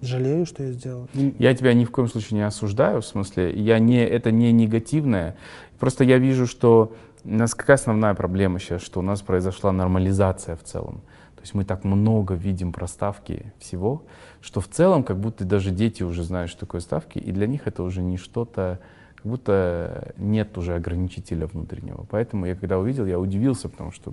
жалею, 0.00 0.46
что 0.46 0.62
я 0.62 0.72
сделал. 0.72 1.08
Я 1.38 1.54
тебя 1.54 1.74
ни 1.74 1.84
в 1.84 1.90
коем 1.90 2.08
случае 2.08 2.38
не 2.38 2.46
осуждаю, 2.46 3.00
в 3.00 3.06
смысле, 3.06 3.52
я 3.52 3.78
не, 3.78 3.98
это 4.04 4.30
не 4.30 4.52
негативное. 4.52 5.36
Просто 5.78 6.04
я 6.04 6.18
вижу, 6.18 6.46
что 6.46 6.92
у 7.24 7.30
нас 7.30 7.54
какая 7.54 7.74
основная 7.74 8.14
проблема 8.14 8.60
сейчас, 8.60 8.82
что 8.82 9.00
у 9.00 9.02
нас 9.02 9.20
произошла 9.22 9.72
нормализация 9.72 10.54
в 10.56 10.62
целом. 10.62 11.00
То 11.34 11.42
есть 11.42 11.54
мы 11.54 11.64
так 11.64 11.84
много 11.84 12.34
видим 12.34 12.72
про 12.72 12.86
ставки 12.86 13.52
всего, 13.58 14.02
что 14.40 14.60
в 14.60 14.68
целом 14.68 15.02
как 15.04 15.18
будто 15.20 15.44
даже 15.44 15.70
дети 15.70 16.02
уже 16.02 16.22
знают, 16.22 16.50
что 16.50 16.60
такое 16.60 16.80
ставки, 16.80 17.18
и 17.18 17.32
для 17.32 17.46
них 17.46 17.66
это 17.66 17.82
уже 17.82 18.02
не 18.02 18.16
что-то, 18.16 18.80
будто 19.28 20.12
нет 20.18 20.56
уже 20.58 20.74
ограничителя 20.74 21.46
внутреннего. 21.46 22.04
Поэтому 22.10 22.46
я 22.46 22.54
когда 22.54 22.78
увидел, 22.78 23.06
я 23.06 23.18
удивился, 23.18 23.68
потому 23.68 23.92
что 23.92 24.12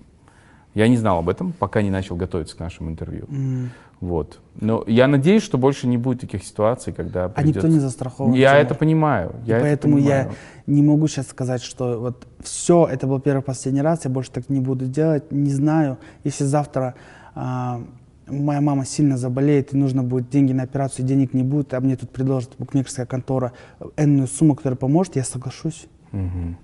я 0.73 0.87
не 0.87 0.97
знал 0.97 1.19
об 1.19 1.29
этом, 1.29 1.53
пока 1.53 1.81
не 1.81 1.89
начал 1.89 2.15
готовиться 2.15 2.55
к 2.55 2.59
нашему 2.59 2.89
интервью. 2.89 3.25
М. 3.29 3.69
Вот. 4.01 4.39
Но 4.59 4.83
я 4.87 5.07
надеюсь, 5.07 5.41
что 5.41 5.57
больше 5.57 5.87
не 5.87 5.97
будет 5.97 6.19
таких 6.21 6.43
ситуаций, 6.43 6.91
когда 6.93 7.25
А 7.25 7.27
никто 7.27 7.43
придется- 7.61 7.67
не 7.69 7.79
застрахован. 7.79 8.33
Я 8.33 8.49
Тимур. 8.51 8.65
это 8.65 8.75
понимаю. 8.75 9.35
И 9.45 9.49
Я 9.49 9.55
это 9.57 9.65
поэтому 9.65 9.97
я 9.97 10.03
понимаю. 10.03 10.31
не 10.67 10.83
могу 10.83 11.07
сейчас 11.07 11.27
сказать, 11.27 11.63
что 11.63 11.97
вот 11.99 12.27
все, 12.41 12.85
это 12.91 13.07
был 13.07 13.19
первый 13.21 13.41
последний 13.41 13.81
раз, 13.81 14.03
я 14.05 14.11
больше 14.11 14.31
так 14.31 14.49
не 14.49 14.59
буду 14.59 14.85
делать, 14.85 15.31
не 15.31 15.49
знаю. 15.49 15.97
Если 16.25 16.43
завтра 16.43 16.93
а, 17.35 17.81
моя 18.27 18.61
мама 18.61 18.85
сильно 18.85 19.17
заболеет 19.17 19.73
и 19.73 19.77
нужно 19.77 20.03
будет 20.03 20.29
деньги 20.29 20.53
на 20.53 20.63
операцию, 20.63 21.05
денег 21.05 21.33
не 21.33 21.43
будет, 21.43 21.73
а 21.73 21.79
мне 21.79 21.95
тут 21.95 22.09
предложит 22.09 22.51
букмекерская 22.57 23.05
контора 23.05 23.53
энную 23.97 24.27
сумму, 24.27 24.55
которая 24.55 24.77
поможет, 24.77 25.15
я 25.15 25.23
соглашусь. 25.23 25.87
Мгм. 26.11 26.57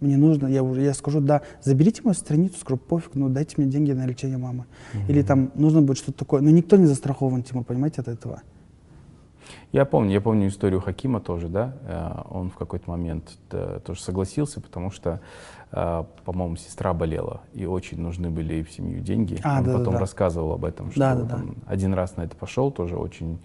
Мне 0.00 0.16
нужно, 0.16 0.48
я, 0.48 0.62
уже, 0.62 0.82
я 0.82 0.92
скажу, 0.92 1.20
да, 1.20 1.42
заберите 1.62 2.02
мою 2.02 2.14
страницу, 2.14 2.58
скажу, 2.58 2.76
пофиг, 2.76 3.14
ну 3.14 3.28
дайте 3.28 3.54
мне 3.56 3.70
деньги 3.70 3.92
на 3.92 4.06
лечение 4.06 4.36
мамы. 4.36 4.66
Или 5.08 5.22
там 5.22 5.50
нужно 5.54 5.80
будет 5.80 5.96
что-то 5.96 6.18
такое. 6.18 6.42
Но 6.42 6.50
никто 6.50 6.76
не 6.76 6.86
застрахован, 6.86 7.42
Тимур, 7.42 7.64
понимаете, 7.64 8.02
от 8.02 8.08
этого. 8.08 8.42
Я 9.72 9.84
помню, 9.84 10.12
я 10.12 10.20
помню 10.20 10.48
историю 10.48 10.80
Хакима 10.80 11.20
тоже, 11.20 11.48
да. 11.48 11.74
Э, 11.82 12.22
Он 12.30 12.50
в 12.50 12.56
какой-то 12.56 12.88
момент 12.90 13.38
э, 13.50 13.80
тоже 13.84 14.00
согласился, 14.00 14.60
потому 14.60 14.90
что, 14.90 15.10
э, 15.10 15.63
по-моему, 15.70 16.56
сестра 16.56 16.92
болела, 16.94 17.40
и 17.52 17.66
очень 17.66 18.00
нужны 18.00 18.30
были 18.30 18.62
в 18.62 18.70
семью 18.70 19.00
деньги. 19.00 19.38
А, 19.42 19.58
Он 19.58 19.64
да-да-да. 19.64 19.78
потом 19.84 19.96
рассказывал 19.98 20.52
об 20.52 20.64
этом, 20.64 20.90
что 20.90 21.00
Да-да-да. 21.00 21.36
он 21.36 21.56
один 21.66 21.94
раз 21.94 22.16
на 22.16 22.22
это 22.22 22.36
пошел, 22.36 22.70
тоже 22.70 22.96
очень 22.96 23.38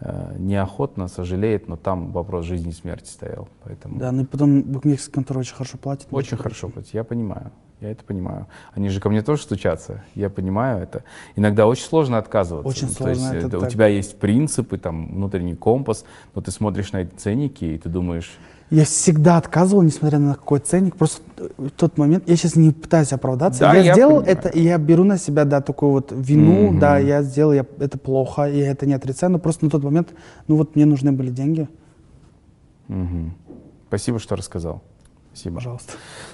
э, 0.00 0.34
неохотно, 0.38 1.08
сожалеет, 1.08 1.68
но 1.68 1.76
там 1.76 2.12
вопрос 2.12 2.44
жизни 2.44 2.70
и 2.70 2.72
смерти 2.72 3.08
стоял. 3.08 3.48
Поэтому 3.64 3.98
Да, 3.98 4.12
ну 4.12 4.22
и 4.22 4.24
потом 4.26 4.62
букмекерская 4.62 5.14
контора 5.14 5.38
очень 5.40 5.54
хорошо 5.54 5.78
платит. 5.78 6.06
Очень 6.10 6.36
хорошо 6.36 6.68
платят, 6.68 6.94
я 6.94 7.04
понимаю. 7.04 7.50
Я 7.80 7.90
это 7.90 8.04
понимаю. 8.04 8.46
Они 8.74 8.88
же 8.90 9.00
ко 9.00 9.08
мне 9.10 9.22
тоже 9.22 9.42
стучатся, 9.42 10.04
я 10.14 10.30
понимаю 10.30 10.84
это. 10.84 11.02
Иногда 11.34 11.66
очень 11.66 11.82
сложно 11.84 12.16
отказываться. 12.18 12.68
Очень 12.68 12.86
Ну, 12.86 12.94
то 12.94 12.96
сложно, 13.02 13.32
есть, 13.34 13.46
это 13.46 13.58
у 13.58 13.60
так. 13.62 13.70
тебя 13.72 13.88
есть 13.88 14.20
принципы, 14.20 14.78
там, 14.78 15.12
внутренний 15.12 15.56
компас, 15.56 16.04
но 16.36 16.42
ты 16.42 16.52
смотришь 16.52 16.92
на 16.92 16.98
эти 16.98 17.12
ценники, 17.16 17.64
и 17.64 17.78
ты 17.78 17.88
думаешь, 17.88 18.38
Я 18.72 18.86
всегда 18.86 19.36
отказывал, 19.36 19.82
несмотря 19.82 20.18
на 20.18 20.34
какой 20.34 20.58
ценник. 20.60 20.96
Просто 20.96 21.20
в 21.58 21.68
тот 21.70 21.98
момент, 21.98 22.24
я 22.26 22.36
сейчас 22.36 22.56
не 22.56 22.70
пытаюсь 22.70 23.12
оправдаться. 23.12 23.60
Да, 23.60 23.74
я, 23.74 23.82
я 23.82 23.92
сделал 23.92 24.20
понимаю. 24.20 24.38
это, 24.38 24.48
и 24.48 24.62
я 24.62 24.78
беру 24.78 25.04
на 25.04 25.18
себя, 25.18 25.44
да, 25.44 25.60
такую 25.60 25.92
вот 25.92 26.10
вину, 26.10 26.70
Мгм. 26.70 26.78
да, 26.78 26.96
я 26.96 27.22
сделал, 27.22 27.52
я, 27.52 27.66
это 27.78 27.98
плохо, 27.98 28.44
я 28.44 28.70
это 28.70 28.86
не 28.86 28.94
отрицаю, 28.94 29.30
но 29.32 29.38
просто 29.38 29.66
на 29.66 29.70
тот 29.70 29.82
момент, 29.84 30.14
ну 30.48 30.56
вот 30.56 30.74
мне 30.74 30.86
нужны 30.86 31.12
были 31.12 31.28
деньги. 31.28 31.68
«Мгм. 32.88 33.34
спасибо, 33.88 34.18
что 34.18 34.36
рассказал. 34.36 34.80
Спасибо. 35.32 35.56
Пожалуйста. 35.56 35.92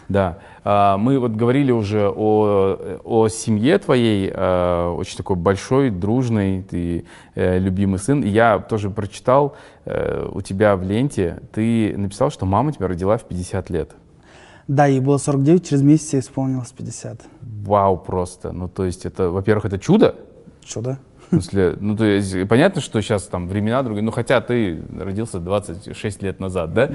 Да, 0.09 0.39
А, 0.65 0.99
мы 0.99 1.19
вот 1.19 1.33
говорили 1.33 1.71
уже 1.71 2.11
о, 2.11 3.01
о 3.05 3.29
семье 3.29 3.79
твоей, 3.79 4.31
а, 4.35 4.93
очень 4.93 5.17
такой 5.17 5.37
большой, 5.37 5.91
дружный, 5.91 6.63
ты 6.63 7.05
э, 7.35 7.59
любимый 7.59 7.99
сын. 7.99 8.23
Я 8.23 8.59
тоже 8.59 8.91
прочитал 8.91 9.57
э, 9.85 10.29
у 10.31 10.41
тебя 10.41 10.77
в 10.77 10.83
ленте, 10.83 11.41
ты 11.53 11.97
написал, 11.97 12.31
что 12.31 12.45
мама 12.45 12.73
тебя 12.73 12.89
родила 12.89 13.17
в 13.17 13.25
50 13.25 13.71
лет. 13.71 13.93
Да, 14.67 14.87
ей 14.87 15.01
было 15.01 15.17
49, 15.17 15.67
через 15.67 15.83
месяц 15.83 16.13
ей 16.13 16.21
исполнилось 16.21 16.73
50. 16.73 17.23
Вау, 17.41 17.97
просто. 17.97 18.53
Ну, 18.53 18.69
то 18.69 18.85
есть 18.85 19.07
это, 19.07 19.31
во-первых, 19.31 19.65
это 19.65 19.79
чудо. 19.79 20.17
Чудо. 20.63 20.99
В 21.29 21.31
смысле, 21.31 21.77
ну, 21.79 21.95
то 21.95 22.05
есть, 22.05 22.49
понятно, 22.49 22.81
что 22.81 23.03
сейчас 23.03 23.25
там 23.25 23.49
времена 23.49 23.83
другие, 23.83 24.03
ну, 24.03 24.11
хотя 24.11 24.41
ты 24.41 24.81
родился 24.99 25.39
26 25.39 26.23
лет 26.23 26.41
назад, 26.41 26.73
да? 26.73 26.91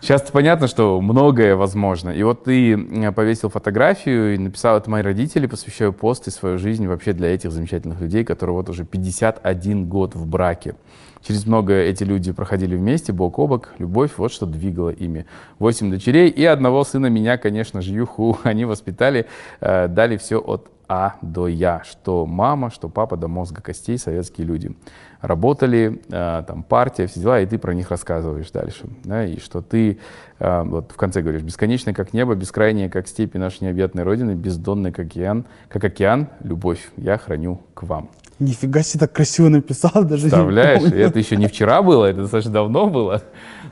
Сейчас 0.00 0.22
понятно, 0.22 0.66
что 0.66 1.00
многое 1.00 1.54
возможно. 1.54 2.10
И 2.10 2.22
вот 2.24 2.44
ты 2.44 3.12
повесил 3.12 3.48
фотографию 3.48 4.34
и 4.34 4.38
написал, 4.38 4.76
это 4.76 4.90
мои 4.90 5.02
родители, 5.02 5.46
посвящаю 5.46 5.92
пост 5.92 6.26
и 6.26 6.30
свою 6.30 6.58
жизнь 6.58 6.86
вообще 6.86 7.12
для 7.12 7.32
этих 7.32 7.52
замечательных 7.52 8.00
людей, 8.00 8.24
которые 8.24 8.56
вот 8.56 8.68
уже 8.68 8.84
51 8.84 9.86
год 9.88 10.14
в 10.16 10.26
браке. 10.26 10.74
Через 11.22 11.46
много 11.46 11.74
эти 11.74 12.02
люди 12.02 12.32
проходили 12.32 12.76
вместе, 12.76 13.12
бок 13.12 13.38
о 13.38 13.46
бок, 13.46 13.74
любовь, 13.78 14.12
вот 14.16 14.32
что 14.32 14.46
двигало 14.46 14.90
ими. 14.90 15.26
Восемь 15.58 15.90
дочерей 15.90 16.28
и 16.28 16.44
одного 16.44 16.82
сына 16.82 17.06
меня, 17.06 17.36
конечно 17.36 17.82
же, 17.82 17.92
юху, 17.92 18.38
они 18.42 18.64
воспитали, 18.64 19.26
э, 19.60 19.88
дали 19.88 20.16
все 20.16 20.38
от 20.38 20.70
А 20.92 21.14
до 21.22 21.46
Я, 21.46 21.84
что 21.84 22.26
мама, 22.26 22.68
что 22.68 22.88
папа 22.88 23.16
до 23.16 23.28
мозга 23.28 23.62
костей, 23.62 23.96
советские 23.96 24.44
люди. 24.44 24.76
Работали, 25.20 26.02
э, 26.10 26.42
там 26.44 26.64
партия, 26.64 27.06
все 27.06 27.20
дела, 27.20 27.40
и 27.40 27.46
ты 27.46 27.58
про 27.58 27.74
них 27.74 27.90
рассказываешь 27.90 28.50
дальше. 28.50 28.88
Да, 29.04 29.24
и 29.24 29.38
что 29.38 29.62
ты, 29.62 30.00
э, 30.40 30.62
вот 30.64 30.90
в 30.90 30.96
конце 30.96 31.22
говоришь, 31.22 31.42
бесконечное 31.42 31.94
как 31.94 32.12
небо, 32.12 32.34
бескрайнее 32.34 32.90
как 32.90 33.06
степи 33.06 33.38
нашей 33.38 33.66
необъятной 33.66 34.02
Родины, 34.02 34.32
бездонный 34.32 34.90
как 34.90 35.06
океан, 35.06 35.44
как 35.68 35.84
океан, 35.84 36.26
любовь 36.42 36.90
я 36.96 37.18
храню 37.18 37.60
к 37.74 37.84
вам. 37.84 38.10
Нифига 38.40 38.82
себе 38.82 39.00
так 39.00 39.12
красиво 39.12 39.48
написал, 39.48 39.92
даже 40.04 40.24
не 40.24 40.30
Представляешь, 40.30 40.80
помню. 40.82 40.96
и 40.96 41.00
это 41.00 41.18
еще 41.18 41.36
не 41.36 41.46
вчера 41.46 41.82
было, 41.82 42.06
это 42.06 42.22
достаточно 42.22 42.52
давно 42.52 42.88
было. 42.88 43.22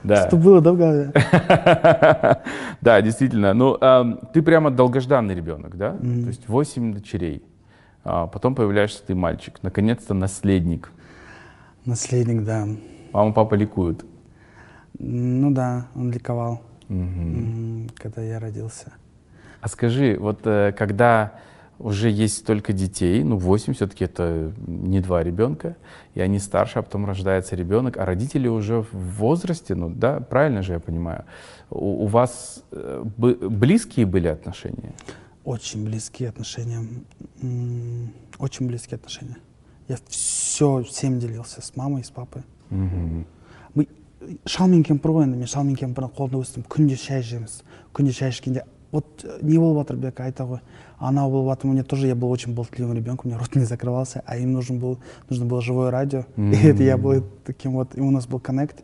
Да. 0.05 0.29
Что 0.29 0.37
было, 0.37 0.61
да, 0.61 0.73
в 0.73 0.77
голове? 0.77 1.13
Да, 2.81 3.01
действительно. 3.01 3.55
Ну, 3.55 3.77
ты 4.33 4.43
прямо 4.43 4.71
долгожданный 4.71 5.35
ребенок, 5.35 5.77
да? 5.77 5.93
То 5.93 6.29
есть 6.29 6.49
восемь 6.49 6.93
дочерей. 6.93 7.43
А 8.05 8.27
потом 8.27 8.55
появляешься 8.55 9.03
ты 9.07 9.15
мальчик. 9.15 9.59
Наконец-то 9.63 10.15
наследник. 10.15 10.93
Наследник, 11.85 12.45
да. 12.45 12.67
Мама, 13.13 13.33
папа 13.33 13.55
ликуют. 13.55 14.05
Ну 14.99 15.51
да, 15.51 15.87
он 15.95 16.11
ликовал, 16.11 16.61
когда 16.89 18.23
я 18.23 18.39
родился. 18.39 18.93
А 19.61 19.69
скажи, 19.69 20.17
вот 20.21 20.41
э, 20.45 20.73
когда 20.77 21.33
уже 21.80 22.10
есть 22.10 22.38
столько 22.38 22.72
детей, 22.74 23.24
ну 23.24 23.38
8 23.38 23.74
все-таки 23.74 24.06
это 24.06 24.52
не 24.68 25.00
два 25.02 25.24
ребенка, 25.24 25.76
и 26.16 26.22
они 26.22 26.40
старше, 26.40 26.80
а 26.80 26.82
потом 26.82 27.06
рождается 27.06 27.56
ребенок, 27.56 27.98
а 27.98 28.06
родители 28.06 28.48
уже 28.48 28.82
в 28.82 28.94
возрасте, 29.20 29.76
ну 29.76 29.90
да, 29.90 30.20
правильно 30.20 30.62
же 30.62 30.74
я 30.74 30.80
понимаю. 30.80 31.26
У, 31.70 32.04
у 32.04 32.08
вас 32.08 32.64
э, 32.72 33.04
бы- 33.18 33.50
близкие 33.50 34.06
были 34.06 34.28
отношения? 34.28 34.94
Очень 35.44 35.84
близкие 35.84 36.30
отношения. 36.30 36.88
М, 37.42 38.14
Очень 38.40 38.68
близкие 38.68 38.96
отношения. 38.96 39.38
Я 39.90 39.98
все 40.08 40.84
всем 40.84 41.20
делился 41.20 41.62
с 41.62 41.76
мамой 41.76 42.02
и 42.02 42.04
с 42.04 42.10
папой. 42.12 42.44
Мгм. 42.70 43.26
Мы 43.76 43.88
шалмен 44.46 44.84
кемпір 44.84 45.12
ғой 45.12 45.24
енді 45.26 45.38
мен 45.38 45.48
шалмен 45.48 45.76
кемпірдің 45.76 46.14
қолында 46.16 46.40
өстім 46.40 46.64
күнде 46.64 46.96
шай 46.96 47.20
ішеміз 47.20 47.58
күнде 47.94 48.14
шай 48.16 48.30
ішкенде 48.32 48.64
вот 48.91 49.25
э, 49.25 49.39
не 49.43 49.59
болып 49.59 49.79
жатыр 49.79 49.97
бека 49.97 50.25
айта 50.25 50.45
ғой 50.45 50.61
анау 50.99 51.31
болып 51.31 51.51
жатыр 51.51 51.71
у 51.71 51.73
меня 51.73 51.85
тоже 51.85 52.07
я 52.07 52.15
был 52.15 52.31
очень 52.31 52.55
болтливым 52.55 52.95
ребенком 52.97 53.31
у 53.31 53.35
меня 53.35 53.39
рот 53.39 53.55
не 53.55 53.65
закрывался 53.65 54.23
а 54.27 54.37
им 54.37 54.53
нужен 54.53 54.79
был 54.79 54.99
нужно 55.29 55.47
было 55.47 55.61
живое 55.61 55.91
радио. 55.91 56.25
И 56.37 56.67
это 56.67 56.83
я 56.83 56.97
был 56.97 57.25
таким 57.45 57.73
вот 57.73 57.97
и 57.97 58.01
у 58.01 58.11
нас 58.11 58.27
был 58.27 58.41
коннект. 58.41 58.83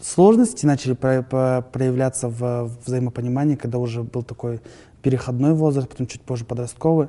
Сложности 0.00 0.66
начали 0.66 0.94
про- 0.94 1.22
по- 1.22 1.64
проявляться 1.72 2.28
в 2.28 2.70
взаимопонимании 2.84 3.56
когда 3.56 3.78
уже 3.78 4.02
был 4.02 4.22
такой 4.22 4.60
переходной 5.02 5.54
возраст 5.54 5.88
потом 5.88 6.06
чуть 6.06 6.22
позже 6.22 6.44
подростковый. 6.44 7.08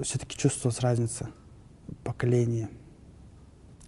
Все-таки 0.00 0.36
чувствовалась 0.36 0.80
разница 0.80 1.28
поколения 2.02 2.68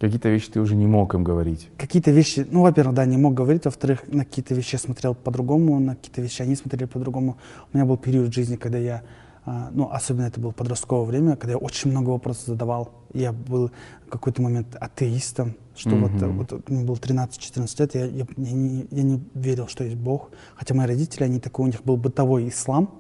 Какие-то 0.01 0.29
вещи 0.29 0.51
ты 0.51 0.61
уже 0.61 0.75
не 0.75 0.87
мог 0.87 1.15
им 1.15 1.25
говорить. 1.25 1.69
какие-то 1.79 2.11
вещи, 2.11 2.47
ну, 2.51 2.63
во-первых, 2.63 2.95
да, 2.95 3.05
не 3.07 3.17
мог 3.17 3.35
говорить, 3.35 3.65
во-вторых, 3.65 4.05
на 4.09 4.25
какие-то 4.25 4.55
вещи 4.55 4.75
я 4.75 4.79
смотрел 4.79 5.15
по-другому, 5.15 5.79
на 5.81 5.97
какие-то 5.97 6.21
вещи 6.23 6.43
они 6.43 6.55
смотрели 6.57 6.85
по-другому. 6.85 7.37
У 7.73 7.77
меня 7.77 7.87
был 7.87 7.97
период 7.97 8.29
в 8.29 8.33
жизни, 8.35 8.57
когда 8.57 8.79
я, 8.79 9.03
а, 9.47 9.71
ну, 9.73 9.89
особенно 9.91 10.27
это 10.27 10.41
было 10.41 10.51
подростковое 10.51 11.07
время, 11.07 11.37
когда 11.37 11.53
я 11.53 11.59
очень 11.59 11.91
много 11.91 12.11
вопросов 12.11 12.47
задавал. 12.47 12.91
Я 13.15 13.33
был 13.33 13.71
в 14.07 14.11
какой-то 14.11 14.43
момент 14.43 14.77
атеистом, 14.79 15.55
что 15.75 15.97
вот, 15.97 16.11
э, 16.21 16.27
Мгм. 16.27 16.39
вот 16.39 16.69
мне 16.69 16.85
было 16.85 16.97
13-14 16.97 17.81
лет, 17.81 17.95
я, 17.95 18.05
я, 18.05 18.27
я 18.37 18.53
не, 18.53 18.87
я 18.91 19.03
не 19.03 19.21
верил, 19.35 19.67
что 19.69 19.85
есть 19.85 19.97
Бог. 19.97 20.31
Хотя 20.57 20.75
мои 20.75 20.87
родители, 20.87 21.25
они 21.25 21.41
такой, 21.41 21.65
у 21.65 21.69
них 21.69 21.83
был 21.85 21.97
бытовой 21.97 22.49
ислам. 22.49 22.91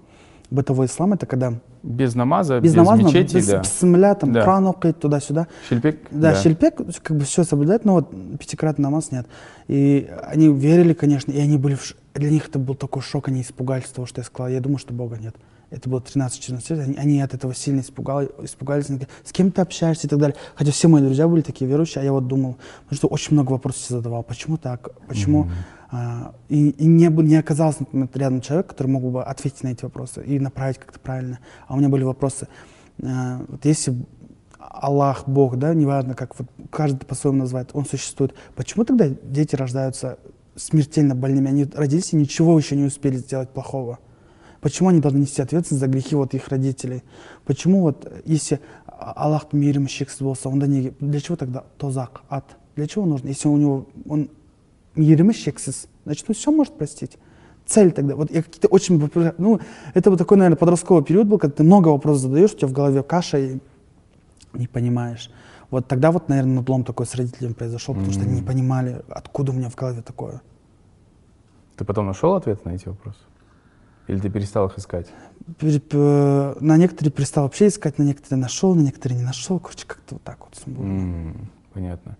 Бытовой 0.50 0.86
ислам— 0.86 1.12
это 1.14 1.26
когда 1.26 1.54
Без 1.82 2.14
намаза, 2.14 2.60
без, 2.60 2.70
без, 2.72 2.76
намаза, 2.76 3.02
мечети, 3.02 3.36
без 3.36 3.46
да. 3.48 3.58
бисмилля, 3.60 4.14
там, 4.14 4.32
Да. 4.32 4.42
Коран 4.42 4.66
оқиды, 4.66 4.92
туда-сюда. 4.94 5.48
Шельпек? 5.68 6.00
Да, 6.10 6.34
шельпек, 6.34 6.76
как 7.02 7.16
бы 7.16 7.24
все 7.24 7.44
соблюдать, 7.44 7.84
но 7.84 7.94
вот 7.94 8.10
пятикратный 8.38 8.84
намаз 8.84 9.10
нет. 9.12 9.26
И 9.68 10.08
они 10.24 10.48
верили, 10.52 10.92
конечно, 10.94 11.32
и 11.32 11.40
они 11.40 11.58
были, 11.58 11.74
в 11.74 11.84
ш- 11.84 11.94
для 12.14 12.30
них 12.30 12.48
это 12.48 12.58
был 12.58 12.74
такой 12.74 13.02
шок, 13.02 13.28
они 13.28 13.40
испугались 13.42 13.86
того, 13.86 14.06
что 14.06 14.20
я 14.20 14.24
сказал. 14.24 14.48
Я 14.50 14.60
думаю, 14.60 14.78
что 14.78 14.94
Бога 14.94 15.16
нет. 15.18 15.34
Это 15.68 15.90
было 15.90 15.98
13-14 15.98 16.74
лет, 16.76 16.86
они, 16.86 16.96
они 16.96 17.20
от 17.20 17.34
этого 17.34 17.52
сильно 17.52 17.80
испугали, 17.80 18.28
испугались, 18.40 18.88
они 18.88 18.98
говорят, 18.98 19.14
с 19.24 19.32
кем 19.32 19.50
ты 19.50 19.62
общаешься 19.62 20.06
и 20.06 20.10
так 20.10 20.20
далее. 20.20 20.36
Хотя 20.54 20.70
все 20.70 20.86
мои 20.86 21.02
друзья 21.02 21.26
были 21.26 21.40
такие 21.40 21.68
верующие, 21.68 22.02
а 22.02 22.04
я 22.04 22.12
вот 22.12 22.28
думал, 22.28 22.56
потому 22.84 22.96
что 22.96 23.08
очень 23.08 23.32
много 23.32 23.50
вопросов 23.50 23.84
задавал, 23.88 24.22
почему 24.22 24.58
так, 24.58 24.90
почему... 25.08 25.48
а, 25.50 25.75
и 26.49 26.69
и 26.69 26.85
не, 26.85 27.09
был- 27.09 27.23
не 27.23 27.35
оказался, 27.35 27.79
например, 27.81 28.09
рядом 28.13 28.41
человек, 28.41 28.67
который 28.67 28.87
мог 28.87 29.03
бы 29.03 29.23
ответить 29.23 29.63
на 29.63 29.69
эти 29.69 29.83
вопросы 29.83 30.23
и 30.23 30.39
направить 30.39 30.77
как-то 30.77 30.99
правильно. 30.99 31.39
А 31.67 31.73
у 31.73 31.77
меня 31.77 31.89
были 31.89 32.03
вопросы, 32.03 32.47
а, 33.03 33.41
вот 33.47 33.65
если 33.65 33.95
Аллах, 34.59 35.27
Бог, 35.27 35.57
да, 35.57 35.73
неважно, 35.73 36.13
как 36.13 36.39
вот 36.39 36.47
каждый 36.69 37.05
по-своему 37.05 37.39
называет, 37.39 37.71
он 37.73 37.85
существует. 37.85 38.33
Почему 38.55 38.85
тогда 38.85 39.09
дети 39.09 39.55
рождаются 39.55 40.17
смертельно 40.55 41.13
больными? 41.15 41.49
Они 41.49 41.65
родились 41.65 42.13
и 42.13 42.15
ничего 42.15 42.57
еще 42.57 42.75
не 42.75 42.85
успели 42.85 43.17
сделать 43.17 43.49
плохого. 43.49 43.99
Почему 44.61 44.89
они 44.89 45.01
должны 45.01 45.19
нести 45.19 45.41
ответственность 45.41 45.81
за 45.81 45.87
грехи 45.87 46.15
вот 46.15 46.33
их 46.33 46.47
родителей? 46.47 47.03
Почему 47.45 47.81
вот, 47.81 48.05
э, 48.05 48.21
если 48.25 48.59
А- 48.85 49.13
Аллах 49.15 49.53
мейірім 49.53 49.87
шексіз 49.87 50.21
болса, 50.21 50.49
онда 50.49 50.67
неге, 50.67 50.91
для 50.99 51.19
чего 51.19 51.35
тогда 51.35 51.63
тозак, 51.77 52.21
ад? 52.29 52.43
Для 52.75 52.85
чего 52.87 53.05
нужно? 53.07 53.29
Если 53.29 53.49
у 53.49 53.57
него, 53.57 53.85
он 54.07 54.29
мейірімі 54.95 55.33
шексіз, 55.33 55.87
значит, 56.05 56.25
он 56.29 56.33
все 56.35 56.51
может 56.51 56.77
простить. 56.77 57.17
Цель 57.65 57.89
тогда, 57.91 58.15
вот 58.15 58.31
я 58.31 58.41
какие-то 58.43 58.67
очень, 58.67 58.97
вопро- 58.99 59.33
ну, 59.37 59.59
это 59.95 60.09
вот 60.09 60.17
такой, 60.19 60.37
наверное, 60.37 60.57
подростковый 60.57 61.03
период 61.03 61.27
был, 61.27 61.37
когда 61.37 61.55
ты 61.55 61.63
много 61.63 61.89
вопросов 61.89 62.21
задаешь, 62.21 62.53
у 62.53 62.57
тебя 62.57 62.67
в 62.67 62.73
голове 62.73 63.01
каша, 63.03 63.37
и 63.37 63.59
не 64.53 64.67
понимаешь. 64.67 65.29
Вот 65.69 65.87
тогда 65.87 66.11
вот, 66.11 66.29
наверное, 66.29 66.55
надлом 66.55 66.83
такой 66.83 67.05
с 67.05 67.15
родителями 67.15 67.53
произошел, 67.53 67.95
потому 67.95 68.11
что 68.13 68.23
они 68.23 68.33
не 68.35 68.41
понимали, 68.41 69.01
откуда 69.09 69.51
у 69.51 69.55
меня 69.55 69.69
в 69.69 69.75
голове 69.75 70.01
такое. 70.01 70.41
Ты 71.77 71.85
потом 71.85 72.05
нашел 72.07 72.33
ответ 72.33 72.65
на 72.65 72.71
эти 72.75 72.89
вопросы? 72.89 73.19
Или 74.09 74.19
ты 74.19 74.29
перестал 74.29 74.67
их 74.67 74.77
искать? 74.77 75.07
Пере- 75.59 75.79
п- 75.79 76.55
На 76.59 76.77
некоторые 76.77 77.11
перестал 77.11 77.43
вообще 77.43 77.67
искать, 77.67 77.99
на 77.99 78.03
некоторые 78.03 78.41
нашел, 78.41 78.75
на 78.75 78.81
некоторые 78.81 79.17
не 79.19 79.23
нашел. 79.25 79.59
Короче, 79.59 79.85
как-то 79.87 80.15
вот 80.15 80.23
так 80.23 80.37
вот 80.39 80.55
всё 80.55 80.71
было. 80.71 80.83
М, 80.85 81.47
Понятно. 81.73 82.17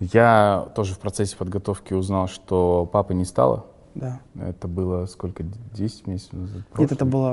Я 0.00 0.68
тоже 0.74 0.94
в 0.94 0.98
процессе 0.98 1.36
подготовки 1.36 1.92
узнал, 1.94 2.28
что 2.28 2.88
папы 2.90 3.14
не 3.14 3.24
стало. 3.24 3.66
Да. 3.94 4.20
Это 4.36 4.68
было 4.68 5.06
сколько? 5.06 5.42
10 5.74 6.06
месяцев 6.06 6.32
назад? 6.34 6.62
Где-то 6.74 6.94
это 6.94 7.04
Прошлый? 7.06 7.10
было 7.10 7.32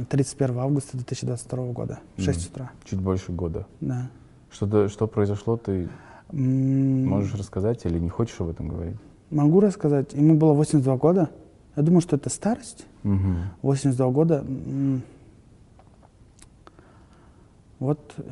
м, 0.00 0.04
31 0.06 0.58
августа 0.58 0.96
2022 0.98 1.72
года, 1.72 2.00
в 2.16 2.22
6 2.22 2.46
М, 2.48 2.52
утра. 2.52 2.70
Чуть 2.84 3.00
больше 3.00 3.32
года. 3.32 3.66
Да. 3.80 4.10
Что, 4.50 4.88
что 4.88 5.06
произошло, 5.06 5.56
ты 5.56 5.88
можешь 6.32 7.34
рассказать 7.34 7.86
или 7.86 7.98
не 7.98 8.10
хочешь 8.10 8.38
об 8.40 8.50
этом 8.50 8.68
говорить? 8.68 8.96
Могу 9.30 9.60
рассказать. 9.60 10.12
Ему 10.12 10.34
было 10.36 10.52
82 10.52 10.96
года. 10.98 11.30
Я 11.76 11.82
думаю, 11.82 12.02
что 12.02 12.16
это 12.16 12.28
старость. 12.28 12.84
Мгм. 13.02 13.44
82 13.62 14.10
года. 14.10 14.44
Вот. 17.78 18.14
э, 18.18 18.22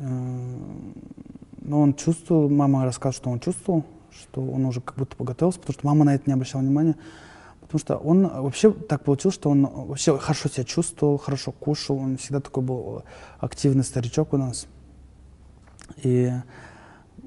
Но 1.71 1.79
он 1.79 1.93
чувствовал, 1.93 2.49
мама 2.49 2.83
рассказывала, 2.83 3.13
что 3.13 3.29
он 3.29 3.39
чувствовал, 3.39 3.85
что 4.11 4.41
он 4.41 4.65
уже 4.65 4.81
как 4.81 4.97
будто 4.97 5.15
подготовился, 5.15 5.57
потому 5.57 5.73
что 5.73 5.87
мама 5.87 6.03
на 6.03 6.15
это 6.15 6.23
не 6.25 6.33
обращала 6.33 6.61
внимания. 6.61 6.97
Потому 7.61 7.79
что 7.79 7.95
он 7.95 8.27
вообще 8.27 8.73
так 8.73 9.05
получилось, 9.05 9.35
что 9.35 9.49
он 9.49 9.65
вообще 9.65 10.17
хорошо 10.17 10.49
себя 10.49 10.65
чувствовал, 10.65 11.17
хорошо 11.17 11.53
кушал. 11.53 11.95
Он 11.95 12.17
всегда 12.17 12.41
такой 12.41 12.61
был 12.61 13.03
активный 13.39 13.85
старичок 13.85 14.33
у 14.33 14.37
нас. 14.37 14.67
И 16.03 16.33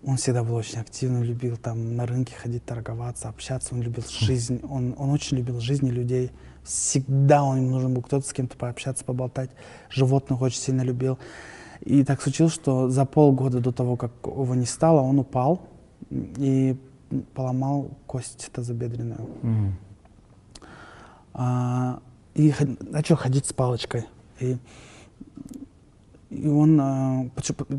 он 0.05 0.19
всегда 0.19 0.45
был 0.45 0.57
очень 0.57 0.79
активным, 0.79 1.23
любил 1.23 1.57
там 1.57 1.97
на 1.97 2.05
рынке 2.05 2.35
ходить, 2.37 2.67
торговаться, 2.67 3.31
общаться. 3.31 3.75
Он 3.75 3.81
любил 3.81 4.05
жизнь. 4.07 4.61
Он, 4.69 4.95
он 4.99 5.09
очень 5.09 5.39
любил 5.39 5.59
жизнь 5.59 5.87
и 5.87 5.91
людей. 5.91 6.33
Всегда 6.65 7.45
он, 7.45 7.61
ему 7.61 7.71
нужен 7.71 7.95
был 7.95 8.03
кто-то 8.03 8.29
с 8.29 8.35
кем-то 8.35 8.59
пообщаться, 8.59 9.07
поболтать. 9.07 9.49
Животных 9.89 10.43
очень 10.43 10.61
сильно 10.61 10.83
любил. 10.83 11.19
И 11.81 12.05
так 12.05 12.23
случилось, 12.23 12.53
что 12.53 12.89
за 12.89 13.05
полгода 13.05 13.61
до 13.61 13.73
того, 13.73 13.97
как 13.97 14.13
его 14.25 14.55
не 14.55 14.67
стало, 14.67 15.01
он 15.01 15.19
упал 15.19 15.61
и 16.11 16.77
поломал 17.35 17.91
кость 18.07 18.51
тазобедренную. 18.53 19.29
Мгм. 19.43 19.75
А, 21.35 22.01
и 22.35 22.53
начал 22.81 23.17
ходить 23.17 23.47
с 23.47 23.53
палочкой. 23.53 24.05
И, 24.41 24.57
и 26.31 26.49
он, 26.49 26.81
а, 26.81 27.27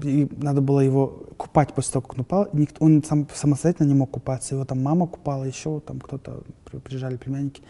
и 0.03 0.29
надо 0.37 0.61
было 0.61 0.79
его 0.81 1.07
купать 1.37 1.73
после 1.73 1.93
того, 1.93 2.01
как 2.01 2.13
он 2.15 2.21
упал. 2.21 2.47
Никто, 2.53 2.83
он 2.83 3.03
сам, 3.03 3.27
самостоятельно 3.33 3.87
не 3.87 3.95
мог 3.95 4.11
купаться. 4.11 4.55
Его 4.55 4.65
там 4.65 4.81
мама 4.81 5.07
купала, 5.07 5.43
еще 5.43 5.79
там 5.79 5.99
кто-то, 5.99 6.43
при- 6.65 6.79
приезжали 6.79 7.17
племянники. 7.17 7.61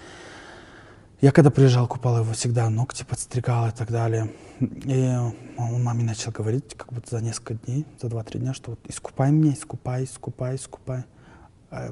Я 1.22 1.32
когда 1.32 1.50
приезжал, 1.50 1.88
купал 1.88 2.20
его 2.20 2.34
всегда, 2.34 2.70
ногти 2.70 3.04
подстригал 3.04 3.70
и 3.70 3.72
так 3.72 3.90
далее. 3.90 4.32
И 4.60 5.16
он 5.58 5.84
маме 5.84 6.04
начал 6.04 6.32
говорить, 6.32 6.76
как 6.76 6.92
будто 6.92 7.18
за 7.18 7.24
несколько 7.24 7.54
дней, 7.54 7.86
за 8.02 8.08
2-3 8.08 8.40
дня, 8.40 8.54
что 8.54 8.72
вот 8.72 8.80
искупай 8.88 9.32
меня, 9.32 9.54
искупай, 9.54 10.04
искупай, 10.04 10.56
искупай. 10.56 11.06
А, 11.72 11.92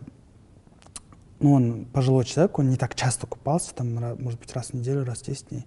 ну, 1.39 1.53
он 1.53 1.85
пожилой 1.85 2.25
человек, 2.25 2.59
он 2.59 2.69
не 2.69 2.75
так 2.75 2.95
часто 2.95 3.25
купался, 3.25 3.73
там, 3.73 3.93
может 4.21 4.39
быть, 4.39 4.53
раз 4.53 4.69
в 4.69 4.73
неделю, 4.73 5.05
раз 5.05 5.19
в 5.19 5.25
10 5.25 5.49
дней. 5.49 5.65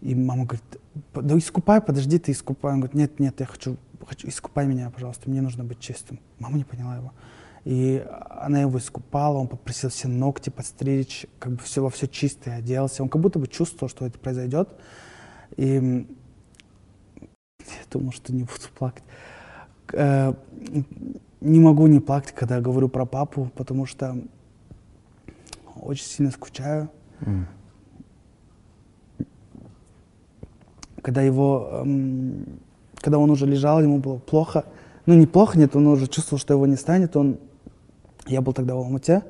И 0.00 0.14
мама 0.14 0.44
говорит, 0.44 0.80
«П- 1.12 1.22
да 1.22 1.38
искупай, 1.38 1.80
подожди, 1.80 2.18
ты 2.18 2.32
искупай. 2.32 2.72
Он 2.72 2.80
говорит, 2.80 2.94
нет, 2.94 3.20
нет, 3.20 3.40
я 3.40 3.46
хочу, 3.46 3.76
хочу, 4.06 4.28
искупай 4.28 4.66
меня, 4.66 4.90
пожалуйста, 4.90 5.30
мне 5.30 5.40
нужно 5.40 5.64
быть 5.64 5.80
чистым. 5.80 6.20
Мама 6.40 6.56
не 6.56 6.64
поняла 6.64 6.96
его. 6.96 7.12
И 7.64 8.04
она 8.30 8.60
его 8.60 8.78
искупала, 8.78 9.38
он 9.38 9.48
попросил 9.48 9.90
все 9.90 10.08
ногти 10.08 10.50
подстричь, 10.50 11.26
как 11.38 11.52
бы 11.52 11.58
все 11.58 11.82
во 11.82 11.90
все 11.90 12.06
чистое 12.06 12.56
оделся. 12.58 13.02
Он 13.02 13.08
как 13.08 13.20
будто 13.20 13.38
бы 13.38 13.46
чувствовал, 13.46 13.90
что 13.90 14.06
это 14.06 14.18
произойдет. 14.18 14.68
И 15.56 16.06
я 17.16 17.84
думал, 17.90 18.12
что 18.12 18.32
не 18.32 18.42
буду 18.42 18.68
плакать. 18.78 19.02
Э, 19.92 20.32
Не 21.40 21.60
могу 21.60 21.86
не 21.86 22.00
плакать, 22.00 22.32
когда 22.34 22.60
говорю 22.60 22.88
про 22.88 23.06
папу, 23.06 23.50
потому 23.54 23.86
что 23.86 24.16
очень 25.80 26.04
сильно 26.04 26.32
скучаю. 26.32 26.90
М. 27.20 27.46
Когда 31.00 31.22
его, 31.22 31.68
эм, 31.84 32.58
когда 32.96 33.18
он 33.18 33.30
уже 33.30 33.46
лежал, 33.46 33.80
ему 33.80 33.98
было 33.98 34.18
плохо. 34.18 34.64
Ну, 35.06 35.14
не 35.14 35.26
плохо, 35.26 35.56
нет, 35.58 35.76
он 35.76 35.86
уже 35.86 36.08
чувствовал, 36.08 36.40
что 36.40 36.54
его 36.54 36.66
не 36.66 36.76
станет. 36.76 37.16
Он, 37.16 37.38
я 38.28 38.40
был 38.40 38.52
тогда 38.52 38.74
в 38.74 38.78
Алмате. 38.78 39.22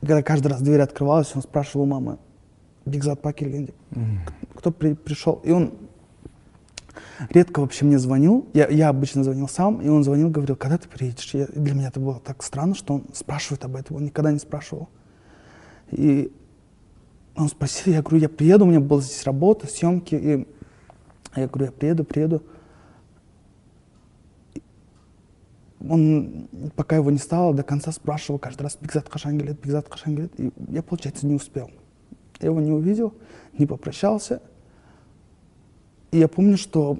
Когда 0.00 0.22
каждый 0.22 0.48
раз 0.48 0.60
дверь 0.60 0.80
открывалась, 0.80 1.34
он 1.34 1.42
спрашивал 1.42 1.84
у 1.84 1.86
мамы, 1.86 2.18
Бигзат 2.84 3.22
Пакельгенди, 3.22 3.72
кто 4.54 4.70
при- 4.70 4.92
пришел? 4.94 5.40
И 5.44 5.50
он 5.50 5.72
редко 7.30 7.60
вообще 7.60 7.86
мне 7.86 7.98
звонил. 7.98 8.46
Я, 8.52 8.68
я 8.68 8.90
обычно 8.90 9.24
звонил 9.24 9.48
сам, 9.48 9.80
и 9.80 9.88
он 9.88 10.04
звонил, 10.04 10.28
говорил, 10.28 10.56
когда 10.56 10.76
ты 10.76 10.88
приедешь? 10.88 11.32
Я, 11.32 11.46
для 11.46 11.74
меня 11.74 11.88
это 11.88 12.00
было 12.00 12.20
так 12.20 12.42
странно, 12.42 12.74
что 12.74 12.94
он 12.94 13.04
спрашивает 13.14 13.64
об 13.64 13.76
этом. 13.76 13.96
Он 13.96 14.04
никогда 14.04 14.30
не 14.30 14.38
спрашивал. 14.38 14.90
И 15.90 16.30
он 17.36 17.48
спросил, 17.48 17.94
я 17.94 18.02
говорю, 18.02 18.18
я 18.18 18.28
приеду, 18.28 18.66
у 18.66 18.68
меня 18.68 18.80
была 18.80 19.00
здесь 19.00 19.24
работа, 19.24 19.66
съемки. 19.66 20.14
И 20.14 20.46
я 21.36 21.48
говорю, 21.48 21.66
я 21.66 21.72
приеду, 21.72 22.04
приеду. 22.04 22.42
Он, 25.88 26.48
пока 26.76 26.96
его 26.96 27.10
не 27.10 27.18
стало, 27.18 27.54
до 27.54 27.62
конца 27.62 27.92
спрашивал 27.92 28.38
каждый 28.38 28.62
раз, 28.62 28.78
Бигзат 28.80 29.08
Кашан 29.08 29.38
келет, 29.38 29.60
Бигзат 29.60 29.88
Кашан 29.88 30.16
келет. 30.16 30.40
И 30.40 30.50
я, 30.70 30.82
получается, 30.82 31.26
не 31.26 31.34
успел. 31.34 31.70
Я 32.40 32.48
его 32.48 32.60
не 32.60 32.72
увидел, 32.72 33.14
не 33.58 33.66
попрощался. 33.66 34.40
И 36.10 36.18
я 36.18 36.28
помню, 36.28 36.56
что 36.56 36.98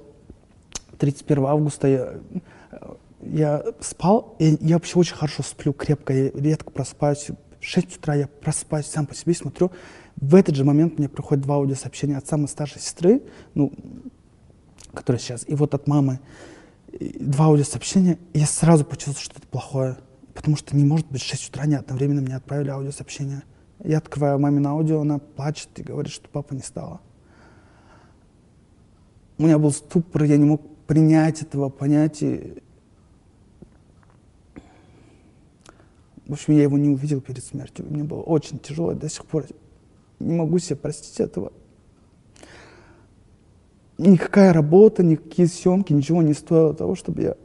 31 0.97 1.45
августа 1.45 1.87
я, 1.87 2.13
я 3.21 3.63
спал, 3.79 4.35
и 4.39 4.57
я 4.61 4.75
вообще 4.75 4.99
очень 4.99 5.15
хорошо 5.15 5.43
сплю, 5.43 5.73
крепко, 5.73 6.13
я 6.13 6.31
редко 6.31 6.71
просыпаюсь. 6.71 7.29
В 7.59 7.65
6 7.65 7.97
утра 7.97 8.15
я 8.15 8.27
просыпаюсь 8.27 8.85
сам 8.85 9.05
по 9.05 9.15
себе, 9.15 9.33
смотрю. 9.33 9.71
В 10.17 10.35
этот 10.35 10.55
же 10.55 10.63
момент 10.63 10.97
мне 10.97 11.09
приходят 11.09 11.43
два 11.43 11.55
аудиосообщения 11.55 12.17
от 12.17 12.27
самой 12.27 12.47
старшей 12.47 12.79
сестры, 12.79 13.21
ну, 13.53 13.71
которая 14.93 15.19
сейчас, 15.19 15.43
и 15.47 15.55
вот 15.55 15.73
от 15.73 15.87
мамы. 15.87 16.19
Два 16.99 17.45
аудиосообщения, 17.47 18.17
и 18.33 18.39
я 18.39 18.45
сразу 18.45 18.85
почувствовал, 18.85 19.19
что 19.19 19.37
это 19.37 19.47
плохое. 19.47 19.97
Потому 20.33 20.57
что 20.57 20.75
не 20.75 20.85
может 20.85 21.07
быть 21.07 21.21
в 21.21 21.25
6 21.25 21.49
утра 21.49 21.65
не 21.65 21.75
одновременно 21.75 22.21
мне 22.21 22.35
отправили 22.35 22.69
аудиосообщение. 22.69 23.43
Я 23.83 23.97
открываю 23.97 24.39
мамин 24.39 24.65
аудио, 24.67 25.01
она 25.01 25.19
плачет 25.19 25.69
и 25.75 25.83
говорит, 25.83 26.11
что 26.11 26.29
папа 26.29 26.53
не 26.53 26.61
стало. 26.61 27.01
У 29.37 29.43
меня 29.43 29.59
был 29.59 29.71
ступор, 29.71 30.23
я 30.23 30.37
не 30.37 30.45
мог 30.45 30.61
принять 30.87 31.41
этого, 31.41 31.69
понять. 31.69 32.21
И... 32.21 32.61
В 36.25 36.33
общем, 36.33 36.53
я 36.53 36.63
его 36.63 36.77
не 36.77 36.89
увидел 36.89 37.21
перед 37.21 37.43
смертью. 37.43 37.85
Мне 37.89 38.03
было 38.03 38.21
очень 38.21 38.59
тяжело, 38.59 38.91
я 38.91 38.97
до 38.97 39.09
сих 39.09 39.25
пор 39.25 39.45
не 40.19 40.35
могу 40.35 40.59
себе 40.59 40.77
простить 40.77 41.19
этого. 41.19 41.51
Никакая 43.97 44.51
работа, 44.53 45.03
никакие 45.03 45.47
съемки, 45.47 45.93
ничего 45.93 46.21
не 46.21 46.33
стоило 46.33 46.73
того, 46.73 46.95
чтобы 46.95 47.21
я 47.21 47.35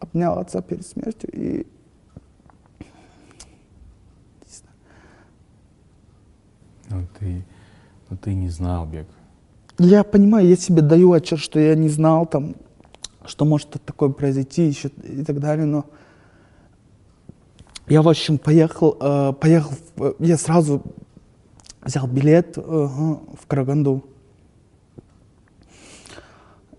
обнял 0.00 0.38
отца 0.38 0.60
перед 0.60 0.86
смертью 0.86 1.30
и 1.32 1.66
Ну 6.90 7.06
ты, 7.18 7.44
ну 8.08 8.16
ты 8.16 8.34
не 8.34 8.48
знал, 8.48 8.86
Бег. 8.86 9.06
Я 9.78 10.04
понимаю, 10.04 10.48
я 10.48 10.56
себе 10.56 10.82
даю 10.82 11.12
отчет, 11.12 11.38
что 11.38 11.60
я 11.60 11.74
не 11.74 11.88
знал 11.88 12.26
там, 12.26 12.56
что 13.24 13.44
может 13.44 13.68
такое 13.84 14.08
произойти 14.08 14.66
еще 14.66 14.88
и 15.04 15.22
так 15.22 15.38
далее, 15.38 15.66
но 15.66 15.84
я, 17.88 18.02
в 18.02 18.08
общем, 18.08 18.38
поехал, 18.38 18.96
э, 19.00 19.32
поехал, 19.34 19.72
в- 19.96 20.14
я 20.18 20.36
сразу 20.36 20.82
взял 21.82 22.06
билет 22.06 22.56
э, 22.58 22.60
в 22.62 23.46
Караганду. 23.46 24.04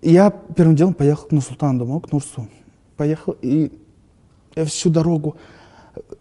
Я 0.01 0.31
первым 0.31 0.76
делом 0.76 0.93
поехал 0.93 1.27
к 1.27 1.31
Нурсултану 1.31 1.80
домой, 1.80 2.01
к 2.01 2.11
Нурсу. 2.11 2.47
Поехал, 2.95 3.35
и 3.41 3.71
я 4.55 4.65
всю 4.65 4.89
дорогу, 4.89 5.35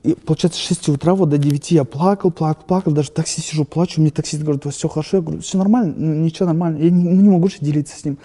и, 0.02 0.14
получается, 0.14 0.58
с 0.60 0.62
6 0.62 0.88
утра 0.90 1.14
вот 1.14 1.28
до 1.28 1.38
9 1.38 1.70
я 1.72 1.84
плакал, 1.84 2.30
плакал, 2.30 2.64
плакал, 2.66 2.92
даже 2.92 3.08
в 3.08 3.12
такси 3.12 3.40
сижу, 3.40 3.64
плачу, 3.64 4.00
мне 4.00 4.10
таксист 4.10 4.42
говорит, 4.42 4.64
у 4.64 4.68
вас 4.68 4.76
все 4.76 4.88
хорошо, 4.88 5.18
я 5.18 5.22
говорю, 5.22 5.40
все 5.40 5.58
нормально, 5.58 5.94
ничего 5.96 6.46
нормально, 6.46 6.78
я 6.78 6.90
не, 6.90 7.02
ну, 7.02 7.20
не 7.20 7.28
могу 7.28 7.48
же 7.48 7.56
делиться 7.60 7.98
с 7.98 8.04
ним, 8.04 8.18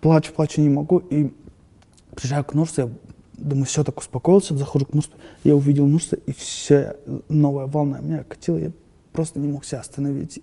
плачу, 0.00 0.32
плачу, 0.32 0.60
не 0.60 0.68
могу, 0.68 0.98
и 0.98 1.32
приезжаю 2.14 2.44
к 2.44 2.54
Нурсу, 2.54 2.82
я 2.82 2.90
думаю, 3.38 3.66
все, 3.66 3.84
так 3.84 3.98
успокоился, 3.98 4.56
захожу 4.56 4.86
к 4.86 4.94
Нурсу, 4.94 5.10
я 5.44 5.56
увидел 5.56 5.86
Нурса, 5.86 6.16
и 6.16 6.32
все, 6.32 6.96
новая 7.28 7.66
волна 7.66 8.00
меня 8.00 8.24
катила, 8.24 8.58
я 8.58 8.72
просто 9.12 9.40
не 9.40 9.48
мог 9.48 9.64
себя 9.64 9.80
остановить. 9.80 10.40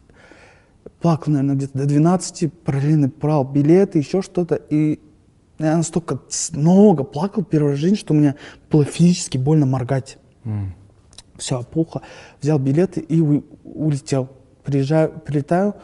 Плакал, 1.01 1.33
наверное, 1.33 1.55
где-то 1.55 1.77
до 1.77 1.85
12, 1.85 2.51
параллельно 2.63 3.09
брал 3.21 3.43
билеты, 3.43 3.99
еще 3.99 4.21
что-то, 4.21 4.55
и 4.55 4.99
я 5.59 5.77
настолько 5.77 6.19
много 6.53 7.03
плакал 7.03 7.43
первый 7.43 7.71
раз 7.71 7.77
в 7.79 7.81
жизни, 7.81 7.95
что 7.95 8.13
у 8.13 8.17
меня 8.17 8.35
было 8.71 8.83
физически 8.83 9.37
больно 9.37 9.65
моргать. 9.65 10.17
Все, 11.37 11.59
опухло. 11.59 12.01
Взял 12.41 12.57
билеты 12.57 12.99
и 12.99 13.19
у- 13.21 13.43
улетел. 13.63 14.29
Приезжаю, 14.63 15.11
прилетаю. 15.25 15.75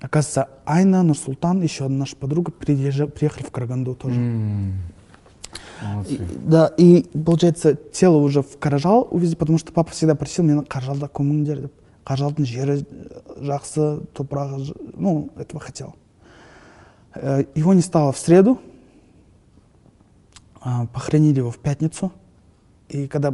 Оказывается, 0.00 0.48
Айна, 0.66 1.02
Нурсултан, 1.02 1.62
еще 1.62 1.84
одна 1.86 1.98
наша 1.98 2.16
подруга 2.16 2.52
приезжа- 2.52 3.06
приехали 3.06 3.44
в 3.44 3.50
Караганду 3.50 3.94
тоже. 3.94 4.20
Молодцы. 5.82 6.14
И- 6.14 6.20
да, 6.46 6.66
и 6.76 7.02
получается, 7.24 7.74
тело 7.74 8.16
уже 8.18 8.42
в 8.42 8.58
Каражал 8.58 9.08
увезли, 9.10 9.36
потому 9.36 9.58
что 9.58 9.72
папа 9.72 9.90
всегда 9.92 10.14
просил 10.14 10.44
меня 10.44 10.62
Каражалда 10.62 11.06
көміңдер 11.06 11.60
деп. 11.62 11.72
Каражалдың 12.04 12.44
жері 12.46 12.84
жақсы, 13.40 14.00
топрағы, 14.12 14.58
ж- 14.64 14.74
ну, 14.96 15.30
этого 15.36 15.60
хотел. 15.60 15.94
Э, 17.14 17.44
Его 17.54 17.74
не 17.74 17.82
стало 17.82 18.10
в 18.12 18.18
среду, 18.18 18.58
а, 20.60 20.86
похоронили 20.86 21.38
его 21.38 21.50
в 21.50 21.58
пятницу. 21.58 22.10
И 22.88 23.06
когда 23.08 23.32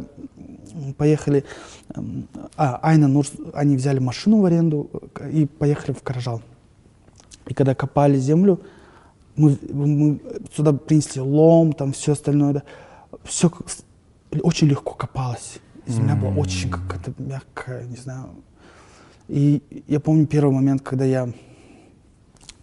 поехали, 0.97 1.43
м, 1.95 2.27
а, 2.57 2.79
Айна, 2.81 3.07
Нурс, 3.07 3.31
они 3.53 3.75
взяли 3.75 3.99
машину 3.99 4.41
в 4.41 4.45
аренду 4.45 4.89
э, 5.19 5.31
и 5.31 5.45
поехали 5.45 5.93
в 5.93 6.01
Каражал. 6.03 6.41
И 7.47 7.53
когда 7.53 7.73
копали 7.75 8.17
землю, 8.17 8.59
мы, 9.35 9.57
мы 9.73 10.19
сюда 10.55 10.73
принесли 10.73 11.21
лом, 11.21 11.73
там 11.73 11.91
все 11.91 12.11
остальное, 12.11 12.53
да, 12.53 12.63
все 13.23 13.49
очень 14.43 14.67
легко 14.67 14.93
копалось. 14.93 15.59
Земля 15.87 16.15
была 16.15 16.31
очень 16.41 16.69
какая-то 16.69 17.13
мягкая, 17.17 17.85
не 17.87 17.95
знаю. 17.95 18.29
И 19.28 19.62
я 19.88 20.00
помню 20.00 20.26
первый 20.26 20.54
момент, 20.54 20.82
когда 20.82 21.04
я 21.04 21.32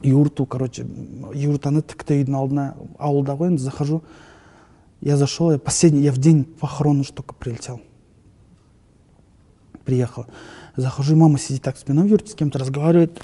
юрту, 0.02 0.46
короче, 0.46 0.86
юртаны 1.34 1.82
тіктеудің 1.82 2.36
алдына 2.36 2.66
ауылда 3.00 3.36
ғой 3.38 3.52
енді 3.54 3.64
захожу 3.64 4.02
я 5.02 5.18
зашел 5.18 5.52
я 5.52 5.60
последний 5.60 6.02
я 6.02 6.12
в 6.12 6.18
день 6.18 6.44
похорон 6.44 7.02
уж 7.02 7.12
только 7.12 7.34
прилетел 7.36 7.82
приехал 9.86 10.26
захожу 10.76 11.14
и 11.14 11.18
мама 11.18 11.38
сидит 11.38 11.64
так 11.64 11.78
спиной 11.78 12.08
в 12.08 12.12
юрте 12.12 12.32
с 12.32 12.36
кем-то 12.36 12.60
разговаривает 12.60 13.20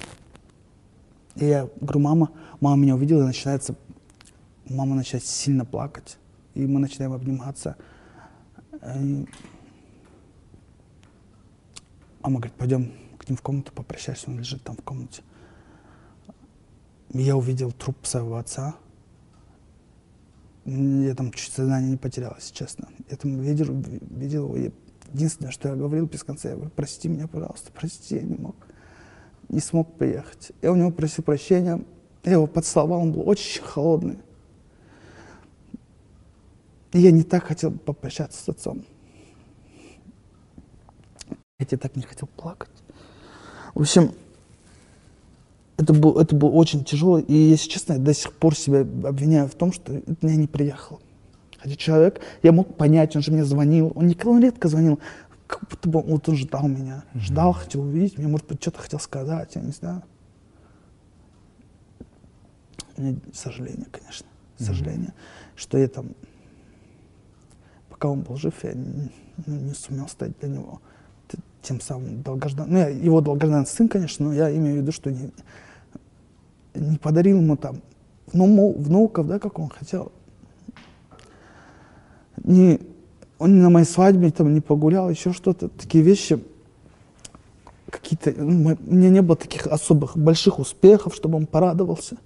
и 1.35 1.45
я 1.45 1.67
говорю 1.81 1.99
мама 1.99 2.31
мама 2.59 2.81
меня 2.81 2.95
увидела 2.95 3.23
и 3.23 3.25
начинается 3.25 3.75
мама 4.69 4.95
начинает 4.95 5.25
сильно 5.25 5.65
плакать 5.65 6.17
и 6.53 6.65
мы 6.65 6.79
начинаем 6.79 7.13
обниматься 7.13 7.75
И 8.71 9.25
мама 12.21 12.39
говорит 12.39 12.53
пойдем 12.53 12.91
к 13.22 13.28
ним 13.28 13.36
в 13.36 13.42
комнату 13.42 13.72
попрощайся 13.72 14.30
он 14.30 14.38
лежит 14.38 14.62
там 14.62 14.76
в 14.76 14.82
комнате 14.82 15.22
я 17.12 17.36
увидел 17.36 17.72
труп 17.72 17.96
своего 18.02 18.36
отца. 18.36 18.74
Я 20.64 21.14
там 21.14 21.32
чуть 21.32 21.52
сознание 21.52 21.90
не 21.90 21.96
потерял, 21.96 22.34
если 22.36 22.54
честно. 22.54 22.88
Я 23.10 23.16
там 23.16 23.40
видел, 23.40 23.74
видел 24.10 24.54
его. 24.54 24.72
Единственное, 25.12 25.50
что 25.50 25.68
я 25.68 25.74
говорил 25.74 26.06
без 26.06 26.24
конца, 26.24 26.48
я 26.48 26.54
говорю, 26.54 26.70
прости 26.74 27.08
меня, 27.08 27.26
пожалуйста, 27.26 27.70
прости, 27.72 28.14
я 28.16 28.22
не 28.22 28.36
мог. 28.36 28.56
Не 29.50 29.60
смог 29.60 29.98
приехать. 29.98 30.52
Я 30.62 30.72
у 30.72 30.76
него 30.76 30.90
просил 30.90 31.22
прощения. 31.22 31.84
Я 32.24 32.32
его 32.32 32.46
поцеловал, 32.46 33.02
он 33.02 33.12
был 33.12 33.28
очень 33.28 33.62
холодный. 33.62 34.18
И 36.92 37.00
я 37.00 37.10
не 37.10 37.24
так 37.24 37.44
хотел 37.44 37.72
попрощаться 37.72 38.42
с 38.42 38.48
отцом. 38.48 38.84
Я 41.58 41.66
тебе 41.66 41.78
так 41.78 41.96
не 41.96 42.02
хотел 42.02 42.28
плакать. 42.28 42.70
В 43.74 43.80
общем, 43.80 44.12
это 45.76 45.92
был, 45.94 46.18
это 46.18 46.36
был 46.36 46.56
очень 46.56 46.84
тяжело. 46.84 47.18
И, 47.18 47.34
если 47.34 47.68
честно, 47.68 47.94
я 47.94 47.98
до 47.98 48.14
сих 48.14 48.32
пор 48.32 48.54
себя 48.54 48.80
обвиняю 48.80 49.48
в 49.48 49.54
том, 49.54 49.72
что 49.72 49.92
я 49.92 50.36
не 50.36 50.46
приехал. 50.46 51.00
Хотя 51.58 51.76
человек, 51.76 52.20
я 52.42 52.52
мог 52.52 52.76
понять, 52.76 53.16
он 53.16 53.22
же 53.22 53.32
мне 53.32 53.44
звонил. 53.44 53.92
Он 53.94 54.06
никогда 54.06 54.30
он 54.30 54.42
редко 54.42 54.68
звонил. 54.68 54.98
Как 55.46 55.68
будто 55.68 55.88
бы 55.88 56.00
вот 56.00 56.28
он 56.28 56.36
ждал 56.36 56.68
меня. 56.68 57.04
Ждал, 57.14 57.52
хотел 57.52 57.82
увидеть 57.82 58.18
меня, 58.18 58.28
может 58.28 58.46
быть, 58.46 58.60
что-то 58.60 58.80
хотел 58.80 59.00
сказать, 59.00 59.54
я 59.54 59.62
не 59.62 59.72
знаю. 59.72 60.02
У 62.96 63.02
меня 63.02 63.16
сожаление, 63.32 63.86
конечно. 63.90 64.26
Сожаление, 64.58 65.12
что 65.56 65.78
я 65.78 65.88
там, 65.88 66.10
пока 67.88 68.08
он 68.08 68.20
был 68.20 68.36
жив, 68.36 68.54
я 68.62 68.74
не, 68.74 69.10
ну, 69.46 69.56
не 69.56 69.74
сумел 69.74 70.06
стать 70.06 70.38
для 70.38 70.50
него 70.50 70.80
тем 71.62 71.80
самым 71.80 72.22
долгожданным. 72.22 72.72
Ну, 72.72 72.78
я 72.78 72.88
его 72.88 73.20
долгожданный 73.20 73.66
сын, 73.66 73.88
конечно, 73.88 74.26
но 74.26 74.34
я 74.34 74.54
имею 74.54 74.78
в 74.78 74.82
виду, 74.82 74.92
что 74.92 75.10
не, 75.10 75.30
не 76.74 76.98
подарил 76.98 77.40
ему 77.40 77.56
там 77.56 77.80
вну- 78.32 78.74
внуков, 78.76 79.26
да, 79.26 79.38
как 79.38 79.58
он 79.58 79.68
хотел. 79.68 80.12
Не, 82.44 82.80
он 83.38 83.60
на 83.60 83.70
моей 83.70 83.86
свадьбе 83.86 84.30
там 84.30 84.52
не 84.52 84.60
погулял, 84.60 85.08
еще 85.08 85.32
что-то. 85.32 85.68
Такие 85.68 86.02
вещи, 86.02 86.42
какие-то... 87.88 88.32
ну, 88.36 88.76
у 88.86 88.94
меня 88.94 89.10
не 89.10 89.22
было 89.22 89.36
таких 89.36 89.66
особых 89.66 90.16
больших 90.16 90.58
успехов, 90.58 91.14
чтобы 91.14 91.36
он 91.36 91.46
порадовался. 91.46 92.16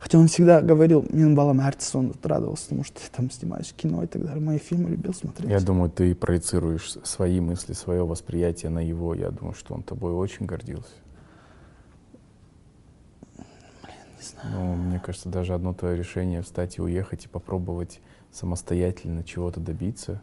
Хотя 0.00 0.18
он 0.18 0.28
всегда 0.28 0.62
говорил, 0.62 1.04
мен 1.12 1.34
балам 1.34 1.60
әртіс, 1.60 1.94
он 1.94 2.14
радовался, 2.22 2.64
потому 2.70 2.84
что 2.84 2.94
ты 2.94 3.10
там 3.14 3.30
снимаешь 3.30 3.72
кино 3.74 4.02
и 4.02 4.06
так 4.06 4.24
далее. 4.24 4.42
Мои 4.42 4.58
фильмы 4.58 4.88
любил 4.90 5.12
смотреть. 5.12 5.50
Я 5.50 5.60
думаю, 5.60 5.90
ты 5.90 6.14
проецируешь 6.14 6.96
свои 7.04 7.38
мысли, 7.40 7.74
свое 7.74 8.06
восприятие 8.06 8.70
на 8.70 8.80
его. 8.80 9.14
Я 9.14 9.30
думаю, 9.30 9.54
что 9.54 9.74
он 9.74 9.82
тобой 9.82 10.12
очень 10.12 10.46
гордился. 10.46 10.94
не 14.20 14.26
знаю. 14.26 14.56
Ну, 14.56 14.74
мне 14.74 15.00
кажется, 15.00 15.28
даже 15.28 15.54
одно 15.54 15.74
твое 15.74 15.96
решение 15.96 16.42
встать 16.42 16.78
и 16.78 16.82
уехать 16.82 17.26
и 17.26 17.28
попробовать 17.28 18.00
самостоятельно 18.32 19.22
чего-то 19.22 19.60
добиться, 19.60 20.22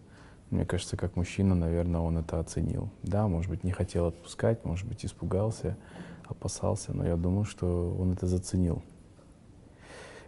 мне 0.49 0.65
кажется, 0.65 0.95
как 0.95 1.15
мужчина, 1.17 1.55
наверное, 1.55 1.99
он 1.99 2.17
это 2.17 2.39
оценил. 2.39 2.89
Да, 3.03 3.27
может 3.27 3.51
быть, 3.51 3.63
не 3.65 3.71
хотел 3.71 4.05
отпускать, 4.05 4.63
может 4.63 4.87
быть, 4.87 5.05
испугался, 5.05 5.77
опасался, 6.25 6.93
но 6.93 7.05
я 7.05 7.17
думаю, 7.17 7.43
что 7.43 7.95
он 7.99 8.13
это 8.13 8.27
заценил. 8.27 8.81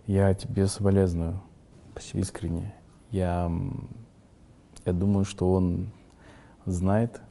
Я 0.07 0.33
тебе 0.33 0.67
соболезную. 0.67 1.41
Спасибо. 1.91 2.19
Искренне. 2.19 2.73
Я, 3.11 3.51
я 4.85 4.93
думаю, 4.93 5.25
что 5.25 5.51
он 5.51 5.91
знает, 6.65 7.21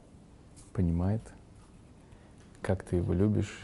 понимает, 0.73 1.21
как 2.61 2.83
ты 2.83 2.97
его 2.97 3.13
любишь. 3.13 3.59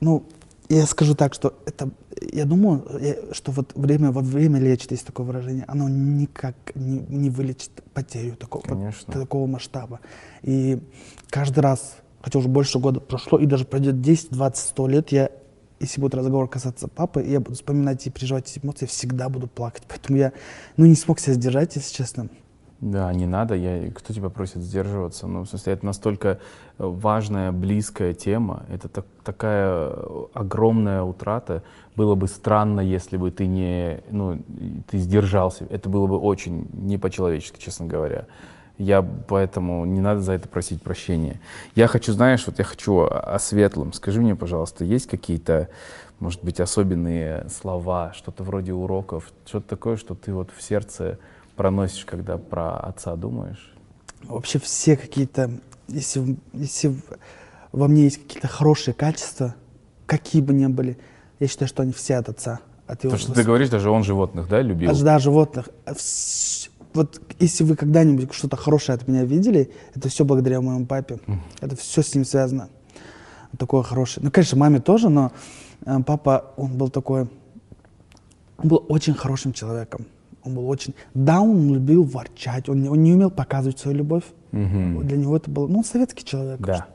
Ну, 0.00 0.24
я 0.68 0.86
скажу 0.86 1.14
так, 1.14 1.34
что 1.34 1.54
это, 1.64 1.90
я 2.20 2.44
думаю, 2.44 2.84
что 3.32 3.52
вот 3.52 3.72
время, 3.74 4.10
вот 4.10 4.24
время 4.24 4.58
лечит, 4.58 4.90
есть 4.90 5.06
такое 5.06 5.24
выражение, 5.24 5.64
оно 5.68 5.88
никак 5.88 6.56
не, 6.74 6.98
не 6.98 7.30
вылечит 7.30 7.70
потерю 7.94 8.36
такого, 8.36 8.62
Конечно. 8.62 9.12
такого 9.12 9.46
масштаба. 9.46 10.00
И 10.42 10.80
каждый 11.30 11.60
раз, 11.60 11.96
хотя 12.20 12.38
уже 12.38 12.48
больше 12.48 12.78
года 12.78 13.00
прошло, 13.00 13.38
и 13.38 13.46
даже 13.46 13.64
пройдет 13.64 14.00
10, 14.00 14.30
20, 14.30 14.68
100 14.68 14.88
лет, 14.88 15.12
я, 15.12 15.30
если 15.80 16.00
будет 16.00 16.14
разговор 16.14 16.48
касаться 16.48 16.88
папы, 16.88 17.22
я 17.22 17.40
буду 17.40 17.54
вспоминать 17.54 18.06
и 18.06 18.10
переживать 18.10 18.50
эти 18.50 18.64
эмоции, 18.64 18.84
я 18.84 18.88
всегда 18.88 19.28
буду 19.28 19.46
плакать. 19.46 19.82
Поэтому 19.88 20.18
я, 20.18 20.32
ну, 20.76 20.86
не 20.86 20.94
смог 20.94 21.20
себя 21.20 21.34
сдержать, 21.34 21.76
если 21.76 21.94
честно. 21.94 22.28
Да, 22.80 23.10
не 23.12 23.26
надо. 23.26 23.54
Я, 23.54 23.90
кто 23.90 24.12
тебя 24.12 24.28
просит 24.28 24.62
сдерживаться? 24.62 25.26
Ну, 25.26 25.42
в 25.42 25.48
смысле, 25.48 25.72
это 25.72 25.86
настолько 25.86 26.40
важная, 26.76 27.50
близкая 27.50 28.12
тема. 28.12 28.66
Это 28.68 28.88
так- 28.88 29.06
такая 29.24 29.92
э, 29.92 30.24
огромная 30.34 31.02
утрата. 31.02 31.62
Было 31.96 32.14
бы 32.14 32.28
странно, 32.28 32.80
если 32.80 33.16
бы 33.16 33.30
ты 33.30 33.46
не, 33.46 34.02
ну, 34.10 34.42
ты 34.90 34.98
сдержался. 34.98 35.66
Это 35.70 35.88
было 35.88 36.06
бы 36.06 36.18
очень 36.18 36.68
не 36.74 36.98
по-человечески, 36.98 37.58
честно 37.58 37.86
говоря. 37.86 38.26
Я 38.78 39.02
поэтому 39.02 39.84
не 39.86 40.00
надо 40.00 40.20
за 40.20 40.32
это 40.32 40.48
просить 40.48 40.82
прощения. 40.82 41.40
Я 41.74 41.86
хочу, 41.86 42.12
знаешь, 42.12 42.46
вот 42.46 42.58
я 42.58 42.64
хочу 42.64 43.00
о, 43.00 43.38
светлом. 43.38 43.92
Скажи 43.92 44.20
мне, 44.20 44.36
пожалуйста, 44.36 44.84
есть 44.84 45.06
какие-то, 45.06 45.68
может 46.20 46.44
быть, 46.44 46.60
особенные 46.60 47.48
слова, 47.48 48.12
что-то 48.14 48.44
вроде 48.44 48.74
уроков, 48.74 49.32
что-то 49.46 49.68
такое, 49.68 49.96
что 49.96 50.14
ты 50.14 50.32
вот 50.32 50.50
в 50.54 50.62
сердце 50.62 51.18
проносишь, 51.56 52.04
когда 52.04 52.36
про 52.36 52.78
отца 52.78 53.16
думаешь? 53.16 53.72
Вообще 54.24 54.58
все 54.58 54.96
какие-то, 54.96 55.50
если, 55.88 56.36
если 56.52 56.94
во 57.72 57.88
мне 57.88 58.04
есть 58.04 58.22
какие-то 58.22 58.48
хорошие 58.48 58.92
качества, 58.92 59.54
какие 60.04 60.42
бы 60.42 60.52
ни 60.52 60.66
были, 60.66 60.98
я 61.40 61.48
считаю, 61.48 61.68
что 61.68 61.82
они 61.82 61.92
все 61.92 62.16
от 62.16 62.28
отца. 62.28 62.60
От 62.86 63.04
его 63.04 63.16
То, 63.16 63.18
что 63.18 63.32
ты 63.32 63.42
говоришь, 63.42 63.68
даже 63.68 63.90
он 63.90 64.04
животных, 64.04 64.48
да, 64.48 64.60
любил? 64.60 64.94
Да, 64.96 65.18
животных. 65.18 65.68
Вот 66.96 67.20
если 67.38 67.64
вы 67.64 67.76
когда-нибудь 67.76 68.32
что-то 68.32 68.56
хорошее 68.56 68.96
от 68.96 69.06
меня 69.08 69.24
видели, 69.24 69.70
это 69.94 70.08
все 70.08 70.24
благодаря 70.24 70.60
моему 70.60 70.86
папе. 70.86 71.18
Это 71.60 71.76
все 71.76 72.02
с 72.02 72.14
ним 72.14 72.24
связано. 72.24 72.68
Такое 73.58 73.82
хорошее. 73.82 74.24
Ну, 74.24 74.30
конечно, 74.30 74.58
маме 74.58 74.80
тоже, 74.80 75.08
но 75.08 75.30
э, 75.84 75.98
папа, 76.06 76.52
он 76.56 76.76
был 76.76 76.88
такой, 76.90 77.22
он 78.58 78.68
был 78.68 78.84
очень 78.88 79.14
хорошим 79.14 79.52
человеком. 79.52 80.06
Он 80.42 80.54
был 80.54 80.68
очень... 80.68 80.94
Да, 81.14 81.40
он 81.40 81.72
любил 81.74 82.02
ворчать, 82.04 82.68
он, 82.68 82.82
не- 82.82 82.88
он 82.88 83.02
не 83.02 83.12
умел 83.12 83.30
показывать 83.30 83.78
свою 83.78 83.96
любовь. 83.98 84.24
Мгм. 84.52 85.06
Для 85.06 85.16
него 85.16 85.36
это 85.36 85.50
был, 85.50 85.68
ну, 85.68 85.78
он 85.78 85.84
советский 85.84 86.24
человек. 86.24 86.60
Да. 86.60 86.86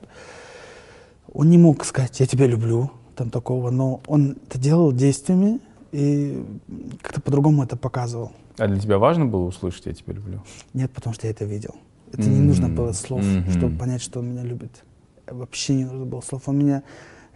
Он 1.33 1.49
не 1.49 1.57
мог 1.57 1.85
сказать, 1.85 2.19
я 2.19 2.25
тебя 2.25 2.47
люблю, 2.47 2.91
там 3.15 3.29
такого, 3.29 3.71
но 3.71 4.01
он 4.07 4.37
это 4.47 4.59
делал 4.59 4.91
действиями 4.91 5.59
и 5.91 6.43
как-то 7.01 7.21
по-другому 7.21 7.63
это 7.63 7.75
показывал. 7.77 8.31
А 8.57 8.67
для 8.67 8.79
тебя 8.79 8.97
важно 8.97 9.25
было 9.25 9.45
услышать 9.45 9.85
«я 9.85 9.93
тебя 9.93 10.13
люблю»? 10.13 10.43
Нет, 10.73 10.91
потому 10.91 11.13
что 11.13 11.27
я 11.27 11.31
это 11.31 11.45
видел. 11.45 11.75
Это 12.11 12.23
не 12.23 12.41
нужно 12.41 12.67
было 12.67 12.91
слов, 12.91 13.23
мгм. 13.23 13.49
чтобы 13.51 13.77
понять, 13.77 14.01
что 14.01 14.19
он 14.19 14.31
меня 14.31 14.43
любит. 14.43 14.83
Вообще 15.27 15.75
не 15.75 15.85
нужно 15.85 16.05
было 16.05 16.21
слов. 16.21 16.47
Он 16.49 16.59
меня 16.59 16.83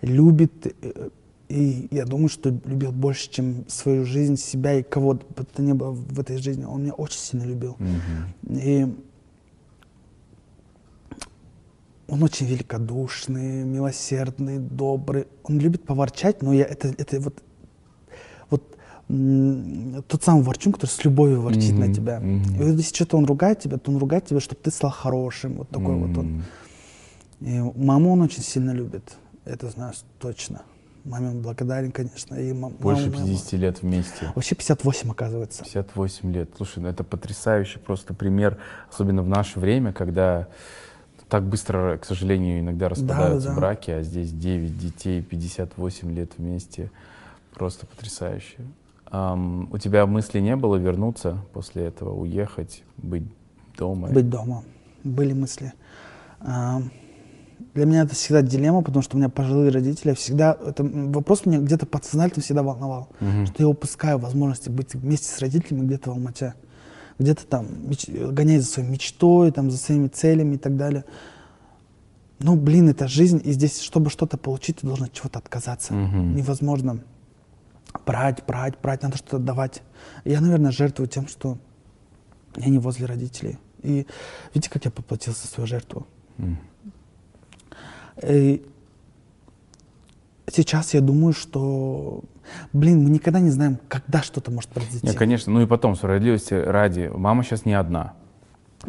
любит, 0.02 0.76
э, 0.82 1.10
и 1.48 1.88
я 1.92 2.06
думаю, 2.06 2.28
что 2.28 2.50
любил 2.50 2.92
больше, 2.92 3.30
чем 3.32 3.64
свою 3.68 4.04
жизнь, 4.04 4.36
себя 4.36 4.74
и 4.74 4.84
кого 4.84 5.14
бы 5.14 5.46
то 5.46 5.62
ни 5.62 5.72
было 5.72 5.92
в 5.92 6.20
этой 6.20 6.38
жизни. 6.38 6.66
Он 6.66 6.84
меня 6.84 6.94
очень 6.94 7.20
сильно 7.20 7.44
любил. 7.44 7.78
Мгм. 7.80 8.58
И 8.58 8.88
он 12.08 12.24
очень 12.24 12.46
великодушный, 12.46 13.64
милосердный, 13.64 14.60
добрый. 14.60 15.28
Он 15.44 15.60
любит 15.60 15.86
поворчать, 15.86 16.42
но 16.42 16.54
я 16.54 16.66
это, 16.66 16.94
это 16.98 17.20
вот, 17.20 17.42
тот 19.08 20.24
самый 20.24 20.44
ворчун, 20.44 20.74
который 20.74 20.90
с 20.90 21.04
любовью 21.06 21.42
ворчит 21.42 21.74
на 21.74 21.86
Мгм, 21.86 21.94
тебя. 21.94 22.20
мгм. 22.20 22.62
И 22.62 22.66
если 22.72 22.96
что-то 22.96 23.18
он 23.18 23.26
ругает 23.26 23.60
тебя, 23.60 23.78
то 23.78 23.92
он 23.92 23.98
ругает 23.98 24.26
тебя, 24.26 24.40
чтобы 24.40 24.60
ты 24.62 24.72
стал 24.72 24.90
хорошим. 24.90 25.54
Вот 25.56 25.70
такой 25.70 25.96
вот 25.96 26.18
он. 26.18 26.44
И 27.42 27.60
маму 27.76 28.14
он 28.14 28.22
очень 28.22 28.42
сильно 28.42 28.72
любит. 28.72 29.16
Это 29.46 29.70
знаю 29.70 29.94
точно. 30.20 30.64
Маме 31.04 31.30
он 31.30 31.42
благодарен, 31.42 31.92
конечно. 31.92 32.34
И 32.34 32.52
мам- 32.52 32.74
Больше 32.80 33.12
маму- 33.12 33.28
50 33.28 33.54
лет 33.60 33.84
вместе. 33.84 34.32
Вообще 34.34 34.56
58, 34.56 35.12
оказывается. 35.12 35.62
58 35.64 36.32
лет. 36.34 36.50
Слушай, 36.58 36.80
ну 36.80 36.88
это 36.90 37.04
потрясающий 37.04 37.78
просто 37.78 38.16
пример, 38.16 38.58
особенно 38.92 39.22
в 39.22 39.28
наше 39.30 39.60
время, 39.60 39.94
когда 39.94 40.48
так 41.30 41.44
быстро, 41.44 41.98
к 41.98 42.06
сожалению, 42.06 42.60
иногда 42.60 42.90
распадаются 42.90 43.50
да. 43.50 43.56
браки, 43.56 43.92
а 43.92 44.02
здесь 44.02 44.32
9 44.32 44.80
детей, 44.80 45.22
58 45.22 46.12
лет 46.12 46.32
вместе. 46.40 46.90
Просто 47.54 47.86
потрясающе. 47.86 48.58
Ам, 49.12 49.70
у 49.72 49.78
тебя 49.78 50.06
мысли 50.06 50.40
не 50.40 50.56
было 50.56 50.76
вернуться 50.78 51.38
после 51.54 51.86
этого, 51.86 52.14
уехать, 52.14 52.84
быть 52.98 53.24
дома? 53.78 54.10
Быть 54.10 54.30
дома. 54.30 54.64
Были 55.04 55.34
мысли. 55.34 55.74
А, 56.40 56.82
Для 57.74 57.86
меня 57.86 58.02
это 58.04 58.16
всегда 58.16 58.42
дилемма, 58.42 58.82
потому 58.82 59.02
что 59.02 59.16
у 59.16 59.20
меня 59.20 59.30
пожилые 59.30 59.72
родители. 59.72 60.14
Всегда 60.14 60.58
это 60.66 60.84
вопрос 60.84 61.46
меня 61.46 61.60
где-то 61.60 61.86
подсознательно 61.86 62.44
всегда 62.44 62.64
волновал. 62.64 63.10
Мгм. 63.22 63.46
Что 63.46 63.64
я 63.64 63.70
упускаю 63.70 64.18
возможности 64.18 64.70
быть 64.70 64.94
вместе 64.96 65.28
с 65.28 65.40
родителями 65.40 65.86
где-то 65.86 66.10
в 66.10 66.14
Алмате. 66.14 66.56
Где-то 67.20 67.46
там 67.46 67.68
меч- 67.88 68.10
гонясь 68.32 68.64
за 68.64 68.68
своей 68.68 68.90
мечтой, 68.90 69.52
там, 69.52 69.72
за 69.72 69.78
своими 69.78 70.08
целями 70.08 70.56
и 70.56 70.58
так 70.58 70.76
далее. 70.76 71.06
Ну, 72.40 72.58
блин, 72.58 72.90
это 72.90 73.08
жизнь, 73.08 73.42
и 73.46 73.52
здесь, 73.54 73.80
чтобы 73.82 74.10
что-то 74.10 74.38
получить, 74.38 74.78
ты 74.78 74.88
должен 74.88 75.06
от 75.06 75.14
чего-то 75.14 75.40
отказаться. 75.40 75.94
Мгм. 75.94 76.36
Невозможно 76.36 77.00
брать, 78.06 78.44
брать, 78.46 78.76
брать, 78.82 79.04
надо 79.04 79.18
что-то 79.18 79.40
давать. 79.40 79.82
Я, 80.24 80.42
наверное, 80.42 80.72
жертвую 80.72 81.08
тем, 81.08 81.28
что 81.28 81.58
я 82.58 82.70
не 82.70 82.80
возле 82.80 83.06
родителей. 83.06 83.58
И 83.82 84.08
видите, 84.54 84.70
как 84.70 84.86
я 84.86 84.92
поплатился 84.92 85.42
за 85.42 85.48
свою 85.48 85.68
жертву? 85.68 86.08
И 88.24 88.66
сейчас 90.52 90.94
я 90.94 91.02
думаю, 91.02 91.34
что, 91.34 92.24
блин, 92.74 93.04
мы 93.04 93.10
никогда 93.10 93.40
не 93.40 93.50
знаем, 93.50 93.78
когда 93.88 94.22
что-то 94.22 94.52
может 94.52 94.70
произойти. 94.70 95.06
Не, 95.06 95.14
конечно. 95.14 95.52
Ну 95.52 95.62
и 95.62 95.68
потом, 95.68 95.96
справедливости 95.96 96.54
ради, 96.54 97.12
мама 97.14 97.44
сейчас 97.44 97.66
не 97.66 97.74
одна. 97.74 98.14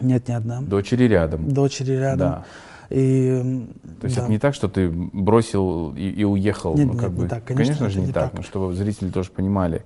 Нет, 0.00 0.28
не 0.28 0.34
одна. 0.34 0.60
Дочери 0.60 1.04
рядом. 1.04 1.48
Дочери 1.48 1.92
рядом. 1.92 2.18
Да. 2.18 2.44
И, 2.90 3.66
То 4.00 4.04
есть 4.04 4.16
да. 4.16 4.22
это 4.22 4.30
не 4.30 4.38
так, 4.38 4.54
что 4.54 4.68
ты 4.68 4.88
бросил 4.90 5.92
и, 5.96 6.08
и 6.08 6.24
уехал. 6.24 6.76
Нет, 6.76 6.86
ну, 6.86 6.92
нет, 6.92 7.02
как 7.02 7.10
не 7.12 7.18
бы, 7.18 7.28
так, 7.28 7.44
конечно, 7.44 7.88
же 7.88 7.98
это 7.98 8.00
не 8.00 8.06
не 8.06 8.12
так, 8.12 8.30
так. 8.30 8.34
но 8.34 8.42
чтобы 8.42 8.74
зрители 8.74 9.10
тоже 9.10 9.30
понимали. 9.30 9.82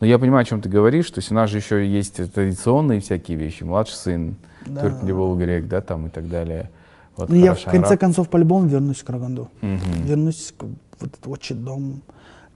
Но 0.00 0.06
я 0.06 0.18
понимаю, 0.18 0.42
о 0.42 0.44
чем 0.44 0.60
ты 0.60 0.68
говоришь, 0.68 1.10
то 1.10 1.18
есть 1.18 1.32
у 1.32 1.34
нас 1.34 1.50
же 1.50 1.58
еще 1.58 1.86
есть 1.86 2.20
традиционные 2.32 3.00
всякие 3.00 3.36
вещи. 3.36 3.64
Младший 3.64 3.96
сын, 3.96 4.36
Да. 4.66 4.82
Турк 4.82 5.02
Львов 5.02 5.38
грек, 5.38 5.66
да, 5.66 5.80
там 5.80 6.06
и 6.06 6.10
так 6.10 6.28
далее. 6.28 6.70
Вот 7.16 7.30
Ну, 7.30 7.36
я 7.36 7.54
в 7.54 7.58
хорошо, 7.58 7.70
конце 7.70 7.88
араб. 7.88 8.00
концов 8.00 8.28
по-любому 8.28 8.66
вернусь 8.68 8.98
в 8.98 9.04
Караганду. 9.04 9.48
Мгм. 9.62 9.80
Вернусь 10.04 10.52
к 10.56 10.62
вот 10.64 11.10
этот 11.12 11.26
отчий 11.26 11.54
дом, 11.56 12.02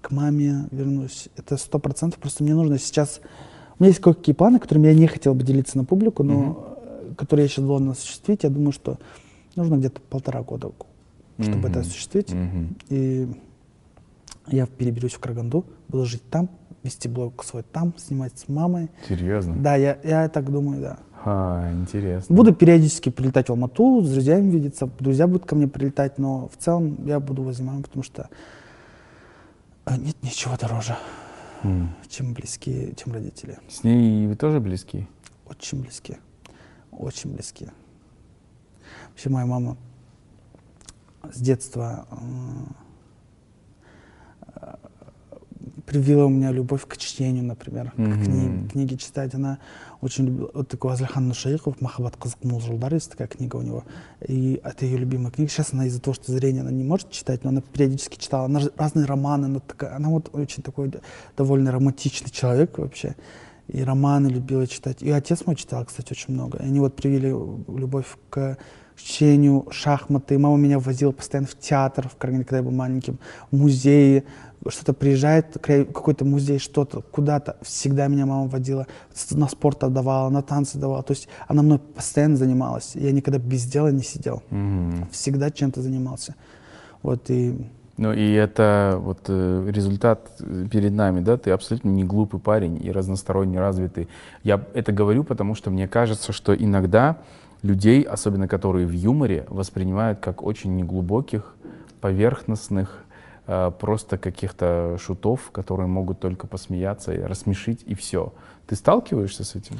к 0.02 0.10
маме 0.12 0.66
вернусь. 0.70 1.28
Это 1.36 1.56
сто 1.56 1.78
процентов. 1.78 2.20
Просто 2.20 2.44
мне 2.44 2.54
нужно 2.54 2.78
сейчас... 2.78 3.20
У 3.78 3.82
меня 3.82 3.88
есть 3.88 4.00
кое-какие 4.00 4.34
планы, 4.34 4.58
которыми 4.58 4.88
я 4.88 4.94
не 4.94 5.06
хотел 5.06 5.34
бы 5.34 5.42
делиться 5.42 5.78
на 5.78 5.84
публику, 5.84 6.22
но 6.22 6.76
э, 6.84 7.14
которые 7.16 7.44
я 7.44 7.48
сейчас 7.48 7.64
должен 7.64 7.88
осуществить. 7.90 8.44
Я 8.44 8.50
думаю, 8.50 8.72
что 8.72 8.98
нужно 9.56 9.76
где-то 9.76 10.00
полтора 10.00 10.42
года, 10.42 10.70
чтобы 11.38 11.56
Мгм. 11.58 11.66
это 11.66 11.80
осуществить. 11.80 12.32
Мгм. 12.32 12.76
И 12.88 13.28
я 14.48 14.66
переберусь 14.66 15.14
в 15.14 15.18
Караганду, 15.20 15.64
буду 15.88 16.04
жить 16.06 16.22
там, 16.30 16.48
вести 16.82 17.08
блог 17.08 17.44
свой 17.44 17.62
там, 17.62 17.94
снимать 17.98 18.38
с 18.38 18.48
мамой. 18.48 18.88
Серьезно? 19.08 19.54
Да, 19.56 19.76
я, 19.76 19.98
я 20.02 20.28
так 20.28 20.50
думаю, 20.50 20.80
да. 20.80 20.98
А, 21.24 21.70
интересно. 21.72 22.34
Буду 22.34 22.54
периодически 22.54 23.10
прилетать 23.10 23.48
в 23.48 23.50
Алмату, 23.52 24.02
с 24.02 24.10
друзьями 24.10 24.50
видеться, 24.50 24.88
друзья 24.98 25.26
будут 25.26 25.44
ко 25.46 25.54
мне 25.54 25.68
прилетать, 25.68 26.18
но 26.18 26.48
в 26.48 26.56
целом 26.56 27.06
я 27.06 27.20
буду 27.20 27.42
возле 27.42 27.66
мамы, 27.66 27.82
потому 27.82 28.02
что 28.02 28.30
э, 29.86 29.96
нет 29.98 30.16
ничего 30.22 30.56
дороже. 30.58 30.96
М. 31.62 31.90
чем 32.08 32.32
близкие, 32.32 32.94
чем 32.94 33.12
родители. 33.12 33.58
С 33.68 33.84
ней 33.84 34.26
вы 34.26 34.34
тоже 34.34 34.60
близки? 34.60 35.06
Очень 35.46 35.82
близкие. 35.82 36.18
Очень 36.90 37.34
близкие. 37.34 37.70
Вообще 39.10 39.28
моя 39.30 39.46
мама 39.46 39.76
с 41.32 41.40
детства 41.40 42.06
э, 42.10 42.14
привила 45.86 46.26
у 46.26 46.28
меня 46.28 46.52
любовь 46.52 46.86
к 46.86 46.96
чтению, 46.96 47.44
например, 47.44 47.90
к 47.90 47.98
Мгм. 47.98 48.22
кни- 48.22 48.68
книги 48.68 48.94
читать. 48.94 49.34
Она 49.34 49.58
очень 50.00 50.26
любила, 50.26 50.50
вот 50.54 50.68
такой 50.68 50.92
Азлихан 50.92 51.28
Нушаиков, 51.28 51.80
«Махаббат 51.80 52.16
қызық 52.16 52.46
мол 52.48 52.60
жылдар» 52.60 52.94
есть 52.94 53.10
такая 53.10 53.28
книга 53.28 53.56
у 53.56 53.62
него. 53.62 53.84
И 54.26 54.60
это 54.64 54.86
ее 54.86 54.98
любимая 54.98 55.30
книга. 55.32 55.50
Сейчас 55.50 55.72
она 55.72 55.86
из-за 55.86 56.00
того, 56.00 56.14
что 56.14 56.32
зрение 56.32 56.62
она 56.62 56.70
не 56.70 56.84
может 56.84 57.10
читать, 57.10 57.44
но 57.44 57.50
она 57.50 57.60
периодически 57.60 58.18
читала. 58.18 58.44
Она 58.46 58.60
разные 58.76 59.06
романы, 59.06 59.46
она, 59.46 59.60
такая, 59.60 59.96
она 59.96 60.08
вот 60.08 60.30
очень 60.32 60.62
такой 60.62 60.92
довольно 61.36 61.72
романтичный 61.72 62.30
человек 62.30 62.78
вообще. 62.78 63.16
И 63.68 63.82
романы 63.84 64.28
любила 64.28 64.66
читать. 64.66 65.02
И 65.02 65.10
отец 65.10 65.46
мой 65.46 65.56
читал, 65.56 65.84
кстати, 65.84 66.12
очень 66.12 66.34
много. 66.34 66.58
И 66.58 66.62
они 66.64 66.80
вот 66.80 66.96
привили 66.96 67.28
любовь 67.28 68.16
к 68.30 68.56
чтению, 69.02 69.66
шахматы. 69.70 70.38
Мама 70.38 70.56
меня 70.56 70.78
возила 70.78 71.12
постоянно 71.12 71.48
в 71.48 71.58
театр, 71.58 72.08
в 72.08 72.16
Карагане, 72.16 72.44
когда 72.44 72.58
я 72.58 72.62
был 72.62 72.72
маленьким, 72.72 73.18
в 73.50 73.56
музеи. 73.56 74.24
Что-то 74.68 74.92
приезжает, 74.92 75.56
какой-то 75.62 76.26
музей, 76.26 76.58
что-то, 76.58 77.00
куда-то. 77.00 77.56
Всегда 77.62 78.08
меня 78.08 78.26
мама 78.26 78.46
водила. 78.46 78.86
На 79.30 79.48
спорт 79.48 79.82
отдавала, 79.84 80.28
на 80.28 80.42
танцы 80.42 80.76
давала. 80.78 81.02
То 81.02 81.12
есть 81.12 81.28
она 81.48 81.62
мной 81.62 81.78
постоянно 81.78 82.36
занималась. 82.36 82.92
Я 82.94 83.12
никогда 83.12 83.38
без 83.38 83.64
дела 83.64 83.88
не 83.90 84.02
сидел. 84.02 84.42
Мгм. 84.50 85.08
Всегда 85.12 85.50
чем-то 85.50 85.80
занимался. 85.80 86.34
Вот 87.02 87.30
и 87.30 87.56
Ну 87.96 88.12
и 88.12 88.32
это 88.32 88.98
вот 89.00 89.20
э, 89.28 89.70
результат 89.70 90.30
э, 90.40 90.66
перед 90.70 90.92
нами, 90.92 91.20
да, 91.20 91.38
ты 91.38 91.50
абсолютно 91.52 91.88
не 91.88 92.04
глупый 92.04 92.38
парень 92.38 92.84
и 92.84 92.92
разносторонне 92.92 93.58
развитый. 93.58 94.08
Я 94.42 94.62
это 94.74 94.92
говорю, 94.92 95.24
потому 95.24 95.54
что 95.54 95.70
мне 95.70 95.88
кажется, 95.88 96.32
что 96.32 96.54
иногда 96.54 97.16
людей, 97.62 98.02
особенно 98.02 98.48
которые 98.48 98.86
в 98.86 98.92
юморе, 98.92 99.46
воспринимают 99.48 100.20
как 100.20 100.42
очень 100.42 100.76
неглубоких, 100.76 101.54
поверхностных, 102.00 103.04
э, 103.46 103.70
просто 103.78 104.18
каких-то 104.18 104.96
шутов, 104.98 105.50
которые 105.52 105.86
могут 105.86 106.20
только 106.20 106.46
посмеяться 106.46 107.12
и 107.12 107.20
рассмешить, 107.20 107.82
и 107.86 107.94
все. 107.94 108.32
Ты 108.66 108.76
сталкиваешься 108.76 109.44
с 109.44 109.54
этим? 109.54 109.76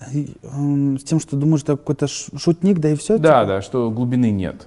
с 0.00 1.02
тем, 1.04 1.20
что 1.20 1.36
думаешь, 1.36 1.60
что 1.60 1.76
какой-то 1.76 2.06
шутник, 2.06 2.78
да 2.78 2.90
и 2.90 2.94
все. 2.96 3.18
Да, 3.18 3.44
да, 3.44 3.60
что 3.60 3.90
глубины 3.90 4.30
нет. 4.30 4.66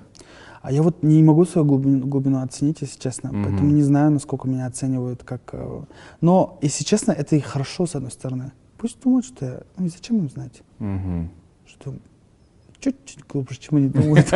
А 0.61 0.71
я 0.71 0.81
вот 0.81 1.03
не 1.03 1.21
могу 1.23 1.43
свою 1.45 1.67
глубину, 1.67 2.05
глубину 2.05 2.41
оценить, 2.41 2.81
если 2.81 2.99
честно. 2.99 3.31
Мгм. 3.31 3.43
Поэтому 3.43 3.71
не 3.71 3.81
знаю, 3.81 4.11
насколько 4.11 4.47
меня 4.47 4.65
оценивают 4.67 5.23
как... 5.23 5.41
э, 5.51 5.81
Но, 6.21 6.57
если 6.61 6.83
честно, 6.83 7.11
это 7.11 7.35
и 7.35 7.39
хорошо, 7.39 7.85
с 7.85 7.95
одной 7.95 8.11
стороны. 8.11 8.51
Пусть 8.77 9.01
думают, 9.01 9.25
что 9.25 9.45
я... 9.45 9.59
Ну 9.77 9.85
и 9.87 9.89
зачем 9.89 10.19
им 10.19 10.29
знать? 10.29 10.61
Мгм. 10.79 11.31
Что 11.65 11.95
чуть-чуть 12.84 13.26
глубже, 13.27 13.60
чем 13.60 13.77
они 13.77 13.88
думают. 13.88 14.27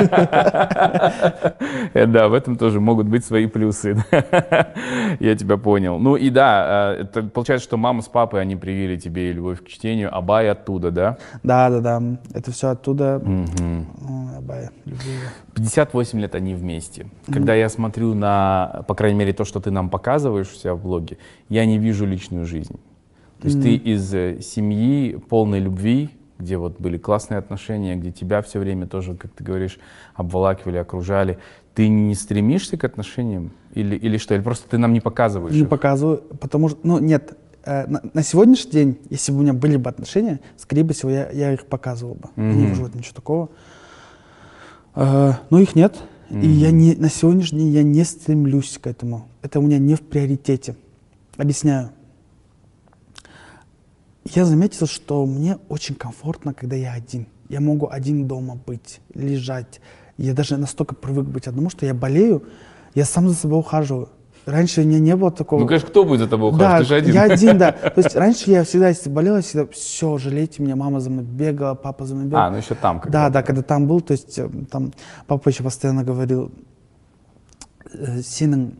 Э, 1.93 2.05
Да, 2.05 2.27
в 2.27 2.33
этом 2.33 2.55
тоже 2.55 2.79
могут 2.79 3.07
быть 3.07 3.25
свои 3.25 3.47
плюсы. 3.47 4.03
Я 5.19 5.35
тебя 5.35 5.57
понял. 5.57 5.99
Ну 5.99 6.15
и 6.15 6.29
да, 6.29 6.95
э, 6.99 7.23
получается, 7.23 7.67
что 7.67 7.77
мама 7.77 8.01
с 8.01 8.07
папой, 8.07 8.41
они 8.41 8.55
привили 8.55 8.97
тебе 8.97 9.31
любовь 9.31 9.63
к 9.63 9.67
чтению, 9.67 10.15
Абай 10.15 10.49
оттуда, 10.49 10.91
да? 10.91 11.17
Да, 11.43 11.69
да, 11.69 11.79
да. 11.81 12.01
Это 12.33 12.51
все 12.51 12.69
оттуда. 12.69 13.21
Ой, 13.25 14.37
Абай, 14.37 14.69
люблю 14.85 15.11
его. 15.11 15.29
58 15.55 16.19
лет 16.19 16.35
они 16.35 16.53
вместе. 16.55 17.07
Когда 17.31 17.53
я 17.55 17.69
смотрю 17.69 18.13
на, 18.13 18.83
по 18.87 18.95
крайней 18.95 19.19
мере, 19.19 19.33
то, 19.33 19.45
что 19.45 19.59
ты 19.59 19.71
нам 19.71 19.89
показываешь 19.89 20.51
у 20.51 20.55
себя 20.55 20.73
в 20.75 20.81
блоге, 20.81 21.17
я 21.49 21.65
не 21.65 21.77
вижу 21.79 22.05
личную 22.05 22.45
жизнь. 22.45 22.79
То 23.41 23.47
есть 23.47 23.61
ты 23.61 23.75
из 23.75 24.13
э, 24.13 24.41
семьи 24.41 25.15
полной 25.29 25.59
любви, 25.59 26.09
где 26.39 26.57
вот 26.57 26.79
были 26.79 26.97
классные 26.97 27.37
отношения, 27.39 27.95
где 27.95 28.11
тебя 28.11 28.41
все 28.41 28.59
время 28.59 28.87
тоже, 28.87 29.15
как 29.15 29.31
ты 29.31 29.43
говоришь, 29.43 29.79
обволакивали, 30.15 30.77
окружали. 30.77 31.37
Ты 31.73 31.87
не 31.89 32.15
стремишься 32.15 32.77
к 32.77 32.83
отношениям? 32.83 33.51
Или, 33.73 33.95
или 33.95 34.17
что? 34.17 34.33
Или 34.35 34.41
просто 34.41 34.69
ты 34.69 34.77
нам 34.77 34.93
не 34.93 34.99
показываешь 34.99 35.53
Не 35.55 35.61
их? 35.61 35.69
показываю, 35.69 36.17
потому 36.39 36.69
что... 36.69 36.79
Ну, 36.83 36.99
нет. 36.99 37.37
э, 37.65 37.85
На, 37.87 38.01
на 38.13 38.23
сегодняшний 38.23 38.71
день, 38.71 38.97
если 39.09 39.31
бы 39.31 39.39
у 39.39 39.41
меня 39.41 39.53
были 39.53 39.77
бы 39.77 39.89
отношения, 39.89 40.39
скорее 40.57 40.87
всего, 40.93 41.11
я, 41.11 41.29
я 41.31 41.53
их 41.53 41.65
показывал 41.65 42.15
бы. 42.15 42.29
Я 42.35 42.43
не 42.53 42.65
вижу 42.67 42.89
ничего 42.93 43.13
такого. 43.15 43.49
Э, 44.95 45.33
Но 45.49 45.59
их 45.59 45.75
нет. 45.75 45.95
И 46.29 46.47
я 46.47 46.71
не, 46.71 46.93
на 46.95 47.09
сегодняшний 47.09 47.59
день 47.59 47.69
я 47.73 47.83
не 47.83 48.03
стремлюсь 48.03 48.77
к 48.77 48.87
этому. 48.87 49.27
Это 49.41 49.59
у 49.59 49.61
меня 49.61 49.77
не 49.77 49.95
в 49.95 50.01
приоритете. 50.01 50.75
Объясняю. 51.37 51.91
Я 54.35 54.45
заметил, 54.45 54.87
что 54.87 55.25
мне 55.25 55.57
очень 55.69 55.95
комфортно, 55.95 56.53
когда 56.53 56.75
я 56.75 56.93
один. 56.93 57.27
Я 57.49 57.61
могу 57.61 57.87
один 57.89 58.27
дома 58.27 58.55
быть, 58.55 58.99
лежать. 59.13 59.79
Я 60.17 60.33
даже 60.33 60.57
настолько 60.57 60.95
привык 60.95 61.25
быть 61.25 61.47
одному, 61.47 61.69
что 61.69 61.85
я 61.85 61.93
болею, 61.93 62.43
я 62.93 63.05
сам 63.05 63.29
за 63.29 63.35
собой 63.35 63.59
ухаживаю. 63.59 64.09
Раньше 64.45 64.81
у 64.81 64.85
меня 64.85 64.99
не 64.99 65.15
было 65.15 65.31
такого. 65.31 65.59
Ну, 65.59 65.67
конечно, 65.67 65.89
кто 65.89 66.03
будет 66.03 66.21
за 66.21 66.27
тобой 66.27 66.51
Да, 66.51 66.55
ухаживать? 66.55 66.87
Ты 66.87 66.87
же 66.87 66.95
один. 66.95 67.13
я 67.13 67.23
один, 67.23 67.57
да. 67.57 67.71
То 67.95 68.01
есть 68.01 68.15
раньше 68.15 68.51
я 68.51 68.63
всегда, 68.63 68.89
если 68.89 69.09
болела, 69.09 69.41
всегда, 69.41 69.67
все, 69.67 70.17
жалейте 70.17 70.63
меня, 70.63 70.75
мама 70.75 70.99
за 70.99 71.09
мной 71.09 71.25
бегала, 71.25 71.75
папа 71.75 72.05
за 72.05 72.15
мной 72.15 72.27
бегал. 72.27 72.39
А, 72.39 72.49
ну 72.49 72.57
еще 72.57 72.75
там 72.75 72.99
как 72.99 73.11
Да, 73.11 73.29
да, 73.29 73.43
когда 73.43 73.61
там 73.61 73.87
был, 73.87 74.01
то 74.01 74.13
есть 74.13 74.39
э, 74.39 74.49
там 74.71 74.93
папа 75.27 75.49
еще 75.49 75.63
постоянно 75.63 76.03
говорил, 76.03 76.51
э, 77.93 78.19
сенің 78.21 78.71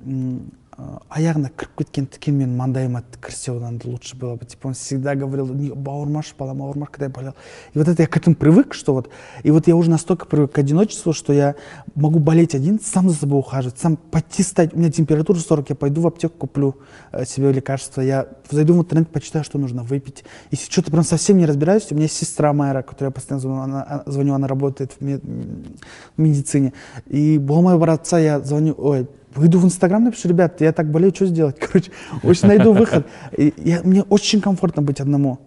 аяғына 1.12 1.50
кіріп 1.52 1.74
кеткен 1.82 2.06
тікен 2.10 2.38
менің 2.38 2.54
маңдайыма 2.56 3.02
кірсе 3.22 3.52
одан 3.52 3.76
да 3.78 3.90
лучше 3.90 4.16
было 4.16 4.36
бы. 4.36 4.46
Типа 4.46 4.68
он 4.68 4.74
всегда 4.74 5.14
говорил, 5.14 5.46
не, 5.48 5.68
бауырмаш, 5.70 6.34
балам, 6.38 6.58
бауырмаш, 6.58 6.88
когда 6.90 7.06
я 7.06 7.10
болел. 7.10 7.34
И 7.74 7.78
вот 7.78 7.88
это 7.88 8.02
я 8.02 8.08
к 8.08 8.16
этому 8.16 8.34
привык, 8.36 8.72
что 8.72 8.94
вот, 8.94 9.10
и 9.42 9.50
вот 9.50 9.68
я 9.68 9.76
уже 9.76 9.90
настолько 9.90 10.26
привык 10.26 10.52
к 10.52 10.58
одиночеству, 10.58 11.12
что 11.12 11.32
я 11.32 11.54
могу 11.94 12.18
болеть 12.18 12.54
один, 12.54 12.80
сам 12.80 13.10
за 13.10 13.16
собой 13.16 13.40
ухаживать, 13.40 13.78
сам 13.78 13.96
пойти 13.96 14.42
стать, 14.42 14.74
у 14.74 14.78
меня 14.78 14.90
температура 14.90 15.38
40, 15.38 15.70
я 15.70 15.76
пойду 15.76 16.00
в 16.00 16.06
аптеку, 16.06 16.38
куплю 16.38 16.76
э, 17.12 17.26
себе 17.26 17.52
лекарство, 17.52 18.00
я 18.00 18.26
зайду 18.50 18.74
в 18.74 18.78
интернет, 18.80 19.08
почитаю, 19.08 19.44
что 19.44 19.58
нужно 19.58 19.82
выпить. 19.82 20.24
Если 20.50 20.70
что-то 20.70 20.90
прям 20.90 21.04
совсем 21.04 21.36
не 21.36 21.46
разбираюсь, 21.46 21.86
у 21.90 21.94
меня 21.94 22.04
есть 22.04 22.16
сестра 22.16 22.52
Майра, 22.52 22.82
которая 22.82 23.10
я 23.10 23.12
постоянно 23.12 23.40
звоню, 23.40 23.60
она, 23.60 23.86
она- 23.88 24.02
звоню, 24.06 24.34
она 24.34 24.48
работает 24.48 24.92
в, 24.98 25.04
мед- 25.04 25.22
в 25.22 26.20
медицине. 26.20 26.72
И 27.06 27.38
болмай 27.38 27.78
братца, 27.78 28.16
я 28.18 28.40
звоню, 28.40 28.74
ой, 28.78 29.06
выйду 29.37 29.59
в 29.59 29.65
Инстаграм, 29.65 30.03
напишу, 30.03 30.29
ребят, 30.29 30.61
я 30.61 30.71
так 30.73 30.91
болею, 30.91 31.13
что 31.15 31.25
сделать? 31.25 31.59
Короче, 31.59 31.91
очень 32.23 32.47
найду 32.47 32.73
выход. 32.73 33.05
И 33.37 33.53
я- 33.57 33.81
мне 33.83 34.03
очень 34.03 34.41
комфортно 34.41 34.81
быть 34.81 34.99
одному. 34.99 35.39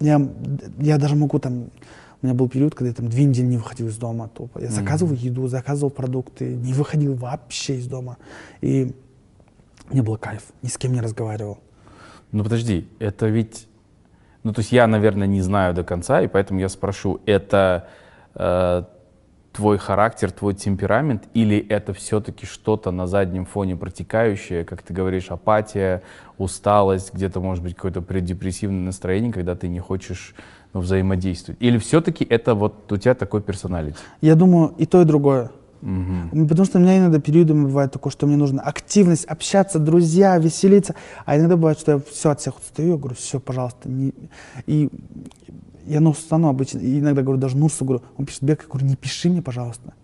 Я, 0.00 0.20
я 0.78 0.98
даже 0.98 1.16
могу 1.16 1.38
там, 1.38 1.70
у 2.22 2.26
меня 2.26 2.34
был 2.34 2.48
период, 2.48 2.74
когда 2.74 2.88
я 2.88 2.94
там 2.94 3.08
две 3.08 3.24
недели 3.24 3.46
не 3.46 3.56
выходил 3.56 3.88
из 3.88 3.96
дома 3.96 4.28
тупо. 4.28 4.60
Я 4.60 4.70
заказывал 4.70 5.14
еду, 5.14 5.46
заказывал 5.46 5.90
продукты, 5.90 6.54
не 6.54 6.72
выходил 6.72 7.14
вообще 7.14 7.76
из 7.76 7.86
дома. 7.86 8.16
И 8.60 8.94
мне 9.90 10.02
было 10.02 10.16
кайф, 10.16 10.42
ни 10.62 10.68
с 10.68 10.78
кем 10.78 10.92
не 10.92 11.00
разговаривал. 11.00 11.58
Ну 12.32 12.42
подожди, 12.42 12.88
это 12.98 13.26
ведь... 13.26 13.68
Ну 14.42 14.52
то 14.52 14.60
есть 14.60 14.72
я, 14.72 14.86
наверное, 14.86 15.26
не 15.26 15.40
знаю 15.40 15.74
до 15.74 15.84
конца, 15.84 16.20
и 16.20 16.26
поэтому 16.26 16.60
я 16.60 16.68
спрошу, 16.68 17.20
это 17.24 17.88
э, 18.34 18.82
твой 19.54 19.78
характер, 19.78 20.32
твой 20.32 20.54
темперамент, 20.54 21.22
или 21.32 21.56
это 21.56 21.94
все-таки 21.94 22.44
что-то 22.44 22.90
на 22.90 23.06
заднем 23.06 23.46
фоне 23.46 23.76
протекающее, 23.76 24.64
как 24.64 24.82
ты 24.82 24.92
говоришь, 24.92 25.30
апатия, 25.30 26.02
усталость, 26.38 27.14
где-то 27.14 27.40
может 27.40 27.62
быть 27.62 27.76
какое-то 27.76 28.02
преддепрессивное 28.02 28.84
настроение, 28.84 29.32
когда 29.32 29.54
ты 29.54 29.68
не 29.68 29.78
хочешь 29.78 30.34
ну, 30.72 30.80
взаимодействовать? 30.80 31.62
Или 31.62 31.78
все-таки 31.78 32.24
это 32.24 32.54
вот 32.56 32.90
у 32.90 32.96
тебя 32.96 33.14
такой 33.14 33.42
персоналити? 33.42 33.96
Я 34.20 34.34
думаю, 34.34 34.74
и 34.76 34.86
то, 34.86 35.00
и 35.02 35.04
другое. 35.04 35.50
Ну, 35.80 36.48
Потому 36.48 36.64
что 36.64 36.78
у 36.78 36.80
меня 36.80 36.98
иногда 36.98 37.20
периодами 37.20 37.64
бывает 37.64 37.92
такое, 37.92 38.10
что 38.10 38.26
мне 38.26 38.36
нужно 38.36 38.62
активность, 38.62 39.26
общаться, 39.26 39.78
друзья, 39.78 40.38
веселиться. 40.38 40.94
А 41.26 41.36
иногда 41.36 41.56
бывает, 41.56 41.78
что 41.78 41.92
я 41.92 42.00
все 42.10 42.30
от 42.30 42.40
всех 42.40 42.58
устаю, 42.58 42.92
я 42.92 42.96
говорю, 42.96 43.14
все, 43.14 43.38
пожалуйста. 43.38 43.88
Не... 43.88 44.14
И 44.66 44.88
я 45.86 46.00
ну, 46.00 46.14
стану 46.14 46.48
обычно, 46.48 46.78
иногда 46.78 47.22
говорю, 47.22 47.40
даже 47.40 47.56
Нурсу 47.56 47.84
говорю, 47.84 48.02
он 48.16 48.26
пишет 48.26 48.42
Бека, 48.42 48.64
я 48.64 48.68
говорю, 48.68 48.86
не 48.86 48.96
пиши 48.96 49.28
мне, 49.28 49.42
пожалуйста. 49.42 49.94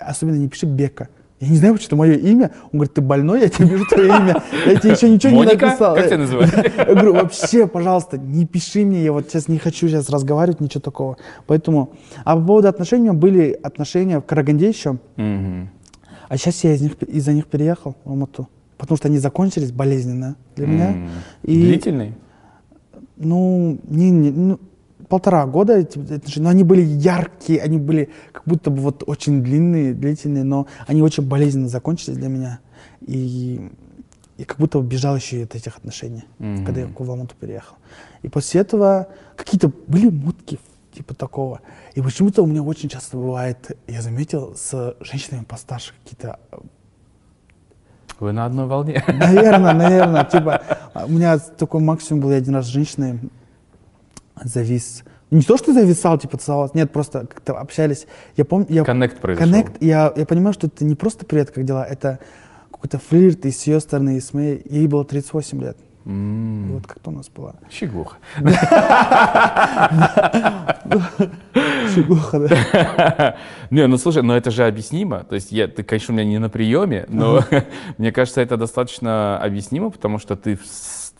Особенно 0.00 0.36
не 0.36 0.48
пиши 0.48 0.66
Бека. 0.66 1.08
Я 1.40 1.48
не 1.48 1.56
знаю, 1.56 1.76
что 1.76 1.86
это 1.86 1.96
мое 1.96 2.14
имя. 2.14 2.52
Он 2.66 2.78
говорит, 2.78 2.94
ты 2.94 3.00
больной, 3.00 3.40
я 3.40 3.48
тебе 3.48 3.70
пишу 3.70 3.84
твое 3.86 4.06
имя. 4.08 4.42
Я 4.64 4.76
тебе 4.76 4.92
еще 4.92 5.10
ничего 5.10 5.32
не 5.32 5.38
Моника? 5.38 5.66
написал. 5.66 5.96
Как 5.96 6.06
тебя 6.06 6.18
называют? 6.18 6.52
Я 6.76 6.84
говорю, 6.84 7.14
вообще, 7.14 7.66
пожалуйста, 7.66 8.16
не 8.16 8.46
пиши 8.46 8.84
мне, 8.84 9.02
я 9.02 9.12
вот 9.12 9.28
сейчас 9.28 9.48
не 9.48 9.58
хочу 9.58 9.88
сейчас 9.88 10.08
разговаривать, 10.08 10.60
ничего 10.60 10.80
такого. 10.80 11.16
Поэтому, 11.48 11.94
а 12.24 12.36
по 12.36 12.42
поводу 12.46 12.68
отношений, 12.68 13.10
у 13.10 13.12
меня 13.12 13.20
были 13.20 13.58
отношения 13.60 14.20
в 14.20 14.22
Караганде 14.22 14.68
еще, 14.68 14.98
а 15.16 16.36
сейчас 16.36 16.62
я 16.62 16.74
из 16.74 16.80
них, 16.80 16.94
из-за 17.02 17.32
них 17.32 17.46
переехал 17.46 17.96
в 18.04 18.10
Алмату, 18.10 18.48
потому 18.78 18.96
что 18.96 19.08
они 19.08 19.18
закончились 19.18 19.72
болезненно 19.72 20.36
для 20.54 20.66
меня. 20.66 20.92
М. 20.92 21.08
И, 21.42 21.60
Длительный? 21.60 22.14
Ну, 23.16 23.78
не, 23.88 24.10
не- 24.10 24.30
ну, 24.30 24.60
полтора 25.12 25.44
года 25.46 25.74
эти 25.76 25.98
отношения, 25.98 26.44
но 26.44 26.48
они 26.48 26.64
были 26.64 26.80
яркие, 26.80 27.60
они 27.60 27.76
были 27.78 28.08
как 28.32 28.44
будто 28.46 28.70
бы 28.70 28.80
вот 28.80 29.02
очень 29.06 29.42
длинные, 29.42 29.92
длительные, 29.92 30.42
но 30.42 30.66
они 30.86 31.02
очень 31.02 31.28
болезненно 31.28 31.68
закончились 31.68 32.16
для 32.16 32.28
меня. 32.28 32.60
И 33.02 33.70
я 34.38 34.46
как 34.46 34.56
будто 34.56 34.80
бежал 34.80 35.14
еще 35.16 35.42
от 35.42 35.54
этих 35.54 35.76
отношений, 35.76 36.24
Мгм. 36.38 36.64
когда 36.64 36.80
я 36.80 36.86
в 36.86 37.10
Алмату 37.10 37.34
переехал. 37.38 37.76
И 38.22 38.28
после 38.28 38.62
этого 38.62 39.08
какие-то 39.36 39.70
были 39.86 40.08
мутки 40.08 40.58
типа 40.94 41.14
такого. 41.14 41.60
И 41.94 42.00
почему-то 42.00 42.42
у 42.42 42.46
меня 42.46 42.62
очень 42.62 42.88
часто 42.88 43.18
бывает, 43.18 43.76
я 43.86 44.00
заметил, 44.00 44.54
с 44.56 44.96
женщинами 45.00 45.44
постарше 45.44 45.92
какие-то 46.02 46.38
Вы 48.18 48.32
на 48.32 48.46
одной 48.46 48.66
волне. 48.66 49.04
Наверное, 49.08 49.74
наверное. 49.84 50.24
Типа, 50.24 50.62
у 51.06 51.10
меня 51.10 51.38
такой 51.38 51.80
максимум 51.82 52.22
был 52.22 52.30
я 52.30 52.38
один 52.38 52.54
раз 52.54 52.64
с 52.64 52.68
женщиной 52.68 53.18
завис. 54.42 55.04
Не 55.30 55.42
то, 55.42 55.56
что 55.56 55.72
зависал, 55.72 56.18
типа 56.18 56.36
целовался, 56.36 56.76
нет, 56.76 56.92
просто 56.92 57.26
как-то 57.26 57.58
общались. 57.58 58.06
Я 58.36 58.44
помню, 58.44 58.66
я... 58.68 58.84
Коннект 58.84 59.18
произошел. 59.18 59.50
Коннект, 59.50 59.82
я, 59.82 60.12
я 60.14 60.26
понимаю, 60.26 60.52
что 60.52 60.66
это 60.66 60.84
не 60.84 60.94
просто 60.94 61.24
привет, 61.24 61.50
как 61.50 61.64
дела, 61.64 61.84
это 61.84 62.18
какой-то 62.70 62.98
флирт 62.98 63.46
и 63.46 63.50
с 63.50 63.62
ее 63.66 63.80
стороны, 63.80 64.16
и 64.16 64.20
с 64.20 64.34
моей. 64.34 64.60
Ей 64.68 64.86
было 64.88 65.04
38 65.04 65.60
лет. 65.62 65.78
М, 66.04 66.72
Вот 66.74 66.86
как-то 66.86 67.10
у 67.10 67.12
нас 67.14 67.28
было. 67.28 67.54
Щеглуха. 67.70 68.16
Щеглуха, 71.94 72.38
да. 72.40 73.36
Не, 73.70 73.86
ну 73.86 73.98
слушай, 73.98 74.22
но 74.22 74.36
это 74.36 74.50
же 74.50 74.66
объяснимо. 74.66 75.24
То 75.24 75.34
есть 75.34 75.52
я, 75.52 75.68
ты, 75.68 75.82
конечно, 75.82 76.12
у 76.12 76.16
меня 76.16 76.26
не 76.28 76.38
на 76.38 76.48
приеме, 76.48 77.06
но 77.08 77.44
мне 77.98 78.12
кажется, 78.12 78.40
это 78.40 78.56
достаточно 78.56 79.38
объяснимо, 79.38 79.90
потому 79.90 80.18
что 80.18 80.36
ты 80.36 80.58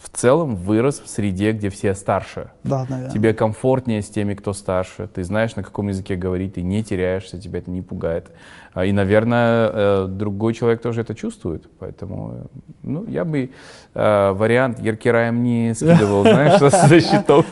в, 0.03 0.09
целом 0.17 0.57
вырос 0.57 1.01
в 1.01 1.09
среде, 1.09 1.53
где 1.53 1.71
все 1.71 1.95
старше. 1.95 2.51
Да, 2.65 2.87
наверное. 2.89 3.11
Тебе 3.13 3.35
комфортнее 3.35 4.03
с 4.03 4.09
теми, 4.09 4.35
кто 4.35 4.53
старше. 4.53 5.09
Ты 5.13 5.25
знаешь, 5.25 5.57
на 5.57 5.63
каком 5.63 5.89
языке 5.89 6.17
говорить, 6.17 6.55
ты 6.55 6.63
не 6.63 6.83
теряешься, 6.83 7.41
тебя 7.41 7.61
это 7.61 7.71
не 7.71 7.83
пугает. 7.83 8.31
А, 8.75 8.85
И, 8.85 8.93
наверное, 8.93 9.71
э, 9.73 10.07
другой 10.09 10.55
человек 10.55 10.83
тоже 10.83 11.03
это 11.03 11.15
чувствует. 11.15 11.69
Поэтому, 11.79 12.35
э, 12.35 12.59
ну, 12.83 13.07
я 13.07 13.25
бы 13.25 13.51
э, 13.95 14.33
вариант 14.33 14.81
Еркираем 14.81 15.43
не 15.43 15.75
скидывал, 15.75 16.23
знаешь, 16.23 16.59
со 16.59 17.01
счетов. 17.01 17.47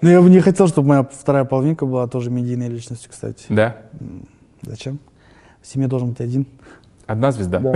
Но 0.00 0.08
я 0.08 0.22
бы 0.22 0.30
не 0.30 0.40
хотел, 0.40 0.66
чтобы 0.66 0.88
моя 0.88 1.02
вторая 1.02 1.44
половинка 1.44 1.86
была 1.86 2.06
тоже 2.06 2.30
медийной 2.30 2.68
личностью, 2.68 3.10
кстати. 3.10 3.44
Да? 3.48 3.76
Зачем? 4.62 4.98
В 5.60 5.66
семье 5.66 5.88
должен 5.88 6.10
быть 6.10 6.20
один. 6.20 6.46
Одна 7.06 7.32
звезда? 7.32 7.58
Да. 7.58 7.74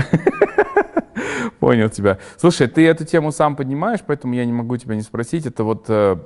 Понял 1.61 1.89
тебя. 1.89 2.19
Слушай, 2.36 2.69
ты 2.69 2.86
эту 2.86 3.05
тему 3.05 3.32
сам 3.32 3.57
поднимаешь, 3.57 4.01
поэтому 4.07 4.35
я 4.35 4.45
не 4.45 4.53
могу 4.53 4.77
тебя 4.77 4.95
не 4.95 5.03
спросить. 5.03 5.47
Это 5.47 5.65
вот 5.65 5.86
э, 5.89 6.16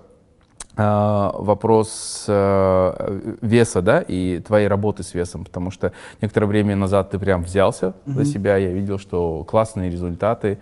э, 0.76 1.30
вопрос 1.34 2.24
э, 2.28 3.36
веса, 3.40 3.82
да, 3.82 4.00
и 4.00 4.40
твоей 4.40 4.68
работы 4.68 5.02
с 5.02 5.14
весом, 5.14 5.44
потому 5.44 5.70
что 5.70 5.92
некоторое 6.20 6.46
время 6.46 6.76
назад 6.76 7.10
ты 7.10 7.18
прям 7.18 7.42
взялся 7.42 7.94
за 8.06 8.24
себя, 8.24 8.56
я 8.56 8.72
видел, 8.72 8.98
что 8.98 9.44
классные 9.44 9.90
результаты, 9.90 10.58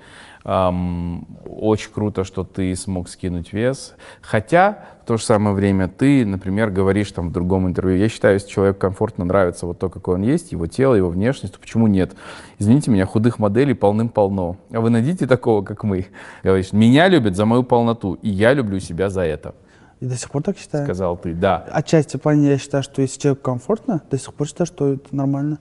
Ам, 0.49 1.27
очень 1.45 1.91
круто, 1.93 2.23
что 2.23 2.45
ты 2.45 2.77
смог 2.77 3.09
скинуть 3.09 3.53
вес, 3.53 3.95
хотя 4.23 4.79
в 5.03 5.07
то 5.07 5.17
же 5.17 5.25
самое 5.25 5.57
время 5.57 5.89
ты, 5.89 6.25
например, 6.25 6.71
говоришь 6.71 7.11
там 7.11 7.31
в 7.31 7.33
другом 7.33 7.67
интервью, 7.67 7.99
я 7.99 8.09
считаю, 8.09 8.35
если 8.35 8.49
человеку 8.49 8.79
комфортно 8.79 9.25
нравится 9.25 9.67
вот 9.67 9.81
то, 9.81 9.89
какой 9.89 10.15
он 10.15 10.23
есть, 10.23 10.53
его 10.53 10.69
тело, 10.69 10.95
его 10.95 11.09
внешность, 11.09 11.55
то 11.55 11.59
почему 11.59 11.89
нет? 11.89 12.15
Извините 12.61 12.93
меня, 12.93 13.07
худых 13.07 13.41
моделей 13.41 13.75
полным-полно, 13.75 14.57
а 14.71 14.81
вы 14.81 14.91
найдите 14.91 15.27
такого, 15.27 15.63
как 15.65 15.83
мы. 15.83 16.07
Говоришь, 16.45 16.73
меня 16.73 17.09
любят 17.09 17.35
за 17.35 17.45
мою 17.45 17.65
полноту, 17.65 18.15
и 18.15 18.29
я 18.31 18.53
люблю 18.55 18.79
себя 18.79 19.11
за 19.11 19.23
это, 19.23 19.53
И 19.99 20.07
до 20.07 20.15
сих 20.17 20.31
пор 20.31 20.45
так 20.45 20.59
считаю. 20.59 20.85
сказал 20.85 21.17
ты, 21.17 21.35
да. 21.35 21.67
Отчасти 21.73 22.19
в 22.19 22.21
плане 22.21 22.51
я 22.51 22.59
считаю, 22.59 22.85
что 22.85 23.03
если 23.03 23.19
человеку 23.21 23.43
комфортно, 23.43 24.01
до 24.09 24.17
сих 24.17 24.33
пор 24.33 24.47
считаю, 24.47 24.67
что 24.69 24.93
это 24.93 25.09
нормально. 25.17 25.59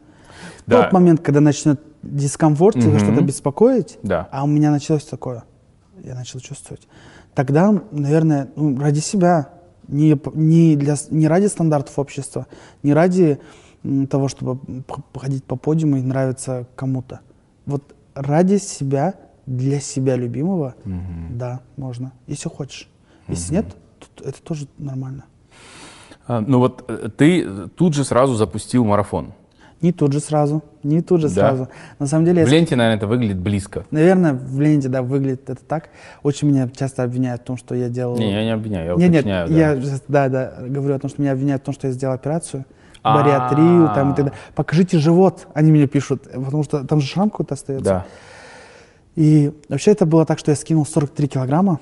В 0.67 0.69
Да. 0.69 0.83
тот 0.83 0.91
момент, 0.93 1.21
когда 1.21 1.39
начнет 1.39 1.81
дискомфорт 2.05 2.75
или 2.77 2.87
Мгм. 2.89 2.99
что-то 2.99 3.21
беспокоить, 3.21 3.97
Да. 4.03 4.29
а 4.31 4.43
у 4.43 4.47
меня 4.47 4.71
началось 4.71 5.03
такое, 5.03 5.43
я 6.03 6.15
начал 6.15 6.39
чувствовать, 6.39 6.87
тогда, 7.33 7.71
наверное, 7.91 8.49
ну, 8.55 8.79
ради 8.79 8.99
себя, 8.99 9.49
не, 9.87 10.17
не, 10.33 10.75
для, 10.75 10.95
не 11.09 11.27
ради 11.27 11.47
стандартов 11.47 11.97
общества, 11.99 12.47
не 12.83 12.93
ради 12.93 13.39
того, 14.09 14.27
чтобы 14.29 14.57
походить 15.13 15.43
по 15.43 15.55
подиуму 15.55 15.97
и 15.97 16.01
нравиться 16.01 16.65
кому-то. 16.75 17.19
Вот 17.65 17.95
ради 18.15 18.57
себя, 18.57 19.13
для 19.45 19.79
себя 19.79 20.15
любимого, 20.15 20.73
да, 21.29 21.59
можно, 21.77 22.13
если 22.25 22.49
хочешь. 22.49 22.89
Если 23.27 23.53
нет, 23.55 23.65
то 24.15 24.23
это 24.23 24.41
тоже 24.41 24.67
нормально. 24.79 25.25
А, 26.27 26.41
Ну 26.41 26.57
вот 26.59 26.85
э, 26.87 27.09
ты 27.15 27.67
тут 27.69 27.93
же 27.93 28.03
сразу 28.03 28.33
запустил 28.33 28.83
марафон. 28.85 29.33
Не 29.81 29.91
тут 29.91 30.13
же 30.13 30.19
сразу, 30.19 30.63
не 30.83 31.01
тут 31.01 31.21
же 31.21 31.27
Да? 31.27 31.33
сразу. 31.33 31.67
На 31.99 32.07
самом 32.07 32.25
деле, 32.25 32.45
В 32.45 32.47
я- 32.49 32.55
ленте, 32.57 32.75
наверное, 32.75 32.97
это 32.97 33.07
выглядит 33.07 33.37
близко. 33.37 33.85
наверное, 33.91 34.33
в 34.33 34.59
ленте, 34.59 34.87
да, 34.89 35.01
выглядит 35.03 35.49
это 35.49 35.63
так. 35.63 35.89
Очень 36.23 36.47
меня 36.49 36.69
часто 36.69 37.03
обвиняют 37.03 37.41
в 37.41 37.45
том, 37.45 37.57
что 37.57 37.75
я 37.75 37.89
делал... 37.89 38.17
Не, 38.17 38.31
я 38.31 38.43
не 38.43 38.53
обвиняю, 38.53 38.91
я 38.91 38.95
Нет, 38.95 39.09
нет, 39.11 39.21
уточняю, 39.25 39.47
да. 39.49 39.55
я, 39.55 39.99
да, 40.07 40.29
да, 40.29 40.53
говорю 40.67 40.95
о 40.95 40.99
том, 40.99 41.09
что 41.09 41.21
меня 41.21 41.33
обвиняют 41.33 41.61
в 41.61 41.65
том, 41.65 41.73
что 41.73 41.87
я 41.87 41.93
сделал 41.93 42.15
операцию, 42.15 42.65
А. 43.03 43.21
бариатрию, 43.21 43.91
там 43.93 44.13
и 44.13 44.15
так 44.15 44.25
далее. 44.25 44.39
Покажите 44.55 44.97
живот, 44.97 45.45
они 45.53 45.71
мне 45.71 45.87
пишут, 45.87 46.23
потому 46.23 46.63
что 46.63 46.83
там 46.85 47.01
же 47.01 47.07
шрам 47.07 47.29
какой-то 47.29 47.53
остается. 47.55 47.85
Да. 47.85 48.05
И 49.15 49.51
вообще 49.69 49.91
это 49.91 50.05
было 50.05 50.25
так, 50.25 50.39
что 50.39 50.51
я 50.51 50.55
скинул 50.55 50.85
43 50.85 51.27
килограмма. 51.27 51.79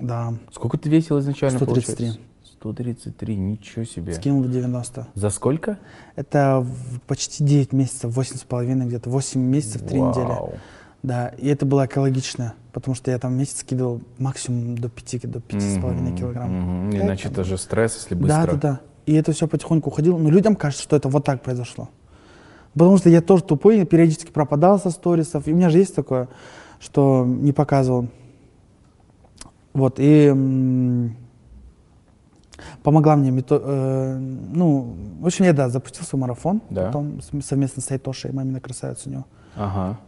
Да. 0.00 0.32
Сколько 0.52 0.78
ты 0.78 0.88
весил 0.88 1.18
изначально? 1.18 1.58
133. 1.58 1.94
получается? 2.06 2.20
133, 2.60 3.36
ничего 3.36 3.84
себе. 3.84 4.12
Скинул 4.14 4.42
в 4.42 4.50
90. 4.50 5.06
За 5.14 5.30
сколько? 5.30 5.78
Это 6.16 6.66
почти 7.06 7.44
9 7.44 7.72
месяцев, 7.72 8.14
8 8.16 8.36
с 8.36 8.42
половиной 8.44 8.86
где-то, 8.86 9.10
8 9.10 9.40
месяцев, 9.40 9.82
3 9.82 9.98
Вау. 10.00 10.10
недели. 10.10 10.60
Да, 11.04 11.28
и 11.38 11.46
это 11.48 11.64
было 11.64 11.86
экологично, 11.86 12.54
потому 12.72 12.96
что 12.96 13.12
я 13.12 13.18
там 13.20 13.34
месяц 13.38 13.60
скидывал 13.60 14.00
максимум 14.18 14.76
до 14.76 14.88
5, 14.88 15.26
до 15.30 15.40
5 15.40 15.62
с 15.62 15.80
половиной 15.80 16.10
Мгм, 16.10 16.16
килограмм. 16.18 16.88
Это- 16.90 16.98
Иначе 17.06 17.28
это 17.28 17.44
же 17.44 17.56
стресс, 17.56 17.94
если 17.96 18.14
Да, 18.16 18.20
быстро. 18.20 18.52
да, 18.56 18.58
да. 18.72 18.80
И 19.06 19.14
это 19.14 19.32
все 19.32 19.46
потихоньку 19.46 19.90
уходило. 19.90 20.18
Но 20.18 20.28
людям 20.28 20.56
кажется, 20.56 20.82
что 20.82 20.96
это 20.96 21.08
вот 21.08 21.24
так 21.24 21.42
произошло. 21.42 21.88
Потому 22.74 22.98
что 22.98 23.08
я 23.08 23.20
тоже 23.22 23.44
тупой, 23.44 23.84
периодически 23.86 24.30
пропадал 24.32 24.78
со 24.80 24.90
сторисов. 24.90 25.46
И 25.46 25.52
у 25.52 25.56
меня 25.56 25.70
же 25.70 25.78
есть 25.78 25.94
такое, 25.94 26.28
что 26.80 27.24
не 27.24 27.52
показывал. 27.52 28.08
Вот, 29.72 29.96
и 29.98 30.34
помогла 32.82 33.16
мне, 33.16 33.30
мето- 33.30 33.60
э, 33.62 34.16
ну, 34.18 34.94
в 35.20 35.26
общем, 35.26 35.44
я, 35.44 35.52
да, 35.52 35.68
запустил 35.68 36.04
свой 36.04 36.20
марафон, 36.20 36.60
Да. 36.70 36.86
потом 36.86 37.20
совместно 37.42 37.82
с 37.82 37.90
Айтошей, 37.90 38.32
маминой 38.32 38.60
красавицей 38.60 39.10
у 39.10 39.14
него. 39.14 39.24
Ага. 39.56 39.98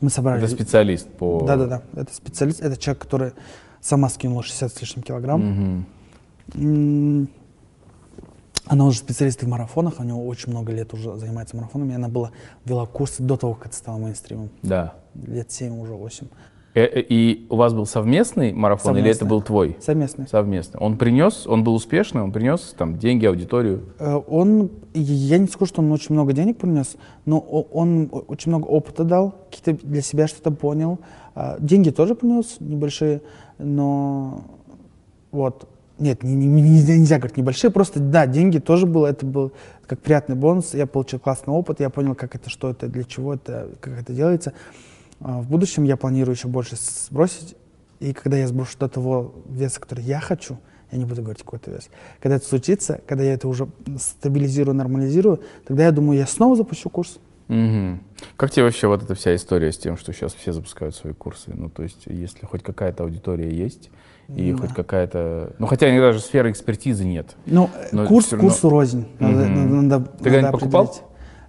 Мы 0.00 0.10
собрали... 0.10 0.42
Это 0.42 0.50
специалист 0.52 1.08
по... 1.08 1.44
Да-да-да, 1.46 1.82
это 1.94 2.12
специалист, 2.14 2.60
это 2.60 2.76
человек, 2.76 3.02
который 3.02 3.32
сама 3.80 4.08
скинула 4.08 4.42
60 4.42 4.72
с 4.72 4.80
лишним 4.80 5.02
килограмм. 5.02 5.86
М, 6.54 7.28
Она 8.66 8.84
уже 8.86 8.98
специалист 8.98 9.42
в 9.42 9.48
марафонах, 9.48 9.98
у 9.98 10.04
него 10.04 10.24
очень 10.26 10.50
много 10.52 10.72
лет 10.72 10.94
уже 10.94 11.16
занимается 11.18 11.56
марафонами. 11.56 11.94
Она 11.96 12.08
была, 12.08 12.30
вела 12.64 12.86
курсы 12.86 13.22
до 13.22 13.36
того, 13.36 13.54
как 13.54 13.66
это 13.66 13.76
стало 13.76 13.98
мейнстримом. 13.98 14.50
Да. 14.62 14.94
Лет 15.14 15.50
7 15.50 15.78
уже, 15.80 15.92
8. 15.94 16.28
Э, 16.74 16.84
э, 16.84 17.04
И 17.08 17.46
у 17.50 17.56
вас 17.56 17.74
был 17.74 17.84
совместный 17.86 18.52
марафон 18.52 18.92
или 18.96 19.10
это 19.10 19.18
Совместный. 19.18 19.28
был 19.28 19.42
твой? 19.42 19.76
Совместный. 19.80 20.26
Совместный. 20.28 20.80
Он 20.80 20.96
принес, 20.96 21.46
он 21.46 21.64
был 21.64 21.74
успешный, 21.74 22.22
он 22.22 22.32
принес 22.32 22.74
там 22.78 22.98
деньги, 22.98 23.26
аудиторию. 23.26 23.82
Э, 23.98 24.14
Он, 24.26 24.70
я 24.94 25.38
не 25.38 25.46
скажу, 25.48 25.66
что 25.66 25.82
он 25.82 25.92
очень 25.92 26.14
много 26.14 26.32
денег 26.32 26.56
принес, 26.58 26.96
но 27.26 27.38
он 27.38 28.10
очень 28.28 28.50
много 28.50 28.66
опыта 28.66 29.04
дал, 29.04 29.34
какие-то 29.50 29.86
для 29.86 30.00
себя 30.00 30.26
что-то 30.26 30.50
понял. 30.50 30.98
А, 31.34 31.56
Деньги 31.60 31.90
тоже 31.90 32.14
принес 32.14 32.56
небольшие, 32.60 33.20
но 33.58 34.42
вот, 35.30 35.68
нет, 35.98 36.22
не- 36.22 36.34
не- 36.34 36.46
не- 36.46 36.62
нельзя, 36.62 36.96
нельзя 36.96 37.16
говорить 37.18 37.36
небольшие, 37.36 37.70
просто, 37.70 38.00
да, 38.00 38.26
деньги 38.26 38.58
тоже 38.58 38.86
было, 38.86 39.06
это 39.06 39.24
был 39.26 39.52
как 39.86 40.00
приятный 40.00 40.36
бонус, 40.36 40.74
я 40.74 40.86
получил 40.86 41.18
классный 41.18 41.52
опыт, 41.54 41.80
я 41.80 41.90
понял, 41.90 42.14
как 42.14 42.34
это, 42.34 42.48
что 42.50 42.70
это, 42.70 42.86
для 42.88 43.04
чего 43.04 43.34
это, 43.34 43.68
как 43.80 44.00
это 44.00 44.12
делается. 44.12 44.52
А, 45.24 45.40
В 45.40 45.48
будущем 45.48 45.84
я 45.84 45.96
планирую 45.96 46.34
еще 46.34 46.48
больше 46.48 46.76
сбросить, 46.76 47.56
и 48.00 48.12
когда 48.12 48.36
я 48.36 48.48
сброшу 48.48 48.76
до 48.78 48.88
того 48.88 49.34
веса, 49.48 49.80
который 49.80 50.04
я 50.04 50.20
хочу, 50.20 50.58
я 50.90 50.98
не 50.98 51.04
буду 51.04 51.22
говорить 51.22 51.42
какой-то 51.42 51.70
вес. 51.70 51.88
Когда 52.20 52.36
это 52.36 52.44
случится, 52.46 53.00
когда 53.06 53.24
я 53.24 53.34
это 53.34 53.48
уже 53.48 53.68
стабилизирую, 53.98 54.74
нормализирую, 54.74 55.40
тогда 55.66 55.84
я 55.84 55.92
думаю, 55.92 56.18
я 56.18 56.26
снова 56.26 56.56
запущу 56.56 56.90
курс. 56.90 57.18
Мгм. 57.48 58.02
Как 58.36 58.50
тебе 58.50 58.64
вообще 58.64 58.86
вот 58.88 59.02
эта 59.02 59.14
вся 59.14 59.34
история 59.34 59.72
с 59.72 59.78
тем, 59.78 59.96
что 59.96 60.12
сейчас 60.12 60.32
все 60.34 60.52
запускают 60.52 60.94
свои 60.94 61.12
курсы? 61.12 61.50
Ну, 61.54 61.68
то 61.68 61.82
есть, 61.82 62.02
если 62.06 62.46
хоть 62.46 62.62
какая-то 62.62 63.04
аудитория 63.04 63.50
есть, 63.54 63.90
и 64.28 64.52
Да. 64.52 64.58
хоть 64.58 64.72
какая-то... 64.74 65.52
Ну, 65.58 65.66
хотя 65.66 65.90
иногда 65.90 66.12
же 66.12 66.20
сферы 66.20 66.50
экспертизы 66.50 67.04
нет. 67.04 67.36
Ну, 67.46 67.68
курс 68.06 68.32
равно- 68.32 68.48
курсу 68.48 68.68
рознь. 68.70 69.06
Надо, 69.18 69.44
Мгм. 69.46 69.88
надо- 69.88 70.04
Ты 70.06 70.24
когда-нибудь 70.24 70.42
надо 70.42 70.58
покупал? 70.58 70.94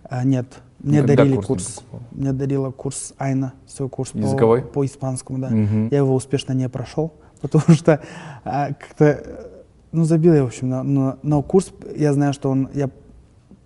А, 0.03 0.23
нет. 0.25 0.47
Мне 0.83 0.97
Никогда 0.97 1.15
дарили 1.15 1.35
курс 1.37 1.45
курс. 1.47 1.83
Мне 2.11 2.33
дарила 2.33 2.71
курс 2.71 3.13
Айна, 3.17 3.53
свой 3.65 3.87
курс 3.89 4.11
по- 4.11 4.17
Языковой? 4.17 4.61
по, 4.61 4.85
испанскому, 4.85 5.39
да. 5.39 5.49
Мгм. 5.49 5.87
Я 5.89 5.99
его 5.99 6.13
успешно 6.13 6.51
не 6.53 6.67
прошел, 6.69 7.13
потому 7.41 7.75
что 7.75 8.01
а, 8.43 8.67
как-то, 8.73 9.49
ну, 9.93 10.03
забил 10.03 10.33
я, 10.33 10.43
в 10.43 10.47
общем, 10.47 10.69
на, 10.69 10.83
на- 10.83 11.17
но 11.23 11.41
курс, 11.41 11.71
я 11.95 12.11
знаю, 12.13 12.33
что 12.33 12.49
он, 12.49 12.69
я 12.73 12.89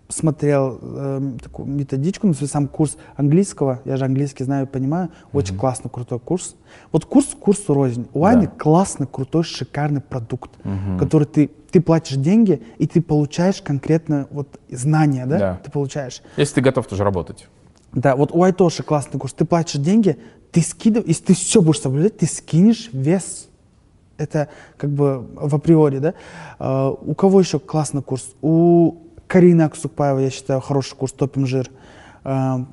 смотрел 0.10 0.80
э, 0.82 1.32
такую 1.44 1.68
методичку, 1.68 2.28
ну, 2.28 2.34
сам 2.34 2.68
курс 2.68 2.98
английского, 3.18 3.82
я 3.84 3.98
же 3.98 4.06
английский 4.06 4.46
знаю 4.46 4.66
и 4.66 4.70
понимаю, 4.70 5.10
очень 5.34 5.58
классный, 5.58 5.92
крутой 5.92 6.20
курс. 6.20 6.56
Вот 6.94 7.04
курс 7.06 7.28
курсу 7.38 7.74
рознь. 7.74 8.08
У 8.14 8.24
Ани 8.24 8.48
классный, 8.48 9.06
крутой, 9.06 9.44
шикарный 9.44 10.00
продукт, 10.00 10.52
Мгм. 10.64 10.98
который 10.98 11.26
ты, 11.26 11.50
ты 11.72 11.82
платишь 11.82 12.18
деньги, 12.18 12.62
и 12.78 12.88
ты 12.88 13.02
получаешь 13.02 13.62
конкретно 13.62 14.28
вот 14.32 14.60
знания, 14.70 15.26
да? 15.26 15.38
Да. 15.38 15.62
Ты 15.64 15.72
получаешь. 15.72 16.22
Если 16.38 16.56
ты 16.56 16.62
готов 16.62 16.88
тоже 16.88 17.04
работать. 17.04 17.48
Да, 17.94 18.16
вот 18.16 18.32
у 18.32 18.44
Айтоши 18.44 18.84
классный 18.84 19.20
курс. 19.20 19.34
Ты 19.34 19.46
платишь 19.46 19.80
деньги, 19.80 20.18
ты 20.52 20.62
скидываешь, 20.62 21.08
если 21.08 21.24
ты 21.26 21.34
все 21.36 21.62
будешь 21.62 21.82
соблюдать, 21.82 22.18
ты 22.18 22.26
скинешь 22.26 22.90
вес. 22.92 23.48
Это 24.18 24.50
как 24.78 24.90
бы 24.90 25.28
в 25.36 25.56
априори, 25.56 26.00
да. 26.00 26.14
А, 26.60 26.90
у 26.90 27.14
кого 27.14 27.40
еще 27.40 27.60
классный 27.60 28.02
курс? 28.02 28.30
У 28.42 28.98
Карины 29.28 29.64
Аксукпаева, 29.64 30.20
я 30.20 30.30
считаю, 30.30 30.62
хороший 30.62 30.96
курс 30.96 31.12
«Топим 31.12 31.46
жир». 31.46 31.70
А, 32.24 32.66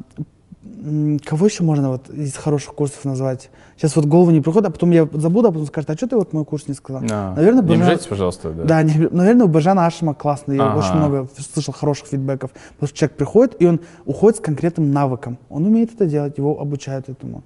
кого 1.25 1.47
еще 1.47 1.63
можно 1.63 1.89
вот 1.91 2.11
из 2.11 2.37
хороших 2.37 2.75
курсов 2.75 3.05
назвать? 3.05 3.51
Сейчас 3.77 3.97
вот 3.97 4.05
голову 4.05 4.31
не 4.31 4.41
приходит, 4.41 4.69
а 4.69 4.71
потом 4.71 4.91
я 4.91 5.09
забуду, 5.13 5.49
а 5.49 5.53
потом 5.53 5.67
скажут, 5.67 5.91
а 5.91 5.97
что 5.97 6.07
ты 6.09 6.17
вот 6.17 6.33
мой 6.33 6.45
курс 6.45 6.69
не 6.69 6.75
сказал? 6.75 7.03
А, 7.11 7.35
Наверное, 7.35 7.63
не 7.63 7.75
обижайтесь, 7.75 8.07
пожалуйста. 8.07 8.51
Да. 8.51 8.65
да, 8.65 8.83
не- 8.83 9.09
наверное, 9.11 9.47
у 9.47 9.49
Бажана 9.49 9.87
Ашима 9.87 10.15
классный. 10.15 10.57
Я 10.57 10.67
Ага. 10.73 10.79
очень 10.79 10.95
много 10.95 11.29
слышал 11.53 11.73
хороших 11.73 12.09
фидбэков. 12.09 12.51
Потому 12.53 12.89
что 12.89 12.99
человек 12.99 13.17
приходит, 13.17 13.57
и 13.63 13.67
он 13.67 13.81
уходит 14.05 14.39
с 14.39 14.41
конкретным 14.41 14.91
навыком. 14.93 15.39
Он 15.49 15.65
умеет 15.65 15.95
это 15.95 16.07
делать, 16.07 16.37
его 16.39 16.61
обучают 16.61 17.09
этому. 17.09 17.43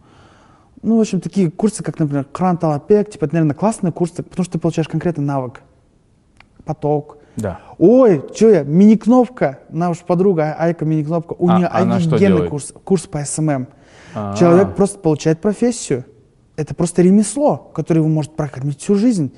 Ну, 0.82 0.96
в 0.96 1.00
общем, 1.00 1.20
такие 1.20 1.50
курсы, 1.50 1.82
как, 1.84 1.98
например, 1.98 2.24
Кран 2.24 2.56
Талапек, 2.56 3.10
типа, 3.10 3.26
это, 3.26 3.34
наверное, 3.34 3.54
классные 3.54 3.92
курсы, 3.92 4.22
потому 4.22 4.44
что 4.44 4.52
ты 4.54 4.58
получаешь 4.58 4.88
конкретный 4.88 5.24
навык. 5.24 5.60
Поток. 6.64 7.17
Да. 7.38 7.60
Ой, 7.78 8.24
что 8.34 8.48
я, 8.50 8.62
мини-кнопка, 8.64 9.60
наша 9.70 10.04
подруга 10.04 10.54
А- 10.58 10.64
Айка 10.64 10.84
мини-кнопка, 10.84 11.34
у 11.38 11.48
А, 11.48 11.58
нее 11.58 11.66
офигенный 11.68 12.48
курс, 12.48 12.72
курс 12.84 13.06
по 13.06 13.24
СММ. 13.24 13.68
А. 14.14 14.36
Человек 14.36 14.74
просто 14.74 14.98
получает 14.98 15.40
профессию. 15.40 16.04
Это 16.56 16.74
просто 16.74 17.02
ремесло, 17.02 17.56
которое 17.72 18.00
его 18.00 18.08
может 18.08 18.34
прокормить 18.34 18.80
всю 18.80 18.96
жизнь. 18.96 19.32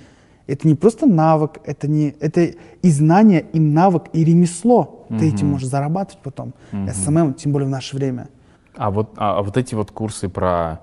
Это 0.47 0.67
не 0.67 0.75
просто 0.75 1.07
навык, 1.07 1.61
это 1.65 1.87
не 1.87 2.15
это 2.19 2.41
и 2.41 2.91
знание, 2.91 3.45
и 3.53 3.61
навык, 3.61 4.05
и 4.13 4.25
ремесло. 4.25 5.07
Ты 5.11 5.29
этим 5.29 5.49
можешь 5.49 5.69
зарабатывать 5.69 6.23
потом. 6.23 6.55
Мгм. 6.73 6.89
СММ, 6.89 7.35
тем 7.35 7.53
более 7.53 7.67
в 7.67 7.71
наше 7.71 7.97
время. 7.97 8.29
А 8.77 8.91
вот, 8.91 9.11
а, 9.17 9.39
а 9.39 9.43
вот 9.43 9.57
эти 9.57 9.75
вот 9.75 9.91
курсы 9.91 10.29
про, 10.29 10.81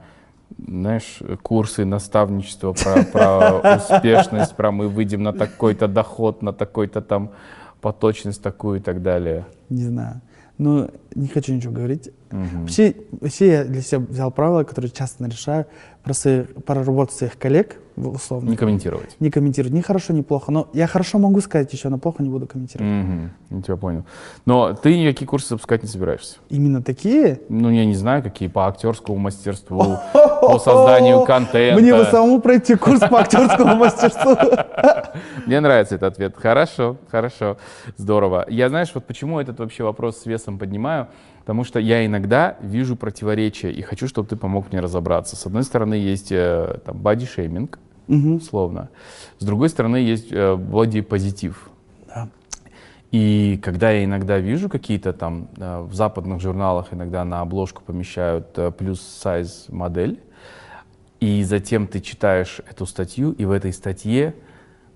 знаешь, 0.67 1.19
курсы 1.41 1.85
наставничества, 1.85 2.73
про, 2.73 3.03
про 3.03 3.77
успешность, 3.77 4.55
про 4.55 4.71
мы 4.71 4.87
выйдем 4.87 5.23
на 5.23 5.33
такой-то 5.33 5.87
доход, 5.87 6.41
на 6.41 6.53
такой-то 6.53 7.01
там 7.01 7.31
поточность 7.81 8.41
такую 8.41 8.79
и 8.79 8.81
так 8.81 9.01
далее. 9.01 9.45
Не 9.69 9.83
знаю. 9.83 10.21
Ну, 10.57 10.89
не 11.13 11.27
хочу 11.27 11.53
ничего 11.53 11.73
говорить. 11.73 12.09
Мгм. 12.31 12.61
Вообще, 12.61 12.95
вообще 13.11 13.47
я 13.47 13.63
для 13.63 13.81
себя 13.81 13.99
взял 13.99 14.31
правила, 14.31 14.63
которые 14.63 14.89
часто 14.91 15.25
решаю, 15.25 15.67
про, 16.03 16.13
своих, 16.13 16.53
про 16.65 16.83
работу 16.83 17.13
своих 17.13 17.37
коллег, 17.37 17.77
условно. 17.97 18.49
Не 18.49 18.55
комментировать. 18.55 19.15
Не 19.19 19.31
комментировать. 19.31 19.73
Ни 19.73 19.81
хорошо, 19.81 20.13
ни 20.13 20.21
плохо. 20.21 20.51
Но 20.51 20.69
я 20.73 20.87
хорошо 20.87 21.17
могу 21.19 21.41
сказать 21.41 21.71
еще, 21.73 21.89
но 21.89 21.97
плохо 21.97 22.23
не 22.23 22.29
буду 22.29 22.47
комментировать. 22.47 22.91
Мгм. 22.91 23.31
Я 23.49 23.61
тебя 23.61 23.75
понял. 23.75 24.05
Но 24.45 24.73
ты 24.73 24.97
никакие 24.97 25.27
курсы 25.27 25.49
запускать 25.49 25.83
не 25.83 25.89
собираешься? 25.89 26.37
Именно 26.49 26.83
такие? 26.83 27.41
Ну, 27.49 27.69
я 27.69 27.85
не 27.85 27.95
знаю, 27.95 28.21
какие 28.23 28.49
по 28.49 28.67
актерскому 28.67 29.17
мастерству, 29.17 29.97
по 30.13 30.59
созданию 30.59 31.25
контента. 31.25 31.81
Мне 31.81 31.93
бы 31.93 32.05
самому 32.05 32.41
пройти 32.41 32.75
курс 32.75 32.99
по 32.99 33.19
актерскому 33.19 33.75
мастерству. 33.75 34.35
Мне 35.45 35.59
нравится 35.59 35.95
этот 35.95 36.13
ответ. 36.13 36.35
Хорошо, 36.37 36.97
хорошо, 37.09 37.57
здорово. 37.97 38.45
Я, 38.49 38.69
знаешь, 38.69 38.91
вот 38.93 39.05
почему 39.05 39.39
этот 39.39 39.59
вообще 39.59 39.83
вопрос 39.83 40.19
с 40.19 40.25
весом 40.25 40.59
поднимаю? 40.59 41.07
Потому 41.47 41.63
что 41.63 41.79
я 41.79 42.05
иногда 42.05 42.57
вижу 42.61 42.97
противоречия 42.97 43.71
и 43.71 43.81
хочу, 43.81 44.09
чтобы 44.09 44.27
ты 44.27 44.35
помог 44.35 44.69
мне 44.69 44.81
разобраться. 44.81 45.37
С 45.37 45.45
одной 45.45 45.63
стороны, 45.63 45.93
есть 45.93 46.29
э, 46.29 46.79
там 46.85 46.97
боди-шейминг, 46.97 47.79
Мгм. 48.07 48.35
условно. 48.35 48.89
С 49.39 49.45
другой 49.45 49.69
стороны, 49.69 49.97
есть 49.97 50.31
э, 50.31 50.55
боди-позитив. 50.55 51.69
Да. 52.07 52.29
И 53.11 53.59
когда 53.63 53.91
я 53.91 54.03
иногда 54.03 54.37
вижу 54.37 54.69
какие-то 54.69 55.13
там 55.13 55.49
э, 55.57 55.81
в 55.81 55.93
западных 55.93 56.41
журналах 56.41 56.87
иногда 56.91 57.23
на 57.23 57.41
обложку 57.41 57.81
помещают 57.83 58.57
э, 58.57 58.71
плюс 58.71 59.01
сайз 59.01 59.65
модель, 59.69 60.19
и 61.19 61.43
затем 61.43 61.87
ты 61.87 61.99
читаешь 61.99 62.61
эту 62.69 62.85
статью, 62.85 63.31
и 63.31 63.45
в 63.45 63.51
этой 63.51 63.73
статье 63.73 64.35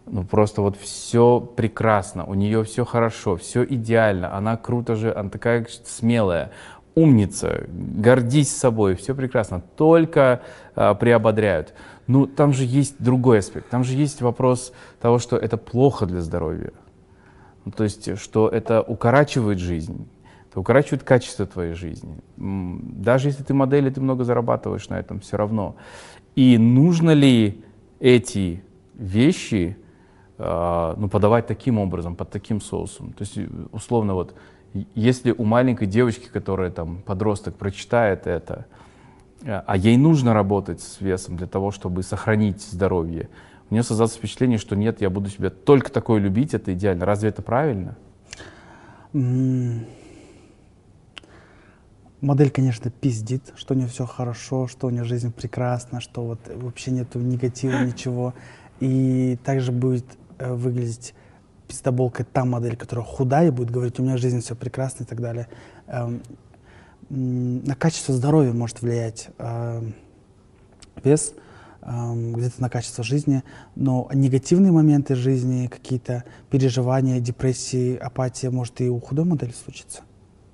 ну 0.06 0.24
просто 0.24 0.62
вот 0.62 0.78
все 0.78 1.40
прекрасно, 1.40 2.26
у 2.26 2.34
нее 2.34 2.64
все 2.64 2.86
хорошо, 2.86 3.38
все 3.38 3.64
идеально, 3.64 4.36
она 4.36 4.58
круто 4.58 4.96
же, 4.96 5.14
она 5.14 5.30
такая 5.30 5.66
смелая, 5.86 6.52
умница, 6.96 7.66
гордись 7.70 8.56
собой, 8.56 8.96
все 8.96 9.16
прекрасно, 9.16 9.62
только 9.78 10.42
э, 10.76 10.96
приободряют. 11.00 11.74
Ну 12.12 12.28
там 12.28 12.52
же 12.52 12.66
есть 12.66 12.96
другой 13.00 13.40
аспект, 13.40 13.70
там 13.70 13.86
же 13.86 13.94
есть 13.94 14.22
вопрос 14.22 14.74
того, 15.00 15.18
что 15.18 15.38
это 15.38 15.56
плохо 15.56 16.06
для 16.06 16.20
здоровья. 16.20 16.74
Ну, 17.64 17.72
то 17.72 17.86
есть, 17.86 18.20
что 18.20 18.50
это 18.50 18.82
укорачивает 18.82 19.60
жизнь, 19.60 20.10
это 20.50 20.60
укорачивает 20.60 21.04
качество 21.04 21.46
твоей 21.46 21.74
жизни. 21.74 22.18
Даже 22.36 23.30
если 23.30 23.44
ты 23.44 23.54
модель, 23.54 23.88
и 23.88 23.92
ты 23.92 24.02
много 24.02 24.26
зарабатываешь 24.26 24.90
на 24.90 25.00
этом, 25.00 25.22
все 25.22 25.38
равно. 25.38 25.78
И 26.36 26.58
нужно 26.58 27.12
ли 27.12 27.64
эти 28.02 28.62
вещи 28.96 29.78
э, 30.38 30.94
ну, 30.98 31.08
подавать 31.08 31.48
таким 31.48 31.80
образом, 31.80 32.18
под 32.18 32.30
таким 32.30 32.60
соусом? 32.60 33.14
То 33.14 33.22
есть, 33.22 33.40
условно, 33.72 34.16
вот, 34.16 34.34
если 34.96 35.32
у 35.32 35.46
маленькой 35.46 35.88
девочки, 35.88 36.28
которая 36.28 36.72
там 36.72 37.04
подросток, 37.06 37.56
прочитает 37.56 38.28
это, 38.28 38.66
а 39.46 39.76
ей 39.76 39.98
нужно 39.98 40.34
работать 40.34 40.82
с 40.82 41.02
весом 41.02 41.38
для 41.38 41.48
того, 41.48 41.72
чтобы 41.72 42.04
сохранить 42.04 42.62
здоровье, 42.62 43.30
у 43.70 43.74
нее 43.74 43.84
создаться 43.84 44.18
впечатление, 44.18 44.58
что 44.58 44.76
нет, 44.76 45.02
я 45.02 45.10
буду 45.10 45.30
себя 45.30 45.50
только 45.50 45.92
такой 45.92 46.20
любить, 46.20 46.54
это 46.54 46.74
идеально. 46.74 47.06
Разве 47.06 47.30
это 47.30 47.42
правильно? 47.42 47.96
Модель, 52.20 52.52
конечно, 52.52 52.92
пиздит, 52.92 53.54
что 53.56 53.74
у 53.74 53.78
нее 53.78 53.88
все 53.88 54.06
хорошо, 54.06 54.68
что 54.68 54.88
у 54.88 54.90
нее 54.90 55.06
жизнь 55.06 55.32
прекрасна, 55.32 56.02
что 56.02 56.24
вот 56.24 56.40
вообще 56.54 56.92
нету 56.92 57.20
негатива, 57.20 57.80
ничего. 57.86 58.34
И 58.82 59.40
также 59.44 59.72
будет 59.72 60.06
э, 60.38 60.54
выглядеть 60.54 61.16
пиздоболкой 61.68 62.26
та 62.26 62.44
модель, 62.44 62.76
которая 62.76 63.06
худая, 63.06 63.52
будет 63.52 63.72
говорить, 63.72 64.00
у 64.00 64.04
меня 64.04 64.18
жизнь 64.18 64.42
все 64.42 64.56
прекрасно 64.56 65.04
и 65.04 65.08
так 65.08 65.22
далее. 65.22 65.48
Эм, 65.88 66.22
на 67.16 67.76
качество 67.76 68.14
здоровья 68.16 68.54
может 68.54 68.82
влиять 68.82 69.28
эм, 69.38 69.94
вес, 71.04 71.34
эм, 71.82 72.34
где-то 72.34 72.62
на 72.62 72.70
качество 72.70 73.04
жизни, 73.04 73.44
но 73.76 74.10
негативные 74.14 74.72
моменты 74.72 75.16
жизни, 75.16 75.68
какие-то 75.68 76.24
переживания, 76.50 77.20
депрессии, 77.20 77.98
апатия 77.98 78.50
может 78.50 78.80
и 78.80 78.90
у 78.90 79.00
худой 79.02 79.26
модели 79.26 79.52
случиться. 79.52 80.02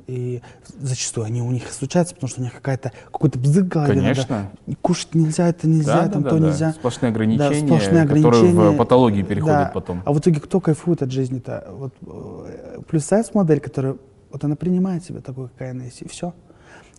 И 0.08 0.42
зачастую 0.80 1.26
они 1.28 1.42
у 1.42 1.52
них 1.52 1.70
случаются, 1.72 2.16
потому 2.16 2.30
что 2.30 2.40
у 2.40 2.44
них 2.46 2.54
какая-то 2.54 2.94
какой-то 3.12 3.38
бзык 3.38 3.66
в 3.66 3.68
голове. 3.68 3.94
надо. 4.02 4.02
Конечно. 4.16 4.52
Кушать 4.82 5.14
нельзя, 5.14 5.50
это 5.50 5.68
нельзя, 5.68 6.04
Да, 6.06 6.10
там 6.10 6.24
да, 6.24 6.30
то 6.30 6.36
да, 6.38 6.42
да. 6.42 6.48
нельзя. 6.48 6.72
Сплошные 6.72 7.12
Да, 7.12 7.16
ограничения, 7.16 7.68
сплошные 7.68 8.04
которые 8.08 8.24
в 8.24 8.32
ограничения. 8.32 8.78
патологии 8.78 9.22
переходят 9.22 9.58
Да. 9.58 9.72
потом. 9.74 10.02
А 10.06 10.14
в 10.14 10.20
итоге 10.20 10.40
кто 10.40 10.60
кайфует 10.62 11.04
от 11.04 11.12
жизни-то? 11.12 11.68
Вот 11.72 11.94
э, 12.08 12.80
плюс 12.88 13.04
сайз 13.04 13.34
модель, 13.34 13.60
которая 13.60 13.98
вот 14.32 14.44
она 14.46 14.56
принимает 14.56 15.04
себя 15.04 15.20
такой, 15.20 15.50
какая 15.50 15.72
она 15.72 15.84
есть, 15.84 16.02
и 16.02 16.08
все. 16.08 16.34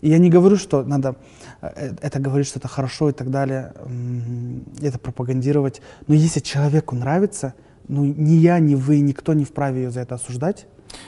И 0.01 0.09
я 0.09 0.17
не 0.17 0.29
говорю, 0.29 0.57
что 0.57 0.83
надо 0.83 1.15
э, 1.61 1.93
это 2.01 2.19
говорить, 2.19 2.47
что 2.47 2.59
это 2.59 2.67
хорошо 2.67 3.09
и 3.09 3.13
так 3.13 3.29
далее, 3.29 3.73
это 4.81 4.97
пропагандировать. 4.99 5.81
Но 6.07 6.15
если 6.15 6.39
человеку 6.39 6.95
нравится, 6.95 7.53
ну 7.87 8.05
ни 8.05 8.35
я, 8.35 8.59
ни 8.59 8.75
вы, 8.75 8.99
никто 8.99 9.33
не 9.33 9.45
вправе 9.45 9.83
ее 9.83 9.91
за 9.91 10.01
это 10.01 10.15
осуждать. 10.15 10.67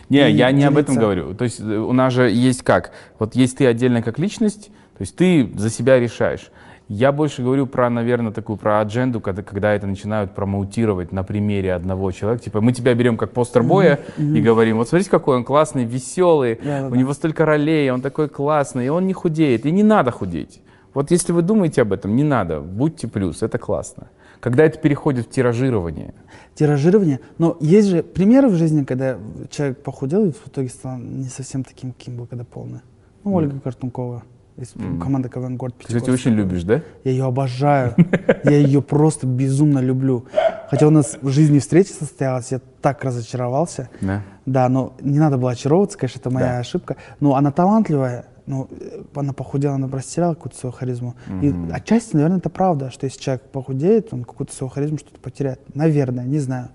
Не, 0.10 0.30
я 0.30 0.52
не 0.52 0.64
об 0.64 0.78
этом 0.78 0.96
делиться. 0.96 1.02
говорю. 1.02 1.34
То 1.34 1.44
есть 1.44 1.60
э, 1.60 1.64
у 1.64 1.94
нас 1.94 2.14
же 2.14 2.30
есть 2.30 2.64
как? 2.64 2.92
Вот 3.20 3.36
есть 3.36 3.58
ты 3.58 3.66
отдельно 3.66 4.02
как 4.02 4.20
личность, 4.20 4.68
то 4.98 5.02
есть 5.02 5.16
ты 5.16 5.52
за 5.56 5.70
себя 5.70 6.00
решаешь. 6.00 6.52
Я 6.94 7.14
больше 7.14 7.42
говорю 7.42 7.68
про, 7.68 7.90
наверное, 7.90 8.34
такую 8.34 8.58
про 8.58 8.82
адженду, 8.82 9.22
когда, 9.22 9.44
когда 9.44 9.74
это 9.74 9.88
начинают 9.88 10.36
промоутировать 10.36 11.14
на 11.14 11.24
примере 11.24 11.74
одного 11.74 12.12
человека. 12.12 12.44
Типа 12.44 12.60
мы 12.60 12.74
тебя 12.74 12.94
берем 12.94 13.16
как 13.16 13.32
постер 13.32 13.64
боя 13.64 14.02
Мгм, 14.18 14.28
и 14.28 14.40
мгм. 14.40 14.44
говорим, 14.44 14.78
вот 14.78 14.90
смотрите, 14.90 15.10
какой 15.10 15.38
он 15.38 15.46
классный, 15.46 15.86
веселый, 15.86 16.60
да, 16.62 16.88
у 16.88 16.90
да. 16.90 16.98
него 16.98 17.14
столько 17.14 17.46
ролей, 17.46 17.90
он 17.92 18.02
такой 18.02 18.28
классный, 18.28 18.88
и 18.88 18.90
он 18.90 19.08
не 19.08 19.14
худеет. 19.14 19.66
И 19.66 19.72
не 19.72 19.84
надо 19.84 20.12
худеть. 20.12 20.62
Вот 20.94 21.12
если 21.12 21.32
вы 21.32 21.44
думаете 21.44 21.84
об 21.84 21.94
этом, 21.94 22.14
не 22.14 22.26
надо, 22.26 22.60
будьте 22.60 23.08
плюс, 23.08 23.42
это 23.42 23.58
классно. 23.58 24.10
Когда 24.42 24.66
это 24.66 24.78
переходит 24.78 25.28
в 25.28 25.30
тиражирование, 25.30 26.14
тиражирование. 26.56 27.22
Но 27.38 27.56
есть 27.62 27.88
же 27.88 28.04
примеры 28.04 28.50
в 28.50 28.56
жизни, 28.56 28.84
когда 28.84 29.18
человек 29.50 29.82
похудел 29.82 30.26
и 30.26 30.32
в 30.32 30.46
итоге 30.46 30.68
стал 30.68 30.98
не 30.98 31.30
совсем 31.30 31.64
таким, 31.64 31.94
каким 31.94 32.18
был, 32.18 32.26
когда 32.26 32.44
полный. 32.44 32.82
Ну, 33.24 33.34
Ольга 33.34 33.58
Картункова 33.62 34.24
из 34.58 34.76
Мгм. 34.76 35.00
команды 35.00 35.30
КВН 35.30 35.56
«Город 35.58 35.76
Ты, 35.78 35.88
Пятигорск». 35.88 36.10
очень 36.10 36.32
любишь, 36.34 36.64
да? 36.64 36.82
Я 37.04 37.12
ее 37.12 37.26
обожаю. 37.26 37.96
Я 38.44 38.58
ее 38.58 38.82
просто 38.82 39.26
безумно 39.26 39.80
люблю. 39.80 40.26
Хотя 40.70 40.88
у 40.88 40.92
нас 40.92 41.18
в 41.22 41.30
жизни 41.30 41.60
встреча 41.60 41.94
состоялась, 41.94 42.52
я 42.52 42.60
так 42.82 43.04
разочаровался. 43.04 43.90
Да. 44.02 44.22
Да, 44.46 44.70
но 44.70 44.94
не 45.02 45.20
надо 45.20 45.38
было 45.38 45.52
очаровываться, 45.52 45.98
конечно, 45.98 46.20
это 46.20 46.30
моя 46.30 46.54
Да. 46.54 46.60
ошибка. 46.60 46.96
Но 47.20 47.36
она 47.36 47.52
талантливая, 47.52 48.26
ну, 48.46 48.68
э, 48.72 49.04
она 49.16 49.34
похудела, 49.34 49.76
она 49.76 49.88
растеряла 49.88 50.34
какую-то 50.34 50.58
свою 50.58 50.74
харизму. 50.74 51.16
И 51.42 51.50
Мгм. 51.50 51.70
отчасти, 51.74 52.16
наверное, 52.16 52.38
это 52.40 52.50
правда, 52.50 52.90
что 52.92 53.06
если 53.06 53.20
человек 53.20 53.44
похудеет, 53.44 54.14
он 54.14 54.24
какую-то 54.24 54.54
свою 54.54 54.70
харизму 54.70 54.98
что-то 54.98 55.20
потеряет. 55.20 55.60
Наверное, 55.76 56.26
не 56.26 56.40
знаю. 56.40 56.70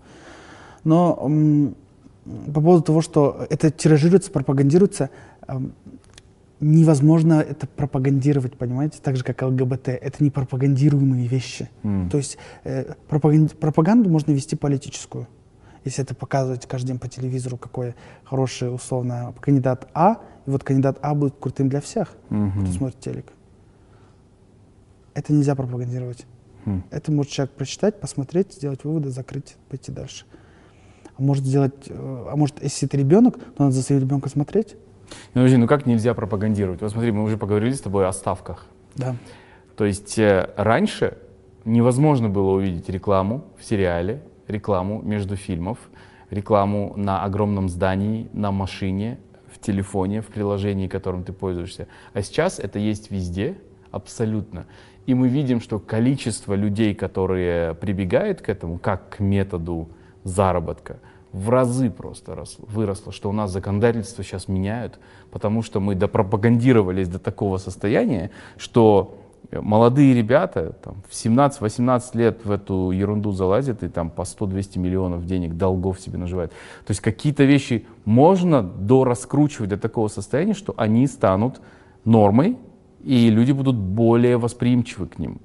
Но 0.85 1.19
м, 1.24 1.74
по 2.53 2.61
поводу 2.61 2.82
того, 2.82 3.01
что 3.03 3.47
это 3.51 3.70
тиражируется, 3.70 4.31
пропагандируется, 4.31 5.11
эм, 5.48 5.73
невозможно 6.60 7.34
это 7.34 7.66
пропагандировать, 7.66 8.56
понимаете, 8.56 8.98
так 9.02 9.16
же, 9.16 9.24
как 9.24 9.42
ЛГБТ. 9.42 9.88
Это 9.88 10.24
не 10.24 10.30
пропагандируемые 10.30 11.26
вещи. 11.26 11.68
М. 11.82 12.08
То 12.10 12.16
есть 12.18 12.38
э, 12.64 12.94
пропаганди- 13.08 13.54
пропаганду 13.56 14.08
можно 14.08 14.32
вести 14.32 14.56
политическую. 14.56 15.26
Если 15.84 16.02
это 16.02 16.14
показывать 16.14 16.66
каждый 16.66 16.88
день 16.88 16.98
по 16.98 17.08
телевизору, 17.08 17.56
какой 17.56 17.94
хороший, 18.24 18.74
условно, 18.74 19.32
кандидат 19.40 19.88
А, 19.94 20.20
и 20.46 20.50
вот 20.50 20.64
кандидат 20.64 20.98
А 21.02 21.14
будет 21.14 21.34
крутым 21.38 21.68
для 21.68 21.80
всех, 21.80 22.14
Мгм. 22.30 22.62
кто 22.64 22.72
смотрит 22.72 23.00
телек. 23.00 23.32
Это 25.14 25.32
нельзя 25.32 25.54
пропагандировать. 25.54 26.26
Хм. 26.64 26.82
Это 26.90 27.12
может 27.12 27.30
человек 27.32 27.54
прочитать, 27.54 28.00
посмотреть, 28.00 28.54
сделать 28.54 28.82
выводы, 28.84 29.10
закрыть, 29.10 29.56
пойти 29.68 29.92
дальше. 29.92 30.24
А 31.16 31.22
может 31.22 31.44
сделать, 31.44 31.86
э, 31.88 32.26
а 32.32 32.34
может, 32.36 32.62
если 32.62 32.88
это 32.88 32.96
ребенок, 32.96 33.38
то 33.38 33.62
надо 33.64 33.72
за 33.76 33.82
своим 33.82 34.00
ребенком 34.02 34.30
смотреть. 34.30 34.76
Ну, 35.34 35.42
подожди, 35.42 35.56
ну 35.56 35.66
как 35.66 35.86
нельзя 35.86 36.14
пропагандировать? 36.14 36.80
Вот 36.80 36.90
смотри, 36.90 37.12
мы 37.12 37.22
уже 37.22 37.36
поговорили 37.36 37.72
с 37.72 37.80
тобой 37.80 38.06
о 38.06 38.12
ставках. 38.12 38.66
Да. 38.94 39.16
То 39.76 39.84
есть 39.84 40.18
э, 40.18 40.50
раньше 40.56 41.18
невозможно 41.64 42.28
было 42.28 42.52
увидеть 42.52 42.88
рекламу 42.88 43.44
в 43.58 43.64
сериале, 43.64 44.22
рекламу 44.48 45.02
между 45.02 45.36
фильмов, 45.36 45.78
рекламу 46.30 46.94
на 46.96 47.24
огромном 47.24 47.68
здании, 47.68 48.28
на 48.32 48.50
машине, 48.50 49.18
в 49.52 49.58
телефоне, 49.58 50.22
в 50.22 50.26
приложении, 50.26 50.88
которым 50.88 51.24
ты 51.24 51.32
пользуешься. 51.32 51.88
А 52.12 52.22
сейчас 52.22 52.58
это 52.58 52.78
есть 52.78 53.10
везде, 53.10 53.56
абсолютно. 53.90 54.66
И 55.06 55.14
мы 55.14 55.28
видим, 55.28 55.60
что 55.60 55.78
количество 55.78 56.54
людей, 56.54 56.94
которые 56.94 57.74
прибегают 57.74 58.40
к 58.40 58.48
этому, 58.48 58.78
как 58.78 59.16
к 59.16 59.20
методу 59.20 59.88
заработка, 60.24 60.98
в 61.36 61.50
разы 61.50 61.90
просто 61.90 62.34
росло, 62.34 62.64
выросло, 62.66 63.12
что 63.12 63.28
у 63.28 63.32
нас 63.32 63.52
законодательство 63.52 64.24
сейчас 64.24 64.48
меняют, 64.48 64.98
потому 65.30 65.62
что 65.62 65.80
мы 65.80 65.94
допропагандировались 65.94 67.08
до 67.08 67.18
такого 67.18 67.58
состояния, 67.58 68.30
что 68.56 69.18
молодые 69.52 70.14
ребята 70.14 70.74
там, 70.82 71.02
в 71.06 71.12
17-18 71.12 72.02
лет 72.16 72.40
в 72.44 72.50
эту 72.50 72.90
ерунду 72.90 73.32
залазят 73.32 73.82
и 73.82 73.88
там 73.88 74.08
по 74.08 74.22
100-200 74.22 74.78
миллионов 74.78 75.26
денег 75.26 75.54
долгов 75.54 76.00
себе 76.00 76.16
наживают. 76.16 76.52
То 76.86 76.92
есть 76.92 77.02
какие-то 77.02 77.44
вещи 77.44 77.86
можно 78.06 78.62
дораскручивать 78.62 79.68
до 79.68 79.76
такого 79.76 80.08
состояния, 80.08 80.54
что 80.54 80.72
они 80.78 81.06
станут 81.06 81.60
нормой, 82.06 82.56
и 83.04 83.28
люди 83.28 83.52
будут 83.52 83.76
более 83.76 84.38
восприимчивы 84.38 85.06
к 85.06 85.18
ним. 85.18 85.38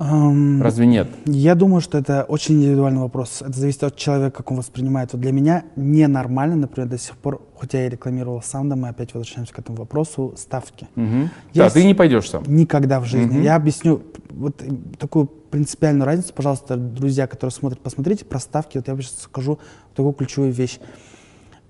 Эм, 0.00 0.62
Разве 0.62 0.86
нет? 0.86 1.08
Я 1.26 1.54
думаю, 1.56 1.80
что 1.80 1.98
это 1.98 2.22
очень 2.22 2.54
индивидуальный 2.56 3.00
вопрос. 3.00 3.42
Это 3.42 3.58
зависит 3.58 3.82
от 3.82 3.96
человека, 3.96 4.38
как 4.38 4.50
он 4.52 4.58
воспринимает. 4.58 5.12
Вот 5.12 5.20
для 5.20 5.32
меня 5.32 5.64
ненормально, 5.74 6.54
например, 6.54 6.88
до 6.88 6.98
сих 6.98 7.16
пор, 7.16 7.42
хотя 7.58 7.82
я 7.82 7.88
рекламировал 7.88 8.40
сам, 8.40 8.68
да, 8.68 8.76
мы 8.76 8.88
опять 8.88 9.12
возвращаемся 9.12 9.52
к 9.52 9.58
этому 9.58 9.78
вопросу, 9.78 10.34
ставки. 10.36 10.86
Мгм. 10.94 11.30
Да, 11.52 11.64
Есть- 11.64 11.74
ты 11.74 11.84
не 11.84 11.94
пойдешь 11.94 12.30
сам. 12.30 12.44
Никогда 12.46 13.00
в 13.00 13.04
жизни. 13.06 13.34
Мгм. 13.38 13.42
Я 13.42 13.56
объясню 13.56 14.02
вот 14.30 14.62
такую 14.98 15.26
принципиальную 15.26 16.06
разницу, 16.06 16.32
пожалуйста, 16.32 16.76
друзья, 16.76 17.26
которые 17.26 17.52
смотрят, 17.52 17.80
посмотрите 17.80 18.24
про 18.24 18.38
ставки. 18.38 18.78
Вот 18.78 18.86
я 18.86 18.96
сейчас 18.96 19.22
скажу 19.22 19.58
такую 19.96 20.12
ключевую 20.12 20.52
вещь. 20.52 20.78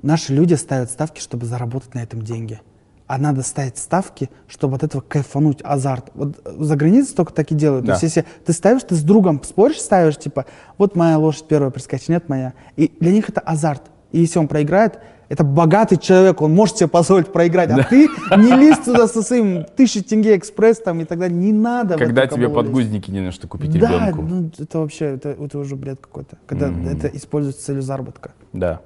Наши 0.02 0.34
люди 0.34 0.52
ставят 0.54 0.90
ставки, 0.90 1.20
чтобы 1.20 1.46
заработать 1.46 1.94
на 1.94 2.00
этом 2.00 2.20
деньги. 2.22 2.60
А 3.08 3.16
надо 3.18 3.42
ставить 3.42 3.78
ставки, 3.78 4.28
чтобы 4.46 4.76
от 4.76 4.82
этого 4.84 5.00
кайфануть, 5.00 5.60
азарт. 5.64 6.10
Вот 6.14 6.38
э, 6.44 6.54
за 6.58 6.76
границей 6.76 7.16
только 7.16 7.32
так 7.32 7.50
и 7.50 7.54
делают. 7.54 7.86
Да. 7.86 7.96
То 7.98 8.04
есть 8.04 8.14
если 8.16 8.28
ты 8.44 8.52
ставишь, 8.52 8.82
ты 8.84 8.94
с 8.94 9.02
другом 9.02 9.42
споришь, 9.42 9.80
ставишь, 9.80 10.18
типа, 10.18 10.44
вот 10.76 10.94
моя 10.94 11.18
лошадь 11.18 11.48
первая 11.48 11.70
прискачет, 11.70 12.10
нет 12.10 12.28
моя. 12.28 12.52
И 12.76 12.92
для 13.00 13.10
них 13.12 13.28
это 13.30 13.40
азарт. 13.40 13.82
И 14.12 14.20
если 14.20 14.38
он 14.38 14.46
проиграет, 14.46 14.98
это 15.30 15.42
богатый 15.42 15.96
человек, 15.96 16.40
он 16.42 16.54
может 16.54 16.76
себе 16.78 16.88
позволить 16.88 17.32
проиграть. 17.32 17.70
А 17.70 17.82
ты 17.82 18.08
не 18.36 18.54
лезь 18.56 18.78
туда 18.78 19.08
со 19.08 19.22
своим 19.22 19.64
тысячи 19.76 20.02
тенге 20.02 20.36
экспресс 20.36 20.78
там 20.78 21.00
и 21.00 21.04
так 21.04 21.18
далее. 21.18 21.36
Не 21.38 21.52
надо 21.52 21.96
Когда 21.96 22.26
тебе 22.26 22.42
лезть. 22.42 22.54
подгузники 22.54 23.10
не 23.10 23.20
на 23.20 23.32
что 23.32 23.48
купить 23.48 23.72
Да, 23.78 23.88
ребенку. 24.10 24.22
ну 24.22 24.50
это 24.58 24.78
вообще, 24.80 25.06
это, 25.14 25.30
это 25.30 25.58
уже 25.58 25.76
бред 25.76 25.98
какой-то. 26.00 26.36
Когда 26.46 26.68
Мгм. 26.68 26.88
это 26.88 27.08
используется 27.08 27.62
с 27.62 27.64
целью 27.64 27.82
заработка. 27.82 28.32
Да. 28.52 28.80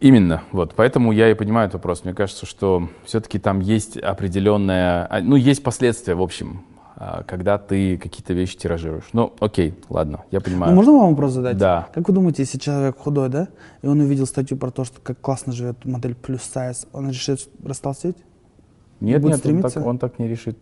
Именно, 0.00 0.42
вот, 0.52 0.74
поэтому 0.74 1.12
я 1.12 1.30
и 1.30 1.34
понимаю 1.34 1.68
этот 1.68 1.74
вопрос. 1.74 2.04
Мне 2.04 2.14
кажется, 2.14 2.46
что 2.46 2.88
все-таки 3.04 3.38
там 3.38 3.60
есть 3.60 3.96
определенная, 3.96 5.06
а, 5.06 5.20
ну, 5.20 5.36
есть 5.36 5.62
последствия, 5.62 6.14
в 6.14 6.22
общем, 6.22 6.62
а, 6.96 7.22
когда 7.24 7.58
ты 7.58 7.96
какие-то 7.98 8.34
вещи 8.34 8.56
тиражируешь. 8.56 9.04
Ну, 9.12 9.32
окей, 9.40 9.74
ладно, 9.88 10.24
я 10.30 10.40
понимаю. 10.40 10.72
Ну, 10.72 10.76
можно 10.76 10.92
вам 10.92 11.10
вопрос 11.10 11.32
задать? 11.32 11.56
Да. 11.56 11.88
Как 11.92 12.08
вы 12.08 12.14
думаете, 12.14 12.42
если 12.42 12.58
человек 12.58 12.98
худой, 12.98 13.28
да, 13.28 13.48
и 13.82 13.86
он 13.86 14.00
увидел 14.00 14.26
статью 14.26 14.56
про 14.56 14.70
то, 14.70 14.84
что 14.84 15.00
как 15.00 15.20
классно 15.20 15.52
живет 15.52 15.84
модель 15.84 16.14
плюс 16.14 16.42
сайз, 16.42 16.86
он 16.92 17.08
решит 17.08 17.48
растолстеть? 17.64 18.16
Нет, 19.00 19.22
нет, 19.22 19.44
он 19.44 19.62
так, 19.62 19.86
он 19.86 19.98
так 19.98 20.18
не 20.18 20.28
решит. 20.28 20.58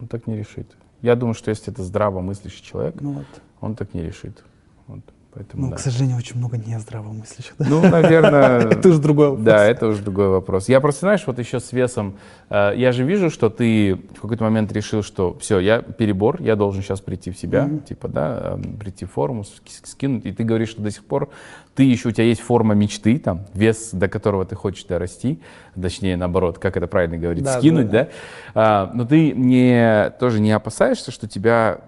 Он 0.00 0.08
так 0.08 0.26
не 0.26 0.36
решит. 0.36 0.76
Я 1.00 1.14
думаю, 1.14 1.34
что 1.34 1.50
если 1.50 1.72
это 1.72 1.82
здравомыслящий 1.82 2.62
человек, 2.62 3.00
Ну 3.00 3.12
вот. 3.12 3.26
он 3.60 3.74
так 3.76 3.94
не 3.94 4.02
решит. 4.02 4.44
Вот, 4.86 5.00
поэтому, 5.34 5.64
Ну, 5.64 5.70
да. 5.70 5.76
к 5.76 5.80
сожалению, 5.80 6.16
очень 6.16 6.36
много 6.38 6.56
нездравомыслящих. 6.58 7.54
да. 7.58 7.66
Ну, 7.68 7.80
наверное... 7.88 8.58
Это 8.70 8.88
уже 8.88 8.98
другой 9.00 9.28
вопрос. 9.30 9.44
Да, 9.44 9.64
это 9.66 9.86
уже 9.86 10.02
другой 10.02 10.28
вопрос. 10.28 10.68
Я 10.68 10.80
просто, 10.80 11.00
знаешь, 11.00 11.24
вот 11.26 11.38
еще 11.38 11.60
с 11.60 11.72
весом, 11.72 12.16
э, 12.50 12.72
я 12.76 12.92
же 12.92 13.04
вижу, 13.04 13.30
что 13.30 13.50
ты 13.50 13.94
в 14.16 14.20
какой-то 14.20 14.44
момент 14.44 14.72
решил, 14.72 15.02
что 15.02 15.36
все, 15.38 15.58
я 15.60 15.82
перебор, 15.82 16.40
я 16.42 16.56
должен 16.56 16.82
сейчас 16.82 17.00
прийти 17.00 17.30
в 17.30 17.38
себя, 17.38 17.64
Мгм. 17.64 17.80
типа, 17.80 18.08
да, 18.08 18.58
э, 18.58 18.78
прийти 18.80 19.04
в 19.04 19.12
форму, 19.12 19.44
ски- 19.44 19.86
скинуть. 19.86 20.24
И 20.26 20.32
ты 20.32 20.44
говоришь, 20.44 20.70
что 20.70 20.82
до 20.82 20.90
сих 20.90 21.04
пор 21.04 21.28
ты 21.74 21.84
еще, 21.84 22.08
у 22.08 22.12
тебя 22.12 22.24
есть 22.24 22.40
форма 22.40 22.74
мечты, 22.74 23.18
там, 23.18 23.46
вес, 23.54 23.90
до 23.92 24.08
которого 24.08 24.44
ты 24.44 24.56
хочешь 24.56 24.84
дорасти, 24.84 25.40
точнее, 25.80 26.16
наоборот, 26.16 26.58
как 26.58 26.76
это 26.76 26.86
правильно 26.88 27.16
говорить, 27.18 27.44
Да, 27.44 27.58
скинуть, 27.58 27.88
да, 27.90 28.04
да? 28.04 28.08
А, 28.54 28.90
но 28.94 29.04
ты 29.04 29.30
не, 29.32 30.10
тоже 30.18 30.40
не 30.40 30.50
опасаешься, 30.50 31.12
что 31.12 31.28
тебя 31.28 31.80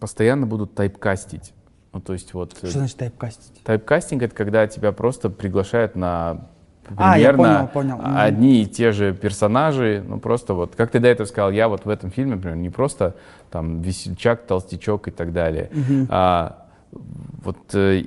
постоянно 0.00 0.46
будут 0.46 0.74
тайпкастить. 0.74 1.52
Ну, 1.96 2.02
то 2.02 2.12
есть 2.12 2.34
вот... 2.34 2.52
э, 2.60 2.66
Что 2.68 2.78
значит 2.80 2.98
тайпкастить? 2.98 3.62
Тайпкастинг 3.64 4.22
это 4.22 4.34
когда 4.34 4.66
тебя 4.66 4.92
просто 4.92 5.30
приглашают 5.30 5.96
на 5.96 6.42
А, 6.94 7.14
примерно 7.14 7.70
понял, 7.72 7.96
понял. 7.96 7.96
Мгм. 7.96 8.18
одни 8.18 8.62
и 8.62 8.66
те 8.66 8.92
же 8.92 9.14
персонажи. 9.14 10.04
Ну 10.06 10.20
просто 10.20 10.52
вот, 10.52 10.76
как 10.76 10.90
ты 10.90 11.00
до 11.00 11.08
этого 11.08 11.26
сказал, 11.26 11.50
я 11.52 11.68
вот 11.68 11.86
в 11.86 11.88
этом 11.88 12.10
фильме, 12.10 12.34
например, 12.34 12.58
не 12.58 12.68
просто 12.68 13.14
там 13.50 13.80
весельчак, 13.80 14.42
толстячок 14.42 15.08
и 15.08 15.10
так 15.10 15.32
далее. 15.32 15.70
Мгм. 15.72 16.06
А, 16.10 16.66
вот 16.92 17.56
э, 17.72 18.02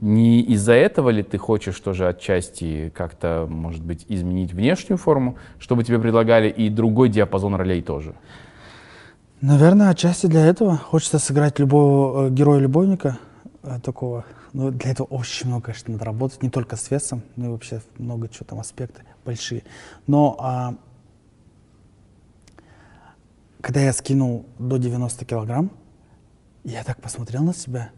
не 0.00 0.40
из-за 0.40 0.72
этого 0.72 1.10
ли 1.10 1.22
ты 1.22 1.36
хочешь 1.36 1.78
тоже 1.80 2.08
отчасти 2.08 2.90
как-то, 2.96 3.46
может 3.46 3.84
быть, 3.84 4.06
изменить 4.08 4.54
внешнюю 4.54 4.96
форму, 4.96 5.36
чтобы 5.58 5.84
тебе 5.84 5.98
предлагали 5.98 6.48
и 6.48 6.70
другой 6.70 7.10
диапазон 7.10 7.56
ролей 7.56 7.82
тоже? 7.82 8.14
Наверное, 9.42 9.90
отчасти 9.90 10.28
для 10.28 10.46
этого 10.46 10.78
хочется 10.78 11.18
сыграть 11.18 11.58
любого 11.58 12.28
э, 12.28 12.30
героя-любовника 12.30 13.18
такого. 13.82 14.24
Но 14.52 14.70
для 14.70 14.90
этого 14.90 15.06
очень 15.06 15.48
много, 15.48 15.66
конечно, 15.66 15.92
надо 15.92 16.04
работать, 16.04 16.42
не 16.42 16.50
только 16.50 16.76
с 16.76 16.90
весом, 16.90 17.22
но 17.36 17.46
и 17.46 17.48
вообще 17.48 17.80
много 17.98 18.28
чего 18.28 18.44
там, 18.44 18.60
аспекты 18.60 19.02
большие. 19.24 19.62
Но 20.06 20.36
а, 20.38 20.74
когда 23.60 23.80
я 23.80 23.92
скинул 23.92 24.46
до 24.58 24.76
90 24.76 25.24
килограмм, 25.24 25.70
я 26.64 26.84
так 26.84 27.00
посмотрел 27.00 27.42
на 27.42 27.54
себя, 27.54 27.90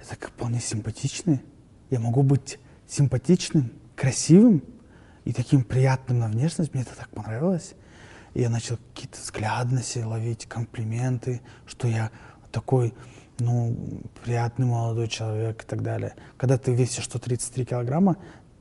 я 0.00 0.06
так 0.06 0.28
вполне 0.28 0.60
симпатичный. 0.60 1.40
Я 1.90 2.00
могу 2.00 2.22
быть 2.22 2.58
симпатичным, 2.88 3.72
красивым 3.96 4.62
и 5.24 5.32
таким 5.32 5.62
приятным 5.62 6.18
на 6.18 6.28
внешность. 6.28 6.74
Мне 6.74 6.82
это 6.82 6.96
так 6.96 7.08
понравилось. 7.10 7.74
И 8.34 8.40
я 8.40 8.50
начал 8.50 8.78
какие-то 8.94 9.18
взгляды 9.20 9.74
на 9.74 9.82
себя 9.82 10.08
ловить, 10.08 10.46
комплименты, 10.46 11.40
что 11.66 11.86
я 11.86 12.10
такой, 12.50 12.94
ну, 13.42 13.76
приятный 14.24 14.66
молодой 14.66 15.08
человек 15.08 15.62
и 15.62 15.66
так 15.66 15.82
далее. 15.82 16.14
Когда 16.36 16.58
ты 16.58 16.72
весишь 16.72 17.04
133 17.04 17.64
килограмма, 17.64 18.16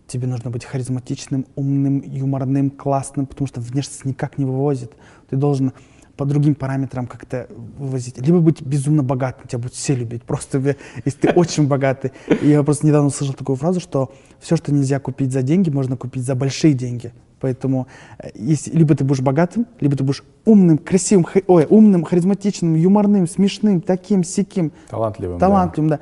тебе 0.07 0.27
нужно 0.27 0.51
быть 0.51 0.65
харизматичным, 0.65 1.45
умным, 1.55 2.01
юморным, 2.01 2.69
классным, 2.69 3.25
потому 3.25 3.47
что 3.47 3.61
внешность 3.61 4.05
никак 4.05 4.37
не 4.37 4.45
вывозит. 4.45 4.91
Ты 5.29 5.37
должен 5.37 5.73
по 6.17 6.25
другим 6.25 6.55
параметрам 6.55 7.07
как-то 7.07 7.47
вывозить. 7.77 8.17
Либо 8.17 8.39
быть 8.39 8.61
безумно 8.61 9.03
богатым, 9.03 9.47
тебя 9.47 9.59
будут 9.59 9.73
все 9.73 9.95
любить, 9.95 10.23
просто 10.23 10.75
если 11.05 11.19
ты 11.19 11.29
очень 11.31 11.67
богатый. 11.67 12.11
Я 12.41 12.63
просто 12.63 12.85
недавно 12.85 13.07
услышал 13.07 13.33
такую 13.33 13.55
фразу, 13.55 13.79
что 13.79 14.13
все, 14.39 14.55
что 14.55 14.73
нельзя 14.73 14.99
купить 14.99 15.31
за 15.31 15.41
деньги, 15.41 15.69
можно 15.69 15.97
купить 15.97 16.23
за 16.23 16.35
большие 16.35 16.73
деньги. 16.73 17.13
Поэтому 17.41 17.87
э, 18.19 18.29
если, 18.35 18.71
либо 18.71 18.95
ты 18.95 19.03
будешь 19.03 19.21
богатым, 19.21 19.65
либо 19.79 19.97
ты 19.97 20.03
будешь 20.03 20.23
умным, 20.45 20.77
красивым, 20.77 21.23
ха- 21.25 21.41
ой, 21.47 21.65
умным, 21.69 22.03
харизматичным, 22.03 22.75
юморным, 22.75 23.27
смешным, 23.27 23.81
таким, 23.81 24.23
сяким, 24.23 24.71
Талантливым. 24.89 25.37
да. 25.39 25.47
талантливым, 25.47 25.89
да. 25.89 25.99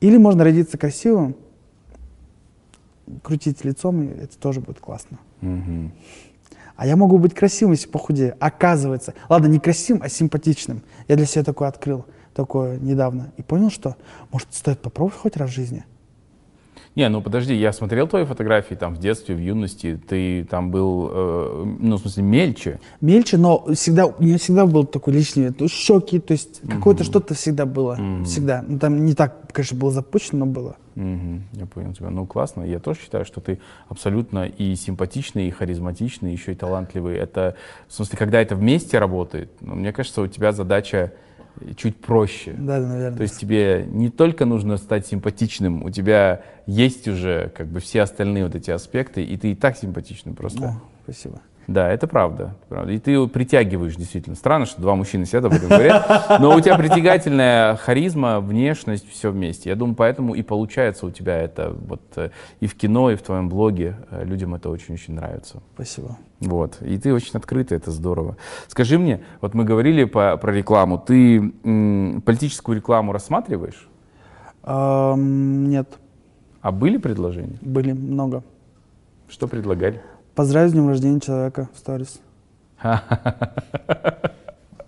Или 0.00 0.16
можно 0.16 0.44
родиться 0.44 0.76
красивым, 0.76 1.36
крутить 3.22 3.64
лицом, 3.64 4.02
и 4.02 4.06
это 4.22 4.36
тоже 4.38 4.60
будет 4.60 4.80
классно. 4.80 5.18
Мгм. 5.40 5.92
А 6.76 6.86
я 6.86 6.96
могу 6.96 7.18
быть 7.18 7.34
красивым, 7.34 7.72
если 7.72 7.88
похудею. 7.88 8.34
Оказывается. 8.40 9.14
Ладно, 9.28 9.46
не 9.46 9.58
красивым, 9.58 10.02
а 10.02 10.08
симпатичным. 10.08 10.82
Я 11.08 11.16
для 11.16 11.26
себя 11.26 11.44
такое 11.44 11.68
открыл, 11.68 12.06
такое 12.34 12.78
недавно. 12.78 13.32
И 13.36 13.42
понял, 13.42 13.70
что, 13.70 13.96
может, 14.32 14.48
стоит 14.52 14.80
попробовать 14.80 15.18
хоть 15.20 15.36
раз 15.36 15.50
в 15.50 15.52
жизни. 15.54 15.84
Не, 17.00 17.08
ну 17.08 17.22
подожди, 17.22 17.54
я 17.54 17.72
смотрел 17.72 18.06
твои 18.06 18.26
фотографии 18.26 18.74
там 18.74 18.94
в 18.94 18.98
детстве, 18.98 19.34
в 19.34 19.38
юности. 19.38 19.98
Ты 20.06 20.44
там 20.44 20.70
был, 20.70 21.08
э, 21.10 21.76
ну, 21.78 21.96
в 21.96 22.00
смысле, 22.00 22.22
мельче. 22.24 22.78
Мельче, 23.00 23.38
но 23.38 23.64
всегда, 23.72 24.04
у 24.04 24.22
меня 24.22 24.36
всегда 24.36 24.66
был 24.66 24.84
такой 24.84 25.14
лишний. 25.14 25.48
Ну, 25.58 25.66
щеки, 25.66 26.18
то 26.18 26.32
есть 26.32 26.60
какое-то 26.68 27.02
что-то 27.04 27.32
всегда 27.32 27.64
было. 27.64 27.98
Всегда. 28.26 28.62
Ну, 28.68 28.78
там 28.78 29.02
не 29.02 29.14
так, 29.14 29.50
конечно, 29.50 29.78
было 29.78 29.90
запущено, 29.90 30.44
но 30.44 30.52
было. 30.52 30.76
Мгм, 30.94 31.44
я 31.54 31.64
понял 31.64 31.94
тебя. 31.94 32.10
Ну, 32.10 32.26
классно. 32.26 32.64
Я 32.64 32.78
тоже 32.80 33.00
считаю, 33.00 33.24
что 33.24 33.40
ты 33.40 33.60
абсолютно 33.88 34.44
и 34.44 34.74
симпатичный, 34.74 35.48
и 35.48 35.50
харизматичный, 35.50 36.32
еще 36.32 36.52
и 36.52 36.54
талантливый. 36.54 37.16
Это, 37.16 37.56
в 37.88 37.94
смысле, 37.94 38.18
когда 38.18 38.42
это 38.42 38.56
вместе 38.56 38.98
работает, 38.98 39.50
ну, 39.62 39.74
мне 39.74 39.94
кажется, 39.94 40.20
у 40.20 40.26
тебя 40.26 40.52
задача 40.52 41.14
чуть 41.76 41.96
проще. 41.96 42.54
Да, 42.58 42.78
наверное. 42.80 43.16
То 43.16 43.22
есть 43.22 43.38
тебе 43.38 43.86
не 43.88 44.10
только 44.10 44.44
нужно 44.44 44.76
стать 44.76 45.06
симпатичным, 45.06 45.84
у 45.84 45.90
тебя 45.90 46.42
есть 46.66 47.08
уже 47.08 47.52
как 47.56 47.66
бы 47.68 47.80
все 47.80 48.02
остальные 48.02 48.44
вот 48.44 48.54
эти 48.54 48.70
аспекты, 48.70 49.24
и 49.24 49.36
ты 49.36 49.52
и 49.52 49.54
так 49.54 49.76
симпатичный 49.76 50.34
просто. 50.34 50.68
О, 50.68 50.82
спасибо. 51.04 51.40
Да, 51.70 51.88
это 51.88 52.08
правда, 52.08 52.56
правда. 52.68 52.90
И 52.90 52.98
ты 52.98 53.12
его 53.12 53.28
притягиваешь 53.28 53.94
действительно. 53.94 54.34
Странно, 54.34 54.66
что 54.66 54.80
два 54.82 54.96
мужчины 54.96 55.24
сидят 55.24 55.44
об 55.44 55.52
этом 55.52 55.68
говорят, 55.68 56.40
но 56.40 56.52
у 56.56 56.60
тебя 56.60 56.76
притягательная 56.76 57.76
харизма, 57.76 58.40
внешность, 58.40 59.08
все 59.08 59.30
вместе. 59.30 59.70
Я 59.70 59.76
думаю, 59.76 59.94
поэтому 59.94 60.34
и 60.34 60.42
получается 60.42 61.06
у 61.06 61.10
тебя 61.12 61.36
это 61.36 61.70
вот 61.86 62.02
э, 62.16 62.30
и 62.58 62.66
в 62.66 62.74
кино, 62.74 63.12
и 63.12 63.14
в 63.14 63.22
твоем 63.22 63.48
блоге. 63.48 63.94
э, 64.10 64.24
Людям 64.24 64.56
это 64.56 64.68
очень-очень 64.68 65.14
нравится. 65.14 65.62
Спасибо. 65.74 66.16
Вот. 66.40 66.82
И 66.82 66.98
ты 66.98 67.14
очень 67.14 67.36
открытый, 67.36 67.76
это 67.78 67.92
здорово. 67.92 68.36
Скажи 68.66 68.98
мне, 68.98 69.20
вот 69.40 69.54
мы 69.54 69.62
говорили 69.62 70.02
по- 70.02 70.36
про 70.38 70.50
рекламу, 70.52 70.98
ты 70.98 71.52
м, 71.62 72.20
политическую 72.26 72.74
рекламу 72.78 73.12
рассматриваешь? 73.12 73.88
Нет, 74.66 75.88
А 76.62 76.72
были 76.72 76.96
предложения? 76.96 77.58
были 77.60 77.92
много. 77.92 78.42
Что 79.28 79.46
предлагали? 79.46 80.02
Поздравить 80.34 80.70
с 80.70 80.72
днем 80.74 80.88
рождения 80.88 81.20
человека 81.20 81.68
в 81.74 81.78
сторис. 81.78 82.20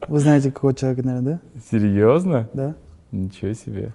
Вы 0.08 0.18
знаете, 0.18 0.50
какого 0.50 0.74
человека, 0.74 1.02
наверное, 1.06 1.40
Серьезно? 1.70 2.48
да? 2.52 2.68
Да? 2.68 2.74
Ничего 3.10 3.52
себе. 3.52 3.92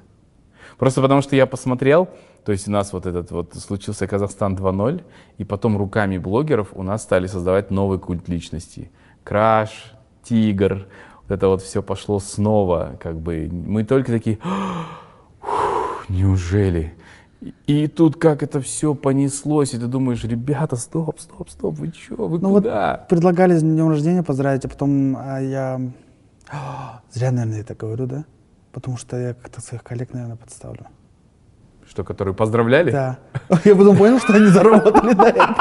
Просто 0.78 1.02
потому 1.02 1.22
что 1.22 1.36
я 1.36 1.46
посмотрел, 1.46 2.10
то 2.46 2.52
есть 2.52 2.68
у 2.68 2.72
нас 2.72 2.94
вот 2.94 3.06
этот 3.06 3.32
вот 3.32 3.56
случился 3.56 4.08
Казахстан 4.08 4.56
2.0, 4.56 5.04
и 5.38 5.44
потом 5.44 5.78
руками 5.78 6.18
блогеров 6.18 6.70
у 6.74 6.84
нас 6.84 7.04
стали 7.04 7.28
создавать 7.28 7.72
новый 7.72 8.00
культ 8.00 8.28
личности. 8.30 8.92
Краш, 9.24 9.94
Тигр, 10.24 10.86
вот 11.28 11.36
это 11.36 11.48
вот 11.48 11.62
все 11.62 11.82
пошло 11.82 12.20
снова, 12.20 12.98
как 13.00 13.20
бы. 13.20 13.50
Мы 13.52 13.84
только 13.84 14.12
такие, 14.12 14.40
«Ух, 15.42 16.06
неужели? 16.10 16.94
И- 17.68 17.88
тут 17.88 18.16
как 18.16 18.42
это 18.42 18.60
все 18.62 18.96
понеслось, 18.96 19.74
и 19.74 19.78
ты 19.78 19.88
думаешь, 19.88 20.24
ребята, 20.24 20.76
стоп, 20.76 21.20
стоп, 21.20 21.50
стоп, 21.50 21.76
вы 21.76 21.92
что, 21.94 22.28
вы 22.28 22.40
Ну 22.40 22.50
вот 22.50 22.64
куда? 22.64 23.06
предлагали 23.10 23.56
с 23.56 23.62
днем 23.62 23.90
рождения 23.90 24.24
поздравить, 24.24 24.66
а 24.66 24.70
потом 24.70 25.16
а, 25.18 25.40
я... 25.40 25.80
Зря, 27.14 27.32
наверное, 27.32 27.60
я 27.60 27.64
так 27.64 27.78
говорю, 27.78 28.08
да? 28.08 28.26
Потому 28.72 28.98
что 28.98 29.18
я 29.18 29.34
как-то 29.34 29.62
своих 29.62 29.84
коллег, 29.84 30.14
наверное, 30.14 30.38
подставлю. 30.38 30.88
Что, 31.98 32.04
которые 32.04 32.36
поздравляли? 32.36 32.92
Да. 32.92 33.18
Я 33.66 33.76
потом 33.76 33.98
понял, 33.98 34.20
что 34.20 34.34
они 34.36 34.46
заработали 34.46 35.16
на 35.16 35.24
это. 35.30 35.56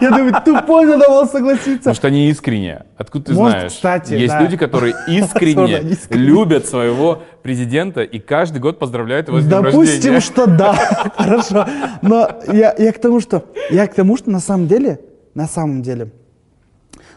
Я 0.00 0.10
думаю, 0.10 0.34
тупой 0.44 0.84
надо 0.84 1.06
было 1.08 1.26
согласиться. 1.26 1.90
Может, 1.90 2.04
они 2.04 2.28
искренне. 2.28 2.86
Откуда 2.96 3.26
ты 3.26 3.34
Может, 3.34 3.52
знаешь? 3.58 3.72
кстати, 3.72 4.14
Есть 4.14 4.34
да. 4.34 4.40
люди, 4.40 4.56
которые 4.56 4.96
искренне 5.06 5.78
искренне. 5.82 6.24
любят 6.24 6.66
своего 6.66 7.22
президента 7.44 8.02
и 8.02 8.18
каждый 8.18 8.58
год 8.58 8.80
поздравляют 8.80 9.28
его 9.28 9.38
с 9.40 9.44
днем 9.44 9.62
Допустим, 9.62 10.14
рождения. 10.14 10.18
что 10.20 10.46
да, 10.48 10.72
хорошо. 11.16 11.68
Но 12.02 12.30
я, 12.52 12.74
я 12.76 12.92
к 12.92 12.98
тому, 13.00 13.20
что 13.20 13.44
я 13.70 13.86
к 13.86 13.94
тому, 13.94 14.16
что 14.16 14.28
на 14.28 14.40
самом 14.40 14.66
деле, 14.66 14.98
на 15.34 15.46
самом 15.46 15.82
деле, 15.82 16.10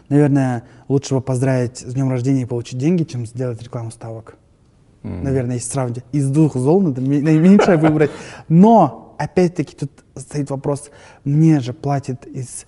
наверное, 0.08 0.62
лучше 0.86 1.14
бы 1.16 1.20
поздравить 1.20 1.78
с 1.78 1.92
днем 1.92 2.08
рождения 2.08 2.42
и 2.42 2.46
получить 2.46 2.78
деньги, 2.78 3.02
чем 3.02 3.26
сделать 3.26 3.60
рекламу 3.64 3.90
ставок. 3.90 4.36
Наверное, 5.02 5.54
если 5.56 5.70
сравнить. 5.70 6.04
Из 6.12 6.28
двух 6.30 6.56
зол 6.56 6.80
надо 6.80 7.00
наименьшее 7.00 7.76
выбрать. 7.78 8.10
Но, 8.48 9.14
опять-таки, 9.18 9.74
тут 9.76 9.90
стоит 10.14 10.50
вопрос, 10.50 10.90
мне 11.24 11.60
же 11.60 11.72
платит 11.72 12.26
из 12.26 12.66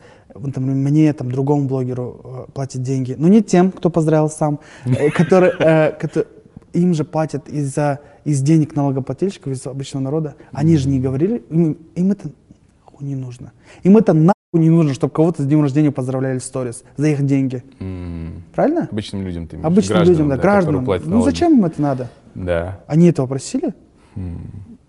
там, 0.55 0.65
мне, 0.65 1.13
там, 1.13 1.31
другому 1.31 1.69
блогеру 1.69 2.21
э, 2.49 2.53
платят 2.55 2.81
деньги. 2.83 3.15
Ну, 3.19 3.29
не 3.29 3.43
тем, 3.43 3.71
кто 3.71 3.91
поздравил 3.91 4.31
сам, 4.31 4.61
э, 4.87 5.11
который, 5.11 5.51
э, 5.59 5.93
кото- 6.01 6.27
им 6.73 6.95
же 6.95 7.05
платят 7.05 7.51
из-за 7.51 7.99
из 8.25 8.41
денег 8.41 8.75
налогоплательщиков, 8.75 9.53
из 9.53 9.67
обычного 9.67 10.05
народа. 10.05 10.37
Они 10.53 10.79
же 10.79 10.89
не 10.89 11.01
говорили, 11.01 11.43
им, 11.51 11.77
им 11.95 12.13
это 12.13 12.31
нахуй 12.87 13.07
не 13.07 13.15
нужно. 13.15 13.53
Им 13.83 13.99
это 13.99 14.15
нахуй 14.15 14.33
не 14.55 14.71
нужно, 14.71 14.95
чтобы 14.95 15.13
кого-то 15.13 15.43
с 15.43 15.47
днем 15.47 15.61
рождения 15.61 15.91
поздравляли 15.91 16.39
в 16.39 16.45
сторис 16.45 16.83
за 16.97 17.09
их 17.09 17.27
деньги. 17.27 17.63
М, 17.81 18.43
Правильно? 18.55 18.89
Обычным 18.91 19.23
людям 19.23 19.47
ты 19.47 19.57
имеешь, 19.57 19.67
Обычным 19.67 19.97
гражданам, 19.99 20.13
людям, 20.13 20.29
да, 20.29 20.37
гражданам. 20.43 20.85
Ну 21.11 21.23
зачем 21.23 21.59
им 21.59 21.65
это 21.67 21.83
надо? 21.83 22.09
Да. 22.35 22.81
Они 22.87 23.09
этого 23.11 23.27
просили? 23.27 23.75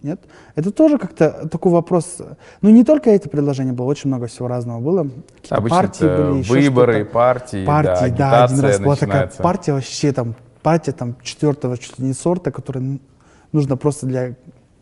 Нет? 0.02 0.20
Это 0.56 0.72
тоже 0.72 0.98
как-то 0.98 1.48
такой 1.50 1.72
вопрос. 1.72 2.18
Ну, 2.62 2.70
не 2.70 2.84
только 2.84 3.10
это 3.10 3.30
предложение 3.30 3.74
было, 3.74 3.86
очень 3.86 4.10
много 4.10 4.28
всего 4.28 4.50
разного 4.50 4.82
было. 4.82 5.08
Обычно 5.50 5.78
партии 5.78 6.04
были, 6.04 6.40
еще 6.40 6.52
выборы, 6.52 6.94
что-то. 6.96 7.12
партии, 7.12 7.66
да, 7.66 7.72
партии, 7.72 7.90
да, 8.18 8.44
один 8.44 8.56
агитация 8.58 8.68
раз 8.68 8.80
была 8.82 8.96
такая 8.96 9.08
начинается. 9.08 9.42
партия 9.44 9.74
вообще 9.74 10.12
там, 10.12 10.36
партия 10.62 10.92
там 10.92 11.16
четвертого 11.24 11.78
чуть 11.78 12.00
ли 12.00 12.06
не 12.08 12.14
сорта, 12.14 12.52
которая 12.52 13.00
нужна 13.54 13.78
просто 13.78 14.06
для 14.06 14.36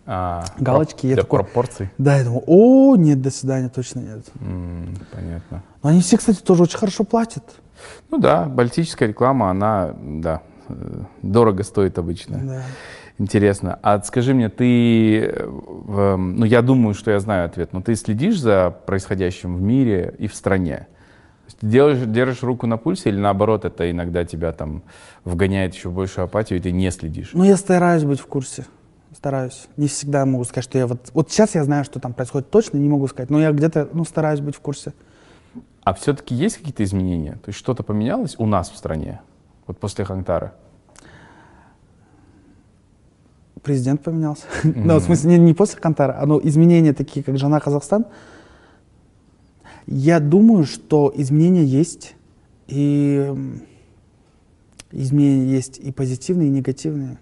А, 0.07 0.43
галочки. 0.57 1.01
проп- 1.01 1.03
Я 1.09 1.13
для 1.13 1.23
такой, 1.23 1.39
пропорций. 1.41 1.89
Да, 1.99 2.17
я 2.17 2.23
думаю, 2.23 2.43
о, 2.47 2.95
нет, 2.95 3.21
до 3.21 3.29
свидания, 3.29 3.69
точно 3.69 3.99
нет. 3.99 4.25
М, 4.39 4.95
Понятно. 5.13 5.61
Но 5.83 5.89
они 5.91 6.01
все, 6.01 6.17
кстати, 6.17 6.39
тоже 6.41 6.63
очень 6.63 6.79
хорошо 6.79 7.03
платят. 7.03 7.43
Ну 8.09 8.17
да, 8.17 8.49
политическая 8.55 9.07
реклама, 9.07 9.51
она, 9.51 9.93
да, 10.01 10.41
дорого 11.22 11.64
стоит 11.64 11.98
обычно. 11.98 12.38
Да. 12.38 12.64
Интересно. 13.18 13.77
А 13.84 14.02
скажи 14.02 14.34
мне, 14.34 14.49
ты, 14.49 15.26
э, 15.26 15.45
в, 15.45 15.99
м, 15.99 16.38
ну 16.38 16.45
я 16.45 16.61
думаю, 16.61 16.93
что 16.93 17.11
я 17.11 17.19
знаю 17.19 17.45
ответ, 17.45 17.73
но 17.73 17.81
ты 17.81 17.95
следишь 17.95 18.39
за 18.39 18.76
происходящим 18.85 19.56
в 19.56 19.61
мире 19.61 20.15
и 20.18 20.27
в 20.27 20.35
стране? 20.35 20.88
Ты 21.60 21.68
делаешь, 21.68 21.99
держишь 22.06 22.41
руку 22.41 22.65
на 22.65 22.77
пульсе 22.77 23.10
или 23.10 23.19
наоборот 23.19 23.65
это 23.65 23.91
иногда 23.91 24.26
тебя 24.26 24.52
там 24.53 24.81
вгоняет 25.26 25.76
еще 25.76 25.89
в 25.89 25.93
большую 25.93 26.26
апатию 26.26 26.57
и 26.57 26.61
ты 26.61 26.72
не 26.72 26.89
следишь? 26.89 27.31
Ну, 27.34 27.43
я 27.43 27.57
стараюсь 27.57 28.03
быть 28.03 28.19
в 28.19 28.26
курсе. 28.26 28.65
Стараюсь. 29.15 29.68
Не 29.77 29.88
всегда 29.88 30.26
могу 30.26 30.45
сказать, 30.45 30.64
что 30.64 30.77
я 30.77 30.88
вот... 30.88 31.11
Вот 31.14 31.30
сейчас 31.30 31.53
я 31.53 31.64
знаю, 31.64 31.84
что 31.84 31.99
там 31.99 32.14
происходит 32.14 32.49
точно, 32.49 32.77
не 32.77 32.89
могу 32.89 33.07
сказать. 33.07 33.30
Но 33.30 33.39
я 33.39 33.52
где-то, 33.52 33.89
ну, 33.93 34.06
стараюсь 34.06 34.39
быть 34.39 34.56
в 34.56 34.61
курсе. 34.61 34.93
А 35.84 35.93
все-таки 35.93 36.34
есть 36.34 36.57
какие-то 36.57 36.84
изменения? 36.84 37.34
То 37.34 37.49
есть 37.49 37.60
что-то 37.60 37.84
поменялось 37.84 38.35
у 38.38 38.45
нас 38.45 38.69
в 38.69 38.77
стране? 38.77 39.22
Вот 39.68 39.77
после 39.80 40.06
Хантара? 40.06 40.53
Президент 43.63 44.03
поменялся. 44.03 44.43
Ну, 44.63 44.97
в 44.97 45.03
смысле, 45.03 45.31
не, 45.31 45.38
не 45.38 45.53
после 45.53 45.79
Кантара, 45.79 46.17
а 46.19 46.25
ну, 46.25 46.39
изменения 46.43 46.93
такие, 46.93 47.23
как 47.23 47.38
«Жена 47.38 47.59
Казахстан». 47.59 48.05
Я 49.88 50.19
думаю, 50.19 50.65
что 50.65 51.11
изменения 51.15 51.63
есть. 51.63 52.15
И 52.67 53.33
изменения 54.91 55.51
есть 55.51 55.77
и 55.79 55.91
позитивные, 55.91 56.47
и 56.47 56.51
негативные. 56.51 57.17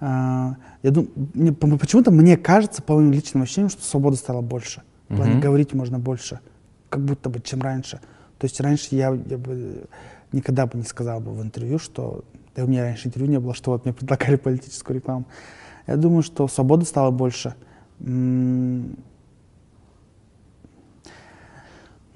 А, 0.00 0.56
я 0.82 0.90
думаю, 0.90 1.54
почему-то 1.78 2.10
мне 2.10 2.36
кажется, 2.36 2.82
по 2.82 2.94
моим 2.94 3.12
личным 3.12 3.42
ощущениям, 3.42 3.70
что 3.70 3.82
свободы 3.82 4.16
стало 4.16 4.40
больше. 4.40 4.82
В 5.08 5.16
плане 5.16 5.32
Мгм. 5.32 5.40
говорить 5.40 5.74
можно 5.74 5.98
больше, 5.98 6.40
как 6.88 7.04
будто 7.04 7.28
бы, 7.28 7.40
чем 7.40 7.60
раньше. 7.60 8.00
То 8.38 8.46
есть 8.46 8.60
раньше 8.60 8.94
я, 8.94 9.18
я 9.28 9.38
бы 9.38 9.84
никогда 10.32 10.66
бы 10.66 10.78
не 10.78 10.84
сказал 10.84 11.20
бы 11.20 11.32
в 11.32 11.42
интервью, 11.42 11.78
что... 11.78 12.24
Да 12.56 12.64
у 12.64 12.66
меня 12.66 12.82
раньше 12.82 13.08
интервью 13.08 13.30
не 13.30 13.40
было, 13.40 13.54
что 13.54 13.70
вот 13.72 13.84
мне 13.84 13.94
предлагали 13.94 14.36
политическую 14.36 14.96
рекламу. 14.96 15.24
Я 15.86 15.96
думаю, 15.96 16.22
что 16.22 16.48
свободы 16.48 16.84
стало 16.84 17.10
больше. 17.10 17.54
М, 18.00 18.96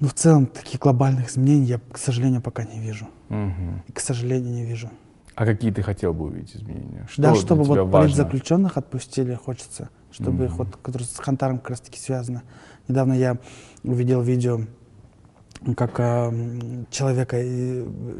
Ну, 0.01 0.09
в 0.09 0.13
целом, 0.13 0.45
таких 0.47 0.81
глобальных 0.81 1.29
изменений 1.29 1.65
я, 1.65 1.79
к 1.91 1.97
сожалению, 1.97 2.41
пока 2.41 2.63
не 2.65 2.79
вижу. 2.79 3.07
И, 3.87 3.91
к 3.93 3.99
сожалению, 4.01 4.53
не 4.53 4.65
вижу. 4.65 4.89
А 5.35 5.45
какие 5.45 5.71
ты 5.71 5.81
хотел 5.81 6.13
бы 6.13 6.25
увидеть 6.25 6.55
изменения? 6.55 7.07
Что 7.09 7.21
да, 7.21 7.35
чтобы 7.35 7.63
вот 7.63 7.77
важно? 7.79 7.99
политзаключенных 7.99 8.77
отпустили, 8.77 9.33
хочется, 9.35 9.89
чтобы 10.11 10.45
их 10.45 10.51
вот, 10.57 10.75
которые 10.81 11.07
с 11.07 11.17
Хантаром 11.17 11.59
как 11.59 11.71
раз 11.71 11.81
таки 11.81 11.99
связано. 11.99 12.43
Недавно 12.87 13.13
я 13.13 13.37
увидел 13.83 14.21
видео 14.21 14.61
как 15.75 15.99
м, 15.99 16.87
человека 16.91 17.41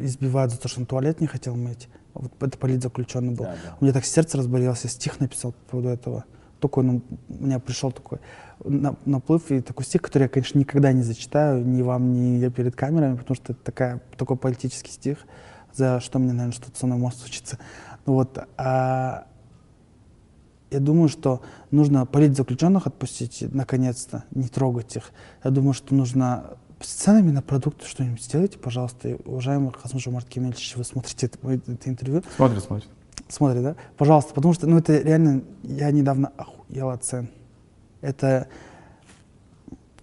избивают 0.04 0.52
за 0.54 0.60
то, 0.60 0.68
что 0.68 0.80
он 0.80 0.86
туалет 0.86 1.22
не 1.22 1.28
хотел 1.28 1.56
мыть. 1.56 1.88
Вот 2.16 2.32
это 2.42 2.58
политзаключенный 2.58 3.34
был. 3.34 3.46
У 3.80 3.84
меня 3.84 3.94
так 3.94 4.06
сердце 4.06 4.38
разболелось, 4.38 4.84
я 4.84 4.90
стих 4.90 5.20
написал 5.20 5.52
по 5.52 5.72
поводу 5.72 5.90
этого. 5.90 6.24
Такой, 6.60 6.84
ну, 6.84 7.02
у 7.30 7.44
меня 7.46 7.60
пришел 7.60 7.92
такой 7.92 8.20
на- 8.64 8.96
наплыв 9.06 9.52
и 9.52 9.62
такой 9.62 9.86
стих, 9.86 10.02
который 10.02 10.24
я, 10.24 10.30
конечно, 10.30 10.58
никогда 10.58 10.92
не 10.94 11.04
зачитаю 11.04 11.66
ни 11.66 11.82
вам, 11.82 12.14
ни 12.14 12.40
я 12.40 12.50
перед 12.50 12.76
камерами, 12.76 13.18
потому 13.18 13.36
что 13.36 13.54
это 13.54 13.62
такая, 13.62 14.02
такой 14.18 14.38
политический 14.38 14.92
стих, 14.92 15.20
за 15.74 16.00
что 16.00 16.18
мне, 16.20 16.32
наверное, 16.32 16.54
что-то 16.54 16.80
со 16.80 16.86
мной 16.86 16.98
может 16.98 17.20
случиться. 17.20 17.60
Ну 18.06 18.14
Вот, 18.14 18.40
а 18.58 19.28
я 20.72 20.80
думаю, 20.80 21.10
что 21.10 21.42
нужно 21.72 22.06
политзаключенных 22.06 22.88
отпустить, 22.88 23.44
наконец-то, 23.54 24.24
не 24.32 24.48
трогать 24.48 24.96
их. 24.96 25.12
Я 25.44 25.52
думаю, 25.52 25.74
что 25.74 25.94
нужно 25.94 26.58
с 26.86 26.94
ценами 26.94 27.32
на 27.32 27.42
продукты 27.42 27.88
что-нибудь 27.88 28.22
сделайте, 28.22 28.60
пожалуйста. 28.60 29.18
Уважаемый 29.26 29.74
Хасм 29.74 29.98
Жомарт 29.98 30.30
Кемельевич, 30.30 30.76
вы 30.76 30.84
смотрите 30.84 31.26
это, 31.26 31.38
это 31.50 31.90
интервью. 31.90 32.22
Смотрит, 32.36 32.64
смотрит. 32.64 32.90
Смотрит, 33.28 33.64
да? 33.64 33.76
Пожалуйста, 33.98 34.34
потому 34.36 34.54
что, 34.54 34.68
ну, 34.68 34.78
это 34.78 35.00
реально, 35.00 35.42
я 35.64 35.90
недавно 35.90 36.32
охуел 36.38 36.90
от 36.92 37.04
цен. 37.04 37.30
Это, 38.02 38.48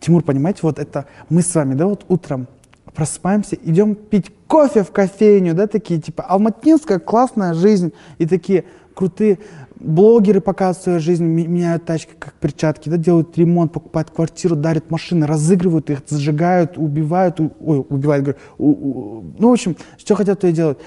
Тимур, 0.00 0.24
понимаете, 0.24 0.60
вот 0.62 0.80
это 0.80 1.06
мы 1.28 1.42
с 1.42 1.54
вами, 1.54 1.74
да, 1.74 1.86
вот 1.86 2.04
утром 2.08 2.48
просыпаемся, 2.94 3.56
идем 3.62 3.94
пить 3.94 4.32
кофе 4.48 4.82
в 4.82 4.90
кофейню, 4.90 5.54
да, 5.54 5.68
такие, 5.68 6.00
типа, 6.00 6.24
алматинская 6.24 6.98
классная 6.98 7.54
жизнь, 7.54 7.92
и 8.18 8.26
такие 8.26 8.64
крутые 8.94 9.38
блогеры 9.82 10.40
показывают 10.40 10.82
свою 10.82 11.00
жизнь, 11.00 11.24
меняют 11.24 11.84
тачки, 11.84 12.12
как 12.18 12.34
перчатки, 12.34 12.88
да, 12.88 12.96
делают 12.96 13.36
ремонт, 13.36 13.72
покупают 13.72 14.10
квартиру, 14.10 14.56
дарят 14.56 14.90
машины, 14.90 15.26
разыгрывают 15.26 15.90
их, 15.90 16.00
зажигают, 16.06 16.78
убивают, 16.78 17.40
у- 17.40 17.52
ой, 17.60 17.84
убивают, 17.88 18.24
говорю, 18.24 18.38
у- 18.58 18.70
у- 18.70 19.24
ну, 19.38 19.50
в 19.50 19.52
общем, 19.52 19.76
что 19.98 20.14
хотят, 20.14 20.40
то 20.40 20.46
и 20.48 20.52
делают. 20.52 20.80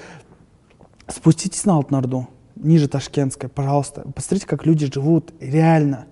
Спуститесь 1.08 1.64
на 1.64 1.74
Алтнарду, 1.74 2.28
ниже 2.56 2.88
Ташкентской, 2.88 3.48
пожалуйста. 3.48 4.02
Посмотрите, 4.14 4.46
как 4.46 4.66
люди 4.66 4.90
живут 4.92 5.32
реально. 5.40 6.06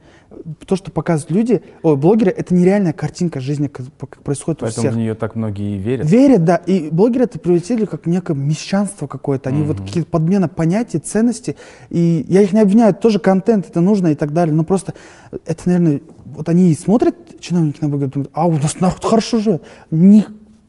То, 0.67 0.77
что 0.77 0.91
показывают 0.91 1.31
люди, 1.31 1.63
ой, 1.83 1.97
блогеры, 1.97 2.31
это 2.31 2.55
нереальная 2.55 2.93
картинка 2.93 3.41
жизни, 3.41 3.69
как, 3.69 3.87
происходит 4.23 4.63
у 4.63 4.67
Поэтому 4.67 4.83
всех. 4.83 4.95
в 4.95 4.97
нее 4.97 5.15
так 5.15 5.35
многие 5.35 5.77
и 5.77 5.79
верят. 5.79 6.11
Верят, 6.11 6.45
да. 6.45 6.57
И 6.57 6.89
блогеры 6.91 7.25
это 7.25 7.39
превратили 7.39 7.85
как 7.85 8.07
некое 8.07 8.35
мещанство 8.35 9.07
какое-то. 9.07 9.51
Они 9.51 9.63
вот 9.63 9.81
какие-то 9.81 10.09
подмена 10.09 10.49
понятий, 10.49 10.99
ценностей. 10.99 11.57
И 11.91 12.25
я 12.29 12.43
их 12.43 12.53
не 12.53 12.61
обвиняю, 12.61 12.95
тоже 12.95 13.19
контент, 13.19 13.69
это 13.69 13.81
нужно 13.81 14.09
и 14.09 14.15
так 14.15 14.33
далее. 14.33 14.55
Но 14.55 14.65
просто 14.65 14.95
это, 15.47 15.63
наверное, 15.67 16.01
вот 16.25 16.49
они 16.49 16.71
и 16.71 16.75
смотрят, 16.75 17.17
чиновники 17.41 17.79
на 17.81 17.89
блогеров, 17.89 18.13
думают, 18.13 18.31
а 18.35 18.47
у 18.47 18.53
нас 18.53 18.81
народ 18.81 19.05
хорошо 19.05 19.39
живет. 19.39 19.63
Не, 19.91 20.27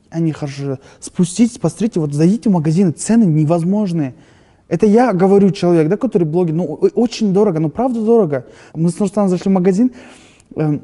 они 0.09 0.31
хорошо 0.31 0.63
живут. 0.63 0.79
Спуститесь, 0.99 1.57
посмотрите, 1.57 1.99
вот 1.99 2.13
зайдите 2.13 2.49
в 2.49 2.53
магазины, 2.53 2.91
цены 2.91 3.23
невозможные. 3.23 4.15
Это 4.67 4.85
я 4.85 5.13
говорю 5.13 5.51
человек, 5.51 5.89
да, 5.89 5.97
который 5.97 6.23
блогер, 6.23 6.53
ну, 6.53 6.65
очень 6.95 7.33
дорого, 7.33 7.59
ну, 7.59 7.69
правда 7.69 8.03
дорого. 8.03 8.45
Мы 8.73 8.89
с 8.89 8.99
Нурсаном 8.99 9.29
зашли 9.29 9.49
в 9.49 9.53
магазин, 9.53 9.91
эм, 10.55 10.81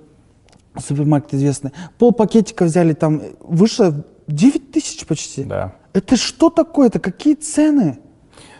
супермаркет 0.78 1.34
известный, 1.34 1.72
пол 1.98 2.12
пакетика 2.12 2.66
взяли, 2.66 2.94
там 2.94 3.20
э, 3.20 3.32
вышло 3.40 4.06
9 4.28 4.72
тысяч 4.72 5.06
почти. 5.06 5.44
Да. 5.44 5.76
Это 5.94 6.16
что 6.16 6.50
такое? 6.50 6.88
Это 6.88 7.00
какие 7.00 7.34
цены? 7.36 8.00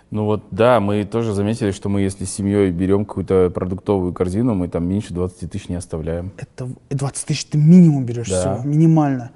Ну 0.10 0.26
вот, 0.26 0.44
да, 0.52 0.82
мы 0.82 1.06
тоже 1.06 1.34
заметили, 1.34 1.72
что 1.72 1.88
мы, 1.88 2.02
если 2.02 2.26
с 2.26 2.34
семьей 2.34 2.72
берем 2.72 3.06
какую-то 3.06 3.50
продуктовую 3.50 4.14
корзину, 4.14 4.56
мы 4.56 4.68
там 4.68 4.86
меньше 4.86 5.14
20 5.14 5.50
тысяч 5.50 5.70
не 5.70 5.76
оставляем. 5.76 6.34
Это 6.38 6.68
20 6.90 7.26
тысяч 7.28 7.46
ты 7.46 7.58
минимум 7.58 8.06
берешь 8.06 8.28
Да. 8.30 8.58
всего, 8.58 8.68
минимально. 8.70 9.32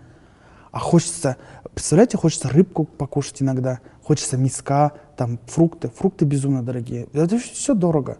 А 0.71 0.79
хочется, 0.79 1.37
представляете, 1.73 2.17
хочется 2.17 2.49
рыбку 2.49 2.83
покушать 2.83 3.41
иногда, 3.41 3.79
хочется 4.05 4.37
миска, 4.37 4.91
там 5.17 5.39
фрукты. 5.47 5.89
Фрукты 5.89 6.25
безумно 6.25 6.61
дорогие. 6.63 7.07
Это 7.13 7.37
все 7.39 7.73
дорого. 7.73 8.17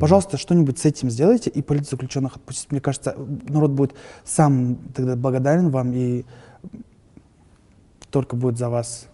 Пожалуйста, 0.00 0.36
что-нибудь 0.36 0.78
с 0.78 0.84
этим 0.84 1.10
сделайте 1.10 1.48
и 1.48 1.62
политзаключенных 1.62 2.36
отпустите. 2.36 2.68
Мне 2.70 2.80
кажется, 2.80 3.14
народ 3.48 3.70
будет 3.70 3.94
сам 4.24 4.76
тогда 4.94 5.14
благодарен 5.16 5.70
вам 5.70 5.92
и 5.94 6.24
только 8.10 8.36
будет 8.36 8.58
за 8.58 8.68
вас. 8.70 9.06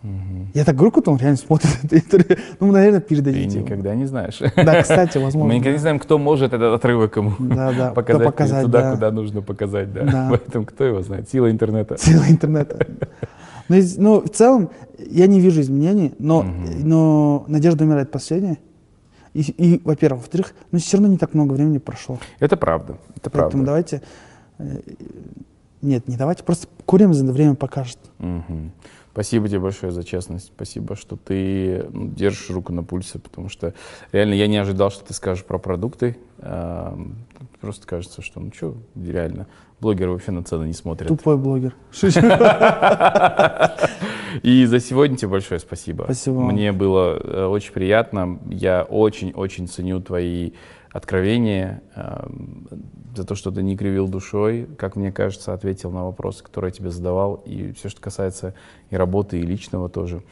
Я 0.55 0.64
так 0.64 0.76
говорю, 0.76 0.92
как 0.92 1.09
он 1.09 1.18
реально 1.18 1.36
смотрит 1.36 1.78
это 1.82 1.96
интервью. 1.98 2.36
Ну, 2.60 2.72
наверное, 2.72 3.01
Ты 3.01 3.09
передадите. 3.09 3.59
ему. 3.59 3.66
никогда 3.66 3.94
не 3.94 4.06
знаешь. 4.06 4.38
Да, 4.56 4.82
кстати, 4.82 5.18
возможно. 5.18 5.48
Мы 5.48 5.55
никогда 5.56 5.72
не 5.72 5.78
знаем, 5.78 5.98
кто 5.98 6.16
может 6.16 6.52
этот 6.52 6.72
отрывок 6.74 7.16
ему 7.16 7.32
Да, 7.38 7.72
да, 7.72 7.90
кто 7.90 7.94
показать, 7.94 8.24
показать, 8.24 8.62
туда, 8.64 8.80
да. 8.82 8.92
куда 8.94 9.10
нужно 9.10 9.42
показать. 9.42 9.92
Да. 9.92 10.05
Да. 10.05 10.26
Поэтому 10.30 10.64
кто 10.64 10.84
его 10.84 11.02
знает? 11.02 11.28
Сила 11.28 11.51
интернета. 11.51 11.98
Сила 11.98 12.24
интернета. 12.28 12.86
Ну, 13.69 13.77
из- 13.77 13.97
ну, 13.97 14.20
в 14.20 14.28
целом, 14.28 14.70
я 14.99 15.27
не 15.27 15.41
вижу 15.41 15.61
изменений, 15.61 16.12
но, 16.19 16.45
но 16.82 17.45
надежда 17.49 17.85
умирает 17.85 18.11
последняя. 18.11 18.59
И, 19.32 19.41
и, 19.41 19.81
во-первых. 19.85 20.20
Во-вторых, 20.23 20.55
ну, 20.70 20.78
все 20.78 20.97
равно 20.97 21.09
не 21.12 21.19
так 21.19 21.35
много 21.35 21.55
времени 21.55 21.78
прошло. 21.78 22.19
Это 22.39 22.57
правда. 22.57 22.99
Это 23.16 23.31
Поэтому 23.31 23.65
правда. 23.65 23.66
давайте... 23.66 24.03
э, 24.59 24.81
Нет, 25.82 26.07
не 26.09 26.16
давайте, 26.16 26.45
просто 26.45 26.69
курим, 26.86 27.12
за 27.15 27.24
время 27.32 27.55
покажет. 27.57 27.99
Мгм. 28.19 28.70
Спасибо 29.12 29.49
тебе 29.49 29.61
большое 29.61 29.93
за 29.93 30.03
честность. 30.03 30.47
Спасибо, 30.55 30.97
что 30.97 31.16
ты 31.16 31.85
ну, 31.93 32.09
держишь 32.09 32.51
руку 32.51 32.73
на 32.73 32.82
пульсе, 32.82 33.19
потому 33.19 33.49
что 33.49 33.73
реально 34.12 34.35
я 34.35 34.47
не 34.49 34.57
ожидал, 34.57 34.91
что 34.91 35.05
ты 35.05 35.15
скажешь 35.15 35.45
про 35.45 35.59
продукты. 35.59 36.16
А, 36.39 36.99
Просто 37.61 37.86
кажется, 37.86 38.20
что 38.23 38.41
ну 38.41 38.51
что, 38.55 38.77
реально, 38.95 39.47
блогеры 39.85 40.12
вообще 40.12 40.32
на 40.32 40.43
цены 40.43 40.65
не 40.65 40.73
смотрят. 40.73 41.09
Тупой 41.09 41.36
блогер. 41.36 41.74
Шучу. 41.93 42.20
И 44.43 44.65
за 44.65 44.81
сегодня 44.81 45.16
тебе 45.16 45.28
большое 45.28 45.61
спасибо. 45.61 46.05
Спасибо. 46.05 46.40
Мне 46.40 46.73
было 46.73 47.20
э, 47.23 47.47
очень 47.47 47.73
приятно. 47.73 48.40
Я 48.51 48.82
очень-очень 48.82 49.69
ценю 49.69 50.01
твои 50.01 50.52
откровения, 50.90 51.82
эм, 51.97 52.66
за 53.15 53.24
то, 53.24 53.35
что 53.35 53.51
ты 53.51 53.62
не 53.62 53.77
кривил 53.77 54.09
душой, 54.09 54.69
как 54.78 54.97
мне 54.97 55.12
кажется, 55.12 55.52
ответил 55.52 55.90
на 55.90 56.05
вопросы, 56.05 56.43
которые 56.43 56.70
я 56.70 56.73
тебе 56.73 56.90
задавал, 56.90 57.43
и 57.44 57.73
все, 57.73 57.89
что 57.89 58.01
касается 58.01 58.55
и 58.90 58.97
работы, 58.97 59.39
и 59.39 59.43
личного 59.43 59.89
тоже. 59.89 60.23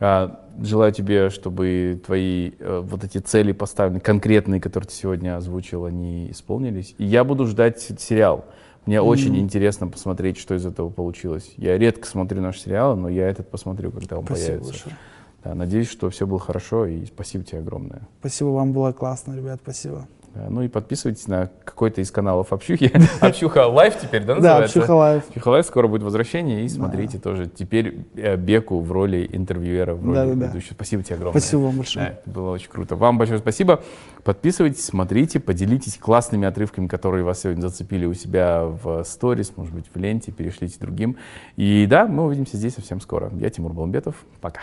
А, 0.00 0.44
Желаю 0.60 0.92
тебе, 0.92 1.30
чтобы 1.30 2.00
твои 2.04 2.50
э, 2.58 2.82
вот 2.84 3.04
эти 3.04 3.18
цели 3.18 3.52
поставлены, 3.52 4.00
конкретные, 4.00 4.60
которые 4.60 4.88
ты 4.88 4.94
сегодня 4.94 5.36
озвучил, 5.36 5.84
они 5.84 6.32
исполнились. 6.32 6.96
И 6.98 7.04
я 7.04 7.22
буду 7.22 7.46
ждать 7.46 7.80
сериал. 7.80 8.44
Мне 8.86 9.00
очень 9.02 9.38
интересно 9.38 9.88
посмотреть, 9.88 10.38
что 10.38 10.54
из 10.54 10.64
этого 10.64 10.88
получилось. 10.88 11.52
Я 11.56 11.76
редко 11.76 12.06
смотрю 12.06 12.40
наши 12.40 12.60
сериалы, 12.60 12.96
но 12.96 13.08
я 13.08 13.28
этот 13.28 13.50
посмотрю, 13.50 13.92
когда 13.92 14.18
он 14.18 14.24
Спасибо 14.24 14.46
появится. 14.46 14.72
большое. 14.72 14.96
Да, 15.44 15.54
надеюсь, 15.54 15.88
что 15.88 16.10
все 16.10 16.26
было 16.26 16.38
хорошо, 16.38 16.86
и 16.86 17.04
спасибо 17.06 17.44
тебе 17.44 17.60
огромное. 17.60 18.08
Спасибо, 18.20 18.48
вам 18.48 18.72
было 18.72 18.92
классно, 18.92 19.34
ребят, 19.34 19.60
спасибо. 19.62 20.08
Да, 20.34 20.46
ну 20.50 20.62
и 20.62 20.68
подписывайтесь 20.68 21.26
на 21.26 21.50
какой-то 21.64 22.00
из 22.00 22.10
каналов 22.10 22.52
Общухи. 22.52 22.92
Общуха 23.20 23.66
Live 23.66 23.98
теперь, 24.00 24.22
да, 24.22 24.34
Да, 24.34 24.40
называется? 24.40 24.78
Общуха 24.78 24.94
Live. 24.94 25.28
Общуха 25.28 25.48
Live, 25.48 25.66
скоро 25.66 25.88
будет 25.88 26.02
возвращение, 26.02 26.64
и 26.64 26.68
смотрите 26.68 27.18
тоже. 27.18 27.46
Теперь 27.48 28.06
э, 28.14 28.36
Беку 28.36 28.80
в 28.80 28.92
роли 28.92 29.28
интервьюера, 29.32 29.94
в 29.94 30.04
роли 30.04 30.14
Да-да-да. 30.14 30.46
ведущего. 30.48 30.74
Спасибо 30.74 31.02
тебе 31.02 31.16
огромное. 31.16 31.40
Спасибо 31.40 31.60
вам 31.60 31.76
большое. 31.76 32.06
Да, 32.06 32.12
это 32.12 32.30
было 32.30 32.50
очень 32.50 32.70
круто. 32.70 32.96
Вам 32.96 33.18
большое 33.18 33.38
спасибо. 33.40 33.82
Подписывайтесь, 34.24 34.84
смотрите, 34.84 35.40
поделитесь 35.40 35.96
классными 35.96 36.46
отрывками, 36.46 36.86
которые 36.86 37.24
вас 37.24 37.40
сегодня 37.42 37.62
зацепили 37.62 38.06
у 38.06 38.14
себя 38.14 38.64
в 38.64 39.04
сторис, 39.04 39.52
может 39.56 39.74
быть, 39.74 39.86
в 39.92 39.98
ленте, 39.98 40.32
перешлите 40.32 40.78
другим. 40.80 41.16
И 41.56 41.86
да, 41.86 42.06
мы 42.06 42.24
увидимся 42.24 42.56
здесь 42.56 42.74
совсем 42.74 43.00
скоро. 43.00 43.30
Я 43.38 43.50
Тимур 43.50 43.72
Баламбетов. 43.72 44.16
Пока. 44.40 44.60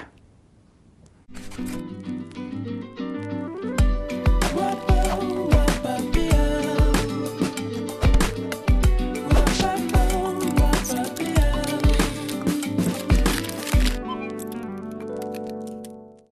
Thank 1.58 2.35